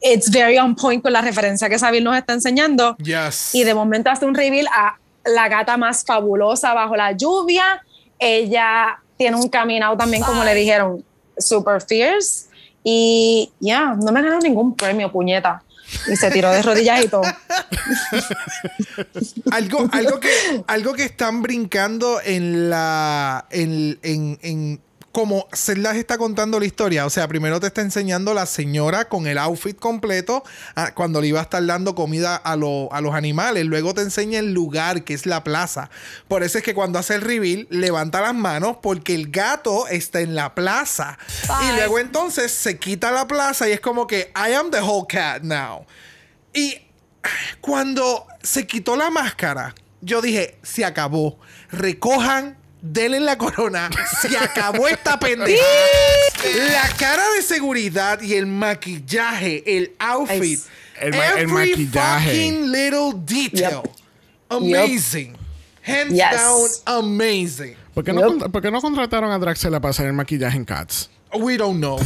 it's 0.00 0.30
very 0.30 0.58
on 0.58 0.74
point 0.74 1.02
con 1.02 1.12
la 1.12 1.20
referencia 1.20 1.68
que 1.68 1.78
Sabine 1.78 2.04
nos 2.04 2.16
está 2.16 2.32
enseñando. 2.32 2.96
Yes. 2.98 3.54
Y 3.54 3.64
de 3.64 3.74
momento 3.74 4.10
hace 4.10 4.26
un 4.26 4.34
reveal 4.34 4.66
a 4.68 4.96
la 5.24 5.48
gata 5.48 5.76
más 5.76 6.04
fabulosa 6.04 6.74
bajo 6.74 6.96
la 6.96 7.12
lluvia. 7.12 7.82
Ella 8.18 9.00
tiene 9.16 9.36
un 9.36 9.48
caminado 9.48 9.96
también, 9.96 10.22
como 10.22 10.44
le 10.44 10.54
dijeron, 10.54 11.04
super 11.36 11.82
fierce. 11.82 12.46
Y 12.84 13.50
ya, 13.60 13.94
no 13.94 14.12
me 14.12 14.22
ganó 14.22 14.38
ningún 14.38 14.74
premio, 14.74 15.10
puñeta. 15.10 15.62
Y 16.06 16.16
se 16.16 16.30
tiró 16.30 16.50
de 16.50 16.62
rodillas 16.62 17.04
y 17.04 17.08
todo. 17.08 17.22
algo, 19.50 19.88
algo, 19.90 20.20
que, 20.20 20.64
algo 20.66 20.94
que 20.94 21.04
están 21.04 21.42
brincando 21.42 22.20
en 22.22 22.70
la. 22.70 23.46
En, 23.50 23.98
en, 24.02 24.38
en 24.42 24.80
como 25.10 25.48
Zelda 25.54 25.96
está 25.96 26.18
contando 26.18 26.60
la 26.60 26.66
historia. 26.66 27.06
O 27.06 27.10
sea, 27.10 27.26
primero 27.28 27.58
te 27.60 27.66
está 27.68 27.80
enseñando 27.80 28.34
la 28.34 28.46
señora 28.46 29.08
con 29.08 29.26
el 29.26 29.38
outfit 29.38 29.76
completo 29.78 30.44
ah, 30.76 30.92
cuando 30.94 31.20
le 31.20 31.28
iba 31.28 31.40
a 31.40 31.42
estar 31.42 31.64
dando 31.64 31.94
comida 31.94 32.36
a, 32.36 32.56
lo- 32.56 32.92
a 32.92 33.00
los 33.00 33.14
animales. 33.14 33.64
Luego 33.64 33.94
te 33.94 34.02
enseña 34.02 34.38
el 34.38 34.52
lugar 34.52 35.04
que 35.04 35.14
es 35.14 35.24
la 35.26 35.42
plaza. 35.42 35.90
Por 36.28 36.42
eso 36.42 36.58
es 36.58 36.64
que 36.64 36.74
cuando 36.74 36.98
hace 36.98 37.14
el 37.14 37.22
reveal, 37.22 37.66
levanta 37.70 38.20
las 38.20 38.34
manos 38.34 38.76
porque 38.82 39.14
el 39.14 39.30
gato 39.30 39.88
está 39.88 40.20
en 40.20 40.34
la 40.34 40.54
plaza. 40.54 41.18
Y 41.68 41.76
luego 41.76 41.98
entonces 41.98 42.52
se 42.52 42.78
quita 42.78 43.10
la 43.10 43.26
plaza 43.26 43.68
y 43.68 43.72
es 43.72 43.80
como 43.80 44.06
que 44.06 44.30
I 44.36 44.52
am 44.52 44.70
the 44.70 44.80
whole 44.82 45.06
cat 45.08 45.42
now. 45.42 45.86
Y 46.52 46.82
cuando 47.60 48.26
se 48.42 48.66
quitó 48.66 48.94
la 48.94 49.10
máscara, 49.10 49.74
yo 50.00 50.20
dije, 50.20 50.58
se 50.62 50.84
acabó. 50.84 51.38
Recojan, 51.70 52.57
denle 52.80 53.20
la 53.20 53.36
corona. 53.38 53.90
Se 54.20 54.36
acabó 54.36 54.88
esta 54.88 55.18
pendeja. 55.20 55.62
la 56.72 56.88
cara 56.96 57.22
de 57.36 57.42
seguridad 57.42 58.20
y 58.20 58.34
el 58.34 58.46
maquillaje, 58.46 59.62
el 59.76 59.92
outfit. 59.98 60.60
El 61.00 61.14
ma- 61.14 61.26
el 61.28 61.38
every 61.38 61.70
maquillaje. 61.70 62.24
fucking 62.26 62.72
little 62.72 63.12
detail. 63.14 63.82
Amazing. 64.48 65.36
Hands 65.86 66.10
Yes. 66.12 66.30
down, 66.32 66.68
amazing. 67.04 67.76
¿Por 67.94 68.04
qué, 68.04 68.12
no, 68.12 68.38
por 68.50 68.62
qué 68.62 68.70
no 68.70 68.80
contrataron 68.80 69.30
a 69.32 69.38
Draxela 69.38 69.80
para 69.80 69.90
hacer 69.90 70.06
el 70.06 70.12
maquillaje 70.12 70.56
en 70.56 70.64
Cats? 70.64 71.10
We 71.34 71.56
don't 71.56 71.78
know. 71.78 71.98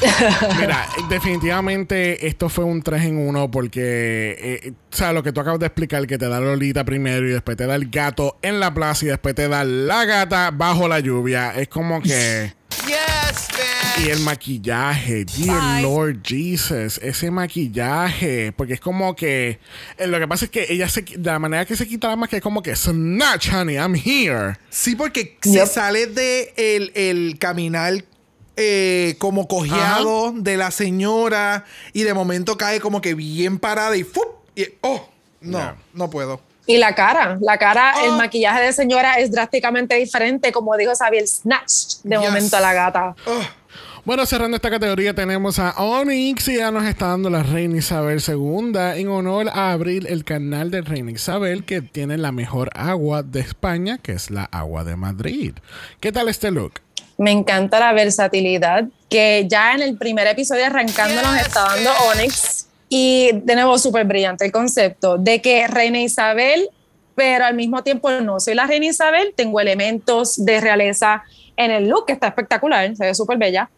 Mira, 0.60 0.86
definitivamente 1.08 2.26
esto 2.26 2.48
fue 2.48 2.64
un 2.64 2.82
3 2.82 3.04
en 3.04 3.18
1 3.18 3.50
porque, 3.50 4.36
eh, 4.38 4.72
o 4.92 4.96
sea, 4.96 5.12
lo 5.12 5.22
que 5.22 5.32
tú 5.32 5.40
acabas 5.40 5.60
de 5.60 5.66
explicar, 5.66 6.06
que 6.06 6.18
te 6.18 6.28
da 6.28 6.40
Lolita 6.40 6.84
primero 6.84 7.26
y 7.26 7.30
después 7.30 7.56
te 7.56 7.66
da 7.66 7.74
el 7.74 7.88
gato 7.88 8.38
en 8.42 8.60
la 8.60 8.74
plaza 8.74 9.06
y 9.06 9.08
después 9.08 9.34
te 9.34 9.48
da 9.48 9.64
la 9.64 10.04
gata 10.04 10.50
bajo 10.50 10.88
la 10.88 11.00
lluvia. 11.00 11.52
Es 11.56 11.68
como 11.68 12.02
que... 12.02 12.54
Yes, 12.86 13.48
Y 14.04 14.10
el 14.10 14.20
maquillaje, 14.20 15.24
dear 15.24 15.82
Lord 15.82 16.20
Jesus, 16.22 16.98
ese 16.98 17.30
maquillaje, 17.32 18.52
porque 18.52 18.74
es 18.74 18.80
como 18.80 19.16
que 19.16 19.58
eh, 19.98 20.06
lo 20.06 20.20
que 20.20 20.28
pasa 20.28 20.44
es 20.44 20.50
que 20.52 20.66
ella 20.68 20.88
se 20.88 21.04
la 21.20 21.38
manera 21.40 21.64
que 21.64 21.74
se 21.74 21.88
quita 21.88 22.08
la 22.08 22.16
máscara 22.16 22.38
es 22.38 22.42
como 22.44 22.62
que 22.62 22.76
snatch, 22.76 23.52
honey, 23.52 23.76
I'm 23.76 23.94
here. 23.96 24.56
Sí, 24.70 24.94
porque 24.94 25.36
se 25.42 25.66
sale 25.66 26.06
de 26.06 26.52
el, 26.56 26.92
el 26.94 27.38
caminar 27.40 28.04
eh, 28.56 29.16
como 29.18 29.46
cojeado 29.48 30.32
de 30.34 30.56
la 30.56 30.70
señora 30.70 31.64
y 31.92 32.02
de 32.02 32.14
momento 32.14 32.56
cae 32.56 32.80
como 32.80 33.00
que 33.00 33.14
bien 33.14 33.58
parada 33.58 33.96
y 33.96 34.02
¡fup! 34.04 34.26
Y, 34.54 34.66
oh, 34.80 35.08
no, 35.40 35.76
no 35.92 36.08
puedo. 36.10 36.40
Y 36.66 36.78
la 36.78 36.94
cara, 36.94 37.38
la 37.40 37.58
cara, 37.58 37.94
el 38.04 38.10
Oh. 38.10 38.16
maquillaje 38.16 38.60
de 38.62 38.72
señora 38.72 39.14
es 39.20 39.30
drásticamente 39.30 39.94
diferente, 39.96 40.50
como 40.50 40.76
dijo 40.76 40.92
Xavier, 40.96 41.26
snatch 41.28 41.98
de 42.02 42.16
Yes. 42.16 42.26
momento 42.28 42.56
a 42.56 42.60
la 42.60 42.72
gata. 42.72 43.14
Bueno, 44.04 44.24
cerrando 44.24 44.56
esta 44.56 44.70
categoría 44.70 45.14
tenemos 45.14 45.58
a 45.58 45.70
Onyx 45.82 46.48
y 46.48 46.56
ya 46.58 46.70
nos 46.70 46.84
está 46.84 47.08
dando 47.08 47.28
la 47.28 47.42
Reina 47.42 47.76
Isabel 47.76 48.22
II 48.26 48.72
en 48.94 49.08
honor 49.08 49.48
a 49.52 49.72
abrir 49.72 50.06
el 50.08 50.24
canal 50.24 50.70
de 50.70 50.80
Reina 50.82 51.10
Isabel 51.10 51.64
que 51.64 51.82
tiene 51.82 52.16
la 52.16 52.30
mejor 52.32 52.70
agua 52.74 53.22
de 53.24 53.40
España, 53.40 53.98
que 53.98 54.12
es 54.12 54.30
la 54.30 54.44
agua 54.44 54.84
de 54.84 54.94
Madrid. 54.96 55.54
¿Qué 56.00 56.12
tal 56.12 56.28
este 56.28 56.52
look? 56.52 56.74
Me 57.18 57.30
encanta 57.30 57.80
la 57.80 57.92
versatilidad 57.92 58.84
que 59.08 59.46
ya 59.48 59.72
en 59.72 59.82
el 59.82 59.96
primer 59.96 60.26
episodio 60.26 60.66
arrancando 60.66 61.22
nos 61.22 61.36
está 61.40 61.64
dando 61.64 61.90
Onyx. 62.12 62.68
Y 62.88 63.30
de 63.32 63.54
nuevo, 63.54 63.78
súper 63.78 64.04
brillante 64.04 64.44
el 64.44 64.52
concepto 64.52 65.18
de 65.18 65.40
que 65.40 65.66
Reina 65.66 66.00
Isabel, 66.00 66.68
pero 67.14 67.44
al 67.44 67.54
mismo 67.54 67.82
tiempo 67.82 68.10
no 68.10 68.38
soy 68.38 68.54
la 68.54 68.66
Reina 68.66 68.86
Isabel, 68.86 69.32
tengo 69.34 69.60
elementos 69.60 70.44
de 70.44 70.60
realeza 70.60 71.24
en 71.56 71.70
el 71.70 71.88
look, 71.88 72.06
que 72.06 72.12
está 72.12 72.28
espectacular, 72.28 72.94
se 72.94 73.04
ve 73.04 73.14
súper 73.14 73.38
bella. 73.38 73.70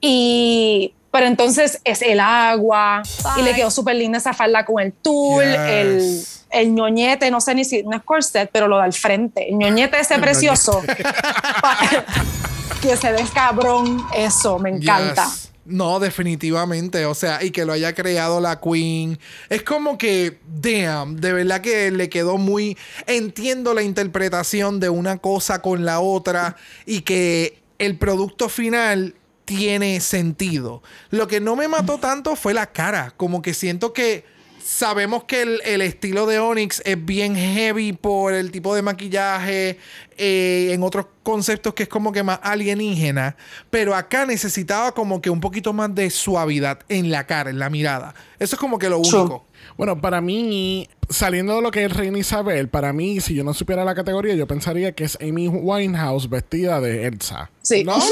Y, 0.00 0.94
pero 1.14 1.26
entonces 1.26 1.80
es 1.84 2.02
el 2.02 2.18
agua, 2.18 3.00
y 3.38 3.42
le 3.42 3.54
quedó 3.54 3.70
súper 3.70 3.94
linda 3.94 4.18
esa 4.18 4.32
falda 4.32 4.64
con 4.64 4.82
el 4.82 4.92
tul, 4.92 5.44
Yes. 5.44 6.44
el, 6.50 6.50
el 6.50 6.74
ñoñete, 6.74 7.30
no 7.30 7.40
sé 7.40 7.54
ni 7.54 7.64
si, 7.64 7.84
no 7.84 7.96
es 7.96 8.02
corset, 8.02 8.50
pero 8.52 8.66
lo 8.66 8.78
da 8.78 8.82
al 8.82 8.92
frente. 8.92 9.48
El 9.48 9.58
ñoñete 9.58 10.00
ese 10.00 10.18
precioso. 10.18 10.82
que 12.82 12.96
se 12.96 13.12
ve 13.12 13.24
cabrón, 13.32 14.04
eso, 14.16 14.58
me 14.58 14.70
encanta. 14.70 15.26
Yes. 15.26 15.52
No, 15.66 16.00
definitivamente. 16.00 17.06
O 17.06 17.14
sea, 17.14 17.44
y 17.44 17.52
que 17.52 17.64
lo 17.64 17.74
haya 17.74 17.94
creado 17.94 18.40
la 18.40 18.60
Queen. 18.60 19.16
Es 19.48 19.62
como 19.62 19.96
que, 19.96 20.40
damn, 20.44 21.20
de 21.20 21.32
verdad 21.32 21.60
que 21.60 21.92
le 21.92 22.08
quedó 22.08 22.38
muy. 22.38 22.76
Entiendo 23.06 23.72
la 23.72 23.84
interpretación 23.84 24.80
de 24.80 24.88
una 24.88 25.18
cosa 25.18 25.62
con 25.62 25.84
la 25.84 26.00
otra 26.00 26.56
y 26.86 27.02
que 27.02 27.62
el 27.78 27.98
producto 27.98 28.48
final 28.48 29.14
tiene 29.44 30.00
sentido. 30.00 30.82
Lo 31.10 31.28
que 31.28 31.40
no 31.40 31.56
me 31.56 31.68
mató 31.68 31.98
tanto 31.98 32.36
fue 32.36 32.54
la 32.54 32.66
cara. 32.66 33.12
Como 33.16 33.42
que 33.42 33.54
siento 33.54 33.92
que 33.92 34.24
sabemos 34.64 35.24
que 35.24 35.42
el, 35.42 35.60
el 35.64 35.82
estilo 35.82 36.26
de 36.26 36.38
Onyx 36.38 36.80
es 36.86 37.04
bien 37.04 37.36
heavy 37.36 37.92
por 37.92 38.32
el 38.32 38.50
tipo 38.50 38.74
de 38.74 38.80
maquillaje, 38.80 39.78
eh, 40.16 40.70
en 40.72 40.82
otros 40.82 41.06
conceptos 41.22 41.74
que 41.74 41.82
es 41.82 41.88
como 41.88 42.12
que 42.12 42.22
más 42.22 42.40
alienígena, 42.42 43.36
pero 43.70 43.94
acá 43.94 44.24
necesitaba 44.24 44.92
como 44.92 45.20
que 45.20 45.28
un 45.28 45.40
poquito 45.40 45.72
más 45.72 45.94
de 45.94 46.08
suavidad 46.08 46.80
en 46.88 47.10
la 47.10 47.26
cara, 47.26 47.50
en 47.50 47.58
la 47.58 47.68
mirada. 47.68 48.14
Eso 48.38 48.56
es 48.56 48.60
como 48.60 48.78
que 48.78 48.88
lo 48.88 48.98
único. 48.98 49.44
Bueno, 49.76 50.00
para 50.00 50.20
mí, 50.20 50.88
saliendo 51.08 51.56
de 51.56 51.62
lo 51.62 51.70
que 51.70 51.84
es 51.84 51.92
Reina 51.92 52.18
Isabel, 52.18 52.68
para 52.68 52.92
mí, 52.92 53.20
si 53.20 53.34
yo 53.34 53.44
no 53.44 53.54
supiera 53.54 53.84
la 53.84 53.94
categoría, 53.94 54.34
yo 54.34 54.46
pensaría 54.46 54.92
que 54.92 55.04
es 55.04 55.18
Amy 55.20 55.48
Winehouse 55.48 56.28
vestida 56.28 56.80
de 56.80 57.06
Elsa. 57.06 57.50
Sí. 57.62 57.84
No, 57.84 57.96
ok. 57.96 58.02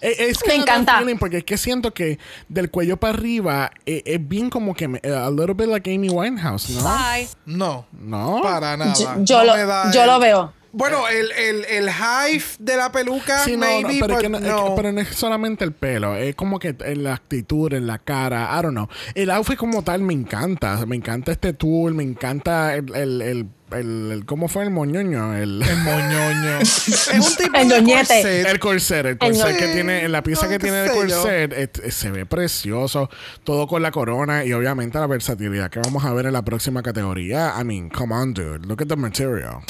Es, 0.00 0.20
es 0.20 0.38
que 0.38 0.48
Me 0.50 0.54
encanta. 0.56 1.02
porque 1.18 1.38
es 1.38 1.44
que 1.44 1.56
siento 1.58 1.92
que 1.94 2.18
del 2.48 2.70
cuello 2.70 2.96
para 2.96 3.14
arriba 3.14 3.70
eh, 3.86 4.02
es 4.04 4.26
bien 4.28 4.50
como 4.50 4.74
que 4.74 4.88
me- 4.88 5.00
a 5.04 5.30
little 5.30 5.54
bit 5.54 5.68
like 5.68 5.92
Amy 5.94 6.08
Winehouse, 6.10 6.70
¿no? 6.70 6.82
Bye. 6.82 7.28
No, 7.46 7.86
No. 7.92 8.40
para 8.42 8.76
nada. 8.76 8.94
Yo, 8.94 9.04
yo 9.22 9.44
No 9.44 9.56
lo, 9.56 9.92
yo 9.92 10.02
el- 10.02 10.06
lo 10.10 10.18
veo. 10.18 10.52
Bueno, 10.78 11.08
el, 11.08 11.32
el, 11.32 11.64
el 11.64 11.88
hive 11.88 12.44
de 12.58 12.76
la 12.76 12.92
peluca, 12.92 13.38
Sí, 13.44 13.56
no, 13.56 13.64
no, 13.80 13.88
maybe, 13.88 13.98
pero, 14.00 14.14
es 14.16 14.20
que 14.22 14.28
but 14.28 14.40
no, 14.40 14.46
es 14.46 14.54
que- 14.54 14.60
no. 14.68 14.74
pero 14.76 14.92
no 14.92 15.00
es 15.00 15.08
solamente 15.08 15.64
el 15.64 15.72
pelo, 15.72 16.14
es 16.16 16.34
como 16.34 16.58
que 16.58 16.76
en 16.78 17.02
la 17.02 17.14
actitud, 17.14 17.72
en 17.72 17.86
la 17.86 17.98
cara, 17.98 18.50
I 18.58 18.62
don't 18.62 18.74
know. 18.74 18.88
El 19.14 19.30
outfit 19.30 19.56
como 19.56 19.82
tal 19.82 20.02
me 20.02 20.12
encanta, 20.12 20.84
me 20.84 20.96
encanta 20.96 21.32
este 21.32 21.54
tool, 21.54 21.94
me 21.94 22.02
encanta 22.02 22.74
el, 22.74 22.94
el, 22.94 23.22
el, 23.22 23.46
el- 23.72 24.12
el- 24.12 24.26
¿cómo 24.26 24.48
fue 24.48 24.64
el 24.64 24.70
moñoño? 24.70 25.34
El, 25.34 25.62
El 25.62 25.76
moñoño. 25.78 26.58
es 26.60 27.08
un 27.10 27.36
tipo 27.36 27.58
El 27.58 27.68
de 27.70 27.82
corset. 27.94 28.46
El 28.46 28.58
corset, 28.60 28.98
el 29.06 29.12
El 29.12 29.18
corset 29.18 29.52
no- 29.52 29.58
que 29.58 29.66
tiene, 29.68 30.04
en 30.04 30.12
la 30.12 30.22
pieza 30.22 30.44
no, 30.44 30.50
que 30.50 30.58
tiene 30.58 30.84
el 30.84 30.90
corset, 30.92 31.52
et- 31.54 31.78
et- 31.78 31.90
se 31.90 32.10
ve 32.10 32.26
precioso, 32.26 33.08
todo 33.44 33.66
con 33.66 33.80
la 33.82 33.90
corona 33.90 34.44
y 34.44 34.52
obviamente 34.52 34.98
la 34.98 35.06
versatilidad 35.06 35.70
que 35.70 35.80
vamos 35.80 36.04
a 36.04 36.12
ver 36.12 36.26
en 36.26 36.34
la 36.34 36.42
próxima 36.42 36.82
categoría. 36.82 37.54
I 37.58 37.64
mean, 37.64 37.88
come 37.88 38.14
on, 38.14 38.34
dude, 38.34 38.66
look 38.66 38.82
at 38.82 38.88
the 38.88 38.96
material. 38.96 39.62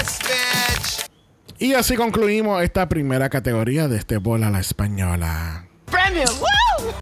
Yes, 0.00 0.18
bitch. 0.20 1.10
Y 1.58 1.74
así 1.74 1.94
concluimos 1.94 2.62
esta 2.62 2.88
primera 2.88 3.28
categoría 3.28 3.86
de 3.86 3.98
este 3.98 4.16
bol 4.16 4.42
a 4.44 4.50
la 4.50 4.60
española. 4.60 5.66
Premium. 5.90 6.28
Woo! 6.38 6.92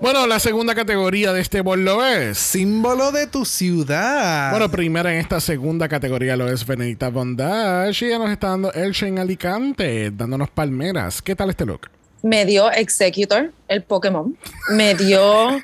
Bueno, 0.00 0.26
la 0.26 0.38
segunda 0.38 0.74
categoría 0.74 1.32
de 1.32 1.40
este 1.40 1.62
bol 1.62 1.84
lo 1.84 2.04
es. 2.04 2.38
Símbolo 2.38 3.10
de 3.10 3.26
tu 3.26 3.44
ciudad. 3.44 4.50
Bueno, 4.50 4.70
primera 4.70 5.12
en 5.12 5.18
esta 5.18 5.40
segunda 5.40 5.88
categoría 5.88 6.36
lo 6.36 6.48
es 6.48 6.64
Benedicta 6.64 7.08
Bondage 7.08 8.04
y 8.04 8.08
ella 8.08 8.18
nos 8.18 8.30
está 8.30 8.48
dando 8.50 8.72
Elche 8.72 9.08
en 9.08 9.18
Alicante, 9.18 10.10
dándonos 10.12 10.50
palmeras. 10.50 11.20
¿Qué 11.22 11.34
tal 11.34 11.50
este 11.50 11.64
look? 11.66 11.90
Me 12.22 12.44
dio 12.46 12.70
Executor, 12.70 13.52
el 13.68 13.82
Pokémon. 13.82 14.36
Me 14.70 14.94
dio 14.94 15.48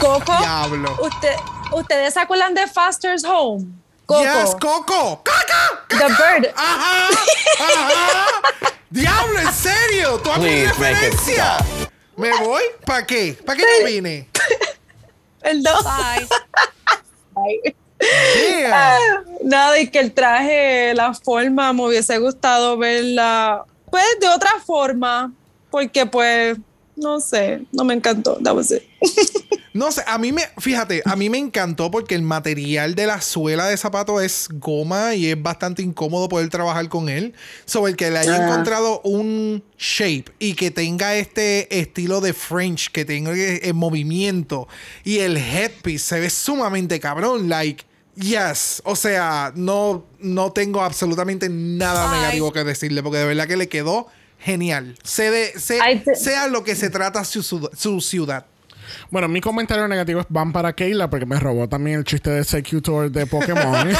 Coco. 0.00 0.36
Diablo. 0.40 0.96
Usted, 1.02 1.34
¿Ustedes 1.72 2.14
se 2.14 2.20
acuerdan 2.20 2.54
de 2.54 2.66
Faster's 2.66 3.24
Home? 3.24 3.66
Coco. 4.12 4.22
Yes, 4.22 4.54
Coco. 4.56 5.22
¡Coco! 5.24 5.62
The 5.88 5.96
Bird. 5.96 6.52
¡Ajá! 6.54 7.08
¡Ajá! 7.60 8.26
¡Diablo, 8.90 9.38
en 9.38 9.52
serio! 9.54 10.20
¿Tú 10.22 10.30
a 10.30 10.36
mi 10.36 10.66
referencia? 10.66 11.56
¿Me 12.16 12.30
voy? 12.40 12.62
¿Para 12.84 13.06
qué? 13.06 13.38
¿Para 13.46 13.58
qué 13.58 13.64
no 13.80 13.86
vine? 13.86 14.28
El 15.40 15.62
dos. 15.62 15.82
Bye. 15.82 16.28
Ay. 17.36 17.74
Damn. 18.68 19.24
Nada, 19.44 19.78
y 19.78 19.88
que 19.88 20.00
el 20.00 20.12
traje, 20.12 20.92
la 20.94 21.14
forma, 21.14 21.72
me 21.72 21.86
hubiese 21.86 22.18
gustado 22.18 22.76
verla, 22.76 23.64
pues, 23.90 24.04
de 24.20 24.28
otra 24.28 24.50
forma, 24.64 25.32
porque, 25.70 26.04
pues, 26.04 26.58
no 27.02 27.20
sé, 27.20 27.62
no 27.72 27.84
me 27.84 27.94
encantó. 27.94 28.38
That 28.42 28.54
was 28.54 28.70
it. 28.70 28.82
No 29.74 29.90
sé, 29.90 30.02
a 30.06 30.18
mí 30.18 30.32
me, 30.32 30.42
fíjate, 30.58 31.00
a 31.06 31.16
mí 31.16 31.30
me 31.30 31.38
encantó 31.38 31.90
porque 31.90 32.14
el 32.14 32.20
material 32.20 32.94
de 32.94 33.06
la 33.06 33.22
suela 33.22 33.68
de 33.68 33.78
zapato 33.78 34.20
es 34.20 34.48
goma 34.52 35.14
y 35.14 35.28
es 35.30 35.42
bastante 35.42 35.80
incómodo 35.80 36.28
poder 36.28 36.50
trabajar 36.50 36.90
con 36.90 37.08
él. 37.08 37.32
Sobre 37.64 37.92
el 37.92 37.96
que 37.96 38.10
le 38.10 38.18
haya 38.18 38.34
Ah. 38.34 38.44
encontrado 38.50 39.00
un 39.00 39.64
shape 39.78 40.26
y 40.38 40.52
que 40.56 40.70
tenga 40.70 41.14
este 41.16 41.80
estilo 41.80 42.20
de 42.20 42.34
French, 42.34 42.90
que 42.92 43.06
tenga 43.06 43.32
el 43.32 43.72
movimiento 43.72 44.68
y 45.04 45.20
el 45.20 45.38
headpiece 45.38 46.04
se 46.04 46.20
ve 46.20 46.28
sumamente 46.28 47.00
cabrón. 47.00 47.48
Like, 47.48 47.86
yes. 48.16 48.82
O 48.84 48.94
sea, 48.94 49.54
no, 49.56 50.04
no 50.20 50.52
tengo 50.52 50.82
absolutamente 50.82 51.48
nada 51.48 52.14
negativo 52.14 52.52
que 52.52 52.62
decirle 52.62 53.02
porque 53.02 53.20
de 53.20 53.24
verdad 53.24 53.48
que 53.48 53.56
le 53.56 53.70
quedó 53.70 54.06
genial. 54.42 54.94
Sé 55.02 55.30
de, 55.30 55.58
sea 55.58 56.48
lo 56.48 56.64
que 56.64 56.74
se 56.74 56.90
trata 56.90 57.24
su, 57.24 57.42
su- 57.42 58.00
ciudad. 58.00 58.46
Bueno, 59.10 59.28
mi 59.28 59.40
comentario 59.40 59.86
negativo 59.88 60.20
es 60.20 60.26
van 60.28 60.52
para 60.52 60.74
Keila 60.74 61.08
porque 61.08 61.24
me 61.24 61.38
robó 61.38 61.68
también 61.68 61.98
el 61.98 62.04
chiste 62.04 62.30
de 62.30 62.40
Executor 62.40 63.10
de 63.10 63.26
Pokémon. 63.26 63.88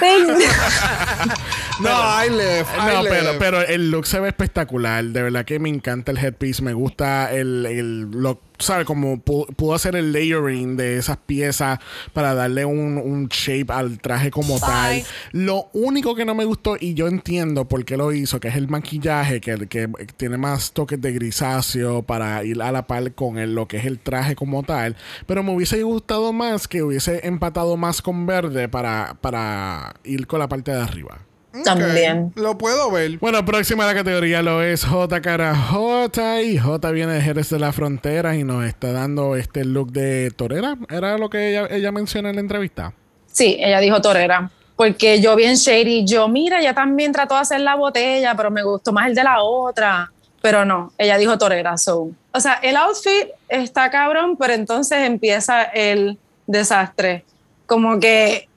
No, 1.80 2.24
I 2.24 2.28
live. 2.30 2.66
I 2.74 2.94
no, 2.94 3.02
live. 3.02 3.10
pero, 3.10 3.38
pero 3.38 3.60
el 3.62 3.90
look 3.90 4.06
se 4.06 4.20
ve 4.20 4.28
espectacular. 4.28 5.04
De 5.04 5.22
verdad 5.22 5.44
que 5.44 5.58
me 5.58 5.68
encanta 5.68 6.12
el 6.12 6.18
headpiece. 6.18 6.62
Me 6.62 6.72
gusta 6.74 7.32
el, 7.32 7.64
el 7.66 8.00
look 8.10 8.40
sabes, 8.60 8.86
como 8.86 9.16
pu- 9.24 9.46
pudo 9.56 9.74
hacer 9.74 9.96
el 9.96 10.12
layering 10.12 10.76
de 10.76 10.96
esas 10.98 11.16
piezas 11.16 11.78
para 12.12 12.34
darle 12.34 12.64
un, 12.64 12.98
un 12.98 13.26
shape 13.28 13.72
al 13.72 13.98
traje 13.98 14.30
como 14.30 14.58
tal. 14.60 15.02
Lo 15.32 15.68
único 15.72 16.14
que 16.14 16.24
no 16.24 16.34
me 16.34 16.44
gustó, 16.44 16.76
y 16.78 16.94
yo 16.94 17.08
entiendo 17.08 17.66
por 17.66 17.84
qué 17.84 17.96
lo 17.96 18.12
hizo, 18.12 18.38
que 18.40 18.48
es 18.48 18.56
el 18.56 18.68
maquillaje, 18.68 19.40
que, 19.40 19.66
que 19.66 19.88
tiene 20.16 20.36
más 20.36 20.72
toques 20.72 21.00
de 21.00 21.12
grisáceo 21.12 22.02
para 22.02 22.44
ir 22.44 22.60
a 22.62 22.70
la 22.72 22.86
par 22.86 23.12
con 23.14 23.38
el- 23.38 23.54
lo 23.54 23.66
que 23.66 23.78
es 23.78 23.84
el 23.86 23.98
traje 23.98 24.36
como 24.36 24.62
tal. 24.62 24.96
Pero 25.26 25.42
me 25.42 25.52
hubiese 25.54 25.82
gustado 25.82 26.32
más 26.32 26.68
que 26.68 26.82
hubiese 26.82 27.26
empatado 27.26 27.76
más 27.76 28.02
con 28.02 28.26
verde 28.26 28.68
para, 28.68 29.16
para 29.20 29.94
ir 30.04 30.26
con 30.26 30.38
la 30.38 30.48
parte 30.48 30.70
de 30.70 30.80
arriba. 30.80 31.20
También. 31.64 32.32
Lo 32.36 32.56
puedo 32.56 32.90
ver. 32.90 33.18
Bueno, 33.18 33.44
próxima 33.44 33.84
a 33.84 33.88
la 33.88 33.94
categoría 33.94 34.42
lo 34.42 34.62
es 34.62 34.84
J 34.84 35.20
cara 35.20 35.54
J 35.54 36.42
y 36.42 36.58
J 36.58 36.90
viene 36.92 37.14
de 37.14 37.20
Jerez 37.20 37.50
de 37.50 37.58
la 37.58 37.72
Frontera 37.72 38.36
y 38.36 38.44
nos 38.44 38.64
está 38.64 38.92
dando 38.92 39.36
este 39.36 39.64
look 39.64 39.92
de 39.92 40.30
torera. 40.30 40.76
¿Era 40.88 41.18
lo 41.18 41.28
que 41.28 41.50
ella, 41.50 41.66
ella 41.70 41.90
menciona 41.92 42.30
en 42.30 42.36
la 42.36 42.40
entrevista? 42.40 42.92
Sí, 43.26 43.56
ella 43.58 43.80
dijo 43.80 44.00
torera. 44.00 44.50
Porque 44.76 45.20
yo 45.20 45.36
bien 45.36 45.56
shady, 45.56 46.06
yo, 46.06 46.28
mira, 46.28 46.60
ella 46.60 46.72
también 46.72 47.12
trató 47.12 47.34
de 47.34 47.40
hacer 47.40 47.60
la 47.60 47.74
botella, 47.74 48.34
pero 48.34 48.50
me 48.50 48.62
gustó 48.62 48.92
más 48.92 49.08
el 49.08 49.14
de 49.14 49.24
la 49.24 49.42
otra. 49.42 50.10
Pero 50.40 50.64
no, 50.64 50.92
ella 50.96 51.18
dijo 51.18 51.36
torera. 51.36 51.76
So. 51.76 52.10
O 52.32 52.40
sea, 52.40 52.54
el 52.62 52.76
outfit 52.76 53.28
está 53.48 53.90
cabrón, 53.90 54.36
pero 54.38 54.54
entonces 54.54 55.00
empieza 55.00 55.64
el 55.64 56.16
desastre. 56.46 57.24
Como 57.66 58.00
que 58.00 58.48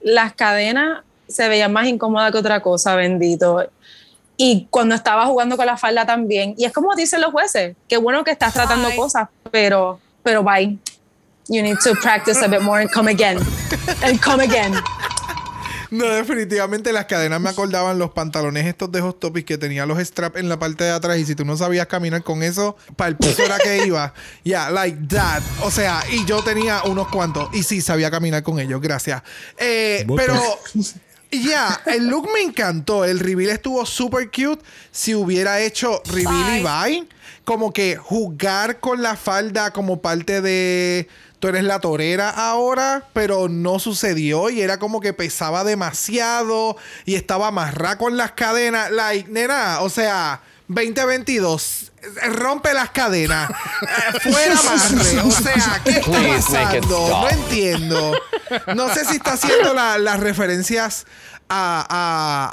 las 0.00 0.32
cadenas 0.32 1.04
se 1.28 1.48
veían 1.48 1.72
más 1.72 1.86
incómodas 1.86 2.32
que 2.32 2.38
otra 2.38 2.60
cosa, 2.60 2.96
bendito. 2.96 3.68
Y 4.36 4.66
cuando 4.70 4.94
estaba 4.94 5.26
jugando 5.26 5.56
con 5.56 5.66
la 5.66 5.76
falda 5.76 6.06
también. 6.06 6.54
Y 6.56 6.64
es 6.64 6.72
como 6.72 6.94
dicen 6.94 7.20
los 7.20 7.32
jueces, 7.32 7.76
qué 7.88 7.96
bueno 7.96 8.24
que 8.24 8.30
estás 8.30 8.54
tratando 8.54 8.88
cosas, 8.96 9.28
pero, 9.50 10.00
pero 10.22 10.42
bye. 10.42 10.78
You 11.48 11.62
need 11.62 11.78
to 11.82 11.94
practice 12.02 12.44
a 12.44 12.48
bit 12.48 12.60
more 12.60 12.80
and 12.80 12.90
come 12.92 13.10
again. 13.10 13.38
And 14.02 14.20
come 14.20 14.44
again. 14.44 14.74
No, 15.90 16.06
definitivamente 16.06 16.92
las 16.92 17.06
cadenas 17.06 17.40
me 17.40 17.48
acordaban 17.48 17.98
los 17.98 18.10
pantalones 18.10 18.66
estos 18.66 18.92
de 18.92 19.00
Hot 19.00 19.18
Topic 19.18 19.46
que 19.46 19.56
tenía 19.56 19.86
los 19.86 19.98
straps 19.98 20.38
en 20.38 20.48
la 20.48 20.58
parte 20.58 20.84
de 20.84 20.90
atrás 20.90 21.16
y 21.18 21.24
si 21.24 21.34
tú 21.34 21.44
no 21.44 21.56
sabías 21.56 21.86
caminar 21.86 22.22
con 22.22 22.42
eso, 22.42 22.76
para 22.96 23.08
el 23.08 23.16
piso 23.16 23.42
era 23.42 23.58
que 23.58 23.86
iba. 23.86 24.12
Yeah, 24.44 24.70
like 24.70 24.98
that. 25.08 25.42
O 25.62 25.70
sea, 25.70 26.02
y 26.10 26.24
yo 26.24 26.42
tenía 26.42 26.82
unos 26.84 27.08
cuantos 27.08 27.48
y 27.54 27.62
sí 27.62 27.80
sabía 27.80 28.10
caminar 28.10 28.42
con 28.42 28.60
ellos, 28.60 28.80
gracias. 28.80 29.22
Eh, 29.58 30.06
pero 30.16 30.34
ya, 31.30 31.80
el 31.86 32.08
look 32.08 32.28
me 32.32 32.40
encantó. 32.40 33.04
El 33.04 33.20
reveal 33.20 33.50
estuvo 33.50 33.84
super 33.86 34.30
cute. 34.30 34.62
Si 34.90 35.14
hubiera 35.14 35.60
hecho 35.60 36.02
reveal 36.06 36.58
y 36.58 36.62
bye, 36.62 37.08
como 37.44 37.72
que 37.72 37.96
jugar 37.96 38.80
con 38.80 39.02
la 39.02 39.16
falda 39.16 39.72
como 39.72 40.00
parte 40.00 40.40
de 40.40 41.08
tú 41.38 41.48
eres 41.48 41.64
la 41.64 41.80
torera 41.80 42.30
ahora, 42.30 43.08
pero 43.12 43.48
no 43.48 43.78
sucedió 43.78 44.50
y 44.50 44.60
era 44.60 44.78
como 44.78 45.00
que 45.00 45.12
pesaba 45.12 45.64
demasiado 45.64 46.76
y 47.04 47.14
estaba 47.14 47.48
amarrada 47.48 47.98
con 47.98 48.16
las 48.16 48.32
cadenas. 48.32 48.90
Like, 48.90 49.30
nena, 49.30 49.80
o 49.80 49.88
sea, 49.88 50.42
2022, 50.68 51.92
eh, 52.02 52.28
rompe 52.28 52.72
las 52.74 52.90
cadenas, 52.90 53.50
eh, 53.50 54.30
fuera 54.30 54.54
amarre. 54.60 55.20
O 55.20 55.30
sea, 55.30 55.80
¿qué 55.84 55.90
está 55.90 56.10
pasando? 56.12 57.08
No 57.08 57.28
entiendo. 57.30 58.12
No 58.74 58.92
sé 58.92 59.04
si 59.04 59.16
está 59.16 59.32
haciendo 59.32 59.74
la- 59.74 59.98
las 59.98 60.20
referencias 60.20 61.06
a, 61.50 61.86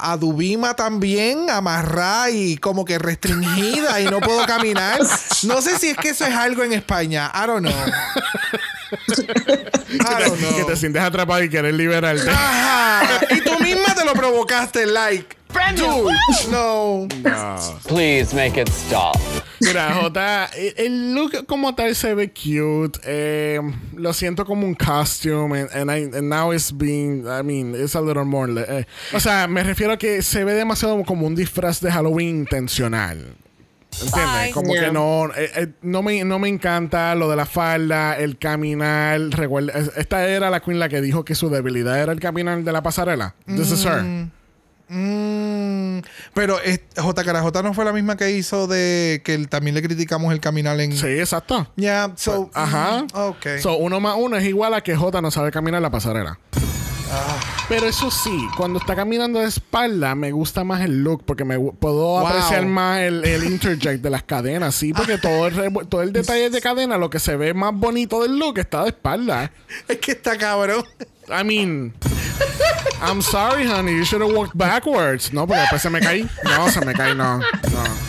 a, 0.00 0.12
a 0.12 0.16
Dubima 0.16 0.74
también, 0.74 1.50
amarrada 1.50 2.30
y 2.30 2.56
como 2.56 2.86
que 2.86 2.98
restringida 2.98 4.00
y 4.00 4.06
no 4.06 4.20
puedo 4.20 4.46
caminar. 4.46 5.00
No 5.42 5.60
sé 5.60 5.78
si 5.78 5.90
es 5.90 5.96
que 5.98 6.08
eso 6.10 6.24
es 6.26 6.34
algo 6.34 6.62
en 6.64 6.72
España. 6.72 7.30
I 7.34 7.46
don't 7.46 7.60
know. 7.66 7.74
I 9.88 10.24
don't 10.24 10.38
know. 10.38 10.56
Que 10.56 10.64
te 10.64 10.76
sientes 10.76 11.02
atrapado 11.02 11.42
y 11.42 11.50
quieres 11.50 11.74
liberarte. 11.74 12.30
Ajá. 12.30 13.20
Y 13.30 13.40
tú 13.42 13.58
misma 13.60 13.94
te 13.94 14.04
lo 14.06 14.12
provocaste, 14.14 14.86
like. 14.86 15.35
Dude, 15.76 16.50
no. 16.50 17.08
Please 17.88 18.34
make 18.34 18.56
it 18.60 18.68
stop. 18.68 19.16
Mira, 19.60 19.90
J, 19.94 20.48
el- 20.76 21.14
look 21.14 21.46
como 21.46 21.74
tal 21.74 21.94
se 21.94 22.14
ve 22.14 22.30
cute. 22.30 22.98
eh, 23.04 23.60
lo 23.94 24.12
siento 24.12 24.44
como 24.44 24.66
un 24.66 24.74
costume. 24.74 25.60
And, 25.60 25.70
and 25.74 25.90
I- 25.90 26.16
and 26.18 26.28
now 26.28 26.52
it's 26.52 26.72
being, 26.76 27.26
I 27.26 27.42
mean, 27.42 27.74
it's 27.74 27.94
a 27.94 28.00
little 28.00 28.24
more. 28.24 28.48
eh, 28.56 28.86
o 29.12 29.20
sea, 29.20 29.46
me 29.48 29.62
refiero 29.62 29.92
a 29.94 29.96
que 29.98 30.22
se 30.22 30.44
ve 30.44 30.52
demasiado 30.54 31.02
como 31.04 31.26
un 31.26 31.34
disfraz 31.34 31.80
de 31.80 31.90
Halloween 31.90 32.36
intencional. 32.40 33.34
¿Entiendes? 33.98 34.42
Bye. 34.44 34.52
Como 34.52 34.74
Yeah. 34.74 34.84
que 34.86 34.92
no, 34.92 35.26
eh, 35.34 35.50
eh, 35.56 35.66
no, 35.80 36.02
me, 36.02 36.22
no 36.24 36.38
me 36.38 36.48
encanta 36.48 37.14
lo 37.14 37.30
de 37.30 37.36
la 37.36 37.46
falda, 37.46 38.18
el 38.18 38.36
caminar. 38.38 39.18
Recuerda, 39.30 39.72
esta 39.96 40.28
era 40.28 40.50
la 40.50 40.60
queen 40.60 40.78
la 40.78 40.90
que 40.90 41.00
dijo 41.00 41.24
que 41.24 41.34
su 41.34 41.48
debilidad 41.48 41.98
era 42.00 42.12
el 42.12 42.20
caminar 42.20 42.62
de 42.62 42.72
la 42.72 42.82
pasarela. 42.82 43.34
This 43.46 43.70
is 43.72 43.84
her. 43.86 44.28
Mm, 44.88 45.98
pero 46.34 46.60
es- 46.60 46.80
J. 46.96 47.24
Carajota 47.24 47.62
no 47.62 47.74
fue 47.74 47.84
la 47.84 47.92
misma 47.92 48.16
que 48.16 48.30
hizo 48.32 48.66
de 48.66 49.20
que 49.24 49.34
el- 49.34 49.48
también 49.48 49.74
le 49.74 49.82
criticamos 49.82 50.32
el 50.32 50.40
caminar 50.40 50.78
en. 50.80 50.96
Sí, 50.96 51.06
exacto. 51.06 51.66
Yeah, 51.76 52.12
so. 52.16 52.50
Ajá. 52.54 53.02
mm, 53.02 53.16
ok. 53.18 53.46
So, 53.60 53.76
uno 53.76 54.00
más 54.00 54.16
uno 54.18 54.36
es 54.36 54.44
igual 54.44 54.74
a 54.74 54.80
que 54.82 54.94
J 54.96 55.20
no 55.20 55.30
sabe 55.30 55.50
caminar 55.50 55.82
la 55.82 55.90
pasarela. 55.90 56.38
Pero 57.68 57.86
eso 57.86 58.10
sí, 58.10 58.36
cuando 58.56 58.78
está 58.78 58.94
caminando 58.94 59.38
de 59.38 59.46
espalda, 59.46 60.14
me 60.14 60.32
gusta 60.32 60.64
más 60.64 60.82
el 60.82 61.02
look 61.02 61.24
porque 61.24 61.44
me 61.44 61.58
puedo 61.58 61.96
Wow. 62.20 62.26
apreciar 62.26 62.66
más 62.66 63.00
el, 63.00 63.24
el 63.24 63.44
interject 63.44 64.02
de 64.02 64.10
las 64.10 64.22
cadenas, 64.24 64.74
sí, 64.74 64.92
porque 64.92 65.16
todo 65.18 65.46
el, 65.46 65.72
todo 65.88 66.02
el 66.02 66.12
detalle 66.12 66.50
de 66.50 66.60
cadena, 66.60 66.98
lo 66.98 67.08
que 67.08 67.18
se 67.20 67.36
ve 67.36 67.54
más 67.54 67.72
bonito 67.74 68.22
del 68.22 68.36
look 68.38 68.58
está 68.58 68.82
de 68.82 68.88
espalda. 68.88 69.50
es 69.88 69.98
que 69.98 70.12
está 70.12 70.36
cabrón. 70.36 70.84
I 71.28 71.44
mean, 71.44 71.94
I'm 73.02 73.20
sorry, 73.22 73.66
honey, 73.66 73.92
you 73.92 74.04
should 74.04 74.22
have 74.22 74.32
walked 74.32 74.56
backwards. 74.56 75.32
No, 75.32 75.46
porque 75.46 75.60
después 75.60 75.82
se 75.82 75.90
me 75.90 76.00
caí. 76.00 76.28
No, 76.44 76.68
se 76.70 76.84
me 76.84 76.92
caí, 76.92 77.14
no. 77.14 77.38
no. 77.38 78.06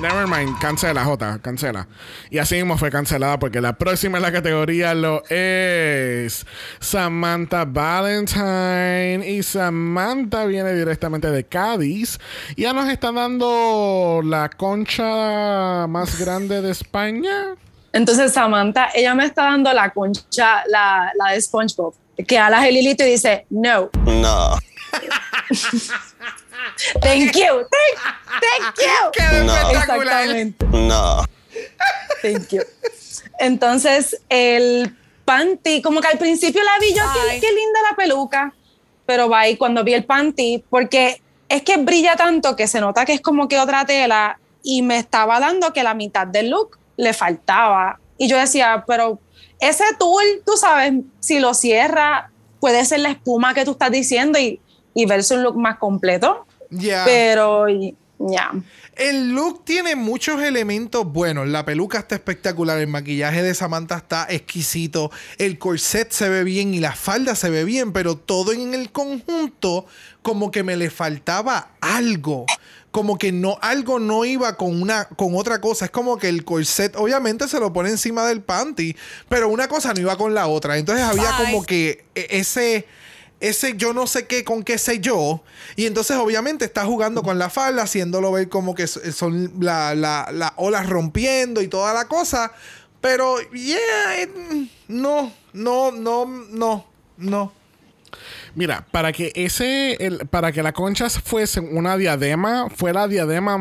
Never 0.00 0.26
mind, 0.26 0.58
cancela, 0.60 1.04
J, 1.04 1.38
cancela. 1.40 1.86
Y 2.28 2.38
así 2.38 2.56
mismo 2.56 2.76
fue 2.76 2.90
cancelada 2.90 3.38
porque 3.38 3.60
la 3.60 3.78
próxima 3.78 4.18
en 4.18 4.22
la 4.22 4.32
categoría 4.32 4.92
lo 4.92 5.22
es 5.30 6.44
Samantha 6.80 7.64
Valentine. 7.64 9.24
Y 9.26 9.42
Samantha 9.42 10.44
viene 10.46 10.74
directamente 10.74 11.30
de 11.30 11.44
Cádiz. 11.44 12.18
Ya 12.56 12.72
nos 12.72 12.88
está 12.88 13.12
dando 13.12 14.20
la 14.24 14.50
concha 14.50 15.86
más 15.86 16.18
grande 16.18 16.60
de 16.60 16.72
España. 16.72 17.54
Entonces 17.92 18.32
Samantha, 18.32 18.88
ella 18.94 19.14
me 19.14 19.24
está 19.24 19.44
dando 19.44 19.72
la 19.72 19.90
concha, 19.90 20.64
la, 20.66 21.12
la 21.16 21.32
de 21.32 21.40
SpongeBob, 21.40 21.94
que 22.26 22.38
a 22.38 22.48
la 22.50 22.62
gelilito 22.62 23.04
y 23.04 23.10
dice, 23.10 23.46
no, 23.50 23.90
No. 24.06 24.58
thank 27.00 27.34
you, 27.36 27.66
thank, 27.70 27.98
thank 28.40 28.78
you. 28.78 29.10
Quedó 29.30 29.44
No. 29.44 29.70
Exactamente, 29.70 30.66
No. 30.72 31.24
thank 32.22 32.48
you. 32.50 32.62
Entonces 33.38 34.20
el 34.28 34.96
panty, 35.24 35.82
como 35.82 36.00
que 36.00 36.08
al 36.08 36.18
principio 36.18 36.62
la 36.62 36.78
vi 36.80 36.94
yo, 36.94 37.02
qué, 37.12 37.40
qué 37.40 37.52
linda 37.52 37.80
la 37.90 37.96
peluca, 37.96 38.54
pero 39.06 39.28
va 39.28 39.40
ahí 39.40 39.56
cuando 39.56 39.84
vi 39.84 39.94
el 39.94 40.04
panty, 40.04 40.64
porque 40.70 41.20
es 41.48 41.62
que 41.62 41.76
brilla 41.76 42.16
tanto 42.16 42.56
que 42.56 42.66
se 42.66 42.80
nota 42.80 43.04
que 43.04 43.14
es 43.14 43.20
como 43.20 43.48
que 43.48 43.58
otra 43.58 43.84
tela 43.84 44.38
y 44.62 44.82
me 44.82 44.98
estaba 44.98 45.40
dando 45.40 45.72
que 45.72 45.82
la 45.82 45.94
mitad 45.94 46.26
del 46.26 46.50
look 46.50 46.78
le 46.96 47.12
faltaba. 47.12 47.98
Y 48.16 48.28
yo 48.28 48.38
decía, 48.38 48.84
pero 48.86 49.18
ese 49.68 49.84
tool, 49.98 50.24
tú 50.44 50.52
sabes, 50.56 50.94
si 51.20 51.40
lo 51.40 51.54
cierra, 51.54 52.30
puede 52.60 52.84
ser 52.84 53.00
la 53.00 53.10
espuma 53.10 53.54
que 53.54 53.64
tú 53.64 53.72
estás 53.72 53.90
diciendo 53.90 54.38
y, 54.38 54.60
y 54.94 55.06
verse 55.06 55.34
un 55.34 55.42
look 55.42 55.56
más 55.56 55.78
completo. 55.78 56.46
Ya. 56.70 57.04
Pero 57.04 57.66
ya. 58.18 58.52
El 58.96 59.32
look 59.32 59.64
tiene 59.64 59.96
muchos 59.96 60.40
elementos 60.40 61.04
buenos. 61.04 61.48
La 61.48 61.64
peluca 61.64 61.98
está 61.98 62.14
espectacular. 62.14 62.78
El 62.78 62.86
maquillaje 62.86 63.42
de 63.42 63.54
Samantha 63.54 63.96
está 63.96 64.26
exquisito. 64.30 65.10
El 65.38 65.58
corset 65.58 66.12
se 66.12 66.28
ve 66.28 66.44
bien 66.44 66.74
y 66.74 66.80
la 66.80 66.92
falda 66.92 67.34
se 67.34 67.50
ve 67.50 67.64
bien. 67.64 67.92
Pero 67.92 68.16
todo 68.16 68.52
en 68.52 68.72
el 68.72 68.92
conjunto, 68.92 69.86
como 70.22 70.50
que 70.50 70.62
me 70.62 70.76
le 70.76 70.90
faltaba 70.90 71.70
algo. 71.80 72.46
Como 72.94 73.18
que 73.18 73.32
no, 73.32 73.58
algo 73.60 73.98
no 73.98 74.24
iba 74.24 74.56
con 74.56 74.80
una, 74.80 75.06
con 75.08 75.34
otra 75.34 75.60
cosa. 75.60 75.86
Es 75.86 75.90
como 75.90 76.16
que 76.16 76.28
el 76.28 76.44
corset, 76.44 76.94
obviamente, 76.94 77.48
se 77.48 77.58
lo 77.58 77.72
pone 77.72 77.90
encima 77.90 78.24
del 78.24 78.40
panty. 78.40 78.94
Pero 79.28 79.48
una 79.48 79.66
cosa 79.66 79.92
no 79.92 80.00
iba 80.00 80.16
con 80.16 80.32
la 80.32 80.46
otra. 80.46 80.78
Entonces 80.78 81.04
había 81.04 81.24
como 81.44 81.64
que 81.66 82.04
e- 82.14 82.28
ese 82.30 82.86
ese 83.40 83.76
yo 83.76 83.92
no 83.92 84.06
sé 84.06 84.26
qué 84.28 84.44
con 84.44 84.62
qué 84.62 84.78
sé 84.78 85.00
yo. 85.00 85.42
Y 85.74 85.86
entonces 85.86 86.16
obviamente 86.18 86.64
está 86.64 86.84
jugando 86.84 87.24
con 87.24 87.36
la 87.36 87.50
falda, 87.50 87.82
haciéndolo 87.82 88.30
ver 88.30 88.48
como 88.48 88.76
que 88.76 88.86
son 88.86 89.52
las 89.58 89.96
la, 89.96 90.28
la 90.32 90.54
olas 90.56 90.88
rompiendo 90.88 91.60
y 91.62 91.66
toda 91.68 91.92
la 91.94 92.04
cosa. 92.06 92.52
Pero, 93.00 93.38
yeah, 93.50 94.22
it- 94.22 94.70
no, 94.86 95.32
no, 95.52 95.90
no, 95.90 96.26
no, 96.48 96.86
no. 97.18 97.52
Mira, 98.54 98.86
para 98.90 99.12
que 99.12 99.32
ese, 99.34 99.94
el- 100.04 100.26
para 100.28 100.52
que 100.52 100.62
la 100.62 100.72
concha 100.72 101.08
fuese 101.10 101.60
una 101.60 101.96
diadema, 101.96 102.68
fue 102.74 102.92
la 102.92 103.08
diadema 103.08 103.58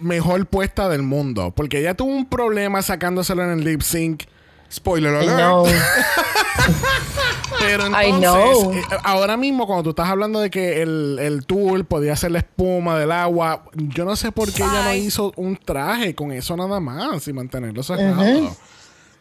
mejor 0.00 0.46
puesta 0.46 0.88
del 0.88 1.02
mundo. 1.02 1.52
Porque 1.54 1.78
ella 1.80 1.94
tuvo 1.94 2.10
un 2.10 2.26
problema 2.26 2.82
sacándoselo 2.82 3.44
en 3.44 3.50
el 3.58 3.64
lip 3.64 3.82
sync. 3.82 4.24
Spoiler 4.72 5.12
I 5.12 5.28
alert. 5.28 5.36
know. 5.38 5.66
Pero 7.60 7.86
I 7.88 8.06
entonces, 8.10 8.62
know. 8.62 8.72
eh, 8.74 8.82
ahora 9.04 9.36
mismo, 9.36 9.66
cuando 9.66 9.84
tú 9.84 9.90
estás 9.90 10.08
hablando 10.08 10.40
de 10.40 10.50
que 10.50 10.82
el, 10.82 11.18
el 11.20 11.46
tool 11.46 11.84
podía 11.84 12.14
hacer 12.14 12.30
la 12.32 12.38
espuma 12.38 12.98
del 12.98 13.12
agua, 13.12 13.64
yo 13.74 14.04
no 14.04 14.16
sé 14.16 14.32
por 14.32 14.52
qué 14.52 14.62
ella 14.62 14.84
no 14.84 14.94
hizo 14.94 15.32
un 15.36 15.56
traje 15.56 16.14
con 16.14 16.32
eso 16.32 16.56
nada 16.56 16.80
más 16.80 17.26
y 17.28 17.32
mantenerlo 17.32 17.82
cerrado. 17.82 18.22
Ujú. 18.22 18.56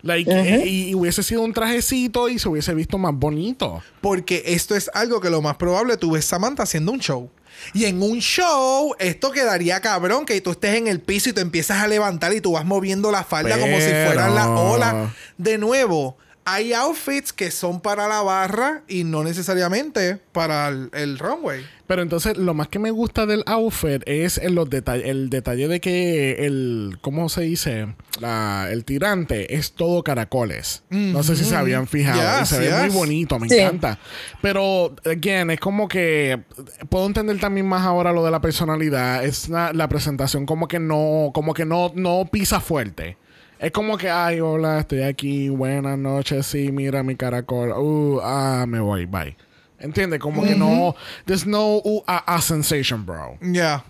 Like, 0.03 0.29
eh, 0.29 0.63
y, 0.65 0.89
y 0.89 0.95
hubiese 0.95 1.23
sido 1.23 1.41
un 1.41 1.53
trajecito 1.53 2.27
y 2.27 2.37
se 2.37 2.49
hubiese 2.49 2.73
visto 2.73 2.97
más 2.97 3.13
bonito. 3.15 3.81
Porque 4.01 4.43
esto 4.47 4.75
es 4.75 4.91
algo 4.93 5.21
que 5.21 5.29
lo 5.29 5.41
más 5.41 5.55
probable 5.55 5.97
tú 5.97 6.11
ves 6.11 6.25
Samantha 6.25 6.63
haciendo 6.63 6.91
un 6.91 6.99
show. 6.99 7.29
Y 7.73 7.85
en 7.85 8.01
un 8.01 8.19
show, 8.19 8.93
esto 8.99 9.31
quedaría 9.31 9.79
cabrón 9.79 10.25
que 10.25 10.39
tú 10.41 10.51
estés 10.51 10.75
en 10.75 10.87
el 10.87 10.99
piso 10.99 11.29
y 11.29 11.33
te 11.33 11.41
empiezas 11.41 11.81
a 11.81 11.87
levantar 11.87 12.33
y 12.33 12.41
tú 12.41 12.53
vas 12.53 12.65
moviendo 12.65 13.11
la 13.11 13.23
falda 13.23 13.57
como 13.57 13.77
si 13.77 13.87
fueran 13.87 14.35
las 14.35 14.47
olas. 14.47 15.11
De 15.37 15.57
nuevo, 15.57 16.17
hay 16.45 16.73
outfits 16.73 17.31
que 17.33 17.51
son 17.51 17.79
para 17.81 18.07
la 18.07 18.21
barra 18.21 18.83
y 18.87 19.03
no 19.03 19.23
necesariamente 19.23 20.19
para 20.31 20.67
el, 20.69 20.89
el 20.93 21.17
runway. 21.19 21.63
Pero 21.87 22.01
entonces 22.01 22.37
lo 22.37 22.53
más 22.53 22.69
que 22.69 22.79
me 22.79 22.91
gusta 22.91 23.25
del 23.25 23.43
outfit 23.45 24.01
es 24.05 24.37
en 24.37 24.55
los 24.55 24.69
detalles, 24.69 25.05
el 25.07 25.29
detalle 25.29 25.67
de 25.67 25.79
que 25.81 26.45
el, 26.45 26.97
¿cómo 27.01 27.27
se 27.29 27.41
dice? 27.41 27.93
La- 28.19 28.67
el 28.71 28.83
tirante 28.85 29.55
es 29.55 29.73
todo 29.73 30.01
caracoles. 30.03 30.83
No 30.89 31.23
sé 31.23 31.35
si 31.35 31.43
se 31.43 31.55
habían 31.55 31.87
fijado. 31.87 32.19
y 32.21 32.39
Yes, 32.39 32.49
se 32.49 32.59
ve 32.59 32.71
muy 32.83 32.89
bonito, 32.89 33.37
me 33.39 33.49
Sí. 33.49 33.59
encanta. 33.59 33.99
Pero, 34.41 34.95
again, 35.05 35.51
es 35.51 35.59
como 35.59 35.87
que 35.87 36.41
puedo 36.89 37.05
entender 37.05 37.39
también 37.39 37.67
más 37.67 37.85
ahora 37.85 38.11
lo 38.13 38.23
de 38.23 38.31
la 38.31 38.41
personalidad. 38.41 39.23
Es 39.25 39.49
la, 39.49 39.71
la 39.73 39.87
presentación 39.89 40.45
como 40.45 40.67
que 40.67 40.79
no, 40.79 41.31
como 41.33 41.53
que 41.53 41.65
no, 41.65 41.91
no 41.95 42.27
pisa 42.31 42.59
fuerte. 42.59 43.17
Es 43.63 43.71
como 43.71 43.97
que, 43.97 44.09
ay, 44.09 44.41
hola, 44.41 44.79
estoy 44.79 45.03
aquí, 45.03 45.47
buenas 45.47 45.97
noches, 45.97 46.45
sí, 46.45 46.69
mira 46.69 47.01
mi 47.01 47.15
caracol, 47.15 47.71
uh, 47.71 48.19
ah, 48.21 48.65
me 48.67 48.81
voy, 48.81 49.05
bye. 49.05 49.37
¿Entiendes? 49.79 50.19
Como 50.19 50.43
que 50.43 50.53
no, 50.53 50.95
there's 51.25 51.45
no 51.45 51.77
uh, 51.77 52.03
a, 52.05 52.35
a 52.35 52.41
sensation, 52.41 53.05
bro. 53.05 53.37
Ya. 53.39 53.85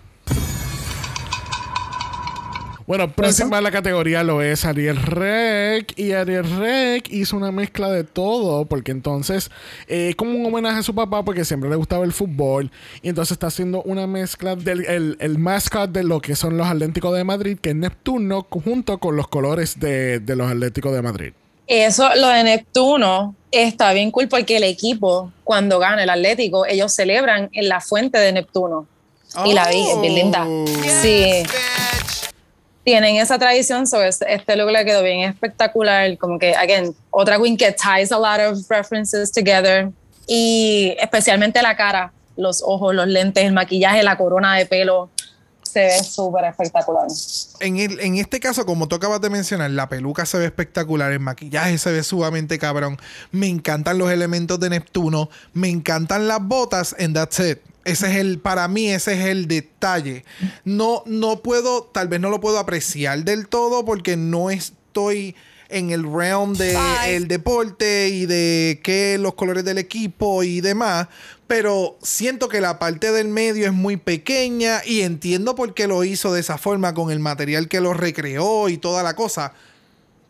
Bueno, 2.86 3.10
próxima 3.10 3.58
a 3.58 3.60
la 3.62 3.70
categoría 3.70 4.22
lo 4.22 4.42
es 4.42 4.64
Ariel 4.64 4.96
Rec. 4.96 5.98
Y 5.98 6.12
Ariel 6.12 6.58
Rec 6.58 7.08
hizo 7.10 7.36
una 7.36 7.50
mezcla 7.50 7.90
de 7.90 8.04
todo. 8.04 8.66
Porque 8.66 8.92
entonces, 8.92 9.50
eh, 9.88 10.14
como 10.16 10.32
un 10.32 10.44
homenaje 10.46 10.80
a 10.80 10.82
su 10.82 10.94
papá, 10.94 11.24
porque 11.24 11.44
siempre 11.44 11.70
le 11.70 11.76
gustaba 11.76 12.04
el 12.04 12.12
fútbol. 12.12 12.70
Y 13.02 13.08
entonces 13.08 13.32
está 13.32 13.46
haciendo 13.46 13.82
una 13.82 14.06
mezcla 14.06 14.54
del 14.56 14.84
el, 14.84 15.16
el 15.20 15.38
mascot 15.38 15.90
de 15.90 16.04
lo 16.04 16.20
que 16.20 16.36
son 16.36 16.56
los 16.56 16.66
Atléticos 16.66 17.16
de 17.16 17.24
Madrid, 17.24 17.58
que 17.60 17.70
es 17.70 17.76
Neptuno, 17.76 18.46
junto 18.50 18.98
con 18.98 19.16
los 19.16 19.28
colores 19.28 19.80
de, 19.80 20.20
de 20.20 20.36
los 20.36 20.50
Atléticos 20.50 20.92
de 20.92 21.02
Madrid. 21.02 21.32
Eso, 21.66 22.14
lo 22.16 22.28
de 22.28 22.44
Neptuno, 22.44 23.34
está 23.50 23.94
bien 23.94 24.10
cool 24.10 24.28
porque 24.28 24.58
el 24.58 24.64
equipo, 24.64 25.32
cuando 25.44 25.78
gana 25.78 26.02
el 26.02 26.10
Atlético, 26.10 26.66
ellos 26.66 26.92
celebran 26.92 27.48
en 27.52 27.68
la 27.68 27.80
fuente 27.80 28.18
de 28.18 28.32
Neptuno. 28.32 28.86
Y 29.46 29.52
la 29.54 29.68
vi, 29.68 29.88
es 29.90 30.00
bien 30.00 30.14
linda. 30.14 30.46
Sí. 31.02 31.42
Tienen 32.84 33.16
esa 33.16 33.38
tradición, 33.38 33.86
so 33.86 34.02
es- 34.02 34.22
este 34.28 34.56
look 34.56 34.70
le 34.70 34.84
quedó 34.84 35.02
bien 35.02 35.20
espectacular. 35.20 36.16
Como 36.18 36.38
que, 36.38 36.54
again, 36.54 36.94
otra 37.10 37.38
queen 37.38 37.56
que 37.56 37.72
ties 37.72 38.12
a 38.12 38.18
lot 38.18 38.40
of 38.40 38.68
references 38.68 39.32
together. 39.32 39.88
Y 40.26 40.94
especialmente 41.00 41.60
la 41.62 41.76
cara, 41.76 42.12
los 42.36 42.62
ojos, 42.62 42.94
los 42.94 43.06
lentes, 43.06 43.44
el 43.44 43.52
maquillaje, 43.52 44.02
la 44.02 44.16
corona 44.16 44.56
de 44.56 44.66
pelo. 44.66 45.10
Se 45.74 45.80
ve 45.80 46.04
súper 46.04 46.44
espectacular. 46.44 47.06
En, 47.58 47.78
el- 47.78 47.98
en 47.98 48.14
este 48.16 48.38
caso, 48.38 48.64
como 48.64 48.86
tú 48.86 48.94
acabas 48.94 49.20
de 49.20 49.28
mencionar, 49.28 49.70
la 49.72 49.88
peluca 49.88 50.24
se 50.24 50.38
ve 50.38 50.44
espectacular, 50.44 51.10
el 51.10 51.18
maquillaje 51.18 51.76
se 51.78 51.90
ve 51.90 52.04
sumamente 52.04 52.60
cabrón. 52.60 52.96
Me 53.32 53.48
encantan 53.48 53.98
los 53.98 54.08
elementos 54.12 54.60
de 54.60 54.70
Neptuno, 54.70 55.30
me 55.52 55.68
encantan 55.68 56.28
las 56.28 56.40
botas, 56.40 56.94
and 57.00 57.14
that's 57.16 57.40
it. 57.40 57.58
Ese 57.84 58.06
es 58.08 58.16
el, 58.18 58.38
para 58.38 58.68
mí, 58.68 58.88
ese 58.88 59.14
es 59.14 59.26
el 59.26 59.48
detalle. 59.48 60.24
No, 60.64 61.02
no 61.06 61.42
puedo, 61.42 61.82
tal 61.82 62.06
vez 62.06 62.20
no 62.20 62.30
lo 62.30 62.40
puedo 62.40 62.58
apreciar 62.60 63.24
del 63.24 63.48
todo 63.48 63.84
porque 63.84 64.16
no 64.16 64.50
estoy 64.50 65.34
en 65.68 65.90
el 65.90 66.04
realm 66.04 66.54
de 66.54 66.76
el 67.06 67.28
deporte 67.28 68.08
y 68.08 68.26
de 68.26 68.80
qué 68.82 69.18
los 69.18 69.34
colores 69.34 69.64
del 69.64 69.78
equipo 69.78 70.42
y 70.42 70.60
demás. 70.60 71.08
Pero 71.46 71.98
siento 72.02 72.48
que 72.48 72.60
la 72.60 72.78
parte 72.78 73.12
del 73.12 73.28
medio 73.28 73.66
es 73.66 73.72
muy 73.72 73.96
pequeña 73.96 74.82
y 74.84 75.02
entiendo 75.02 75.54
por 75.54 75.74
qué 75.74 75.86
lo 75.86 76.04
hizo 76.04 76.32
de 76.32 76.40
esa 76.40 76.58
forma 76.58 76.94
con 76.94 77.10
el 77.10 77.20
material 77.20 77.68
que 77.68 77.80
lo 77.80 77.92
recreó 77.92 78.68
y 78.68 78.78
toda 78.78 79.02
la 79.02 79.14
cosa. 79.14 79.52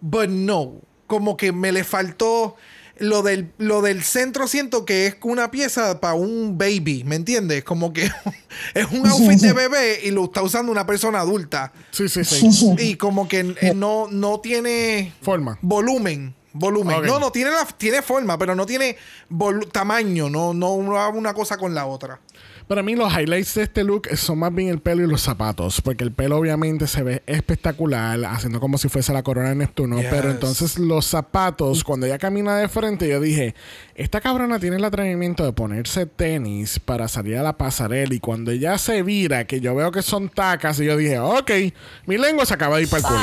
But 0.00 0.28
no, 0.28 0.80
como 1.06 1.36
que 1.36 1.52
me 1.52 1.72
le 1.72 1.84
faltó 1.84 2.56
lo 2.98 3.22
del, 3.22 3.52
lo 3.58 3.82
del 3.82 4.02
centro 4.02 4.46
siento 4.46 4.84
que 4.84 5.06
es 5.06 5.16
una 5.22 5.50
pieza 5.50 6.00
para 6.00 6.14
un 6.14 6.56
baby, 6.58 7.04
¿me 7.04 7.16
entiendes? 7.16 7.64
Como 7.64 7.92
que 7.92 8.04
es 8.74 8.86
un 8.90 9.06
outfit 9.06 9.40
de 9.40 9.52
bebé 9.52 10.00
y 10.04 10.10
lo 10.10 10.24
está 10.24 10.42
usando 10.42 10.70
una 10.70 10.86
persona 10.86 11.20
adulta. 11.20 11.72
Sí, 11.90 12.08
sí, 12.08 12.24
sí. 12.24 12.48
Y 12.78 12.96
como 12.96 13.28
que 13.28 13.54
eh, 13.60 13.72
no, 13.74 14.08
no 14.10 14.40
tiene 14.40 15.12
Forma. 15.22 15.58
volumen. 15.62 16.34
Volumen. 16.56 17.02
No, 17.04 17.18
no, 17.18 17.32
tiene, 17.32 17.50
la, 17.50 17.66
tiene 17.66 18.00
forma, 18.00 18.38
pero 18.38 18.54
no 18.54 18.64
tiene 18.64 18.96
tamaño. 19.72 20.30
No, 20.30 20.54
no 20.54 20.74
una, 20.74 21.08
una 21.08 21.34
cosa 21.34 21.56
con 21.58 21.74
la 21.74 21.86
otra. 21.86 22.20
Para 22.66 22.82
mí 22.82 22.94
los 22.96 23.12
highlights 23.12 23.54
de 23.56 23.62
este 23.64 23.84
look 23.84 24.08
son 24.16 24.38
más 24.38 24.54
bien 24.54 24.70
el 24.70 24.78
pelo 24.80 25.04
y 25.04 25.06
los 25.06 25.20
zapatos, 25.20 25.82
porque 25.82 26.02
el 26.02 26.12
pelo 26.12 26.38
obviamente 26.38 26.86
se 26.86 27.02
ve 27.02 27.22
espectacular, 27.26 28.18
haciendo 28.24 28.58
como 28.58 28.78
si 28.78 28.88
fuese 28.88 29.12
la 29.12 29.22
corona 29.22 29.50
de 29.50 29.54
Neptuno, 29.54 30.00
Yes. 30.00 30.06
pero 30.10 30.30
entonces 30.30 30.78
los 30.78 31.04
zapatos, 31.04 31.84
cuando 31.84 32.06
ella 32.06 32.16
camina 32.18 32.56
de 32.56 32.68
frente, 32.68 33.06
yo 33.06 33.20
dije, 33.20 33.54
esta 33.94 34.22
cabrona 34.22 34.58
tiene 34.58 34.76
el 34.76 34.84
atrevimiento 34.84 35.44
de 35.44 35.52
ponerse 35.52 36.06
tenis 36.06 36.78
para 36.78 37.06
salir 37.06 37.36
a 37.36 37.42
la 37.42 37.52
pasarela 37.58 38.14
y 38.14 38.18
cuando 38.20 38.50
ella 38.50 38.78
se 38.78 39.02
vira, 39.02 39.46
que 39.46 39.60
yo 39.60 39.74
veo 39.74 39.92
que 39.92 40.00
son 40.00 40.30
tacas, 40.30 40.80
y 40.80 40.86
yo 40.86 40.96
dije, 40.96 41.18
ok, 41.18 41.50
mi 42.06 42.16
lengua 42.16 42.46
se 42.46 42.54
acaba 42.54 42.76
de 42.78 42.84
ir 42.84 42.88
para 42.88 43.00
el 43.00 43.04
culo. 43.06 43.20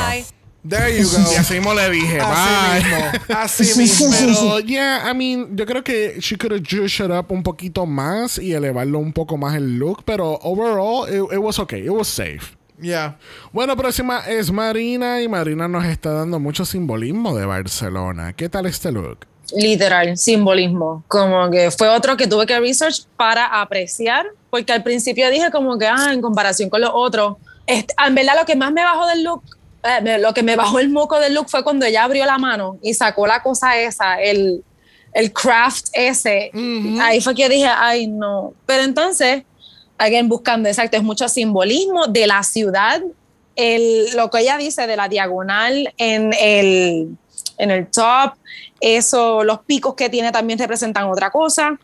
There 0.68 0.96
you 0.96 1.08
go. 1.08 1.18
Y 1.32 1.36
así 1.36 1.54
mismo 1.54 1.74
le 1.74 1.90
dije, 1.90 2.20
Así 2.20 2.84
bye. 2.84 2.84
mismo. 2.84 3.36
Así 3.36 3.64
mismo. 3.78 4.10
Pero, 4.10 4.60
yeah, 4.60 5.10
I 5.10 5.14
mean, 5.14 5.56
yo 5.56 5.66
creo 5.66 5.82
que 5.82 6.20
she 6.20 6.36
could 6.36 6.52
have 6.52 6.62
juiced 6.62 7.04
it 7.04 7.10
up 7.10 7.32
un 7.32 7.42
poquito 7.42 7.84
más 7.84 8.38
y 8.38 8.52
elevarlo 8.52 8.98
un 9.00 9.12
poco 9.12 9.36
más 9.36 9.56
el 9.56 9.78
look, 9.78 10.04
pero 10.04 10.38
overall, 10.42 11.08
it, 11.08 11.32
it 11.32 11.38
was 11.38 11.58
okay, 11.58 11.84
it 11.84 11.90
was 11.90 12.06
safe. 12.06 12.56
Yeah. 12.80 13.16
Bueno, 13.52 13.76
próxima 13.76 14.20
es 14.28 14.50
Marina 14.50 15.20
y 15.20 15.28
Marina 15.28 15.68
nos 15.68 15.84
está 15.84 16.12
dando 16.12 16.38
mucho 16.40 16.64
simbolismo 16.64 17.36
de 17.36 17.44
Barcelona. 17.46 18.32
¿Qué 18.32 18.48
tal 18.48 18.66
este 18.66 18.92
look? 18.92 19.26
literal, 19.54 20.16
simbolismo. 20.16 21.04
Como 21.08 21.50
que 21.50 21.70
fue 21.70 21.88
otro 21.88 22.16
que 22.16 22.26
tuve 22.26 22.46
que 22.46 22.58
research 22.58 23.04
para 23.16 23.60
apreciar, 23.60 24.26
porque 24.50 24.72
al 24.72 24.82
principio 24.82 25.30
dije 25.30 25.50
como 25.50 25.78
que, 25.78 25.86
ah, 25.86 26.12
en 26.12 26.20
comparación 26.22 26.70
con 26.70 26.80
los 26.80 26.90
otros, 26.92 27.36
este, 27.66 27.94
en 28.06 28.14
verdad 28.14 28.34
lo 28.40 28.46
que 28.46 28.56
más 28.56 28.72
me 28.72 28.82
bajó 28.82 29.06
del 29.06 29.24
look, 29.24 29.42
eh, 29.82 30.18
lo 30.18 30.32
que 30.32 30.42
me 30.42 30.56
bajó 30.56 30.78
el 30.78 30.90
moco 30.90 31.18
del 31.18 31.34
look 31.34 31.48
fue 31.48 31.64
cuando 31.64 31.86
ella 31.86 32.04
abrió 32.04 32.24
la 32.24 32.38
mano 32.38 32.78
y 32.82 32.94
sacó 32.94 33.26
la 33.26 33.42
cosa 33.42 33.76
esa, 33.78 34.20
el, 34.20 34.62
el 35.12 35.32
craft 35.32 35.86
ese. 35.92 36.50
Ahí 37.00 37.20
fue 37.20 37.34
que 37.34 37.48
dije, 37.48 37.66
ay, 37.66 38.06
no. 38.06 38.54
Pero 38.66 38.82
entonces, 38.82 39.42
again, 39.98 40.28
buscando, 40.28 40.68
exacto, 40.68 40.96
es 40.96 41.02
mucho 41.02 41.28
simbolismo 41.28 42.06
de 42.06 42.26
la 42.26 42.42
ciudad, 42.42 43.02
el, 43.56 44.16
lo 44.16 44.30
que 44.30 44.40
ella 44.40 44.56
dice 44.56 44.86
de 44.86 44.96
la 44.96 45.08
diagonal 45.08 45.92
en 45.98 46.32
el, 46.40 47.16
en 47.58 47.70
el 47.70 47.90
top, 47.90 48.34
eso, 48.80 49.44
los 49.44 49.60
picos 49.60 49.94
que 49.94 50.08
tiene 50.08 50.32
también 50.32 50.58
representan 50.58 51.08
otra 51.08 51.30
cosa. 51.30 51.78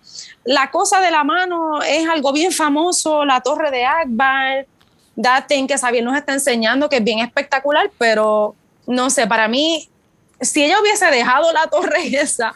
La 0.45 0.71
cosa 0.71 1.01
de 1.01 1.11
la 1.11 1.23
mano 1.25 1.81
es 1.83 2.09
algo 2.09 2.33
bien 2.33 2.51
famoso, 2.51 3.25
la 3.25 3.41
torre 3.41 3.71
de 3.71 3.85
Akbar, 3.85 4.67
that 5.21 5.47
thing 5.47 5.67
que 5.67 5.77
Xavier 5.77 6.05
nos 6.05 6.17
está 6.17 6.33
enseñando, 6.33 6.89
que 6.89 6.97
es 6.97 7.05
bien 7.05 7.19
espectacular, 7.21 7.91
pero 7.99 8.55
no 8.87 9.11
sé, 9.11 9.27
para 9.27 9.49
mí, 9.49 9.89
si 10.41 10.65
ella 10.65 10.81
hubiese 10.81 11.07
dejado 11.07 11.53
la 11.53 11.67
torre 11.67 12.07
esa 12.13 12.53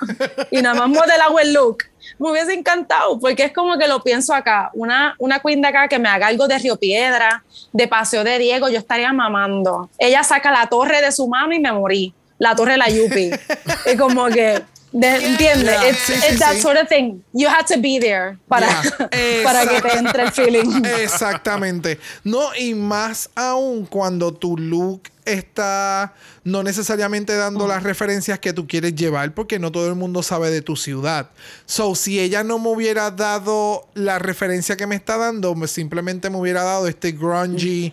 y 0.51 0.63
nada 0.63 0.75
más 0.75 0.89
modelado 0.89 1.39
el 1.39 1.53
look, 1.53 1.85
me 2.19 2.31
hubiese 2.31 2.55
encantado, 2.55 3.19
porque 3.19 3.45
es 3.45 3.53
como 3.53 3.77
que 3.79 3.87
lo 3.89 4.03
pienso 4.03 4.35
acá, 4.35 4.71
una, 4.75 5.15
una 5.19 5.41
queen 5.41 5.61
de 5.61 5.69
acá 5.69 5.89
que 5.89 5.99
me 5.99 6.09
haga 6.09 6.29
algo 6.29 6.47
de 6.49 6.59
Río 6.59 6.77
Piedra, 6.77 7.45
de 7.73 7.89
Paseo 7.89 8.25
de 8.25 8.39
Diego, 8.39 8.69
yo 8.69 8.79
estaría 8.79 9.13
mamando. 9.13 9.91
Ella 9.99 10.23
saca 10.23 10.51
la 10.51 10.67
torre 10.69 11.01
de 11.01 11.13
su 11.13 11.27
mano 11.29 11.53
y 11.53 11.59
me 11.59 11.73
morí, 11.73 12.15
la 12.39 12.55
torre 12.55 12.73
de 12.73 12.79
la 12.79 12.89
Yupi. 12.89 13.31
es 13.87 14.01
como 14.01 14.27
que, 14.27 14.63
de- 14.93 15.27
¿entiendes? 15.27 15.65
Yeah. 15.81 15.89
It's, 15.89 15.99
Sí, 15.99 16.13
sí, 16.15 16.27
it's 16.31 16.39
that 16.41 16.55
sí. 16.55 16.61
sort 16.61 16.79
of 16.81 16.89
thing. 16.89 17.23
You 17.33 17.49
had 17.49 17.67
to 17.67 17.81
be 17.81 17.99
there 18.01 18.37
para, 18.49 18.67
para 19.45 19.67
que 19.67 19.81
te 19.81 19.99
entre 19.99 20.23
el 20.25 20.33
feeling. 20.33 20.85
Exactamente. 21.03 21.99
No, 22.25 22.55
y 22.55 22.75
más 22.75 23.31
aún 23.35 23.87
cuando 23.87 24.33
tu 24.33 24.57
look 24.57 25.03
está 25.25 26.15
no 26.45 26.65
necesariamente 26.65 27.37
dando 27.37 27.69
las 27.69 27.85
referencias 27.85 28.41
que 28.41 28.53
tú 28.53 28.67
quieres 28.67 28.97
llevar, 28.97 29.33
porque 29.33 29.61
no 29.61 29.71
todo 29.71 29.87
el 29.89 29.95
mundo 29.95 30.23
sabe 30.25 30.51
de 30.51 30.61
tu 30.63 30.75
ciudad. 30.77 31.31
So, 31.67 31.95
si 31.95 32.19
ella 32.19 32.43
no 32.43 32.59
me 32.59 32.69
hubiera 32.71 33.13
dado 33.13 33.87
la 33.95 34.19
referencia 34.19 34.77
que 34.77 34.89
me 34.89 34.97
está 34.97 35.17
dando, 35.17 35.55
me- 35.55 35.69
simplemente 35.69 36.29
me 36.31 36.39
hubiera 36.39 36.65
dado 36.65 36.89
este 36.89 37.13
grungy 37.13 37.93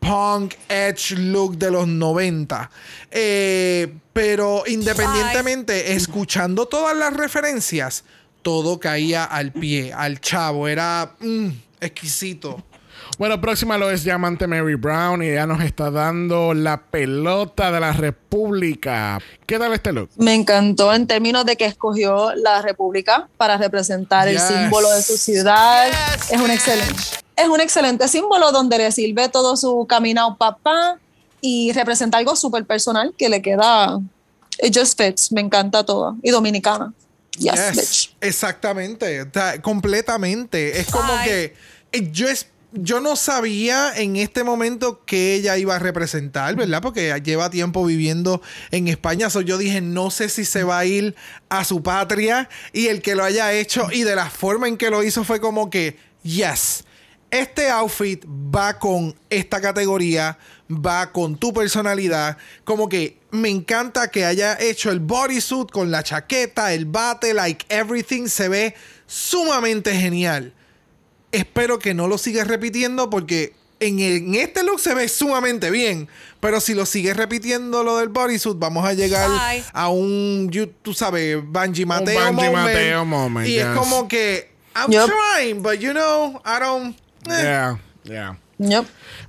punk 0.00 0.54
edge 0.68 1.12
look 1.12 1.56
de 1.56 1.70
los 1.70 1.86
90. 1.86 2.70
Eh, 3.10 3.94
pero 4.12 4.64
independientemente, 4.66 5.92
escuchando 5.92 6.66
todas 6.66 6.96
las 6.96 7.14
referencias, 7.14 8.04
todo 8.42 8.80
caía 8.80 9.24
al 9.24 9.52
pie, 9.52 9.92
al 9.92 10.20
chavo. 10.20 10.66
Era 10.66 11.14
mm, 11.20 11.48
exquisito. 11.80 12.64
Bueno, 13.18 13.38
próxima 13.38 13.76
lo 13.76 13.90
es 13.90 14.02
Diamante 14.02 14.46
Mary 14.46 14.76
Brown 14.76 15.22
y 15.22 15.28
ella 15.28 15.46
nos 15.46 15.62
está 15.62 15.90
dando 15.90 16.54
la 16.54 16.80
pelota 16.84 17.70
de 17.70 17.80
la 17.80 17.92
República. 17.92 19.18
¿Qué 19.44 19.58
tal 19.58 19.74
este 19.74 19.92
look? 19.92 20.08
Me 20.16 20.34
encantó 20.34 20.94
en 20.94 21.06
términos 21.06 21.44
de 21.44 21.56
que 21.56 21.66
escogió 21.66 22.34
la 22.34 22.62
República 22.62 23.28
para 23.36 23.58
representar 23.58 24.26
el 24.28 24.38
símbolo 24.38 24.90
de 24.90 25.02
su 25.02 25.18
ciudad. 25.18 25.88
Es 26.30 26.40
un 26.40 26.50
excelente, 26.50 26.94
es 27.40 27.48
un 27.48 27.60
excelente 27.60 28.06
símbolo 28.08 28.52
donde 28.52 28.78
le 28.78 28.92
sirve 28.92 29.28
todo 29.28 29.56
su 29.56 29.86
caminado 29.88 30.36
papá 30.36 30.98
y 31.40 31.72
representa 31.72 32.18
algo 32.18 32.36
súper 32.36 32.66
personal 32.66 33.14
que 33.16 33.28
le 33.28 33.40
queda. 33.40 33.98
It 34.62 34.76
just 34.76 35.00
fits. 35.00 35.32
Me 35.32 35.40
encanta 35.40 35.84
todo. 35.84 36.16
Y 36.22 36.30
dominicana. 36.30 36.92
Yes, 37.38 37.54
Yes, 37.54 37.76
bitch. 37.76 38.16
Exactamente, 38.20 39.26
completamente. 39.62 40.80
Es 40.80 40.90
como 40.90 41.12
que 41.24 41.54
eh, 41.92 42.10
yo 42.12 42.28
es, 42.28 42.48
yo 42.72 43.00
no 43.00 43.16
sabía 43.16 43.92
en 43.96 44.16
este 44.16 44.44
momento 44.44 45.04
que 45.06 45.34
ella 45.34 45.56
iba 45.56 45.76
a 45.76 45.78
representar, 45.78 46.54
¿verdad? 46.56 46.82
Porque 46.82 47.18
lleva 47.24 47.48
tiempo 47.48 47.84
viviendo 47.86 48.42
en 48.70 48.88
España. 48.88 49.30
So 49.30 49.40
yo 49.40 49.56
dije, 49.56 49.80
no 49.80 50.10
sé 50.10 50.28
si 50.28 50.44
se 50.44 50.64
va 50.64 50.80
a 50.80 50.84
ir 50.84 51.14
a 51.48 51.64
su 51.64 51.82
patria 51.82 52.50
y 52.72 52.88
el 52.88 53.00
que 53.00 53.14
lo 53.14 53.24
haya 53.24 53.52
hecho 53.52 53.88
y 53.90 54.02
de 54.02 54.14
la 54.14 54.28
forma 54.28 54.68
en 54.68 54.76
que 54.76 54.90
lo 54.90 55.02
hizo 55.02 55.24
fue 55.24 55.40
como 55.40 55.70
que, 55.70 55.96
yes, 56.22 56.84
este 57.30 57.70
outfit 57.70 58.24
va 58.26 58.78
con 58.78 59.14
esta 59.30 59.60
categoría, 59.60 60.36
va 60.68 61.12
con 61.12 61.36
tu 61.36 61.52
personalidad. 61.52 62.36
Como 62.64 62.88
que 62.88 63.18
me 63.30 63.48
encanta 63.48 64.10
que 64.10 64.24
haya 64.24 64.56
hecho 64.60 64.90
el 64.90 65.00
bodysuit 65.00 65.70
con 65.70 65.90
la 65.90 66.02
chaqueta, 66.02 66.72
el 66.72 66.86
bate, 66.86 67.32
like 67.34 67.64
everything 67.68 68.26
se 68.26 68.48
ve 68.48 68.74
sumamente 69.06 69.94
genial. 69.94 70.52
Espero 71.32 71.78
que 71.78 71.94
no 71.94 72.08
lo 72.08 72.18
sigas 72.18 72.48
repitiendo 72.48 73.08
porque 73.10 73.52
en, 73.78 74.00
el- 74.00 74.16
en 74.18 74.34
este 74.34 74.64
look 74.64 74.80
se 74.80 74.94
ve 74.94 75.08
sumamente 75.08 75.70
bien. 75.70 76.08
Pero 76.40 76.60
si 76.60 76.74
lo 76.74 76.84
sigues 76.86 77.16
repitiendo 77.16 77.84
lo 77.84 77.98
del 77.98 78.08
bodysuit, 78.08 78.58
vamos 78.58 78.84
a 78.84 78.94
llegar 78.94 79.28
Bye. 79.30 79.62
a 79.72 79.88
un, 79.90 80.48
you- 80.50 80.72
tú 80.82 80.92
sabes, 80.94 81.38
Banji 81.44 81.84
Mateo 81.86 82.18
Banji 82.18 82.32
moment. 82.34 82.54
Mateo 82.56 83.04
moment, 83.04 83.46
Y 83.46 83.58
es 83.58 83.66
como 83.76 84.08
que, 84.08 84.50
I'm 84.74 84.90
trying, 84.90 85.62
but 85.62 85.74
you 85.78 85.92
know, 85.92 86.40
I 86.44 86.58
don't... 86.58 86.96
eh. 87.28 87.42
Yeah, 87.42 87.78
yeah. 88.04 88.36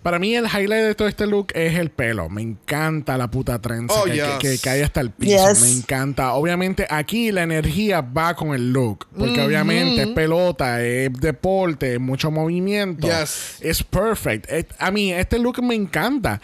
Para 0.04 0.20
mí 0.20 0.36
el 0.36 0.46
highlight 0.46 0.84
de 0.84 0.96
todo 0.96 1.08
este 1.08 1.26
look 1.26 1.48
es 1.56 1.78
el 1.80 1.90
pelo. 1.90 2.28
Me 2.30 2.42
encanta 2.42 3.18
la 3.18 3.30
puta 3.32 3.60
trenza 3.62 3.94
Oh, 4.02 4.04
que, 4.04 4.16
yes. 4.16 4.24
que- 4.40 4.50
que 4.50 4.58
cae 4.60 4.84
hasta 4.84 5.00
el 5.00 5.12
piso. 5.12 5.48
Yes. 5.50 5.62
Me 5.62 5.72
encanta. 5.72 6.34
Obviamente 6.34 6.86
aquí 6.90 7.32
la 7.32 7.44
energía 7.44 8.02
va 8.02 8.34
con 8.36 8.54
el 8.54 8.74
look. 8.74 9.08
Porque 9.18 9.40
obviamente 9.42 10.02
es 10.02 10.08
pelota, 10.10 10.82
es 10.84 11.14
deporte, 11.14 11.98
mucho 12.00 12.30
movimiento. 12.30 13.08
Yes. 13.08 13.56
Es 13.62 13.84
perfect. 13.84 14.50
Es- 14.52 14.66
a 14.80 14.92
mí 14.92 15.14
este 15.14 15.40
look 15.40 15.64
me 15.64 15.76
encanta. 15.76 16.42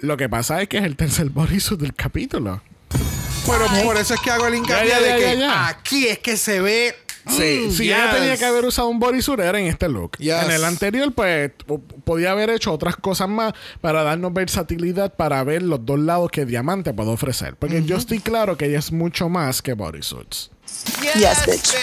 Lo 0.00 0.16
que 0.16 0.28
pasa 0.28 0.62
es 0.62 0.68
que 0.68 0.78
es 0.78 0.84
el 0.84 0.94
tercer 0.94 1.30
bodysuit 1.30 1.80
del 1.80 1.94
capítulo. 1.94 2.62
Pero 3.46 3.66
por 3.84 3.96
eso 3.96 4.14
es 4.14 4.20
que 4.20 4.30
hago 4.30 4.46
el 4.46 4.56
hincapié 4.56 4.94
de 4.94 5.08
ya, 5.08 5.16
que 5.16 5.22
ya, 5.22 5.34
ya. 5.34 5.68
aquí 5.68 6.06
es 6.06 6.18
que 6.20 6.36
se 6.36 6.60
ve. 6.60 6.94
Sí, 7.26 7.66
mm, 7.66 7.70
si 7.72 7.84
ella 7.84 8.10
yes. 8.10 8.14
tenía 8.20 8.36
que 8.36 8.44
haber 8.44 8.64
usado 8.64 8.88
un 8.88 8.98
bodysuit 8.98 9.40
era 9.40 9.58
en 9.58 9.66
este 9.66 9.88
look. 9.88 10.16
Yes. 10.18 10.44
En 10.44 10.50
el 10.50 10.64
anterior, 10.64 11.12
pues, 11.12 11.50
podía 12.04 12.30
haber 12.30 12.50
hecho 12.50 12.72
otras 12.72 12.96
cosas 12.96 13.28
más 13.28 13.52
para 13.80 14.02
darnos 14.02 14.32
versatilidad 14.32 15.14
para 15.14 15.42
ver 15.44 15.62
los 15.62 15.84
dos 15.84 15.98
lados 15.98 16.30
que 16.30 16.46
Diamante 16.46 16.94
puede 16.94 17.10
ofrecer. 17.10 17.56
Porque 17.56 17.82
yo 17.84 17.96
estoy 17.96 18.20
claro 18.20 18.56
que 18.56 18.66
ella 18.66 18.78
es 18.78 18.92
mucho 18.92 19.28
más 19.28 19.60
que 19.62 19.74
bodysuits. 19.74 20.50
Yes, 21.16 21.46
bitch. 21.46 21.74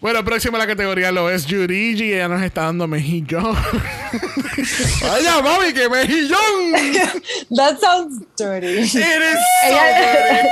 Bueno, 0.00 0.24
próxima 0.24 0.56
a 0.56 0.60
la 0.60 0.66
categoría 0.66 1.12
lo 1.12 1.28
es 1.28 1.44
Yurigi. 1.44 2.14
Ella 2.14 2.28
nos 2.28 2.42
está 2.42 2.62
dando 2.62 2.86
mejillón. 2.86 3.54
¡Vaya, 5.02 5.42
mami, 5.42 5.72
que 5.74 5.88
mejillón! 5.88 6.72
That 7.54 7.78
sounds 7.78 8.24
dirty. 8.38 8.78
It 8.78 8.84
is 8.84 8.92
so 8.92 8.98
Ella- 9.68 10.48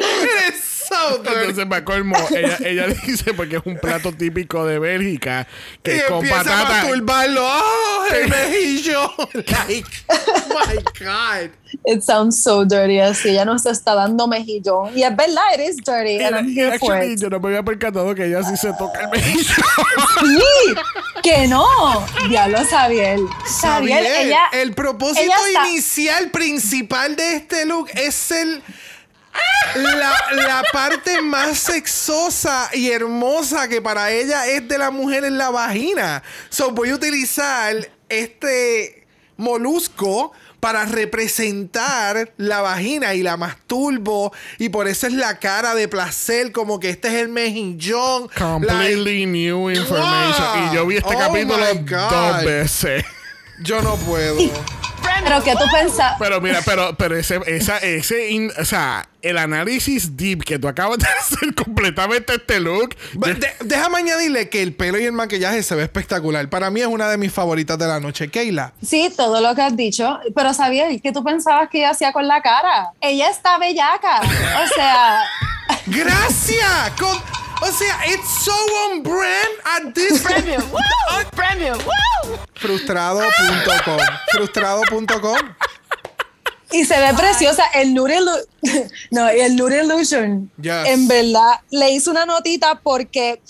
It 0.00 0.54
is 0.54 0.67
so 0.88 1.18
dirty. 1.18 1.36
Entonces, 1.40 1.66
para 1.66 1.84
colmo, 1.84 2.16
ella, 2.30 2.56
ella 2.64 2.86
dice, 3.06 3.34
porque 3.34 3.56
es 3.56 3.62
un 3.64 3.78
plato 3.78 4.12
típico 4.12 4.64
de 4.66 4.78
Bélgica, 4.78 5.46
que 5.82 5.96
Y 5.96 5.98
es 5.98 6.04
con 6.04 6.16
empieza 6.24 6.40
a 6.40 6.44
patata. 6.44 6.68
masturbarlo. 6.84 7.40
¡Oh, 7.44 8.04
el 8.14 8.28
mejillo! 8.28 9.10
like, 9.34 9.84
oh 10.08 10.48
my 10.48 10.76
God. 11.04 11.50
It 11.84 12.02
sounds 12.02 12.42
so 12.42 12.64
dirty. 12.64 12.98
Así 12.98 13.28
ella 13.28 13.44
nos 13.44 13.66
está 13.66 13.94
dando 13.94 14.26
mejillón. 14.26 14.96
Y 14.96 15.02
es 15.02 15.14
verdad, 15.14 15.42
it 15.54 15.60
is 15.60 15.76
dirty. 15.76 16.22
And 16.24 16.34
I'm 16.36 16.48
Y 16.48 16.54
here 16.58 16.78
for 16.78 16.92
actually, 16.94 17.12
it. 17.14 17.20
yo 17.20 17.28
no 17.28 17.38
me 17.40 17.48
había 17.48 17.62
percatado 17.62 18.14
que 18.14 18.24
ella 18.24 18.42
sí 18.42 18.56
se 18.56 18.72
toca 18.72 19.02
el 19.02 19.08
mejillo. 19.10 19.54
Sí, 20.20 20.74
que 21.22 21.46
no. 21.46 21.66
Diablo, 22.28 22.64
Sabiel. 22.64 23.20
Sabiel, 23.46 24.04
Sabiel, 24.04 24.06
ella. 24.26 24.40
el 24.52 24.72
propósito 24.72 25.20
ella 25.20 25.36
está- 25.48 25.68
inicial 25.68 26.30
principal 26.30 27.16
de 27.16 27.34
este 27.36 27.66
look 27.66 27.88
es 27.94 28.30
el 28.30 28.62
la, 29.74 30.12
la 30.32 30.62
parte 30.72 31.20
más 31.20 31.58
sexosa 31.58 32.70
y 32.72 32.90
hermosa 32.90 33.68
que 33.68 33.80
para 33.82 34.10
ella 34.10 34.46
es 34.46 34.66
de 34.68 34.78
la 34.78 34.90
mujer 34.90 35.24
en 35.24 35.38
la 35.38 35.50
vagina. 35.50 36.22
So 36.48 36.70
voy 36.70 36.90
a 36.90 36.94
utilizar 36.94 37.74
este 38.08 39.06
molusco 39.36 40.32
para 40.60 40.84
representar 40.86 42.32
la 42.36 42.60
vagina 42.62 43.14
y 43.14 43.22
la 43.22 43.36
masturbo 43.36 44.32
y 44.58 44.70
por 44.70 44.88
eso 44.88 45.06
es 45.06 45.12
la 45.12 45.38
cara 45.38 45.76
de 45.76 45.86
placer 45.86 46.50
como 46.50 46.80
que 46.80 46.90
este 46.90 47.08
es 47.08 47.14
el 47.14 47.28
mejillón 47.28 48.28
Completely 48.36 49.26
new 49.26 49.70
information. 49.70 50.62
Wow. 50.64 50.72
Y 50.72 50.74
yo 50.74 50.86
vi 50.86 50.96
este 50.96 51.14
Oh 51.14 51.18
capítulo 51.18 51.64
God. 51.82 52.10
dos 52.10 52.44
veces. 52.44 53.04
yo 53.62 53.80
no 53.82 53.94
puedo 53.96 54.36
Pero 55.24 55.42
que 55.42 55.52
tú 55.52 55.64
pensas. 55.72 56.14
Pero 56.18 56.40
mira, 56.40 56.60
pero, 56.64 56.94
pero 56.96 57.16
ese, 57.16 57.40
esa, 57.46 57.78
ese, 57.78 58.30
in- 58.30 58.52
o 58.58 58.64
sea, 58.64 59.08
el 59.22 59.36
análisis 59.38 60.16
deep 60.16 60.44
que 60.44 60.58
tú 60.58 60.68
acabas 60.68 60.98
de 60.98 61.06
hacer 61.20 61.54
completamente 61.54 62.34
este 62.36 62.60
look. 62.60 62.96
De- 63.14 63.54
déjame 63.60 63.98
añadirle 63.98 64.48
que 64.48 64.62
el 64.62 64.72
pelo 64.74 64.98
y 64.98 65.04
el 65.04 65.12
maquillaje 65.12 65.62
se 65.62 65.74
ve 65.74 65.82
espectacular. 65.82 66.48
Para 66.48 66.70
mí 66.70 66.80
es 66.80 66.86
una 66.86 67.08
de 67.08 67.18
mis 67.18 67.32
favoritas 67.32 67.78
de 67.78 67.86
la 67.86 68.00
noche. 68.00 68.28
Keila. 68.28 68.72
Sí, 68.84 69.12
todo 69.16 69.40
lo 69.40 69.54
que 69.54 69.62
has 69.62 69.76
dicho. 69.76 70.18
Pero 70.34 70.54
Sabiel, 70.54 71.00
¿qué 71.02 71.12
tú 71.12 71.22
pensabas 71.24 71.68
que 71.68 71.78
ella 71.78 71.90
hacía 71.90 72.12
con 72.12 72.26
la 72.28 72.40
cara? 72.42 72.92
Ella 73.00 73.28
está 73.30 73.58
bellaca. 73.58 74.20
O 74.20 74.74
sea. 74.74 75.22
¡Gracias! 75.86 76.90
Con- 76.98 77.37
o 77.62 77.72
sea, 77.72 78.00
it's 78.06 78.44
so 78.44 78.52
on 78.52 79.02
brand 79.02 79.54
at 79.64 79.94
this 79.94 80.22
Premium. 80.26 80.62
Woo! 80.70 81.24
Premium. 81.32 81.78
Woo! 81.78 82.36
Frustrado.com. 82.54 83.98
Frustrado.com. 84.32 85.38
Y 86.70 86.84
se 86.84 86.98
ve 87.00 87.14
preciosa. 87.14 87.64
El 87.74 87.94
Nude 87.94 88.18
Illu- 88.18 88.90
No, 89.10 89.28
el 89.28 89.56
Nude 89.56 89.82
Illusion. 89.82 90.50
Yes. 90.60 90.86
En 90.88 91.08
verdad, 91.08 91.60
le 91.70 91.90
hice 91.92 92.10
una 92.10 92.26
notita 92.26 92.74
porque 92.82 93.40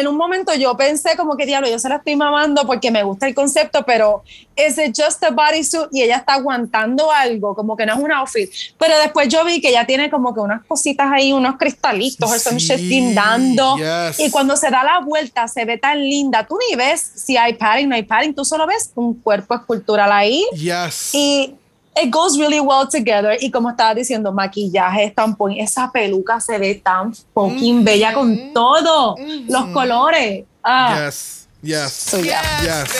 en 0.00 0.06
un 0.08 0.16
momento 0.16 0.54
yo 0.54 0.76
pensé 0.76 1.16
como 1.16 1.36
que 1.36 1.46
diablo, 1.46 1.68
yo 1.68 1.78
se 1.78 1.88
la 1.88 1.96
estoy 1.96 2.16
mamando 2.16 2.66
porque 2.66 2.90
me 2.90 3.02
gusta 3.02 3.26
el 3.26 3.34
concepto, 3.34 3.84
pero 3.84 4.22
es 4.56 4.76
just 4.96 5.22
a 5.24 5.30
bodysuit 5.30 5.88
y 5.92 6.02
ella 6.02 6.16
está 6.16 6.34
aguantando 6.34 7.10
algo, 7.12 7.54
como 7.54 7.76
que 7.76 7.86
no 7.86 7.94
es 7.94 7.98
un 8.00 8.12
outfit. 8.12 8.50
Pero 8.78 8.98
después 8.98 9.28
yo 9.28 9.44
vi 9.44 9.60
que 9.60 9.68
ella 9.68 9.86
tiene 9.86 10.10
como 10.10 10.34
que 10.34 10.40
unas 10.40 10.64
cositas 10.66 11.10
ahí, 11.12 11.32
unos 11.32 11.56
cristalitos, 11.56 12.30
o 12.30 12.38
some 12.38 12.58
Sí, 12.58 12.66
shit 12.68 12.78
guindando. 12.88 13.76
yes. 13.76 14.18
Y 14.20 14.30
cuando 14.30 14.56
se 14.56 14.70
da 14.70 14.82
la 14.82 15.00
vuelta 15.00 15.46
se 15.48 15.64
ve 15.64 15.78
tan 15.78 16.00
linda. 16.00 16.46
Tú 16.46 16.58
ni 16.68 16.76
ves 16.76 17.00
si 17.00 17.36
hay 17.36 17.54
padding, 17.54 17.88
no 17.88 17.94
hay 17.94 18.02
padding, 18.02 18.34
tú 18.34 18.44
solo 18.44 18.66
ves 18.66 18.90
un 18.94 19.14
cuerpo 19.14 19.54
escultural 19.54 20.10
ahí. 20.12 20.44
Yes. 20.52 21.10
Y 21.14 21.54
it 22.02 22.10
goes 22.10 22.38
really 22.38 22.60
well 22.60 22.86
together. 22.88 23.36
Y 23.40 23.50
como 23.50 23.70
estaba 23.70 23.94
diciendo, 23.94 24.32
maquillaje, 24.32 25.10
tampón, 25.10 25.52
esa 25.52 25.90
peluca 25.90 26.40
se 26.40 26.58
ve 26.58 26.74
tan 26.74 27.14
fucking 27.34 27.84
bella 27.84 28.12
con 28.14 28.52
todo. 28.52 29.16
Los 29.48 29.66
colores. 29.72 30.44
Ah. 30.62 31.04
Yes. 31.04 31.48
Yes. 31.62 31.92
So, 31.92 32.20
yeah. 32.20 32.42
Yes. 32.62 32.90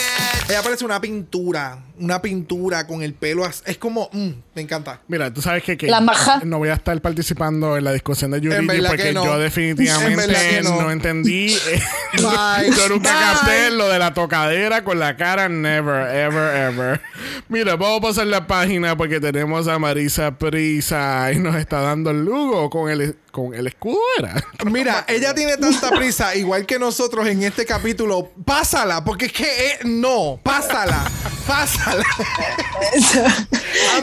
Ella 0.48 0.62
parece 0.62 0.84
una 0.84 1.00
pintura. 1.00 1.78
Una 2.00 2.22
pintura 2.22 2.86
con 2.86 3.02
el 3.02 3.14
pelo. 3.14 3.46
Es 3.46 3.78
como. 3.78 4.08
mm, 4.12 4.28
me 4.54 4.62
encanta. 4.62 5.00
Mira, 5.08 5.32
tú 5.32 5.42
sabes 5.42 5.62
que, 5.62 5.76
que 5.76 5.86
La 5.86 6.00
maja. 6.00 6.40
no 6.44 6.58
voy 6.58 6.68
a 6.68 6.74
estar 6.74 7.00
participando 7.00 7.76
en 7.76 7.84
la 7.84 7.92
discusión 7.92 8.30
de 8.30 8.40
Yurigi 8.40 8.82
porque 8.86 9.12
no. 9.12 9.24
yo 9.24 9.34
En 9.36 9.40
definitivamente 9.42 10.62
no. 10.62 10.82
no. 10.82 10.90
entendí. 10.90 11.48
eh, 11.68 11.80
yo 12.18 12.88
nunca 12.88 13.10
capté 13.10 13.70
lo 13.70 13.88
de 13.88 13.98
la 13.98 14.14
tocadera 14.14 14.84
con 14.84 14.98
la 14.98 15.16
cara. 15.16 15.48
Never, 15.48 16.14
ever, 16.14 16.56
ever. 16.56 17.00
Mira, 17.48 17.76
vamos 17.76 17.98
a 17.98 18.02
pasar 18.02 18.26
la 18.26 18.46
página 18.46 18.96
porque 18.96 19.20
tenemos 19.20 19.68
a 19.68 19.78
Marisa 19.78 20.36
Prisa 20.38 21.30
y 21.32 21.38
nos 21.38 21.56
está 21.56 21.80
dando 21.80 22.10
el 22.10 22.24
lugo 22.24 22.68
con 22.70 22.90
el, 22.90 23.16
con 23.30 23.54
el 23.54 23.66
escudo. 23.66 23.98
¿era? 24.18 24.34
Mira, 24.70 25.04
ella 25.08 25.34
tiene 25.34 25.56
tanta 25.56 25.90
prisa, 25.90 26.34
igual 26.34 26.66
que 26.66 26.78
nosotros 26.78 27.26
en 27.26 27.42
este 27.42 27.64
capítulo. 27.64 28.30
Pásala, 28.44 29.04
porque 29.04 29.26
es 29.26 29.32
que 29.32 29.44
eh, 29.44 29.78
no, 29.84 30.40
pásala. 30.42 31.10
Pásala. 31.46 31.87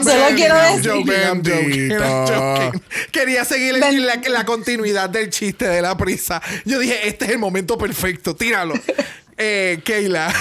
Solo 0.02 0.26
quiero 0.34 0.56
decir-. 0.56 1.04
Quería 3.10 3.44
seguir 3.44 3.78
la, 3.78 3.90
la 4.28 4.44
continuidad 4.44 5.10
del 5.10 5.30
chiste 5.30 5.68
de 5.68 5.82
la 5.82 5.96
prisa. 5.96 6.40
Yo 6.64 6.78
dije, 6.78 7.08
este 7.08 7.24
es 7.26 7.32
el 7.32 7.38
momento 7.38 7.76
perfecto, 7.78 8.34
tíralo. 8.34 8.74
Eh, 9.38 9.82
Keila. 9.84 10.32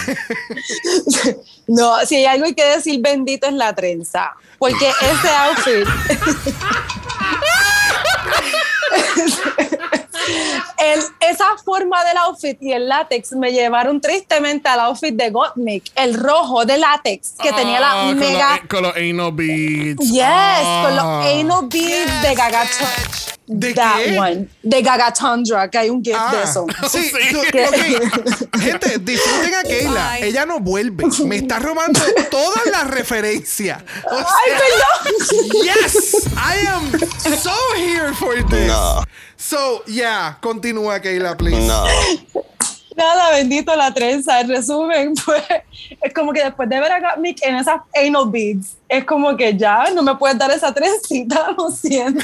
No, 1.68 2.06
si 2.06 2.16
hay 2.16 2.28
algo 2.28 2.46
que 2.56 2.64
decir 2.64 3.02
bendito 3.02 3.46
es 3.46 3.54
la 3.54 3.76
trenza. 3.76 4.32
Porque 4.58 4.88
ese 4.88 5.28
outfit. 5.28 5.86
el- 10.78 11.04
esa 11.30 11.46
forma 11.64 12.04
del 12.04 12.18
outfit 12.18 12.58
y 12.62 12.72
el 12.74 12.88
látex 12.88 13.32
me 13.34 13.52
llevaron 13.52 14.00
tristemente 14.02 14.68
al 14.70 14.80
outfit 14.82 15.16
de 15.16 15.30
Gottmik, 15.30 15.92
el 15.96 16.14
rojo 16.16 16.66
de 16.66 16.78
látex, 16.78 17.34
que 17.42 17.52
tenía 17.54 17.80
la 17.80 17.92
Ah, 17.92 18.06
con 18.08 18.20
mega. 18.20 18.50
los- 18.58 18.68
Con 18.70 18.84
los 18.84 18.96
anal 18.96 19.32
beads. 19.34 20.00
Yes, 20.12 20.84
con 20.84 20.96
los 20.96 21.06
Ah. 21.06 21.24
anal 21.30 21.68
beads 21.70 22.22
de 22.22 22.36
Gagatron. 22.36 23.35
¿De 23.48 23.74
That 23.76 23.98
qué? 24.04 24.18
one. 24.18 24.48
De 24.64 24.82
Gagatundra, 24.82 25.70
que 25.70 25.78
hay 25.78 25.90
un 25.92 26.04
gift 26.04 26.18
de 26.32 26.44
eso. 26.44 26.66
Ah, 26.82 26.88
Sí, 26.90 27.12
tú- 27.32 27.42
Que- 27.52 27.66
ok. 27.68 28.60
Gente, 28.60 28.98
disfruten 29.00 29.54
a 29.54 29.62
Keila. 29.64 30.20
Ella 30.20 30.46
no 30.46 30.60
vuelve. 30.60 31.06
Me 31.26 31.36
está 31.38 31.60
robando 31.60 32.00
todas 32.32 32.66
las 32.72 32.88
referencias. 32.88 33.84
O 34.10 34.16
Ay, 34.18 34.24
sea, 34.58 35.64
Yes, 35.64 36.28
I 36.36 36.66
am 36.68 36.92
so 37.38 37.52
here 37.78 38.14
for 38.16 38.36
this. 38.50 38.68
No. 38.68 39.04
So, 39.38 39.84
yeah, 39.86 40.38
continúa 40.42 41.00
Keila, 41.00 41.38
please. 41.38 41.68
No. 41.68 41.86
Nada, 42.96 43.32
bendito 43.32 43.76
la 43.76 43.94
trenza. 43.94 44.40
En 44.40 44.50
resumen, 44.50 45.14
pues 45.26 45.44
es 46.02 46.14
como 46.14 46.32
que 46.34 46.44
después 46.44 46.70
de 46.70 46.80
ver 46.80 46.92
a 46.92 47.00
Gottmik 47.00 47.40
en 47.44 47.56
esas 47.58 47.82
anal 47.94 48.30
beads, 48.30 48.78
es 48.88 49.04
como 49.06 49.36
que 49.36 49.56
ya 49.58 49.92
no 49.94 50.02
me 50.04 50.16
puedes 50.16 50.38
dar 50.38 50.52
esa 50.52 50.74
trencita, 50.74 51.52
lo 51.58 51.70
siento. 51.72 52.24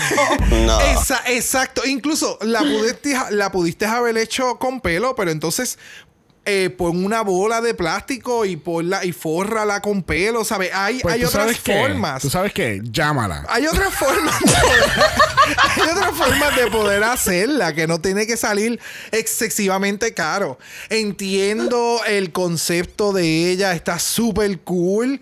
No. 0.65 0.80
Esa- 0.81 1.22
exacto. 1.27 1.85
Incluso 1.85 2.38
la 2.41 2.60
pudiste, 2.60 3.15
la 3.31 3.52
pudiste 3.52 3.85
haber 3.85 4.18
hecho 4.18 4.57
con 4.60 4.80
pelo, 4.81 5.15
pero 5.15 5.31
entonces 5.31 5.77
eh, 6.43 6.72
pon 6.76 7.05
una 7.05 7.22
bola 7.22 7.61
de 7.61 7.73
plástico 7.76 8.45
y 8.45 8.55
ponla 8.55 9.05
y 9.05 9.11
fórrala 9.11 9.80
con 9.81 10.01
pelo, 10.01 10.43
¿sabes? 10.43 10.72
Hay, 10.73 10.99
Pues, 10.99 11.13
hay 11.13 11.22
¿tú 11.22 11.27
otras 11.27 11.43
sabes 11.43 11.59
qué? 11.61 11.80
formas. 11.80 12.22
¿Tú 12.22 12.30
sabes 12.31 12.51
qué? 12.53 12.81
Llámala. 12.84 13.45
Hay 13.47 13.68
otras 13.68 13.93
formas 13.93 14.39
de 14.39 14.45
poder, 14.47 14.89
hay 15.76 15.89
otras 15.89 16.18
formas 16.18 16.55
de 16.55 16.68
poder 16.68 17.03
hacerla 17.03 17.73
que 17.73 17.85
no 17.85 18.01
tiene 18.01 18.26
que 18.26 18.38
salir 18.38 18.80
excesivamente 19.11 20.13
caro. 20.15 20.57
Entiendo 20.89 22.01
el 22.07 22.31
concepto 22.31 23.13
de 23.13 23.51
ella, 23.51 23.73
está 23.73 23.99
súper 23.99 24.59
cool. 24.61 25.22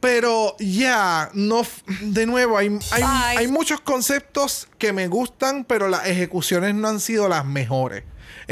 Pero 0.00 0.56
ya, 0.58 1.30
no. 1.32 1.62
De 2.00 2.26
nuevo, 2.26 2.58
hay, 2.58 2.76
hay, 2.90 3.02
hay 3.36 3.46
muchos 3.48 3.80
conceptos 3.80 4.66
que 4.78 4.92
me 4.92 5.06
gustan, 5.06 5.64
pero 5.64 5.86
las 5.88 6.06
ejecuciones 6.06 6.74
no 6.74 6.88
han 6.88 6.98
sido 6.98 7.28
las 7.28 7.44
mejores. 7.44 8.02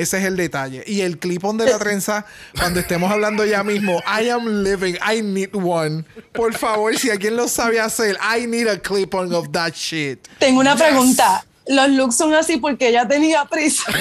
Ese 0.01 0.19
es 0.19 0.25
el 0.25 0.37
detalle. 0.37 0.83
Y 0.87 1.03
el 1.03 1.19
clip-on 1.19 1.59
de 1.59 1.67
la 1.67 1.79
trenza, 1.79 2.25
cuando 2.59 2.81
estemos 2.81 3.13
hablando 3.13 3.45
ya 3.45 3.63
mismo, 3.63 4.03
I 4.07 4.31
am 4.31 4.63
living, 4.65 4.95
I 5.07 5.21
need 5.21 5.51
one. 5.53 6.05
Por 6.33 6.55
favor, 6.55 6.97
si 6.97 7.11
alguien 7.11 7.37
lo 7.37 7.49
sabe 7.49 7.79
hacer, 7.81 8.17
I 8.23 8.47
need 8.47 8.67
a 8.69 8.79
clip-on 8.81 9.33
of 9.35 9.51
that 9.53 9.75
shit. 9.75 10.27
Tengo 10.39 10.61
una 10.61 10.75
Yes. 10.75 10.83
pregunta. 10.83 11.45
Los 11.67 11.91
looks 11.91 12.17
son 12.17 12.33
así 12.35 12.57
porque 12.57 12.89
ella 12.89 13.07
tenía 13.07 13.45
prisa. 13.45 13.85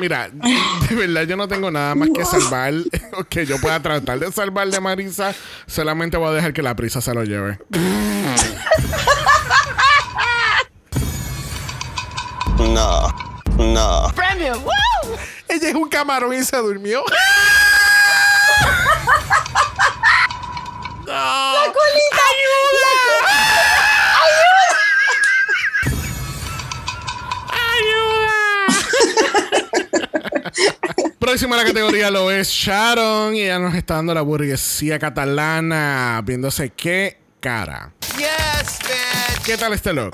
Mira, 0.00 0.30
de 0.30 0.94
verdad 0.96 1.24
yo 1.24 1.36
no 1.36 1.46
tengo 1.46 1.70
nada 1.70 1.94
más 1.94 2.08
que 2.14 2.24
salvar 2.24 2.72
o 3.12 3.24
que 3.28 3.44
yo 3.44 3.60
pueda 3.60 3.80
tratar 3.80 4.18
de 4.18 4.32
salvar 4.32 4.68
de 4.68 4.80
Marisa. 4.80 5.34
Solamente 5.66 6.16
voy 6.16 6.30
a 6.30 6.32
dejar 6.32 6.54
que 6.54 6.62
la 6.62 6.74
prisa 6.74 7.02
se 7.02 7.12
lo 7.12 7.22
lleve. 7.22 7.58
No. 12.58 13.08
No. 13.58 14.10
Premium. 14.14 14.62
Woo! 14.64 15.18
Ella 15.48 15.68
es 15.68 15.74
un 15.74 15.88
camarón 15.90 16.32
y 16.32 16.42
se 16.44 16.56
durmió. 16.56 17.04
¡La 21.06 21.64
colita! 21.66 22.20
Próximo 31.18 31.54
a 31.54 31.58
la 31.58 31.64
categoría 31.64 32.10
lo 32.10 32.30
es 32.30 32.48
Sharon 32.48 33.34
y 33.34 33.42
ella 33.42 33.58
nos 33.58 33.74
está 33.74 33.94
dando 33.94 34.14
la 34.14 34.22
burguesía 34.22 34.98
catalana, 34.98 36.20
viéndose 36.24 36.70
qué 36.70 37.18
cara. 37.40 37.92
Yes, 38.16 38.78
bitch. 38.80 39.42
¿Qué 39.44 39.56
tal 39.56 39.72
este 39.72 39.92
look? 39.92 40.12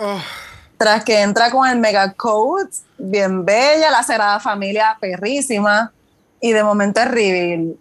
Tras 0.79 1.05
que 1.05 1.21
entra 1.23 1.51
con 1.51 1.67
el 1.69 1.79
mega 1.79 2.13
coat, 2.13 2.69
bien 2.99 3.45
bella, 3.45 3.91
la 3.91 4.03
Sagrada 4.03 4.41
Familia 4.41 4.97
perrísima, 5.01 5.93
y 6.41 6.53
de 6.53 6.63
momento 6.63 7.01
es 7.01 7.09
reveal. 7.09 7.77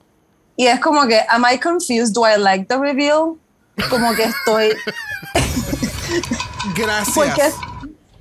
Y 0.55 0.67
es 0.67 0.79
como 0.79 1.05
que, 1.05 1.19
am 1.27 1.45
I 1.51 1.59
confused? 1.59 2.13
Do 2.13 2.21
I 2.27 2.39
like 2.39 2.65
the 2.67 2.77
reveal? 2.77 3.33
Como 3.89 4.13
que 4.15 4.23
estoy, 4.23 4.69
Gracias. 6.75 7.13
porque 7.15 7.41
es- 7.47 7.55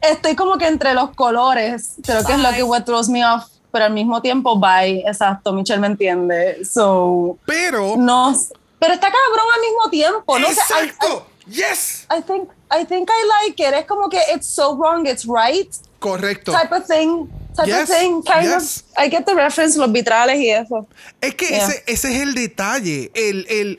estoy 0.00 0.34
como 0.34 0.58
que 0.58 0.66
entre 0.66 0.94
los 0.94 1.10
colores, 1.14 1.92
creo 2.04 2.24
que 2.24 2.32
es 2.32 2.38
lo 2.40 2.50
que 2.52 2.62
what 2.62 2.82
throws 2.84 3.08
me 3.08 3.24
off, 3.24 3.44
pero 3.74 3.86
al 3.86 3.92
mismo 3.92 4.22
tiempo, 4.22 4.56
bye, 4.56 5.02
exacto, 5.04 5.52
Michelle 5.52 5.80
me 5.80 5.88
entiende. 5.88 6.64
So, 6.64 7.36
pero, 7.44 7.96
no, 7.96 8.32
pero 8.78 8.94
está 8.94 9.08
cabrón 9.08 9.46
al 9.56 9.60
mismo 9.60 9.90
tiempo, 9.90 10.38
no 10.38 10.46
sé, 10.46 10.54
I- 10.54 10.84
Exacto. 10.86 11.26
yes. 11.48 12.06
I, 12.08 12.18
I 12.18 12.22
think, 12.22 12.48
I 12.70 12.84
think 12.86 13.10
I 13.10 13.26
like 13.48 13.60
it. 13.60 13.74
Es 13.74 13.86
como 13.86 14.08
que 14.08 14.20
it's 14.32 14.46
so 14.46 14.76
wrong, 14.76 15.06
it's 15.06 15.24
right. 15.26 15.68
Correcto. 15.98 16.52
type 16.52 16.72
of 16.72 16.86
thing. 16.86 17.28
Type 17.56 17.66
Yes, 17.68 17.90
of 17.90 17.96
thing. 17.96 18.22
Kind 18.22 18.44
yes. 18.44 18.84
of. 18.96 19.04
I 19.04 19.08
get 19.08 19.24
the 19.26 19.34
reference, 19.34 19.76
los 19.78 19.90
vitrales 19.90 20.38
y 20.38 20.50
eso. 20.50 20.86
Es 21.20 21.34
que 21.34 21.46
Yeah. 21.48 21.66
ese, 21.66 21.82
ese 21.86 22.14
es 22.14 22.22
el 22.22 22.34
detalle. 22.34 23.10
El, 23.14 23.46
el, 23.48 23.78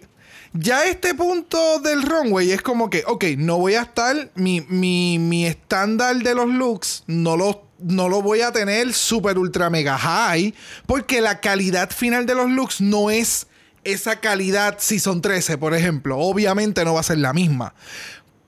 ya 0.54 0.86
este 0.86 1.14
punto 1.14 1.80
del 1.80 2.02
runway 2.04 2.52
es 2.52 2.62
como 2.62 2.90
que, 2.90 3.04
ok, 3.06 3.24
no 3.38 3.58
voy 3.58 3.76
a 3.76 3.82
estar, 3.82 4.30
mi, 4.36 4.62
mi, 4.62 5.20
mi 5.20 5.46
estándar 5.46 6.16
de 6.16 6.34
los 6.34 6.48
looks 6.48 7.04
no 7.08 7.36
lo, 7.36 7.65
no 7.80 8.10
lo 8.10 8.22
voy 8.22 8.42
a 8.42 8.52
tener 8.52 8.94
super 8.94 9.38
ultra 9.38 9.70
mega 9.70 9.98
high, 9.98 10.54
porque 10.86 11.22
la 11.22 11.40
calidad 11.42 11.90
final 11.92 12.26
de 12.26 12.36
los 12.36 12.50
looks 12.50 12.82
no 12.82 13.10
es 13.10 13.48
esa 13.84 14.20
calidad 14.20 14.78
si 14.80 15.00
son 15.00 15.22
13, 15.22 15.58
por 15.58 15.74
ejemplo. 15.76 16.18
Obviamente 16.18 16.84
no 16.86 16.94
va 16.96 17.02
a 17.02 17.04
ser 17.04 17.20
la 17.20 17.34
misma. 17.34 17.74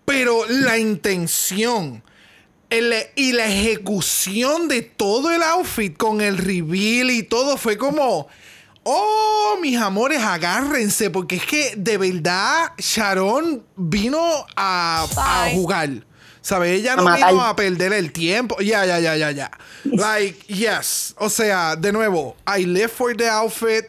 Pero 0.06 0.46
la 0.48 0.78
intención 0.78 2.02
el- 2.70 2.94
y 3.16 3.34
la 3.34 3.46
ejecución 3.46 4.68
de 4.68 4.82
todo 4.82 5.32
el 5.32 5.42
outfit 5.44 5.96
con 5.96 6.22
el 6.22 6.38
reveal 6.38 7.12
y 7.12 7.24
todo 7.24 7.58
fue 7.58 7.78
como. 7.78 8.28
Oh, 8.90 9.58
mis 9.62 9.78
amores, 9.78 10.22
agárrense, 10.22 11.10
porque 11.10 11.36
es 11.36 11.46
que 11.46 11.74
de 11.76 11.98
verdad 11.98 12.72
Sharon 12.78 13.66
vino 13.76 14.46
a, 14.56 15.06
a 15.18 15.50
jugar. 15.52 15.90
¿Sabes? 16.48 16.80
Ella 16.80 16.96
no 16.96 17.04
vino 17.14 17.44
a 17.44 17.54
perder 17.58 17.92
el 17.92 18.14
tiempo. 18.14 18.56
Ya, 18.62 18.86
ya, 18.86 19.02
ya, 19.02 19.18
ya, 19.18 19.32
ya. 19.32 19.52
Like, 19.84 20.46
yes. 20.48 21.14
O 21.18 21.30
sea, 21.30 21.76
de 21.76 21.92
nuevo, 21.92 22.38
I 22.48 22.66
live 22.66 22.88
for 22.88 23.14
the 23.18 23.28
outfit. 23.28 23.88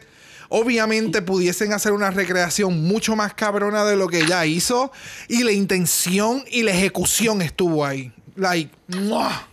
Obviamente 0.49 1.21
pudiesen 1.21 1.71
hacer 1.71 1.93
una 1.93 2.11
recreación 2.11 2.83
mucho 2.85 3.15
más 3.15 3.33
cabrona 3.33 3.85
de 3.85 3.95
lo 3.95 4.09
que 4.09 4.19
ella 4.19 4.45
hizo. 4.45 4.91
Y 5.29 5.43
la 5.43 5.53
intención 5.53 6.43
y 6.51 6.63
la 6.63 6.71
ejecución 6.71 7.41
estuvo 7.41 7.85
ahí. 7.85 8.11
Like, 8.35 8.75
¡mua! 8.87 9.47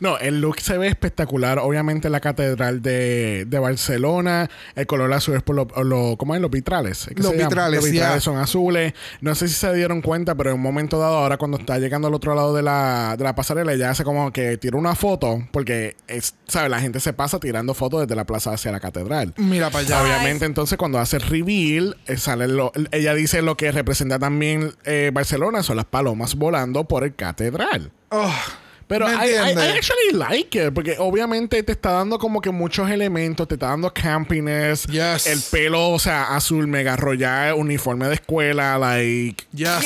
No, 0.00 0.18
el 0.18 0.40
look 0.40 0.60
se 0.60 0.76
ve 0.78 0.88
espectacular. 0.88 1.58
Obviamente 1.58 2.08
la 2.10 2.20
catedral 2.20 2.82
de, 2.82 3.44
de 3.46 3.58
Barcelona. 3.58 4.48
El 4.74 4.86
color 4.86 5.12
azul 5.12 5.36
es 5.36 5.42
por 5.42 5.56
lo, 5.56 5.68
lo- 5.84 6.16
¿cómo 6.16 6.34
es? 6.34 6.40
Los 6.40 6.50
vitrales. 6.50 7.06
¿Es 7.08 7.14
que 7.14 7.22
Los 7.22 7.32
se 7.32 7.36
vitrales, 7.38 7.80
Los 7.82 7.90
vitrales 7.90 8.22
son 8.24 8.36
azules. 8.38 8.94
No 9.20 9.34
sé 9.34 9.48
si 9.48 9.54
se 9.54 9.72
dieron 9.74 10.00
cuenta, 10.02 10.34
pero 10.34 10.50
en 10.50 10.56
un 10.56 10.62
momento 10.62 10.98
dado, 10.98 11.16
ahora 11.18 11.36
cuando 11.36 11.58
está 11.58 11.78
llegando 11.78 12.08
al 12.08 12.14
otro 12.14 12.34
lado 12.34 12.54
de 12.54 12.62
la, 12.62 13.14
de 13.18 13.24
la 13.24 13.34
pasarela, 13.34 13.74
ya 13.76 13.90
hace 13.90 14.02
como 14.04 14.32
que 14.32 14.56
tira 14.56 14.76
una 14.76 14.94
foto. 14.94 15.46
Porque, 15.52 15.96
es, 16.08 16.34
¿sabes? 16.48 16.70
La 16.70 16.80
gente 16.80 17.00
se 17.00 17.12
pasa 17.12 17.38
tirando 17.38 17.74
fotos 17.74 18.00
desde 18.00 18.16
la 18.16 18.24
plaza 18.24 18.52
hacia 18.52 18.72
la 18.72 18.80
catedral. 18.80 19.34
Mira 19.36 19.68
para 19.70 19.84
allá. 19.84 20.02
Obviamente, 20.02 20.46
entonces, 20.46 20.78
cuando 20.78 20.98
hace 20.98 21.16
el 21.16 21.22
reveal, 21.22 21.96
eh, 22.06 22.16
sale 22.16 22.48
lo- 22.48 22.72
ella 22.92 23.14
dice 23.14 23.42
lo 23.42 23.56
que 23.56 23.70
representa 23.72 24.18
también 24.18 24.72
eh, 24.84 25.10
Barcelona, 25.12 25.62
son 25.62 25.76
las 25.76 25.84
palomas 25.86 26.36
volando 26.36 26.84
por 26.84 27.04
el 27.04 27.14
catedral. 27.14 27.92
Oh, 28.10 28.32
Pero 28.90 29.06
¿me 29.06 29.14
I, 29.14 29.30
I- 29.52 29.70
actually 29.76 30.12
like 30.14 30.58
it, 30.66 30.74
porque 30.74 30.96
obviamente 30.98 31.62
te 31.62 31.70
está 31.72 31.92
dando 31.92 32.18
como 32.18 32.40
que 32.40 32.50
muchos 32.50 32.90
elementos, 32.90 33.46
te 33.46 33.54
está 33.54 33.68
dando 33.68 33.94
campiness, 33.94 34.84
Yes. 34.88 35.28
el 35.28 35.40
pelo, 35.40 35.90
o 35.90 35.98
sea, 36.00 36.34
azul, 36.34 36.66
mega 36.66 36.96
royal, 36.96 37.54
uniforme 37.54 38.08
de 38.08 38.14
escuela, 38.14 38.76
like... 38.78 39.44
Yes. 39.54 39.80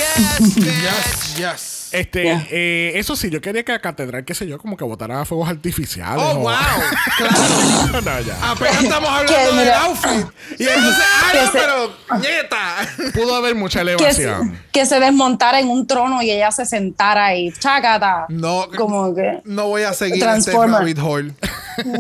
Yes, 0.57 1.37
yes. 1.37 1.74
Este, 1.95 2.23
Yeah. 2.25 2.47
eh, 2.51 2.93
eso 2.97 3.15
sí, 3.17 3.31
yo 3.31 3.41
quería 3.41 3.63
que 3.65 3.73
la 3.73 3.81
catedral, 3.81 4.25
qué 4.25 4.35
sé 4.35 4.47
yo, 4.47 4.59
como 4.59 4.77
que 4.77 4.85
botara 4.85 5.25
fuegos 5.25 5.49
artificiales. 5.49 6.23
Oh, 6.23 6.33
o- 6.33 6.39
wow. 6.41 6.53
no, 8.05 8.21
ya. 8.21 8.51
Apenas 8.51 8.83
estamos 8.83 9.09
Que 9.11 9.35
hablando 9.37 9.57
del 9.57 9.65
mira- 9.67 9.83
outfit. 9.85 10.27
Y 10.59 10.65
entonces, 10.65 11.51
se- 11.53 11.59
pero, 11.59 11.93
nieta. 12.21 13.13
Pudo 13.15 13.37
haber 13.37 13.55
mucha 13.55 13.81
que, 13.85 13.97
se, 14.13 14.23
elevación. 14.25 14.61
que 14.73 14.87
se 14.87 15.01
desmontara 15.01 15.61
en 15.61 15.69
un 15.69 15.87
trono 15.87 16.23
y 16.23 16.31
ella 16.31 16.51
se 16.51 16.67
sentara 16.67 17.27
ahí. 17.27 17.53
Chácata. 17.59 18.27
No, 18.29 18.67
Como 18.77 19.15
que. 19.15 19.41
no 19.45 19.69
voy 19.69 19.83
a 19.83 19.93
seguir 19.93 20.25
este 20.25 20.53
rabbit 20.53 20.99
hole. 20.99 21.33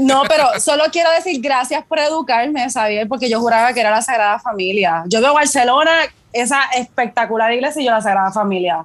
No, 0.00 0.22
pero 0.28 0.48
solo 0.60 0.84
quiero 0.92 1.10
decir 1.10 1.40
gracias 1.40 1.84
por 1.84 1.98
educarme, 1.98 2.68
Xavier, 2.70 3.08
porque 3.08 3.28
yo 3.28 3.40
juraba 3.40 3.72
que 3.72 3.80
era 3.80 3.90
la 3.90 4.02
Sagrada 4.02 4.38
Familia. 4.38 5.04
Yo 5.06 5.20
veo 5.20 5.34
Barcelona, 5.34 5.92
esa 6.32 6.64
espectacular 6.76 7.52
iglesia, 7.52 7.82
y 7.82 7.86
yo 7.86 7.90
la 7.92 8.00
Sagrada 8.00 8.32
Familia. 8.32 8.84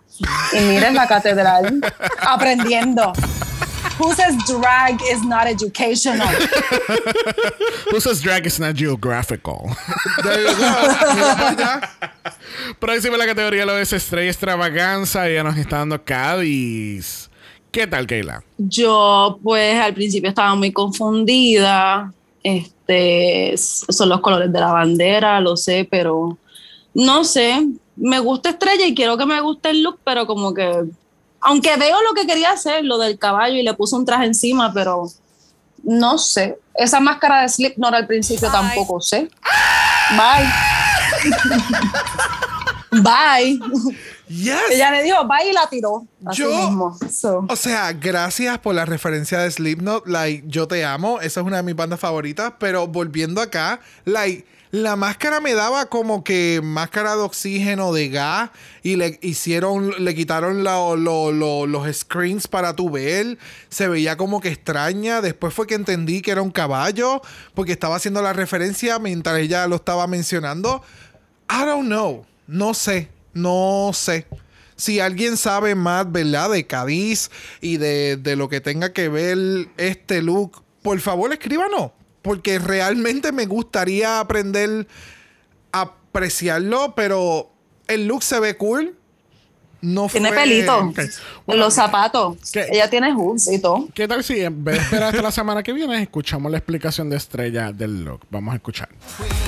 Y 0.54 0.60
miren 0.62 0.96
la 0.96 1.08
catedral, 1.08 1.82
aprendiendo. 2.22 3.14
Who 3.98 4.14
says 4.14 4.36
drag 4.48 5.02
is 5.12 5.24
not 5.24 5.48
educational? 5.48 6.28
Who 7.92 8.00
says 8.00 8.22
drag 8.22 8.46
is 8.46 8.60
not 8.60 8.76
geographical? 8.78 9.76
Próxima 12.80 13.18
la 13.18 13.26
categoría 13.26 13.66
lo 13.66 13.78
es 13.78 13.92
Estrella 13.92 14.30
Extravaganza. 14.30 15.28
Ella 15.28 15.44
nos 15.44 15.58
está 15.58 15.80
dando 15.80 16.02
Cádiz. 16.04 17.29
¿Qué 17.72 17.86
tal, 17.86 18.08
Keila? 18.08 18.44
Yo, 18.58 19.40
pues, 19.44 19.80
al 19.80 19.94
principio 19.94 20.30
estaba 20.30 20.56
muy 20.56 20.72
confundida. 20.72 22.12
Este, 22.44 23.56
son 23.58 24.10
los 24.10 24.22
colores 24.22 24.52
de 24.52 24.60
la 24.60 24.72
bandera, 24.72 25.40
lo 25.40 25.56
sé, 25.56 25.88
pero 25.90 26.38
no 26.94 27.24
sé. 27.24 27.68
Me 27.96 28.20
gusta 28.20 28.50
Estrella 28.50 28.86
y 28.86 28.96
quiero 28.96 29.18
que 29.18 29.26
me 29.26 29.40
guste 29.42 29.70
el 29.70 29.84
look, 29.84 30.00
pero 30.04 30.26
como 30.26 30.54
que, 30.54 30.86
aunque 31.42 31.76
veo 31.78 31.98
lo 32.02 32.14
que 32.14 32.26
quería 32.26 32.52
hacer, 32.52 32.84
lo 32.86 32.98
del 32.98 33.20
caballo 33.20 33.56
y 33.56 33.64
le 33.64 33.74
puso 33.74 33.98
un 33.98 34.06
traje 34.06 34.26
encima, 34.26 34.74
pero 34.74 35.08
no 35.84 36.18
sé. 36.18 36.58
Esa 36.76 37.00
máscara 37.00 37.42
de 37.42 37.50
Slipknot 37.50 37.94
al 37.94 38.08
principio 38.08 38.50
tampoco 38.50 39.00
sé. 39.00 39.30
Bye. 40.18 40.50
Bye. 43.04 43.60
Yes. 44.30 44.56
Ella 44.72 44.92
le 44.92 45.04
dijo 45.04 45.18
bye 45.28 45.50
y 45.50 45.54
la 45.54 45.68
tiró. 45.70 46.06
Así 46.26 46.44
Yo- 46.44 46.50
mismo. 46.56 46.98
So. 47.12 47.46
O 47.50 47.56
sea, 47.56 47.92
gracias 47.94 48.60
por 48.60 48.76
la 48.76 48.86
referencia 48.86 49.40
de 49.40 49.50
Slipknot. 49.52 50.08
Like, 50.08 50.44
yo 50.48 50.68
te 50.68 50.86
amo. 50.86 51.20
Esa 51.20 51.40
es 51.42 51.46
una 51.48 51.58
de 51.58 51.64
mis 51.64 51.76
bandas 51.76 52.00
favoritas. 52.00 52.54
Pero 52.60 52.88
volviendo 52.88 53.42
acá, 53.42 53.80
like, 54.06 54.46
la 54.72 54.96
máscara 54.96 55.40
me 55.40 55.56
daba 55.56 55.88
como 55.88 56.24
que 56.24 56.62
máscara 56.64 57.16
de 57.16 57.24
oxígeno 57.24 57.92
de 57.92 58.10
gas. 58.10 58.52
Y 58.84 58.98
le 58.98 59.18
hicieron, 59.24 59.96
le 59.98 60.14
quitaron 60.14 60.64
la- 60.64 60.96
lo- 60.96 61.32
lo- 61.32 61.66
los 61.66 61.92
screens 61.98 62.48
para 62.48 62.76
tu 62.76 62.92
ver. 62.92 63.40
Se 63.70 63.88
veía 63.88 64.16
como 64.16 64.42
que 64.42 64.50
extraña. 64.50 65.22
Después 65.22 65.56
fue 65.56 65.66
que 65.66 65.74
entendí 65.74 66.22
que 66.22 66.30
era 66.30 66.44
un 66.44 66.52
caballo. 66.52 67.22
Porque 67.56 67.72
estaba 67.72 67.96
haciendo 67.96 68.22
la 68.22 68.34
referencia 68.34 69.00
mientras 69.00 69.40
ella 69.40 69.66
lo 69.66 69.78
estaba 69.78 70.06
mencionando. 70.06 70.84
I 71.50 71.66
don't 71.66 71.88
know. 71.88 72.26
No 72.46 72.76
sé. 72.76 73.10
No 73.34 73.92
sé. 73.94 74.28
Si 74.76 75.00
alguien 75.00 75.38
sabe 75.38 75.76
más, 75.76 76.12
¿verdad? 76.12 76.52
De 76.52 76.66
Cádiz 76.66 77.32
y 77.62 77.78
de, 77.78 78.18
de 78.18 78.36
lo 78.36 78.48
que 78.50 78.62
tenga 78.62 78.94
que 78.94 79.10
ver 79.10 79.70
este 79.78 80.22
look, 80.22 80.64
por 80.82 81.00
favor 81.00 81.32
escríbanos. 81.34 81.92
Porque 82.22 82.60
realmente 82.60 83.32
me 83.32 83.46
gustaría 83.46 84.20
aprender 84.20 84.88
a 85.72 85.82
apreciarlo, 85.82 86.94
pero 86.96 87.52
el 87.88 88.08
look 88.08 88.24
se 88.24 88.40
ve 88.40 88.58
cool. 88.58 88.99
No 89.82 90.08
Tiene 90.08 90.30
fue- 90.30 90.38
pelito 90.40 90.78
Ok. 90.78 91.00
en 91.48 91.60
los 91.60 91.74
zapatos. 91.74 92.38
¿Qué? 92.52 92.68
Ella 92.72 92.90
tiene 92.90 93.14
hoods 93.14 93.48
y 93.52 93.60
todo. 93.60 93.88
¿Qué 93.94 94.08
tal 94.08 94.24
si 94.24 94.42
en 94.42 94.64
vez 94.64 94.76
de 94.76 94.82
esperar 94.82 95.10
hasta 95.10 95.22
la 95.22 95.32
semana 95.32 95.64
que 95.64 95.72
viene, 95.72 96.02
escuchamos 96.02 96.52
la 96.52 96.58
explicación 96.58 97.10
de 97.10 97.16
Estrella 97.18 97.72
del 97.72 98.04
look? 98.04 98.22
Vamos 98.30 98.52
a 98.54 98.58
escuchar. 98.58 98.90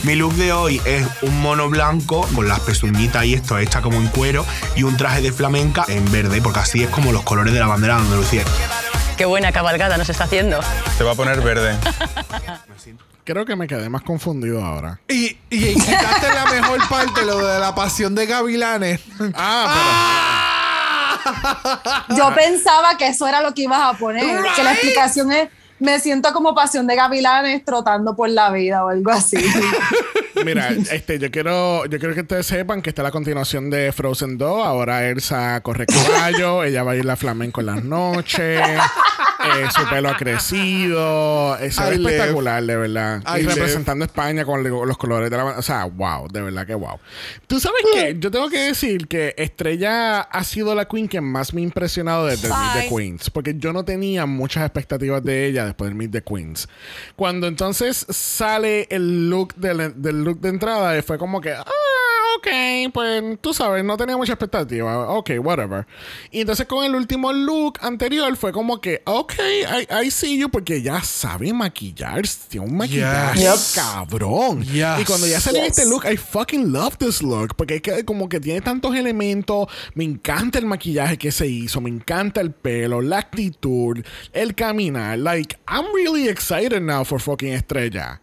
Mi 0.04 0.16
look 0.16 0.34
de 0.36 0.54
hoy 0.54 0.82
es 0.86 1.06
un 1.22 1.42
mono 1.42 1.70
blanco 1.70 2.28
con 2.34 2.48
las 2.48 2.62
pezuñitas 2.62 3.26
y 3.26 3.34
esto 3.34 3.58
hecha 3.58 3.82
como 3.82 3.98
en 3.98 4.08
cuero 4.08 4.46
y 4.76 4.84
un 4.84 4.96
traje 4.96 5.22
de 5.22 5.32
flamenca 5.34 5.84
en 5.90 6.10
verde, 6.12 6.42
porque 6.42 6.60
así 6.60 6.82
es 6.84 6.90
como 6.90 7.12
los 7.12 7.24
colores 7.24 7.54
de 7.54 7.60
la 7.60 7.68
bandera 7.68 7.96
de 7.98 8.02
Andalucía. 8.04 8.44
Qué 9.18 9.26
buena 9.26 9.52
cabalgata 9.52 9.98
nos 9.98 10.10
está 10.10 10.24
haciendo. 10.24 10.62
Se 10.98 11.04
va 11.04 11.12
a 11.12 11.16
poner 11.16 11.42
verde. 11.42 11.76
Creo 13.24 13.46
que 13.46 13.56
me 13.56 13.68
quedé 13.68 13.88
más 13.90 14.02
confundido 14.02 14.64
ahora. 14.64 15.00
Y, 15.08 15.38
y 15.50 15.74
quitaste 15.76 16.34
la 16.34 16.46
mejor 16.46 16.80
parte, 16.90 17.24
lo 17.26 17.38
de 17.46 17.60
la 17.60 17.76
pasión 17.76 18.16
de 18.16 18.26
Gavilanes. 18.26 19.02
Ah, 19.36 21.18
Yo 22.18 22.34
pensaba 22.34 22.98
que 22.98 23.08
eso 23.08 23.28
era 23.28 23.42
lo 23.42 23.54
que 23.54 23.64
ibas 23.64 23.80
a 23.82 23.94
poner. 23.98 24.26
Que 24.56 24.64
la 24.64 24.72
explicación 24.74 25.32
es: 25.32 25.50
me 25.80 26.00
siento 26.00 26.32
como 26.34 26.54
pasión 26.56 26.88
de 26.88 26.96
gavilanes 26.96 27.66
trotando 27.66 28.16
por 28.16 28.30
la 28.30 28.52
vida 28.52 28.84
o 28.86 28.90
algo 28.90 29.12
así. 29.12 29.38
Mira, 30.46 30.70
este, 30.70 31.20
yo 31.20 31.30
quiero, 31.30 31.86
yo 31.86 32.00
quiero 32.00 32.16
que 32.16 32.22
ustedes 32.22 32.48
sepan 32.48 32.82
que 32.82 32.90
está 32.90 33.04
la 33.04 33.12
continuación 33.12 33.70
de 33.70 33.92
Frozen 33.92 34.38
2. 34.38 34.66
Ahora 34.66 35.08
Elsa 35.08 35.62
corre 35.62 35.86
caballo, 35.86 36.64
ella 36.64 36.84
va 36.84 36.94
a 36.94 36.96
ir 36.96 37.10
a 37.10 37.16
flamenco 37.16 37.62
en 37.62 37.68
las 37.68 37.84
noches, 37.84 38.62
eh, 39.44 39.68
su 39.76 39.88
pelo 39.90 40.10
ha 40.10 40.18
crecido, 40.18 41.58
eh, 41.60 41.72
se 41.72 41.82
ve 41.84 41.96
I 41.96 41.98
live. 41.98 42.12
espectacular, 42.12 42.64
de 42.64 42.76
verdad. 42.76 43.24
I 43.28 43.40
y 43.40 43.42
live. 43.44 43.56
representando 43.56 44.04
a 44.04 44.08
España 44.08 44.46
con 44.46 44.64
lo- 44.64 44.86
los 44.86 44.98
colores 44.98 45.30
de 45.30 45.38
la. 45.38 45.46
O 45.46 45.62
sea, 45.62 45.86
wow, 45.86 46.28
de 46.28 46.42
verdad 46.42 46.66
que 46.66 46.76
wow. 46.76 47.00
Tú 47.48 47.60
sabes 47.60 47.82
que 47.94 48.16
yo 48.20 48.32
tengo 48.32 48.50
que 48.50 48.60
decir 48.60 49.08
que 49.08 49.34
Estrella 49.38 50.22
ha 50.22 50.44
sido 50.44 50.74
la 50.76 50.86
queen 50.86 51.08
que 51.08 51.22
más 51.22 51.54
me 51.54 51.62
ha 51.62 51.64
impresionado 51.64 52.26
desde 52.26 52.48
el 52.48 52.54
Meet 52.54 52.90
the. 52.90 52.96
Queens, 52.96 53.30
porque 53.30 53.56
yo 53.58 53.74
no 53.74 53.84
tenía 53.86 54.26
muchas 54.26 54.64
expectativas 54.64 55.24
de 55.24 55.46
ella 55.48 55.66
después 55.66 55.90
del 55.90 55.96
Meet 55.98 56.12
the 56.12 56.22
Queens. 56.24 56.68
Cuando 57.16 57.48
entonces 57.48 58.06
sale 58.10 58.88
el 58.90 59.30
look 59.30 59.56
del, 59.56 59.94
del 60.02 60.24
look 60.24 60.40
de 60.42 60.50
entrada, 60.50 61.02
fue 61.04 61.18
como 61.18 61.42
que, 61.42 61.52
ah, 61.54 61.66
ok, 62.42 62.92
pues 62.94 63.24
tú 63.40 63.54
sabes, 63.54 63.84
no 63.84 63.96
tenía 63.98 64.18
mucha 64.18 64.34
expectativa. 64.34 65.10
Ok, 65.10 65.32
whatever. 65.40 65.86
Y 66.32 66.42
entonces 66.42 66.66
con 66.66 66.84
el 66.84 66.96
último 66.96 67.32
look 67.32 67.78
anterior 67.82 68.36
fue 68.36 68.52
como 68.52 68.82
que, 68.82 69.02
ok, 69.06 69.34
I, 69.38 70.06
I 70.08 70.12
see 70.12 70.38
you, 70.40 70.50
porque 70.50 70.82
ya 70.82 71.02
sabe 71.04 71.54
maquillar, 71.54 72.24
tiene 72.50 72.66
un 72.66 72.76
maquillaje 72.78 73.40
Yes. 73.42 73.74
cabrón. 73.76 74.64
Yes. 74.64 75.00
Y 75.02 75.06
cuando 75.06 75.28
ya 75.28 75.40
sale 75.40 75.60
Yes. 75.60 75.78
este 75.78 75.86
look, 75.90 76.04
I 76.12 76.18
fucking 76.18 76.72
love 76.72 76.98
this 76.98 77.22
look, 77.22 77.56
porque 77.56 77.76
es 77.76 77.82
que 77.82 78.04
como 78.06 78.28
que 78.28 78.40
tiene 78.40 78.62
tantos 78.62 78.96
elementos, 78.96 79.68
me 79.94 80.04
encanta 80.04 80.58
el 80.60 80.66
maquillaje 80.66 81.18
que 81.18 81.32
se 81.32 81.48
hizo, 81.48 81.80
me 81.82 81.90
encanta 81.90 82.42
el 82.42 82.52
pelo, 82.52 83.02
la 83.02 83.20
actitud, 83.20 84.04
el 84.34 84.56
caminar, 84.56 85.20
like, 85.20 85.58
I'm 85.68 85.86
really 85.94 86.28
excited 86.28 86.82
now 86.82 87.04
for 87.06 87.20
fucking 87.20 87.54
Estrella. 87.54 88.22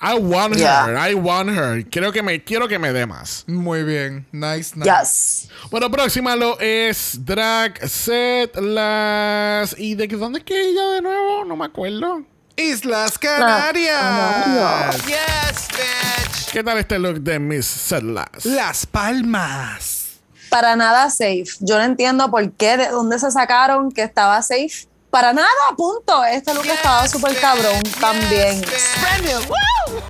I 0.00 0.14
want 0.14 0.56
Yeah. 0.56 0.86
her, 0.86 0.96
I 1.10 1.14
want 1.14 1.50
her. 1.50 1.84
Quiero 1.88 2.12
que 2.12 2.22
me, 2.22 2.42
quiero 2.44 2.68
que 2.68 2.78
me 2.78 2.92
dé 2.92 3.04
más. 3.06 3.44
Muy 3.48 3.82
bien. 3.82 4.26
Nice, 4.32 4.76
nice. 4.76 4.84
Yes. 4.88 5.48
Bueno, 5.70 5.90
próxima 5.90 6.36
lo 6.36 6.58
es 6.60 7.24
Drag 7.24 7.78
Set 7.88 8.56
Las. 8.56 9.74
¿Y 9.78 9.94
de 9.96 10.06
qué- 10.06 10.16
dónde 10.16 10.38
es 10.38 10.44
que 10.44 10.60
ella 10.70 10.86
de 10.94 11.02
nuevo? 11.02 11.44
No 11.44 11.56
me 11.56 11.64
acuerdo. 11.64 12.22
Islas 12.56 13.18
Canarias. 13.18 14.96
Yes, 15.06 15.68
bitch. 15.68 16.52
¿Qué 16.52 16.62
tal 16.64 16.78
este 16.78 16.98
look 16.98 17.20
de 17.20 17.38
Miss 17.38 17.66
Set 17.66 18.02
Las? 18.02 18.44
Las 18.44 18.86
Palmas. 18.86 20.20
Para 20.50 20.74
nada 20.76 21.10
safe. 21.10 21.44
Yo 21.60 21.76
no 21.76 21.84
entiendo 21.84 22.30
por 22.30 22.50
qué, 22.52 22.76
de 22.76 22.88
dónde 22.88 23.18
se 23.18 23.30
sacaron 23.30 23.92
que 23.92 24.02
estaba 24.02 24.40
safe. 24.42 24.87
Para 25.10 25.32
nada, 25.32 25.48
punto. 25.76 26.24
Este 26.24 26.52
look 26.54 26.66
estaba 26.66 27.08
súper 27.08 27.38
cabrón 27.40 27.82
también. 28.00 28.62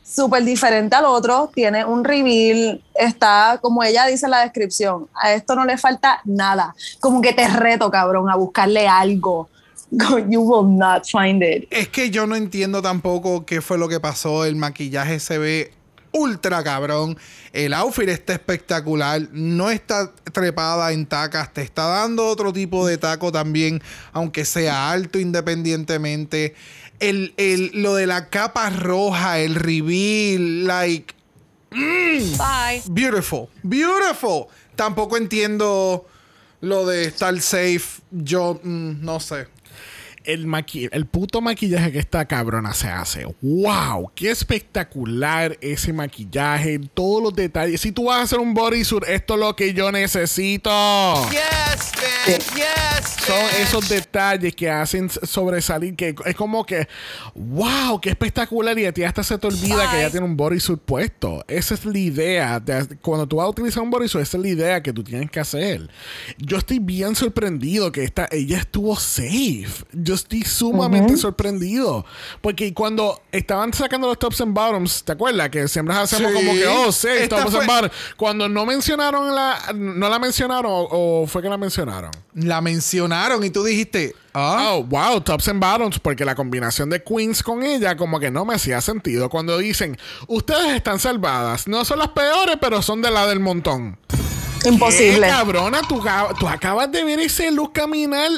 Súper 0.03 0.45
diferente 0.45 0.97
al 0.97 1.05
otro. 1.05 1.51
Tiene 1.55 1.85
un 1.85 2.05
reveal. 2.05 2.83
Está, 2.95 3.59
como 3.63 3.83
ella 3.85 4.07
dice 4.07 4.27
en 4.27 4.33
la 4.33 4.41
descripción, 4.41 5.09
a 5.15 5.33
esto 5.33 5.55
no 5.55 5.65
le 5.65 5.79
falta 5.79 6.21
nada. 6.25 6.75
Como 6.99 7.21
que 7.21 7.33
te 7.33 7.47
reto, 7.47 7.91
cabrón, 7.91 8.29
a 8.29 8.35
buscarle 8.35 8.89
algo. 8.89 9.49
You 10.29 10.43
will 10.43 10.77
not 10.77 11.05
find 11.07 11.43
it. 11.43 11.67
Es 11.71 11.89
que 11.89 12.11
yo 12.11 12.27
no 12.27 12.35
entiendo 12.35 12.83
tampoco 12.83 13.47
qué 13.47 13.61
fue 13.61 13.79
lo 13.79 13.89
que 13.89 14.01
pasó. 14.01 14.45
El 14.45 14.57
maquillaje 14.57 15.21
se 15.21 15.39
ve 15.39 15.73
ultra 16.19 16.63
cabrón. 16.65 17.17
El 17.53 17.73
outfit 17.75 18.09
está 18.09 18.33
espectacular. 18.35 19.29
No 19.33 19.71
está 19.71 20.13
trepada 20.33 20.93
en 20.93 21.07
tacas. 21.07 21.53
Te 21.53 21.63
está 21.63 21.87
dando 21.87 22.27
otro 22.27 22.53
tipo 22.53 22.87
de 22.87 22.99
taco 22.99 23.33
también, 23.33 23.83
aunque 24.13 24.45
sea 24.45 24.91
alto 24.91 25.19
independientemente. 25.19 26.55
El, 27.01 27.33
el- 27.37 27.71
lo 27.75 27.95
de 27.95 28.07
la 28.07 28.29
capa 28.29 28.71
roja, 28.71 29.39
el 29.39 29.55
reveal, 29.55 30.67
like. 30.67 31.15
mm, 31.71 32.37
Bye. 32.37 32.83
Beautiful. 32.89 33.49
Beautiful. 33.63 34.47
Tampoco 34.75 35.17
entiendo 35.17 36.07
lo 36.61 36.87
de 36.87 37.05
estar 37.05 37.39
safe. 37.41 38.03
Yo 38.11 38.61
mm, 38.63 39.05
no 39.05 39.21
sé. 39.21 39.47
El, 40.29 40.47
maqui- 40.47 40.89
el 40.93 41.07
puto 41.07 41.41
maquillaje 41.41 41.91
que 41.91 41.99
esta 41.99 42.27
cabrona 42.27 42.75
se 42.75 42.89
hace. 42.89 43.25
¡Wow! 43.41 44.13
¡Qué 44.15 44.31
espectacular 44.31 45.57
ese 45.61 45.93
maquillaje! 45.93 46.79
Todos 46.95 47.23
los 47.23 47.35
detalles. 47.35 47.81
Si 47.81 47.93
tú 47.93 48.05
vas 48.05 48.19
a 48.19 48.23
hacer 48.23 48.39
un 48.39 48.53
bodysuit, 48.55 49.05
esto 49.09 49.35
es 49.35 49.41
lo 49.41 49.57
que 49.57 49.73
yo 49.73 49.91
necesito. 49.91 50.71
Yes, 51.31 51.93
man. 51.97 52.39
Yes. 52.57 53.17
Son 53.27 53.63
esos 53.63 53.89
detalles 53.89 54.55
que 54.55 54.71
hacen 54.71 55.09
sobresalir, 55.11 55.95
que 55.97 56.15
es 56.27 56.35
como 56.37 56.65
que, 56.65 56.87
wow, 57.35 58.01
qué 58.01 58.11
espectacular. 58.11 58.79
Y 58.79 58.87
a 58.87 58.93
ti 58.93 59.03
hasta 59.03 59.23
se 59.23 59.39
te 59.39 59.47
olvida 59.47 59.91
que 59.91 60.01
ya 60.01 60.11
tiene 60.11 60.27
un 60.27 60.37
bodysuit 60.37 60.79
puesto. 60.81 61.45
Esa 61.49 61.75
es 61.75 61.85
la 61.85 61.99
idea. 61.99 62.61
de- 62.61 62.97
cuando 63.03 63.27
tú 63.27 63.37
vas 63.37 63.47
a 63.47 63.51
utilizar 63.51 63.83
un 63.83 63.91
bodysuit, 63.91 64.23
esa 64.23 64.37
es 64.37 64.43
la 64.43 64.49
idea 64.49 64.83
que 64.83 64.93
tú 64.93 65.03
tienes 65.03 65.31
que 65.31 65.41
hacer. 65.41 65.89
Yo 66.39 66.59
estoy 66.59 66.79
bien 66.79 67.15
sorprendido 67.15 67.91
que 67.93 68.05
esta, 68.05 68.29
ella 68.31 68.59
estuvo 68.59 68.95
safe. 68.97 69.67
Yo 69.93 70.15
estoy 70.19 70.43
sumamente 70.43 71.17
sorprendido. 71.17 72.05
Porque 72.41 72.73
cuando 72.75 73.21
estaban 73.33 73.73
sacando 73.73 74.07
los 74.07 74.19
tops 74.19 74.41
and 74.41 74.55
bottoms, 74.55 75.03
¿te 75.05 75.13
acuerdas? 75.13 75.49
Que 75.51 75.67
siempre 75.69 75.95
hacemos 75.97 76.31
Sí. 76.33 76.37
como 76.39 76.53
que, 76.53 76.67
oh, 76.67 76.93
sí, 76.93 77.09
Esta 77.09 77.37
tops 77.39 77.51
fue- 77.53 77.61
and 77.61 77.69
bottoms. 77.69 77.93
Cuando 78.17 78.49
no 78.49 78.67
mencionaron 78.67 79.35
la, 79.35 79.59
no 79.75 80.09
la 80.09 80.19
mencionaron 80.19 80.71
o, 80.73 81.23
o 81.23 81.27
fue 81.27 81.43
que 81.43 81.49
la 81.49 81.57
mencionaron. 81.57 82.11
La 82.35 82.61
mencionaron 82.61 83.43
y 83.45 83.51
tú 83.51 83.65
dijiste, 83.65 84.15
ah, 84.35 84.75
Oh, 84.75 84.85
wow, 84.85 85.21
tops 85.21 85.49
and 85.49 85.61
bottoms, 85.61 85.99
porque 85.99 86.25
la 86.25 86.35
combinación 86.35 86.91
de 86.91 87.03
Queens 87.03 87.43
con 87.43 87.63
ella 87.63 87.97
como 87.97 88.21
que 88.21 88.31
no 88.31 88.45
me 88.45 88.55
hacía 88.55 88.81
sentido. 88.81 89.29
Cuando 89.31 89.57
dicen, 89.59 89.97
ustedes 90.27 90.75
están 90.77 90.99
salvadas, 90.99 91.67
no 91.67 91.85
son 91.85 91.99
las 91.99 92.09
peores, 92.09 92.57
pero 92.61 92.83
son 92.83 93.03
de 93.03 93.11
la 93.11 93.27
del 93.27 93.41
montón. 93.41 93.99
Imposible. 94.69 95.27
¿Qué, 95.27 95.33
cabrona, 95.33 95.81
tú, 95.89 96.03
tú 96.39 96.49
acabas 96.49 96.91
de 96.93 97.05
ver 97.05 97.21
ese 97.21 97.51
look 97.51 97.73
caminar 97.73 98.31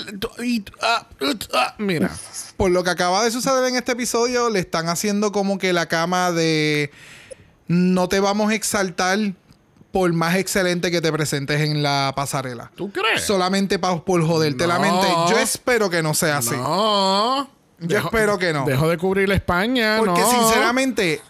y... 0.43 0.65
ah, 0.83 1.07
ah, 1.55 1.75
mira. 1.79 2.11
Por 2.57 2.71
lo 2.71 2.85
que 2.85 2.91
acaba 2.91 3.25
de 3.25 3.31
suceder 3.31 3.65
en 3.69 3.77
este 3.77 3.93
episodio, 3.93 4.51
le 4.51 4.59
están 4.61 4.89
haciendo 4.89 5.33
como 5.33 5.59
que 5.59 5.73
la 5.73 5.87
cama 5.87 6.31
de 6.33 6.91
no 7.69 8.09
te 8.09 8.21
vamos 8.21 8.51
a 8.51 8.55
exaltar 8.55 9.19
por 9.93 10.13
más 10.13 10.37
excelente 10.37 10.91
que 10.91 11.01
te 11.01 11.11
presentes 11.13 11.61
en 11.63 11.83
la 11.83 12.13
pasarela. 12.15 12.71
¿Tú 12.77 12.93
crees? 12.93 13.23
Solamente 13.23 13.79
pa- 13.79 14.05
por 14.05 14.25
joderte 14.27 14.67
la 14.67 14.75
No. 14.75 14.81
mente. 14.83 15.09
Yo 15.31 15.39
espero 15.39 15.91
que 15.91 16.03
no 16.03 16.15
sea 16.15 16.39
así. 16.39 16.51
No. 16.55 17.51
Yo 17.81 17.99
espero 17.99 18.39
que 18.39 18.53
no. 18.53 18.65
Dejo 18.67 18.89
de 18.89 18.99
cubrir 18.99 19.29
la 19.29 19.35
España, 19.35 19.97
Porque 19.99 20.21
no. 20.21 20.31
sinceramente, 20.31 21.21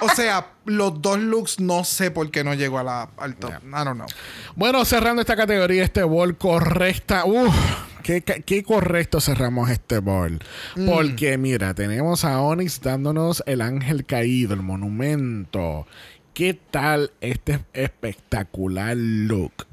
o 0.00 0.08
sea, 0.10 0.48
los 0.64 1.00
dos 1.00 1.18
looks 1.18 1.60
no 1.60 1.84
sé 1.84 2.10
por 2.10 2.30
qué 2.30 2.44
no 2.44 2.54
llegó 2.54 2.78
a 2.78 2.82
la, 2.82 3.10
al 3.16 3.36
top. 3.36 3.52
I 3.64 3.84
don't 3.84 3.94
know. 3.94 4.06
Bueno, 4.54 4.84
cerrando 4.84 5.22
esta 5.22 5.36
categoría, 5.36 5.82
este 5.84 6.02
bol 6.02 6.36
correcta. 6.36 7.24
Uf, 7.24 7.54
qué, 8.02 8.22
qué 8.22 8.62
correcto 8.62 9.20
cerramos 9.20 9.70
este 9.70 9.98
bol. 9.98 10.40
Mm. 10.76 10.88
Porque, 10.88 11.38
mira, 11.38 11.74
tenemos 11.74 12.24
a 12.24 12.40
Onyx 12.40 12.80
dándonos 12.82 13.42
el 13.46 13.62
ángel 13.62 14.04
caído, 14.04 14.54
el 14.54 14.62
monumento. 14.62 15.86
¿Qué 16.34 16.54
tal 16.54 17.10
este 17.20 17.64
espectacular 17.72 18.96
look? 18.96 19.66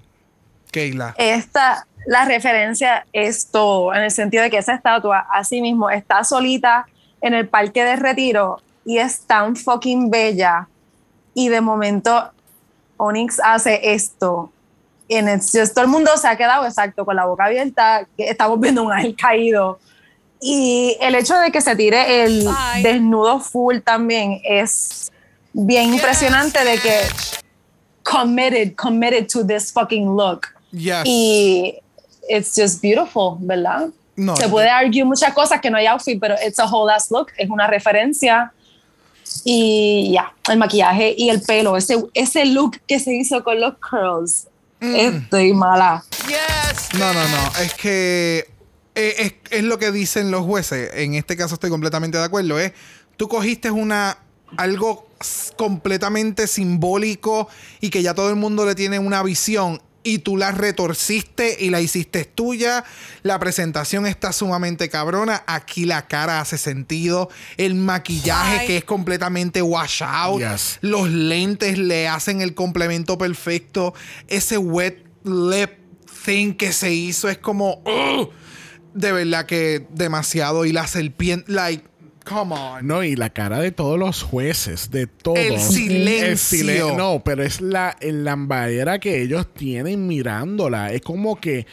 Keila. 0.71 1.13
Esta, 1.17 1.87
la 2.05 2.25
referencia 2.25 3.05
es 3.13 3.47
todo, 3.47 3.93
en 3.93 4.03
el 4.03 4.11
sentido 4.11 4.43
de 4.43 4.49
que 4.49 4.57
esa 4.57 4.75
estatua, 4.75 5.27
así 5.31 5.61
mismo, 5.61 5.89
está 5.89 6.23
solita 6.23 6.85
en 7.21 7.33
el 7.33 7.47
parque 7.47 7.83
de 7.83 7.95
retiro 7.95 8.61
y 8.85 8.99
es 8.99 9.21
tan 9.21 9.55
fucking 9.55 10.09
bella. 10.09 10.67
Y 11.33 11.49
de 11.49 11.61
momento, 11.61 12.31
Onyx 12.97 13.39
hace 13.43 13.93
esto. 13.93 14.51
En 15.09 15.27
el, 15.27 15.41
todo 15.73 15.83
el 15.83 15.89
mundo 15.89 16.15
se 16.17 16.27
ha 16.27 16.37
quedado 16.37 16.65
exacto 16.65 17.05
con 17.05 17.15
la 17.15 17.25
boca 17.25 17.45
abierta, 17.45 18.07
que 18.15 18.29
estamos 18.29 18.59
viendo 18.59 18.83
un 18.83 18.93
ángel 18.93 19.15
caído. 19.15 19.79
Y 20.39 20.97
el 21.01 21.15
hecho 21.15 21.35
de 21.37 21.51
que 21.51 21.61
se 21.61 21.75
tire 21.75 22.23
el 22.23 22.47
desnudo 22.83 23.39
full 23.39 23.79
también 23.79 24.39
es 24.43 25.11
bien 25.53 25.93
impresionante 25.93 26.63
de 26.63 26.77
que 26.77 26.99
committed, 28.03 28.75
committed 28.75 29.27
to 29.27 29.45
this 29.45 29.71
fucking 29.71 30.15
look. 30.15 30.47
Yes. 30.71 31.03
Y 31.05 31.79
it's 32.29 32.55
just 32.55 32.81
beautiful, 32.81 33.37
¿verdad? 33.39 33.89
No, 34.15 34.35
Se 34.37 34.47
puede 34.47 34.69
argue 34.69 35.03
muchas 35.03 35.33
cosas 35.33 35.59
que 35.59 35.69
no 35.69 35.77
hay 35.77 35.87
outfit, 35.87 36.19
pero 36.19 36.35
it's 36.45 36.59
a 36.59 36.65
whole 36.65 36.91
ass 36.91 37.11
look, 37.11 37.27
es 37.37 37.49
una 37.49 37.67
referencia. 37.67 38.51
Y 39.43 40.11
ya, 40.13 40.33
el 40.49 40.57
maquillaje 40.57 41.13
y 41.17 41.29
el 41.29 41.41
pelo, 41.41 41.75
ese, 41.75 41.97
ese 42.13 42.45
look 42.45 42.79
que 42.87 42.99
se 42.99 43.13
hizo 43.13 43.43
con 43.43 43.59
los 43.59 43.73
curls. 43.77 44.47
Mm. 44.79 44.95
Estoy 44.95 45.53
mala. 45.53 46.03
No, 46.97 47.13
no, 47.13 47.27
no. 47.27 47.59
Es 47.61 47.73
que 47.73 48.47
eh, 48.95 49.15
es, 49.17 49.33
es 49.51 49.63
lo 49.63 49.77
que 49.77 49.91
dicen 49.91 50.31
los 50.31 50.45
jueces. 50.45 50.91
En 50.93 51.15
este 51.15 51.35
caso 51.35 51.55
estoy 51.55 51.69
completamente 51.69 52.17
de 52.17 52.23
acuerdo. 52.23 52.59
Es 52.59 52.71
tú 53.17 53.27
cogiste 53.27 53.71
una 53.71 54.17
algo 54.57 55.07
completamente 55.57 56.47
simbólico 56.47 57.47
y 57.81 57.89
que 57.89 58.01
ya 58.01 58.13
todo 58.13 58.29
el 58.29 58.35
mundo 58.35 58.65
le 58.65 58.75
tiene 58.75 58.99
una 58.99 59.23
visión 59.23 59.81
y 60.05 60.19
tú 60.19 60.37
la 60.37 60.51
retorciste 60.51 61.57
y 61.59 61.71
la 61.71 61.81
hiciste 61.81 62.23
tuya. 62.23 62.85
La 63.23 63.39
presentación 63.39 64.05
está 64.05 64.31
sumamente 64.31 64.87
cabrona. 64.87 65.43
Aquí 65.47 65.85
la 65.85 66.07
cara 66.07 66.39
hace 66.39 66.59
sentido. 66.59 67.29
El 67.57 67.73
maquillaje 67.73 68.67
que 68.67 68.77
es 68.77 68.85
completamente 68.85 69.63
wash 69.63 70.03
out. 70.03 70.39
Yes. 70.39 70.77
Los 70.81 71.09
lentes 71.09 71.79
le 71.79 72.07
hacen 72.07 72.41
el 72.41 72.53
complemento 72.53 73.17
perfecto. 73.17 73.95
Ese 74.27 74.59
wet 74.59 75.03
lip 75.23 75.71
thing 76.23 76.53
que 76.53 76.71
se 76.71 76.93
hizo 76.93 77.27
es 77.27 77.39
como. 77.39 77.81
ugh. 77.83 78.29
de 78.93 79.11
verdad 79.11 79.47
que 79.47 79.87
demasiado. 79.89 80.65
Y 80.65 80.71
la 80.71 80.85
serpiente, 80.85 81.51
like, 81.51 81.83
come 82.25 82.53
on. 82.55 82.85
No, 82.85 83.03
y 83.03 83.15
la 83.15 83.29
cara 83.29 83.59
de 83.59 83.71
todos 83.71 83.97
los 83.97 84.21
jueces, 84.23 84.91
de 84.91 85.07
todos. 85.07 85.37
El 85.39 85.59
silencio. 85.59 86.25
El 86.25 86.37
silen- 86.37 86.97
no, 86.97 87.21
pero 87.23 87.43
es 87.43 87.61
la 87.61 87.95
el 88.01 88.25
lambaera 88.25 88.99
que 88.99 89.21
ellos 89.21 89.53
tienen 89.53 90.07
mirándola. 90.07 90.91
Es 90.91 91.01
como 91.01 91.39
que. 91.39 91.65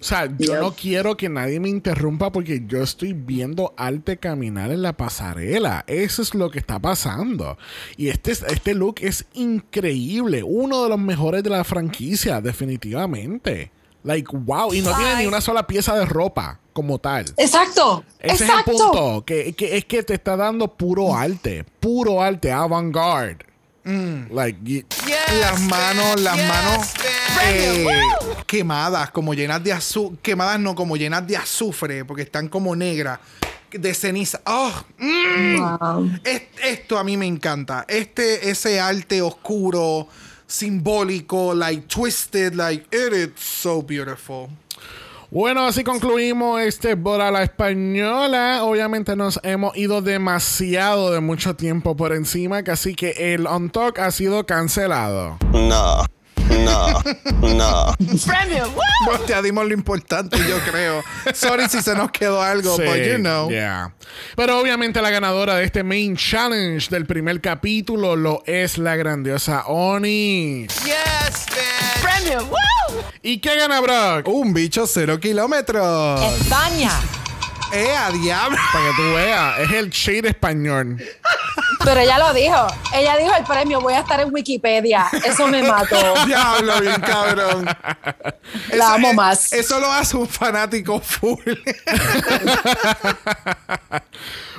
O 0.00 0.06
sea, 0.06 0.28
yo 0.38 0.60
no 0.60 0.74
quiero 0.74 1.16
que 1.16 1.30
nadie 1.30 1.58
me 1.60 1.70
interrumpa 1.70 2.30
porque 2.30 2.62
yo 2.66 2.82
estoy 2.82 3.14
viendo 3.14 3.72
arte 3.78 4.18
caminar 4.18 4.70
en 4.70 4.82
la 4.82 4.92
pasarela. 4.94 5.82
Eso 5.86 6.20
es 6.20 6.34
lo 6.34 6.50
que 6.50 6.58
está 6.58 6.78
pasando. 6.78 7.56
Y 7.96 8.08
este, 8.08 8.32
es- 8.32 8.42
este 8.42 8.74
look 8.74 8.96
es 9.00 9.24
increíble. 9.32 10.42
Uno 10.42 10.82
de 10.82 10.90
los 10.90 10.98
mejores 10.98 11.42
de 11.42 11.48
la 11.48 11.64
franquicia, 11.64 12.42
definitivamente. 12.42 13.70
Like, 14.04 14.28
wow. 14.32 14.72
Y 14.72 14.80
no 14.82 14.94
tiene 14.96 15.16
ni 15.16 15.26
una 15.26 15.40
sola 15.40 15.66
pieza 15.66 15.96
de 15.96 16.04
ropa 16.04 16.60
como 16.72 16.98
tal. 16.98 17.24
Exacto. 17.36 18.04
Ese 18.20 18.44
exacto. 18.44 18.70
es 18.72 18.80
el 18.80 18.86
punto. 18.90 19.24
Que, 19.24 19.52
que 19.54 19.76
es 19.78 19.84
que 19.86 20.02
te 20.02 20.14
está 20.14 20.36
dando 20.36 20.68
puro 20.68 21.14
arte. 21.16 21.64
Puro 21.80 22.22
arte, 22.22 22.52
avant-garde. 22.52 23.46
Like, 24.30 24.58
y- 24.64 24.84
las 25.40 25.60
manos, 25.62 26.20
las 26.20 26.36
manos 26.48 26.86
eh, 27.44 27.86
quemadas, 28.46 29.10
como 29.10 29.34
llenas 29.34 29.62
de 29.62 29.72
azufre. 29.72 30.18
Quemadas 30.22 30.58
no, 30.60 30.74
como 30.74 30.96
llenas 30.96 31.26
de 31.26 31.36
azufre, 31.36 32.04
porque 32.04 32.22
están 32.22 32.48
como 32.48 32.74
negras. 32.76 33.18
De 33.70 33.92
ceniza. 33.92 34.40
¡Oh! 34.46 34.70
mm. 34.98 36.20
Es- 36.24 36.42
esto 36.62 36.96
a 36.98 37.04
mí 37.04 37.16
me 37.16 37.26
encanta. 37.26 37.84
Este, 37.88 38.48
ese 38.48 38.78
arte 38.80 39.20
oscuro, 39.20 40.06
simbólico, 40.54 41.54
like 41.54 41.88
twisted, 41.88 42.54
like 42.54 42.86
it 42.92 43.12
is 43.12 43.30
so 43.36 43.82
beautiful. 43.82 44.48
Bueno, 45.30 45.66
así 45.66 45.82
concluimos 45.82 46.60
este 46.60 46.94
Bora 46.94 47.32
la 47.32 47.42
Española. 47.42 48.62
Obviamente 48.62 49.16
nos 49.16 49.40
hemos 49.42 49.76
ido 49.76 50.00
demasiado 50.00 51.10
de 51.10 51.18
mucho 51.18 51.56
tiempo 51.56 51.96
por 51.96 52.12
encima, 52.12 52.62
así 52.68 52.94
que 52.94 53.34
el 53.34 53.48
On 53.48 53.68
Talk 53.68 53.98
ha 53.98 54.12
sido 54.12 54.46
cancelado. 54.46 55.38
No, 55.52 56.04
no, 56.50 57.02
no. 57.54 57.94
Premio. 58.26 58.72
Pues 59.06 59.26
ya 59.26 59.42
dimos 59.42 59.66
lo 59.66 59.74
importante, 59.74 60.36
yo 60.38 60.58
creo. 60.70 61.02
Sorry 61.34 61.68
si 61.68 61.80
se 61.82 61.94
nos 61.94 62.10
quedó 62.10 62.42
algo, 62.42 62.76
Sí, 62.76 62.82
but 62.82 62.96
you 62.96 63.16
know. 63.18 63.50
yeah. 63.50 63.92
Pero 64.36 64.58
obviamente 64.60 65.00
la 65.02 65.10
ganadora 65.10 65.56
de 65.56 65.64
este 65.64 65.82
main 65.82 66.16
challenge 66.16 66.88
del 66.90 67.06
primer 67.06 67.40
capítulo 67.40 68.16
lo 68.16 68.42
es 68.46 68.78
la 68.78 68.96
grandiosa 68.96 69.64
Oni. 69.66 70.66
Yes, 70.84 71.46
man. 71.50 72.02
Premio. 72.02 72.44
Woo. 72.46 73.02
¿Y 73.22 73.38
qué 73.38 73.56
gana 73.56 73.80
Brock? 73.80 74.28
Un 74.28 74.52
bicho 74.54 74.86
cero 74.86 75.18
kilómetros. 75.18 76.22
España. 76.40 76.90
¡Eh, 77.72 77.94
a 77.96 78.10
diablo! 78.10 78.56
Para 78.72 78.84
que 78.90 78.96
tú 78.96 79.14
veas, 79.14 79.58
es 79.60 79.70
el 79.72 79.90
shade 79.90 80.28
español. 80.28 80.96
Pero 81.84 82.00
ella 82.00 82.18
lo 82.18 82.32
dijo. 82.32 82.66
Ella 82.94 83.16
dijo 83.16 83.32
el 83.36 83.44
premio, 83.44 83.80
voy 83.80 83.94
a 83.94 84.00
estar 84.00 84.20
en 84.20 84.32
Wikipedia. 84.32 85.06
Eso 85.24 85.46
me 85.48 85.62
mató. 85.62 85.96
Diablo, 86.26 86.80
bien 86.80 87.00
cabrón. 87.00 87.66
La 88.72 88.94
amo 88.94 89.08
es- 89.10 89.14
más. 89.14 89.52
Eso 89.52 89.80
lo 89.80 89.90
hace 89.92 90.16
un 90.16 90.28
fanático 90.28 91.00
full. 91.00 91.38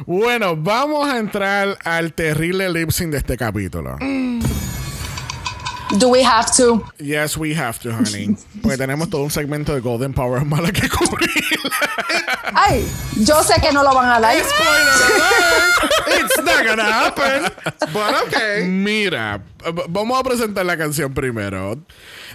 Bueno, 0.05 0.55
vamos 0.57 1.07
a 1.09 1.17
entrar 1.17 1.77
al 1.85 2.11
terrible 2.13 2.69
lip 2.69 2.91
sync 2.91 3.11
de 3.11 3.17
este 3.17 3.37
capítulo. 3.37 3.97
Do 5.99 6.09
we 6.09 6.23
have 6.23 6.51
to? 6.57 6.83
Yes, 6.99 7.37
we 7.37 7.53
have 7.53 7.79
to, 7.79 7.91
honey. 7.91 8.35
Porque 8.61 8.77
tenemos 8.77 9.09
todo 9.09 9.23
un 9.23 9.29
segmento 9.29 9.73
de 9.73 9.81
Golden 9.81 10.13
Power 10.13 10.43
mala 10.45 10.71
que 10.71 10.89
cubrir. 10.89 11.29
Ay, 12.53 12.85
yo 13.17 13.43
sé 13.43 13.61
que 13.61 13.71
no 13.71 13.83
lo 13.83 13.93
van 13.93 14.09
a 14.09 14.19
dar. 14.19 14.35
It's 14.35 14.49
not 16.43 16.65
gonna 16.65 16.83
happen. 16.83 17.43
But 17.93 18.15
okay. 18.27 18.67
Mira, 18.67 19.43
vamos 19.89 20.19
a 20.19 20.23
presentar 20.23 20.65
la 20.65 20.75
canción 20.75 21.13
primero. 21.13 21.77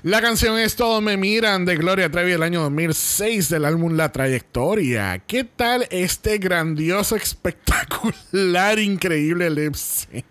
La 0.03 0.23
canción 0.23 0.57
es 0.57 0.77
Todo 0.77 1.01
me 1.01 1.17
miran 1.17 1.65
de 1.65 1.77
Gloria 1.77 2.11
Trevi 2.11 2.31
del 2.31 2.43
año 2.43 2.63
2006 2.63 3.49
del 3.49 3.65
álbum 3.65 3.97
La 3.97 4.13
Trayectoria. 4.13 5.19
¿Qué 5.27 5.45
tal 5.45 5.87
este 5.91 6.39
grandioso, 6.39 7.17
espectacular, 7.17 8.79
increíble 8.79 9.51
lip 9.51 9.75
sync? 9.75 10.25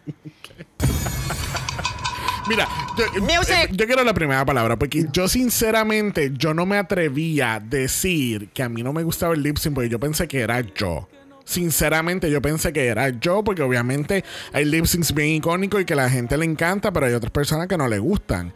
Mira, 2.48 2.68
yo, 2.98 3.04
eh, 3.06 3.70
yo 3.72 3.86
quiero 3.86 4.04
la 4.04 4.14
primera 4.14 4.46
palabra 4.46 4.78
porque 4.78 5.06
yo 5.12 5.28
sinceramente 5.28 6.32
yo 6.36 6.54
no 6.54 6.66
me 6.66 6.78
atrevía 6.78 7.56
a 7.56 7.60
decir 7.60 8.50
que 8.50 8.64
a 8.64 8.70
mí 8.70 8.84
no 8.84 8.94
me 8.94 9.04
gustaba 9.04 9.34
el 9.34 9.44
lip 9.44 9.58
sync 9.58 9.76
porque 9.76 9.90
yo 9.90 10.00
pensé 10.00 10.28
que 10.28 10.40
era 10.40 10.62
yo. 10.62 11.08
Sinceramente 11.46 12.30
yo 12.30 12.42
pensé 12.42 12.72
que 12.72 12.86
era 12.86 13.10
yo 13.10 13.44
porque 13.44 13.64
obviamente 13.64 14.24
hay 14.54 14.66
lip 14.66 14.86
syncs 14.86 15.14
bien 15.14 15.30
icónicos 15.30 15.82
y 15.82 15.86
que 15.86 15.94
a 15.94 15.98
la 15.98 16.10
gente 16.10 16.38
le 16.38 16.46
encanta, 16.46 16.92
pero 16.92 17.08
hay 17.08 17.14
otras 17.14 17.32
personas 17.32 17.68
que 17.68 17.78
no 17.78 17.88
le 17.88 17.98
gustan. 17.98 18.54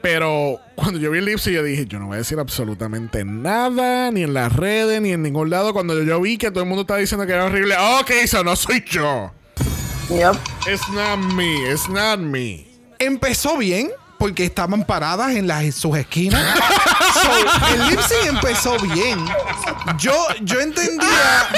Pero 0.00 0.58
cuando 0.74 0.98
yo 0.98 1.12
vi 1.12 1.18
el 1.18 1.24
lip 1.24 1.38
sync 1.38 1.54
yo 1.54 1.62
dije, 1.62 1.86
yo 1.86 2.00
no 2.00 2.08
voy 2.08 2.16
a 2.16 2.18
decir 2.18 2.38
absolutamente 2.40 3.24
nada, 3.24 4.10
ni 4.10 4.24
en 4.24 4.34
las 4.34 4.52
redes, 4.54 5.00
ni 5.00 5.12
en 5.12 5.22
ningún 5.22 5.50
lado. 5.50 5.72
Cuando 5.72 6.00
yo 6.02 6.20
vi 6.20 6.36
que 6.36 6.50
todo 6.50 6.64
el 6.64 6.68
mundo 6.68 6.82
estaba 6.82 6.98
diciendo 6.98 7.26
que 7.26 7.32
era 7.32 7.44
horrible, 7.44 7.76
ok, 8.00 8.10
eso 8.22 8.42
no 8.42 8.56
soy 8.56 8.84
yo. 8.88 9.32
Yep. 10.08 10.36
It's 10.66 10.88
not 10.90 11.18
me, 11.34 11.70
it's 11.70 11.88
not 11.88 12.18
me. 12.18 12.71
Empezó 13.02 13.56
bien 13.56 13.90
porque 14.16 14.44
estaban 14.44 14.84
paradas 14.84 15.34
en 15.34 15.48
las, 15.48 15.74
sus 15.74 15.96
esquinas. 15.96 16.40
So, 17.12 17.74
el 17.74 17.88
lip 17.88 18.00
sync 18.00 18.26
empezó 18.26 18.78
bien. 18.78 19.18
Yo, 19.98 20.14
yo 20.40 20.60
entendía. 20.60 21.48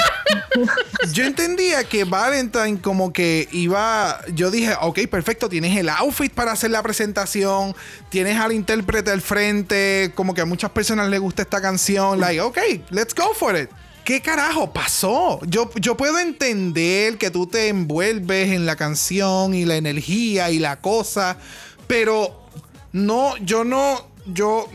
Yo 1.13 1.23
entendía 1.23 1.83
que 1.85 2.03
Valentine 2.03 2.81
como 2.81 3.13
que 3.13 3.47
iba. 3.51 4.19
Yo 4.33 4.51
dije, 4.51 4.75
ok, 4.81 5.07
perfecto, 5.09 5.47
tienes 5.47 5.77
el 5.77 5.87
outfit 5.87 6.33
para 6.33 6.51
hacer 6.51 6.71
la 6.71 6.83
presentación. 6.83 7.73
Tienes 8.09 8.37
al 8.37 8.51
intérprete 8.51 9.11
al 9.11 9.21
frente. 9.21 10.11
Como 10.13 10.33
que 10.33 10.41
a 10.41 10.45
muchas 10.45 10.71
personas 10.71 11.07
les 11.07 11.21
gusta 11.21 11.43
esta 11.43 11.61
canción. 11.61 12.19
Like, 12.19 12.41
ok, 12.41 12.57
let's 12.89 13.15
go 13.15 13.33
for 13.33 13.55
it. 13.55 13.69
¿Qué 14.05 14.21
carajo 14.21 14.71
pasó? 14.71 15.39
Yo, 15.47 15.71
yo 15.81 15.97
puedo 15.97 16.19
entender 16.19 17.17
que 17.17 17.31
tú 17.31 17.47
te 17.47 17.69
envuelves 17.69 18.51
en 18.51 18.67
la 18.67 18.75
canción 18.75 19.55
y 19.55 19.65
la 19.65 19.77
energía 19.77 20.51
y 20.51 20.59
la 20.59 20.79
cosa, 20.79 21.39
pero 21.87 22.47
no, 22.93 23.35
yo 23.37 23.63
no, 23.63 24.07
yo 24.27 24.69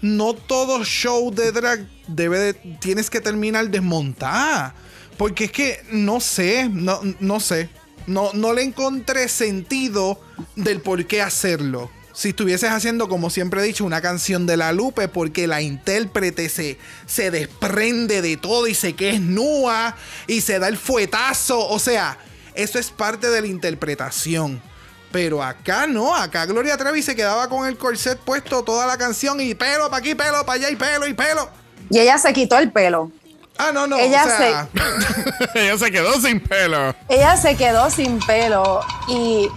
no 0.00 0.34
todo 0.34 0.84
show 0.84 1.32
de 1.32 1.52
drag 1.52 1.88
debe 2.08 2.38
de, 2.40 2.54
tienes 2.80 3.08
que 3.08 3.20
terminar 3.20 3.70
desmontada. 3.70 4.74
Porque 5.16 5.44
es 5.44 5.52
que 5.52 5.80
no 5.92 6.18
sé, 6.18 6.68
no, 6.68 7.00
no 7.20 7.38
sé. 7.38 7.70
No, 8.08 8.32
no 8.34 8.52
le 8.52 8.62
encontré 8.62 9.28
sentido 9.28 10.20
del 10.56 10.80
por 10.80 11.06
qué 11.06 11.22
hacerlo. 11.22 11.88
Si 12.12 12.30
estuvieses 12.30 12.70
haciendo, 12.70 13.08
como 13.08 13.30
siempre 13.30 13.62
he 13.62 13.64
dicho, 13.64 13.84
una 13.84 14.00
canción 14.00 14.46
de 14.46 14.56
la 14.56 14.72
Lupe, 14.72 15.08
porque 15.08 15.46
la 15.46 15.62
intérprete 15.62 16.48
se, 16.48 16.78
se 17.06 17.30
desprende 17.30 18.20
de 18.20 18.36
todo 18.36 18.66
y 18.66 18.74
se 18.74 18.94
que 18.94 19.10
es 19.10 19.20
nua 19.20 19.96
y 20.26 20.42
se 20.42 20.58
da 20.58 20.68
el 20.68 20.76
fuetazo. 20.76 21.68
O 21.68 21.78
sea, 21.78 22.18
eso 22.54 22.78
es 22.78 22.90
parte 22.90 23.30
de 23.30 23.40
la 23.40 23.46
interpretación. 23.46 24.60
Pero 25.10 25.42
acá 25.42 25.86
no, 25.86 26.14
acá 26.14 26.46
Gloria 26.46 26.76
Trevi 26.76 27.02
se 27.02 27.14
quedaba 27.14 27.48
con 27.48 27.66
el 27.66 27.76
corset 27.76 28.18
puesto 28.18 28.62
toda 28.62 28.86
la 28.86 28.96
canción 28.96 29.40
y 29.40 29.54
pelo 29.54 29.90
para 29.90 29.98
aquí, 29.98 30.14
pelo 30.14 30.44
para 30.46 30.54
allá 30.54 30.70
y 30.70 30.76
pelo 30.76 31.06
y 31.06 31.12
pelo. 31.12 31.50
Y 31.90 31.98
ella 31.98 32.16
se 32.16 32.32
quitó 32.32 32.58
el 32.58 32.72
pelo. 32.72 33.10
Ah, 33.58 33.70
no, 33.72 33.86
no. 33.86 33.98
Ella 33.98 34.24
o 34.24 34.26
sea, 34.26 34.68
Ella 35.54 35.78
se 35.78 35.90
quedó 35.90 36.18
sin 36.18 36.40
pelo. 36.40 36.94
Ella 37.08 37.36
se 37.36 37.56
quedó 37.56 37.90
sin 37.90 38.18
pelo 38.20 38.80
y 39.06 39.48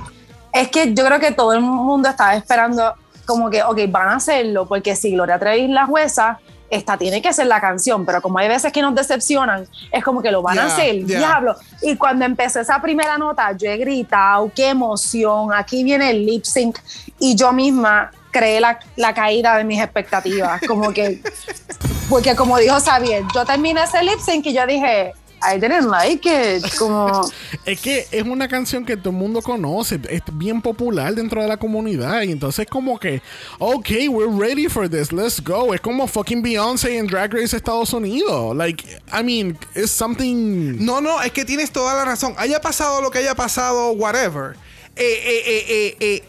es 0.55 0.69
que 0.69 0.93
yo 0.93 1.05
creo 1.05 1.19
que 1.19 1.31
todo 1.31 1.53
el 1.53 1.59
mundo 1.61 2.07
estaba 2.07 2.33
esperando 2.33 2.93
como 3.25 3.49
que, 3.49 3.61
ok, 3.61 3.77
van 3.89 4.07
a 4.07 4.15
hacerlo 4.15 4.65
porque 4.67 4.95
si 4.95 5.11
Gloria 5.11 5.37
Trevi 5.37 5.65
es 5.65 5.69
la 5.69 5.85
jueza, 5.85 6.39
esta 6.69 6.97
tiene 6.97 7.21
que 7.21 7.33
ser 7.33 7.47
la 7.47 7.59
canción, 7.59 8.05
pero 8.05 8.21
como 8.21 8.39
hay 8.39 8.47
veces 8.47 8.71
que 8.71 8.81
nos 8.81 8.95
decepcionan, 8.95 9.67
es 9.91 10.03
como 10.03 10.21
que 10.21 10.31
lo 10.31 10.41
van 10.41 10.57
a 10.57 10.65
hacer, 10.67 11.05
diablo. 11.05 11.55
Y 11.81 11.97
cuando 11.97 12.23
empezó 12.23 12.61
esa 12.61 12.81
primera 12.81 13.17
nota, 13.17 13.51
yo 13.51 13.69
he 13.69 13.77
gritado, 13.77 14.49
qué 14.55 14.69
emoción, 14.69 15.53
aquí 15.53 15.83
viene 15.83 16.09
el 16.09 16.25
lip 16.25 16.45
sync 16.45 16.79
y 17.19 17.35
yo 17.35 17.51
misma 17.51 18.11
creé 18.31 18.61
la, 18.61 18.79
la 18.95 19.13
caída 19.13 19.57
de 19.57 19.65
mis 19.65 19.81
expectativas, 19.81 20.61
como 20.65 20.93
que, 20.93 21.21
porque 22.09 22.33
como 22.35 22.57
dijo 22.57 22.79
Xavier, 22.79 23.23
yo 23.33 23.45
terminé 23.45 23.83
ese 23.83 24.01
lip 24.03 24.19
sync 24.19 24.45
y 24.45 24.53
yo 24.53 24.65
dije, 24.65 25.13
I 25.45 25.59
didn't 25.59 25.89
like 25.89 26.25
it, 26.25 26.75
como... 26.77 27.29
Es 27.65 27.79
que 27.79 28.07
es 28.11 28.23
una 28.23 28.47
canción 28.47 28.85
que 28.85 28.97
todo 28.97 29.09
el 29.09 29.15
mundo 29.15 29.41
conoce, 29.41 29.99
es 30.09 30.21
bien 30.33 30.61
popular 30.61 31.13
dentro 31.15 31.41
de 31.41 31.47
la 31.47 31.57
comunidad 31.57 32.21
y 32.23 32.31
entonces 32.31 32.67
como 32.69 32.99
que, 32.99 33.21
ok, 33.59 33.89
we're 34.09 34.31
ready 34.31 34.67
for 34.67 34.89
this, 34.89 35.11
let's 35.11 35.41
go. 35.41 35.73
Es 35.73 35.81
como 35.81 36.07
fucking 36.07 36.41
Beyoncé 36.41 36.97
en 36.97 37.07
Drag 37.07 37.33
Race 37.33 37.55
Estados 37.55 37.93
Unidos. 37.93 38.55
Like, 38.55 38.83
I 39.11 39.23
mean, 39.23 39.57
it's 39.75 39.91
something... 39.91 40.83
No, 40.83 41.01
no, 41.01 41.21
es 41.21 41.31
que 41.31 41.45
tienes 41.45 41.71
toda 41.71 41.93
la 41.93 42.05
razón. 42.05 42.33
Haya 42.37 42.61
pasado 42.61 43.01
lo 43.01 43.09
que 43.09 43.19
haya 43.19 43.35
pasado, 43.35 43.91
whatever. 43.91 44.55
Eh, 44.95 45.03
eh, 45.03 45.43
eh, 45.45 45.65
eh, 45.67 45.97
eh, 45.99 46.23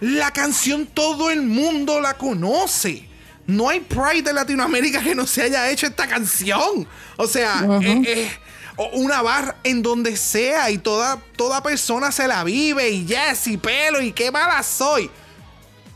la 0.00 0.30
canción 0.30 0.86
todo 0.86 1.30
el 1.30 1.42
mundo 1.42 2.00
la 2.00 2.14
conoce. 2.14 3.08
No 3.46 3.68
hay 3.68 3.80
Pride 3.80 4.22
de 4.22 4.32
Latinoamérica 4.34 5.02
que 5.02 5.14
no 5.14 5.26
se 5.26 5.42
haya 5.42 5.70
hecho 5.70 5.86
esta 5.86 6.06
canción. 6.06 6.86
O 7.16 7.26
sea, 7.26 7.66
eh, 7.82 8.02
eh, 8.06 8.30
o 8.78 8.88
una 8.94 9.20
barra 9.22 9.56
en 9.64 9.82
donde 9.82 10.16
sea 10.16 10.70
y 10.70 10.78
toda, 10.78 11.18
toda 11.36 11.62
persona 11.62 12.10
se 12.12 12.26
la 12.28 12.44
vive 12.44 12.88
y 12.90 13.04
yes 13.04 13.46
y 13.48 13.56
pelo 13.58 14.00
y 14.00 14.12
qué 14.12 14.30
mala 14.30 14.62
soy. 14.62 15.10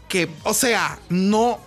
Que, 0.08 0.28
o 0.44 0.52
sea, 0.52 0.98
no... 1.08 1.58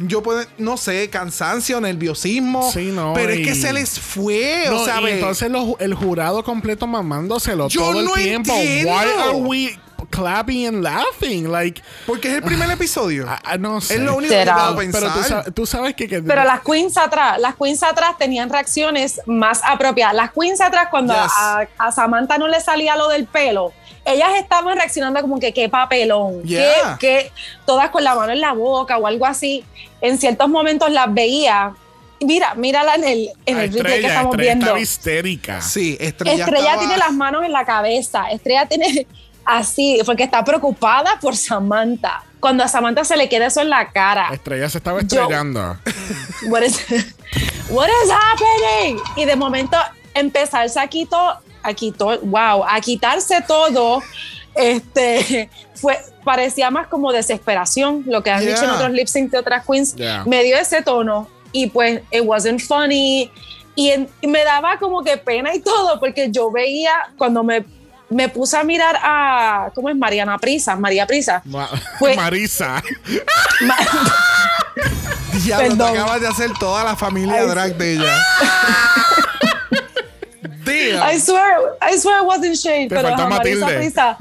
Yo 0.00 0.22
puedo, 0.22 0.44
no 0.58 0.76
sé, 0.76 1.10
cansancio, 1.10 1.80
nerviosismo. 1.80 2.70
Sí, 2.72 2.92
no, 2.92 3.14
pero 3.14 3.30
es 3.32 3.40
que 3.46 3.54
se 3.56 3.72
les 3.72 3.98
fue. 3.98 4.66
No, 4.70 4.82
o 4.82 4.84
sea, 4.84 5.00
y 5.00 5.06
entonces 5.14 5.50
los- 5.50 5.74
el 5.80 5.92
jurado 5.94 6.44
completo 6.44 6.86
mamándoselo 6.86 7.68
Yo 7.68 7.80
todo 7.80 7.98
el 7.98 8.04
no 8.06 8.12
tiempo. 8.12 8.52
entiendo. 8.54 8.92
Why 8.92 9.04
are 9.20 9.32
we 9.38 9.78
clapping 10.10 10.66
and 10.66 10.82
laughing? 10.82 11.50
Like, 11.50 11.82
Porque 12.06 12.28
es 12.28 12.34
el 12.34 12.42
primer 12.42 12.70
episodio. 12.72 13.26
ah, 13.28 13.56
no 13.58 13.80
sé. 13.80 13.94
Es 13.94 14.00
lo 14.00 14.16
único 14.16 14.32
que 14.32 14.38
Será. 14.38 14.54
puedo 14.74 14.90
Pero 14.92 15.08
tú, 15.08 15.14
pensar. 15.20 15.50
tú 15.52 15.66
sabes 15.66 15.94
que... 15.94 16.08
que- 16.08 16.22
Pero 16.22 16.44
las 16.44 16.60
queens 16.60 16.96
atrás, 16.96 17.38
las 17.40 17.54
queens 17.56 17.82
atrás 17.82 18.16
tenían 18.18 18.48
reacciones 18.50 19.20
más 19.26 19.60
apropiadas. 19.64 20.14
Las 20.14 20.32
queens 20.32 20.60
atrás, 20.60 20.88
cuando 20.90 21.14
Yes. 21.14 21.32
a, 21.38 21.66
a 21.78 21.92
Samantha 21.92 22.38
no 22.38 22.48
le 22.48 22.60
salía 22.60 22.96
lo 22.96 23.08
del 23.08 23.26
pelo, 23.26 23.72
ellas 24.04 24.30
estaban 24.38 24.74
reaccionando 24.76 25.20
como 25.20 25.38
que 25.38 25.52
qué 25.52 25.68
papelón, 25.68 26.42
Yeah. 26.44 26.96
que, 26.98 27.06
que 27.06 27.32
todas 27.66 27.90
con 27.90 28.02
la 28.04 28.14
mano 28.14 28.32
en 28.32 28.40
la 28.40 28.52
boca 28.54 28.96
o 28.98 29.06
algo 29.06 29.26
así. 29.26 29.64
En 30.00 30.16
ciertos 30.18 30.48
momentos 30.48 30.90
las 30.90 31.12
veía. 31.12 31.72
Mira, 32.20 32.54
mírala 32.54 32.96
en 32.96 33.04
el, 33.04 33.30
en 33.46 33.58
Ah, 33.58 33.64
el 33.64 33.72
replay 33.72 33.72
que 33.72 33.78
Estrella, 33.78 34.08
estamos 34.08 34.32
Estrella 34.34 34.48
viendo. 34.50 34.64
estaba 34.66 34.80
histérica. 34.80 35.60
Sí, 35.62 35.96
Estrella, 36.00 36.44
Estrella 36.44 36.58
estaba- 36.64 36.78
tiene 36.80 36.96
las 36.96 37.12
manos 37.12 37.44
en 37.44 37.52
la 37.52 37.64
cabeza. 37.64 38.28
Estrella 38.30 38.66
tiene 38.66 39.06
así, 39.48 39.98
porque 40.04 40.24
está 40.24 40.44
preocupada 40.44 41.18
por 41.20 41.34
Samantha. 41.36 42.22
Cuando 42.38 42.62
a 42.62 42.68
Samantha 42.68 43.02
se 43.04 43.16
le 43.16 43.28
queda 43.28 43.46
eso 43.46 43.60
en 43.62 43.70
la 43.70 43.90
cara. 43.90 44.28
Estrella 44.32 44.68
se 44.68 44.78
estaba 44.78 45.00
Yo- 45.00 45.22
estrellando. 45.22 45.76
what 46.48 46.62
is, 46.62 46.78
what 47.70 47.88
is 47.88 48.10
happening? 48.10 49.00
Y 49.16 49.24
de 49.24 49.34
momento 49.34 49.76
empezarse 50.14 50.78
a 50.78 50.86
quitar, 50.86 51.38
a 51.62 51.72
quitar, 51.72 52.20
wow, 52.22 52.62
a 52.64 52.80
quitarse 52.80 53.40
todo, 53.42 54.02
este, 54.54 55.48
fue, 55.74 55.98
parecía 56.24 56.70
más 56.70 56.86
como 56.88 57.12
desesperación, 57.12 58.04
lo 58.06 58.22
que 58.22 58.30
han 58.30 58.42
Yeah. 58.42 58.50
dicho 58.50 58.64
en 58.64 58.70
otros 58.70 58.90
lip 58.90 59.08
sync 59.08 59.30
de 59.30 59.38
otras 59.38 59.64
queens, 59.66 59.94
Yeah. 59.96 60.24
me 60.26 60.42
dio 60.44 60.56
ese 60.58 60.82
tono 60.82 61.28
y 61.52 61.68
pues 61.68 62.02
it 62.10 62.22
wasn't 62.24 62.60
funny 62.60 63.30
y, 63.74 63.90
en- 63.90 64.08
y 64.20 64.26
me 64.26 64.44
daba 64.44 64.78
como 64.78 65.02
que 65.02 65.16
pena 65.16 65.54
y 65.54 65.60
todo 65.60 65.98
porque 65.98 66.30
yo 66.30 66.50
veía 66.50 66.92
cuando 67.16 67.42
me 67.42 67.64
me 68.10 68.28
puse 68.28 68.56
a 68.56 68.64
mirar 68.64 68.98
a 69.02 69.70
¿cómo 69.74 69.88
es 69.90 69.96
Mariana 69.96 70.38
Prisa? 70.38 70.76
María 70.76 71.06
Prisa. 71.06 71.42
Ma- 71.44 71.68
Pues- 71.98 72.16
Marisa. 72.16 72.82
Diablo, 75.44 75.68
te 75.68 75.76
Perdón. 75.76 75.96
acabas 75.96 76.20
de 76.20 76.28
hacer 76.28 76.50
toda 76.58 76.84
la 76.84 76.96
familia 76.96 77.40
Ay, 77.40 77.46
drag 77.48 77.76
de 77.76 77.92
ella. 77.94 78.18
Damn. 80.64 81.02
I 81.14 81.18
swear, 81.20 81.76
I 81.80 81.96
swear 81.98 82.20
it 82.22 82.26
wasn't 82.26 82.54
shade, 82.56 82.88
Te 82.88 82.96
pero 82.96 83.08
faltó 83.08 83.22
ajá, 83.22 83.30
Marisa 83.36 83.60
Matilde. 83.66 83.78
Prisa. 83.78 84.16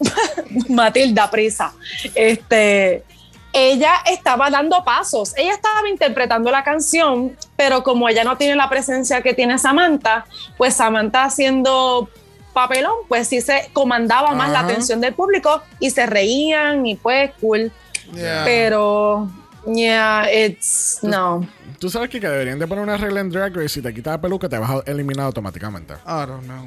Matilda 0.68 1.30
Prisa. 1.30 1.72
Este, 2.14 3.04
ella 3.52 3.92
estaba 4.10 4.48
dando 4.50 4.82
pasos. 4.84 5.34
Ella 5.36 5.52
estaba 5.52 5.88
interpretando 5.88 6.50
la 6.50 6.64
canción, 6.64 7.36
pero 7.56 7.82
como 7.82 8.08
ella 8.08 8.24
no 8.24 8.36
tiene 8.36 8.56
la 8.56 8.68
presencia 8.68 9.20
que 9.22 9.34
tiene 9.34 9.58
Samantha, 9.58 10.24
pues 10.56 10.74
Samantha 10.74 11.24
haciendo 11.24 12.08
papelón, 12.52 12.94
pues 13.08 13.28
sí 13.28 13.40
se 13.40 13.70
comandaba 13.72 14.32
más 14.32 14.50
la 14.50 14.60
atención 14.60 15.00
del 15.00 15.14
público 15.14 15.62
y 15.78 15.90
se 15.90 16.06
reían 16.06 16.86
y 16.86 16.96
pues 16.96 17.30
cool. 17.40 17.72
Yeah. 18.14 18.42
Pero, 18.44 19.30
yeah, 19.66 20.30
it's 20.32 20.98
no. 21.02 21.46
Tú 21.78 21.90
sabes 21.90 22.10
que, 22.10 22.20
que 22.20 22.28
deberían 22.28 22.58
de 22.58 22.66
poner 22.66 22.84
una 22.84 22.96
regla 22.96 23.20
en 23.20 23.30
Drag 23.30 23.54
Race. 23.54 23.70
Si 23.70 23.82
te 23.82 23.92
quitas 23.92 24.12
la 24.12 24.20
peluca, 24.20 24.48
te 24.48 24.58
vas 24.58 24.70
a 24.70 24.82
eliminar 24.86 25.26
automáticamente. 25.26 25.94
I 26.06 26.26
don't 26.26 26.44
know. 26.44 26.66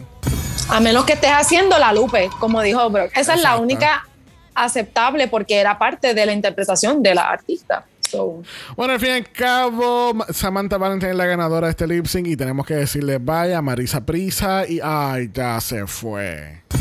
A 0.70 0.80
menos 0.80 1.06
que 1.06 1.14
estés 1.14 1.32
haciendo 1.32 1.78
la 1.78 1.94
lupe, 1.94 2.30
como 2.40 2.62
dijo 2.62 2.90
Brock. 2.90 3.12
Esa 3.16 3.36
es 3.36 3.42
la 3.42 3.58
única 3.58 4.08
aceptable 4.56 5.28
porque 5.28 5.56
era 5.60 5.78
parte 5.78 6.14
de 6.14 6.26
la 6.26 6.34
interpretación 6.34 7.04
de 7.04 7.14
la 7.16 7.24
artista. 7.30 7.86
So, 8.10 8.44
Bueno, 8.78 8.94
al 8.94 9.00
fin 9.00 9.10
y 9.10 9.14
al 9.14 9.30
cabo, 9.32 10.14
Ma- 10.14 10.28
Samantha 10.32 10.78
Valentine 10.78 11.12
es 11.12 11.18
la 11.18 11.26
ganadora 11.26 11.68
de 11.68 11.72
este 11.72 11.88
lip 11.88 12.06
sync 12.06 12.28
y 12.28 12.38
tenemos 12.38 12.66
que 12.66 12.76
decirle 12.76 13.18
vaya 13.20 13.58
a 13.58 13.62
Marisa 13.62 14.06
Prisa 14.06 14.66
y 14.68 14.80
ay, 14.82 15.30
ya 15.34 15.60
se 15.60 15.86
fue. 15.88 16.62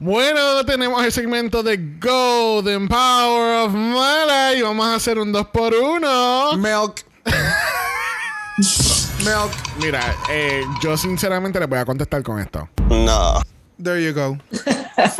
Bueno, 0.00 0.64
tenemos 0.64 1.04
el 1.04 1.10
segmento 1.12 1.62
de 1.64 1.76
Golden 2.00 2.86
Power 2.88 3.66
of 3.66 3.72
Mala 3.74 4.54
y 4.54 4.62
vamos 4.62 4.86
a 4.86 4.94
hacer 4.94 5.18
un 5.18 5.32
2x1. 5.32 6.56
Milk. 6.58 7.04
Milk. 9.28 9.52
Mira, 9.78 10.14
eh, 10.30 10.64
yo 10.82 10.96
sinceramente 10.96 11.60
le 11.60 11.66
voy 11.66 11.78
a 11.78 11.84
contestar 11.84 12.22
con 12.22 12.38
esto. 12.40 12.68
No. 12.88 13.40
There 13.82 14.02
you 14.02 14.12
go. 14.14 14.38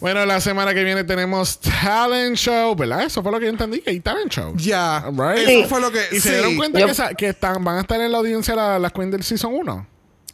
Bueno, 0.00 0.24
la 0.24 0.40
semana 0.40 0.72
que 0.72 0.82
viene 0.82 1.04
tenemos 1.04 1.60
Talent 1.60 2.34
Show, 2.36 2.74
¿verdad? 2.74 3.02
Eso 3.02 3.22
fue 3.22 3.30
lo 3.32 3.38
que 3.38 3.44
yo 3.44 3.50
entendí, 3.50 3.82
que 3.82 3.90
hay 3.90 4.00
Talent 4.00 4.32
Show. 4.32 4.54
Ya. 4.56 5.04
Right? 5.12 5.46
Eso 5.46 5.68
fue 5.68 5.78
lo 5.78 5.90
que. 5.90 6.00
¿Y 6.10 6.20
se 6.20 6.32
dieron 6.32 6.56
cuenta 6.56 6.78
que, 6.78 6.90
esa- 6.90 7.12
que 7.14 7.28
están, 7.28 7.62
van 7.62 7.76
a 7.76 7.80
estar 7.82 8.00
en 8.00 8.10
la 8.10 8.16
audiencia 8.16 8.54
la- 8.54 8.78
las 8.78 8.92
Queen 8.92 9.10
del 9.10 9.22
Season 9.22 9.52
1? 9.52 9.86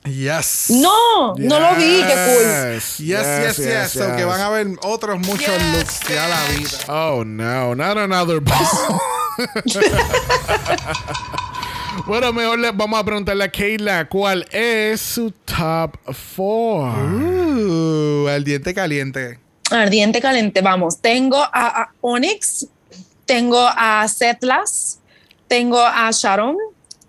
Yes. 0.05 0.67
no, 0.71 1.35
no 1.37 1.59
lo 1.59 1.75
vi, 1.75 2.01
qué 2.01 2.15
cool. 2.15 2.75
Yes, 2.75 2.99
Yes, 2.99 3.57
yes, 3.57 3.57
yes. 3.57 3.91
So 3.91 4.15
que 4.15 4.25
van 4.25 4.41
a 4.41 4.47
haber 4.47 4.69
otros 4.83 5.19
muchos 5.19 5.53
looks 5.73 5.99
ya 6.09 6.29
la 6.29 6.45
vida. 6.57 6.79
Oh, 6.87 7.25
no, 7.25 7.75
not 7.75 7.99
another 7.99 8.39
ball. 8.39 9.01
bueno, 12.05 12.33
mejor 12.33 12.59
le 12.59 12.71
vamos 12.73 13.01
a 13.01 13.05
preguntarle 13.05 13.45
a 13.45 13.51
Kayla 13.51 14.09
cuál 14.09 14.47
es 14.51 15.01
su 15.01 15.31
top 15.31 15.97
4. 16.05 16.37
Uh, 16.37 18.29
al 18.29 18.45
diente 18.45 18.75
caliente. 18.75 19.39
Ardiente 19.71 20.21
caliente, 20.21 20.61
vamos. 20.61 21.01
Tengo 21.01 21.39
a, 21.39 21.51
a 21.53 21.93
Onyx, 22.01 22.69
tengo 23.25 23.59
a 23.61 24.07
Setlas, 24.09 25.01
tengo 25.49 25.81
a 25.81 26.11
Sharon 26.13 26.57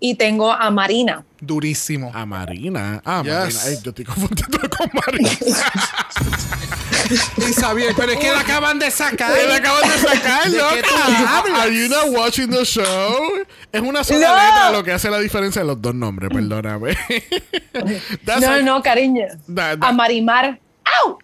y 0.00 0.14
tengo 0.14 0.52
a 0.52 0.70
Marina. 0.70 1.24
Durísimo. 1.40 2.10
A 2.14 2.24
Marina. 2.26 3.00
Ah, 3.04 3.22
Yes. 3.24 3.32
Marina. 3.34 3.60
Ay, 3.64 3.78
yo 3.82 3.90
estoy 3.90 4.04
confundiendo 4.04 4.58
con 4.76 4.90
Marina. 4.92 5.30
Y 7.38 7.52
Xavier, 7.54 7.94
pero 7.96 8.12
es 8.12 8.18
que 8.18 8.30
la 8.30 8.40
acaban 8.40 8.78
de 8.78 8.90
sacar. 8.90 9.32
Él 9.38 9.50
acaban 9.50 9.80
de 9.88 9.96
sacar, 9.96 10.44
¿De 10.44 10.50
qué 10.50 10.56
loca. 10.58 11.62
Are 11.62 11.74
you 11.74 11.88
not 11.88 12.08
watching 12.10 12.50
the 12.50 12.64
show? 12.66 12.84
Es 13.72 13.80
una 13.80 14.04
sola 14.04 14.28
No. 14.28 14.34
letra 14.34 14.70
lo 14.72 14.84
que 14.84 14.92
hace 14.92 15.08
la 15.10 15.18
diferencia 15.18 15.62
de 15.62 15.68
los 15.68 15.80
dos 15.80 15.94
nombres, 15.94 16.28
perdóname. 16.30 16.96
No, 18.40 18.60
no, 18.62 18.82
cariño. 18.82 19.24
Da- 19.46 19.76
da- 19.76 19.88
A 19.88 19.92
Marimar. 19.92 20.60
¡Au! 21.02 21.18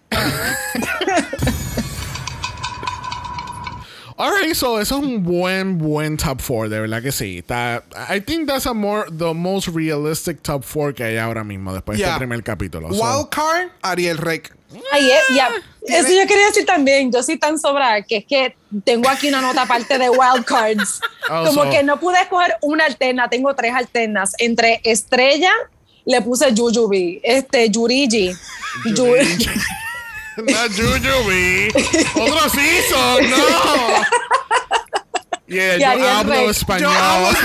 Alright, 4.16 4.55
so 4.55 4.78
eso 4.81 4.97
es 4.99 5.03
un 5.03 5.24
buen, 5.24 5.77
buen 5.78 6.16
top 6.16 6.41
4, 6.41 6.69
de 6.69 6.81
verdad 6.81 7.03
que 7.03 7.11
sí. 7.11 7.39
Está, 7.39 7.82
I 8.09 8.20
think 8.20 8.47
that's 8.47 8.66
a 8.66 8.73
more, 8.73 9.07
the 9.11 9.35
most 9.35 9.69
realistic 9.69 10.41
top 10.43 10.65
4 10.65 10.95
que 10.95 11.03
hay 11.03 11.16
ahora 11.19 11.43
mismo, 11.43 11.73
después 11.74 11.99
de 11.99 12.05
Yeah. 12.05 12.12
este 12.15 12.19
primer 12.20 12.43
capítulo. 12.45 12.93
So- 12.95 13.03
Wild 13.03 13.28
card, 13.31 13.70
Ariel 13.82 14.19
Rec. 14.19 14.55
Ay, 14.93 15.11
eh, 15.11 15.15
ya. 15.36 15.49
Eso 15.86 16.09
yo 16.09 16.27
quería 16.27 16.47
decir 16.47 16.65
también. 16.66 17.12
Yo 17.12 17.23
soy 17.23 17.39
tan 17.39 17.59
sobrada 17.59 18.03
que 18.03 18.16
es 18.19 18.24
que 18.24 18.57
tengo 18.85 19.09
aquí 19.09 19.28
una 19.28 19.41
nota 19.41 19.62
aparte 19.62 19.99
de 19.99 20.09
wild 20.11 20.45
cards. 20.45 21.01
Oh, 21.31 21.45
Como 21.47 21.65
so- 21.65 21.70
que 21.70 21.82
no 21.82 21.99
pude 21.99 22.20
escoger 22.20 22.55
una 22.61 22.85
alterna. 22.85 23.28
Tengo 23.31 23.55
tres 23.55 23.73
alternas. 23.74 24.32
Entre 24.39 24.81
Estrella, 24.85 25.53
le 26.05 26.20
puse 26.20 26.53
Jujubi. 26.55 27.20
Este, 27.24 27.69
Yurigi. 27.70 28.31
Yurigi. 28.95 29.49
Not 30.39 30.70
Jujubi. 30.70 31.70
Otro 32.16 32.43
oh, 32.43 32.48
season, 32.48 33.31
no. 33.31 34.02
Yeah, 35.47 35.77
Y 35.77 35.81
yo 35.81 36.09
hablo 36.09 36.51
español. 36.51 36.81
Yo 36.81 36.90
hablo 36.90 37.39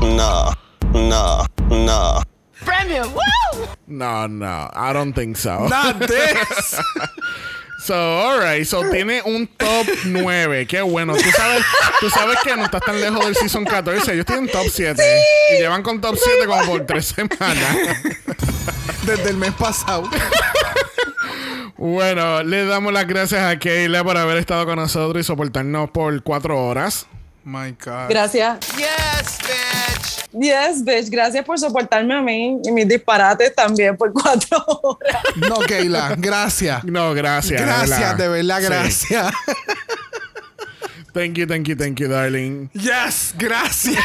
No. 0.16 0.52
No. 0.94 1.46
No. 1.68 2.22
Premium. 2.64 3.12
Woo! 3.12 3.66
No, 3.86 4.26
no, 4.26 4.70
I 4.72 4.92
don't 4.92 5.12
think 5.12 5.36
so. 5.36 5.68
Not 5.68 5.98
this. 6.00 6.80
So, 7.82 7.94
alright, 7.94 8.64
so 8.66 8.82
tiene 8.90 9.22
un 9.22 9.46
top 9.46 9.86
9. 10.04 10.66
Qué 10.66 10.82
bueno. 10.82 11.14
Tú 11.14 11.30
sabes, 11.34 11.64
tú 12.00 12.10
sabes 12.10 12.38
que 12.44 12.54
no 12.56 12.64
estás 12.64 12.82
tan 12.82 13.00
lejos 13.00 13.24
del 13.24 13.34
season 13.34 13.64
14. 13.64 14.12
Ellos 14.12 14.26
tienen 14.26 14.48
top 14.48 14.66
7. 14.70 15.02
Y 15.52 15.58
llevan 15.58 15.82
con 15.82 16.00
top 16.00 16.16
7 16.22 16.46
como 16.46 16.64
por 16.66 16.86
3 16.86 17.06
semanas. 17.06 17.76
Desde 19.04 19.30
el 19.30 19.36
mes 19.36 19.52
pasado. 19.52 20.08
Bueno, 21.76 22.42
le 22.42 22.66
damos 22.66 22.92
las 22.92 23.06
gracias 23.06 23.42
a 23.42 23.58
Kayla 23.58 24.04
por 24.04 24.18
haber 24.18 24.36
estado 24.36 24.66
con 24.66 24.76
nosotros 24.76 25.24
y 25.24 25.26
soportarnos 25.26 25.90
por 25.90 26.22
4 26.22 26.66
horas. 26.66 27.06
My 27.44 27.70
God. 27.84 28.08
Gracias. 28.10 28.58
Yes, 28.76 29.38
bitch. 29.42 30.28
Yes, 30.32 30.84
bitch. 30.84 31.10
Gracias 31.10 31.44
por 31.44 31.58
soportarme 31.58 32.14
a 32.14 32.20
mí 32.20 32.58
y 32.62 32.70
mis 32.70 32.86
disparates 32.86 33.54
también 33.54 33.96
por 33.96 34.12
cuatro 34.14 34.62
horas. 34.82 35.22
No, 35.36 35.58
Keila, 35.60 36.14
gracias. 36.18 36.84
No, 36.84 37.14
gracias. 37.14 37.60
Gracias, 37.60 38.16
de 38.18 38.28
verdad, 38.28 38.58
Sí. 38.60 38.64
gracias. 38.66 39.32
Thank 41.12 41.36
you, 41.38 41.46
thank 41.46 41.66
you, 41.68 41.74
thank 41.76 41.98
you, 42.00 42.08
darling. 42.08 42.70
Yes, 42.72 43.34
gracias. 43.38 43.98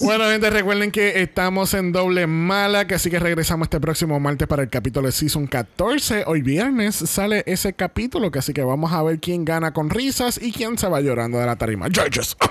Bueno, 0.00 0.24
gente, 0.28 0.50
recuerden 0.50 0.90
que 0.90 1.22
estamos 1.22 1.72
en 1.74 1.92
doble 1.92 2.26
mala, 2.26 2.88
que 2.88 2.96
así 2.96 3.10
que 3.10 3.20
regresamos 3.20 3.66
este 3.66 3.78
próximo 3.80 4.18
martes 4.18 4.48
para 4.48 4.64
el 4.64 4.68
capítulo 4.68 5.06
de 5.06 5.12
Season 5.12 5.46
14. 5.46 6.24
Hoy 6.26 6.42
viernes 6.42 6.96
sale 6.96 7.44
ese 7.46 7.72
capítulo, 7.72 8.32
que 8.32 8.40
así 8.40 8.52
que 8.52 8.62
vamos 8.62 8.92
a 8.92 9.04
ver 9.04 9.20
quién 9.20 9.44
gana 9.44 9.72
con 9.72 9.88
risas 9.88 10.40
y 10.42 10.50
quién 10.50 10.76
se 10.78 10.88
va 10.88 11.00
llorando 11.00 11.38
de 11.38 11.46
la 11.46 11.54
tarima. 11.54 11.86
Judges. 11.86 12.34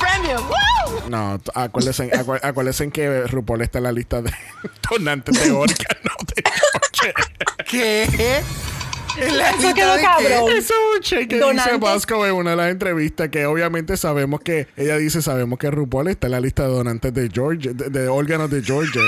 Premium. 0.00 0.42
Woo! 0.48 1.10
No, 1.10 1.40
acuérdense, 1.54 2.10
acu- 2.12 2.40
acuérdense 2.42 2.88
que 2.90 3.26
RuPaul 3.26 3.60
está 3.62 3.78
en 3.78 3.84
la 3.84 3.92
lista 3.92 4.22
de 4.22 4.32
donantes 4.90 5.38
de 5.44 5.50
órganos 5.50 6.16
de. 6.34 6.42
¿Qué? 7.68 8.40
¿En 9.18 9.38
la 9.38 9.50
Eso 9.50 9.74
quedó 9.74 9.94
de 9.96 10.02
cabrón. 10.02 10.50
Eso 10.50 10.74
es 10.74 10.96
un 10.96 11.00
check 11.02 11.28
que 11.28 11.36
dice. 11.36 11.76
Bosco 11.78 12.26
en 12.26 12.32
una 12.34 12.50
de 12.50 12.56
las 12.56 12.70
entrevistas 12.70 13.28
que 13.28 13.46
obviamente 13.46 13.96
sabemos 13.96 14.40
que 14.40 14.68
ella 14.76 14.96
dice 14.96 15.22
sabemos 15.22 15.58
que 15.58 15.70
RuPaul 15.70 16.08
está 16.08 16.26
en 16.26 16.32
la 16.32 16.40
lista 16.40 16.62
de 16.64 16.68
donantes 16.70 17.12
de 17.14 17.30
Georgia 17.32 17.72
de, 17.74 17.88
de 17.90 18.08
órganos 18.08 18.50
de 18.50 18.62
Georgia 18.62 19.00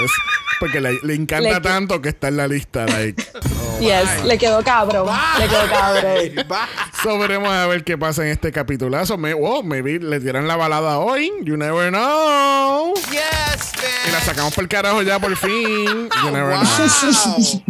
porque 0.60 0.80
le, 0.80 0.98
le 1.02 1.14
encanta 1.14 1.50
Le- 1.50 1.60
tanto 1.60 2.00
que 2.02 2.08
está 2.08 2.28
en 2.28 2.36
la 2.36 2.48
lista 2.48 2.84
like 2.86 3.22
yes, 3.80 4.24
le 4.24 4.36
quedó 4.38 4.62
cabrón. 4.64 5.08
Le 5.38 5.46
quedó 5.46 5.68
cabrón. 5.68 6.46
so 7.02 7.18
veremos 7.18 7.48
a 7.50 7.66
ver 7.66 7.84
qué 7.84 7.96
pasa 7.96 8.22
en 8.24 8.28
este 8.32 8.50
capitulazo 8.50 9.16
Me, 9.18 9.34
oh, 9.34 9.62
maybe 9.62 9.98
le 10.00 10.18
tiran 10.20 10.48
la 10.48 10.56
balada 10.56 10.98
hoy 10.98 11.30
you 11.42 11.56
never 11.56 11.90
know 11.90 12.94
Yes, 13.10 13.72
y 14.08 14.10
la 14.12 14.20
sacamos 14.20 14.54
por 14.54 14.64
el 14.64 14.68
carajo 14.68 15.02
ya 15.02 15.18
por 15.20 15.34
fin 15.36 16.08
you 16.24 16.30
never 16.32 16.54
Wow. 16.56 16.62
know 16.62 17.62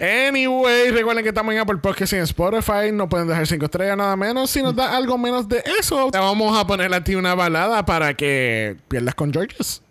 Anyway, 0.00 0.90
recuerden 0.90 1.22
que 1.22 1.28
estamos 1.30 1.52
en 1.54 1.60
Apple 1.60 1.76
Y 1.82 2.14
en 2.14 2.22
Spotify. 2.22 2.92
No 2.92 3.08
pueden 3.08 3.28
dejar 3.28 3.46
5 3.46 3.64
estrellas 3.64 3.96
nada 3.96 4.16
menos. 4.16 4.50
Si 4.50 4.62
nos 4.62 4.74
da 4.74 4.96
algo 4.96 5.18
menos 5.18 5.48
de 5.48 5.62
eso, 5.78 6.10
te 6.10 6.18
vamos 6.18 6.58
a 6.58 6.66
poner 6.66 6.92
a 6.92 7.02
ti 7.02 7.14
una 7.14 7.34
balada 7.34 7.84
para 7.84 8.14
que 8.14 8.76
pierdas 8.88 9.14
con 9.14 9.32
Georges. 9.32 9.82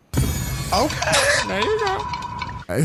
Ok. 0.71 0.91
There 1.47 1.61
you 1.61 1.67
go. 1.85 2.29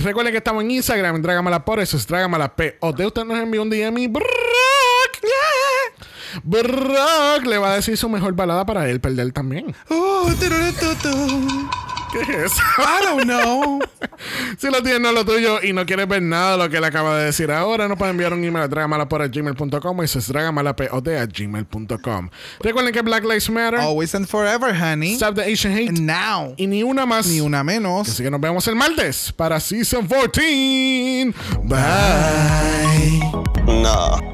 Recuerden 0.03 0.33
que 0.33 0.39
estamos 0.39 0.65
en 0.65 0.71
Instagram, 0.71 1.21
Dragamala 1.21 1.63
por 1.63 1.79
eso 1.79 1.99
es 1.99 2.07
Dragamala 2.07 2.57
P. 2.57 2.79
O 2.81 2.93
de 2.93 3.07
usted 3.07 3.25
nos 3.25 3.39
envió 3.39 3.61
un 3.61 3.69
DM 3.69 3.99
y 3.99 4.07
Brock, 4.07 4.25
yeah. 5.21 6.41
Brock 6.43 7.45
le 7.45 7.59
va 7.59 7.73
a 7.73 7.77
decir 7.77 7.99
su 7.99 8.09
mejor 8.09 8.33
balada 8.33 8.65
para 8.65 8.89
él 8.89 9.01
perder 9.01 9.33
también. 9.33 9.75
Oh. 9.91 10.31
¿Qué 12.15 12.21
es 12.45 12.53
eso? 12.53 12.63
I 12.79 13.05
don't 13.05 13.25
know. 13.25 13.81
Si 14.59 14.71
lo 14.71 14.81
tienes, 14.83 15.01
no 15.01 15.09
es 15.09 15.15
lo 15.15 15.25
tuyo 15.25 15.61
y 15.63 15.73
no 15.73 15.85
quieres 15.85 16.07
ver 16.09 16.23
nada 16.23 16.53
de 16.53 16.59
lo 16.65 16.71
que 16.71 16.77
él 16.79 16.85
acaba 16.85 17.19
de 17.19 17.25
decir 17.27 17.51
ahora, 17.51 17.89
nos 17.89 17.99
puede 17.99 18.13
enviar 18.13 18.33
un 18.33 18.43
email 18.45 18.65
a 18.65 18.69
dragamalapod@gmail.com 18.69 20.01
y 20.01 20.05
eso 20.05 20.19
es 20.21 20.29
dragamalapod@gmail.com. 20.29 22.29
Recuerden 22.61 22.93
que 22.95 23.03
Black 23.03 23.25
Lives 23.25 23.51
Matter, 23.51 23.81
Always 23.81 24.15
and 24.15 24.27
forever, 24.27 24.73
honey. 24.75 25.15
Stop 25.15 25.35
the 25.35 25.43
Asian 25.53 25.73
Hate 25.77 25.89
And 25.89 26.01
now. 26.07 26.55
y 26.57 26.67
ni 26.69 26.83
una 26.85 27.05
más. 27.07 27.27
Ni 27.27 27.41
una 27.41 27.65
menos. 27.65 28.09
Así 28.09 28.23
que 28.23 28.31
nos 28.31 28.41
vemos 28.41 28.67
el 28.69 28.77
martes 28.77 29.33
para 29.33 29.59
Season 29.61 30.07
14. 30.07 31.35
Bye. 31.65 33.21
No. 33.67 34.34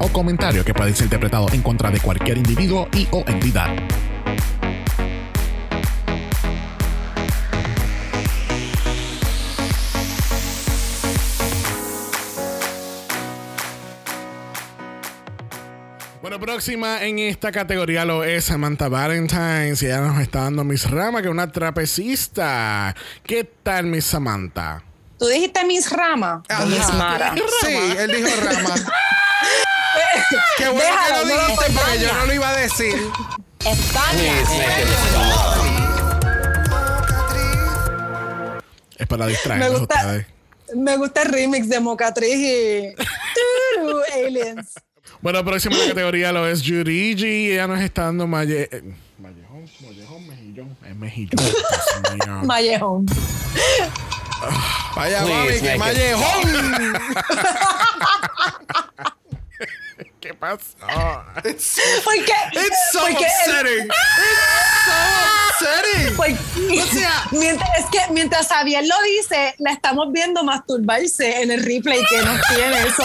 o 0.01 0.09
comentario 0.09 0.65
que 0.65 0.73
pueda 0.73 0.91
ser 0.93 1.05
interpretado 1.05 1.47
en 1.53 1.61
contra 1.61 1.91
de 1.91 1.99
cualquier 1.99 2.37
individuo 2.37 2.89
y 2.93 3.07
o 3.11 3.23
entidad. 3.27 3.69
Bueno, 16.21 16.39
próxima 16.39 17.03
en 17.03 17.19
esta 17.19 17.51
categoría 17.51 18.05
lo 18.05 18.23
es 18.23 18.45
Samantha 18.45 18.87
Valentines 18.89 19.81
y 19.83 19.85
ella 19.85 20.01
nos 20.01 20.19
está 20.19 20.41
dando 20.41 20.63
Miss 20.63 20.89
Rama, 20.89 21.21
que 21.21 21.27
es 21.27 21.31
una 21.31 21.51
trapecista. 21.51 22.95
¿Qué 23.23 23.43
tal, 23.43 23.85
Miss 23.85 24.05
Samantha? 24.05 24.83
Tú 25.19 25.27
dijiste 25.27 25.63
Miss 25.65 25.91
Rama. 25.91 26.41
Miss 26.67 26.91
Mara. 26.95 27.35
Sí, 27.61 27.75
él 27.97 28.11
dijo 28.11 28.29
Rama. 28.43 28.75
Qué 30.57 30.67
bueno 30.69 30.83
Déjalo, 30.83 31.23
que 31.23 31.29
lo 31.29 31.35
no 31.35 31.35
lo 31.35 31.47
dijiste 31.47 31.71
porque 31.79 31.99
yo 31.99 32.13
no 32.13 32.25
lo 32.25 32.33
iba 32.33 32.49
a 32.49 32.55
decir. 32.57 32.95
España. 33.65 34.33
Es 38.97 39.07
para 39.07 39.25
Me 39.25 39.31
distraerlos 39.31 39.79
gusta, 39.79 39.95
ustedes. 39.95 40.25
me 40.75 40.97
gusta 40.97 41.21
el 41.23 41.29
remix 41.29 41.69
de 41.69 41.79
Mocatriz 41.79 42.35
y 42.35 42.93
Turu, 43.75 44.01
Aliens. 44.13 44.73
Bueno, 45.21 45.43
próxima 45.45 45.75
la 45.77 45.87
categoría 45.89 46.31
lo 46.31 46.47
es 46.47 46.61
Yurigi 46.61 47.25
y 47.25 47.51
ella 47.53 47.67
nos 47.67 47.79
está 47.81 48.03
dando 48.03 48.27
Maye... 48.27 48.69
eh, 48.71 48.81
Mallejón, 49.19 49.69
Mallejón, 49.81 50.27
Mejillón. 50.27 50.77
Es 50.87 50.95
Mejillón. 50.95 51.45
Mío. 52.13 52.41
Mallejón. 52.45 53.05
Vaya, 54.95 55.23
Please, 55.23 55.45
mami, 55.45 55.59
que 55.61 55.77
mallejón. 55.77 56.85
¿Qué 60.21 60.35
pasó? 60.35 60.61
It's, 61.43 61.79
¿Por 62.03 62.13
qué? 62.13 62.33
it's 62.53 62.77
so 62.93 62.99
Porque 63.01 63.25
el- 63.25 63.51
upsetting. 63.51 63.87
It's 63.87 64.85
so 64.85 65.65
upsetting. 65.65 66.15
Pues, 66.15 66.37
O 66.83 66.85
sea- 66.93 67.27
mientras, 67.31 67.69
es 67.79 67.85
que 67.91 67.99
mientras 68.13 68.47
Javier 68.47 68.85
lo 68.85 68.95
dice, 69.01 69.55
la 69.57 69.71
estamos 69.71 70.11
viendo 70.13 70.43
masturbarse 70.43 71.41
en 71.41 71.49
el 71.51 71.63
replay 71.63 72.03
que 72.07 72.21
nos 72.21 72.39
tiene 72.55 72.81
eso. 72.87 73.03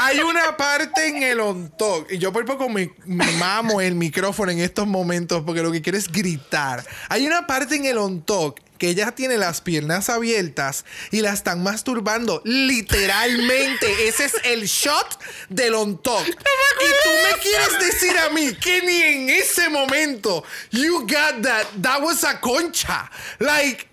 Hay 0.00 0.18
una 0.20 0.56
parte 0.58 1.06
en 1.08 1.22
el 1.22 1.40
on 1.40 1.70
talk 1.78 2.10
y 2.10 2.18
yo 2.18 2.30
por 2.32 2.44
poco 2.44 2.68
me, 2.68 2.92
me 3.06 3.26
mamo 3.32 3.80
el 3.80 3.94
micrófono 3.94 4.50
en 4.52 4.60
estos 4.60 4.86
momentos 4.86 5.42
porque 5.46 5.62
lo 5.62 5.72
que 5.72 5.80
quiero 5.80 5.96
es 5.96 6.12
gritar. 6.12 6.84
Hay 7.08 7.26
una 7.26 7.46
parte 7.46 7.76
en 7.76 7.86
el 7.86 7.96
on 7.98 8.22
talk 8.22 8.60
que 8.80 8.88
ella 8.88 9.12
tiene 9.12 9.36
las 9.36 9.60
piernas 9.60 10.08
abiertas 10.08 10.86
y 11.10 11.20
la 11.20 11.34
están 11.34 11.62
masturbando 11.62 12.40
literalmente. 12.46 14.08
Ese 14.08 14.24
es 14.24 14.32
el 14.42 14.64
shot 14.64 15.20
del 15.50 15.74
on 15.74 16.02
talk. 16.02 16.26
Y 16.26 16.32
tú 16.32 17.10
me 17.28 17.42
quieres 17.42 17.78
decir 17.78 18.16
a 18.16 18.30
mí 18.30 18.54
que 18.54 18.80
ni 18.80 19.02
en 19.02 19.30
ese 19.30 19.68
momento 19.68 20.42
you 20.70 21.00
got 21.00 21.42
that 21.42 21.66
that 21.82 22.00
was 22.02 22.24
a 22.24 22.40
concha. 22.40 23.10
Like 23.38 23.86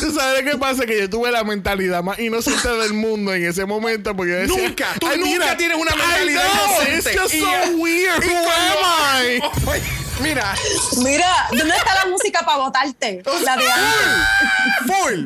¿Tú 0.00 0.12
sabes 0.12 0.42
qué 0.42 0.56
pasa? 0.58 0.86
Que 0.86 0.98
yo 1.00 1.10
tuve 1.10 1.30
la 1.30 1.44
mentalidad 1.44 2.02
más 2.02 2.18
inocente 2.18 2.68
del 2.68 2.92
mundo 2.92 3.32
en 3.34 3.44
ese 3.46 3.64
momento 3.64 4.14
porque 4.16 4.32
yo 4.32 4.38
decía... 4.38 4.68
Nunca, 4.68 4.86
tú 4.98 5.06
"Ay, 5.08 5.18
nunca 5.18 5.30
mira, 5.32 5.56
tienes 5.56 5.76
una 5.78 5.94
mentalidad 5.94 6.42
know, 6.50 6.82
inocente. 6.82 7.10
It's 7.12 7.20
just 7.20 7.34
Y 7.34 7.40
so 7.40 7.46
ya- 7.50 7.70
weird. 7.76 8.24
Who 8.24 8.36
am 8.36 9.24
I? 9.26 9.40
Oye, 9.70 9.82
Mira, 10.20 10.54
Mira, 10.98 11.46
¿dónde 11.50 11.74
está 11.74 11.94
la 11.94 12.10
música 12.10 12.40
para 12.44 12.58
votarte? 12.58 13.22
La 13.42 13.56
de 13.56 13.64
full. 14.86 15.24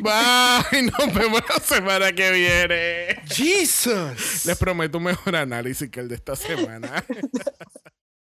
Bye. 0.00 0.82
Nos 0.82 1.12
vemos 1.14 1.42
la 1.48 1.56
semana 1.64 2.12
que 2.12 2.30
viene. 2.30 3.22
Jesus. 3.28 4.46
Les 4.46 4.56
prometo 4.56 4.98
un 4.98 5.04
mejor 5.04 5.34
análisis 5.34 5.90
que 5.90 5.98
el 5.98 6.08
de 6.08 6.14
esta 6.14 6.36
semana. 6.36 7.04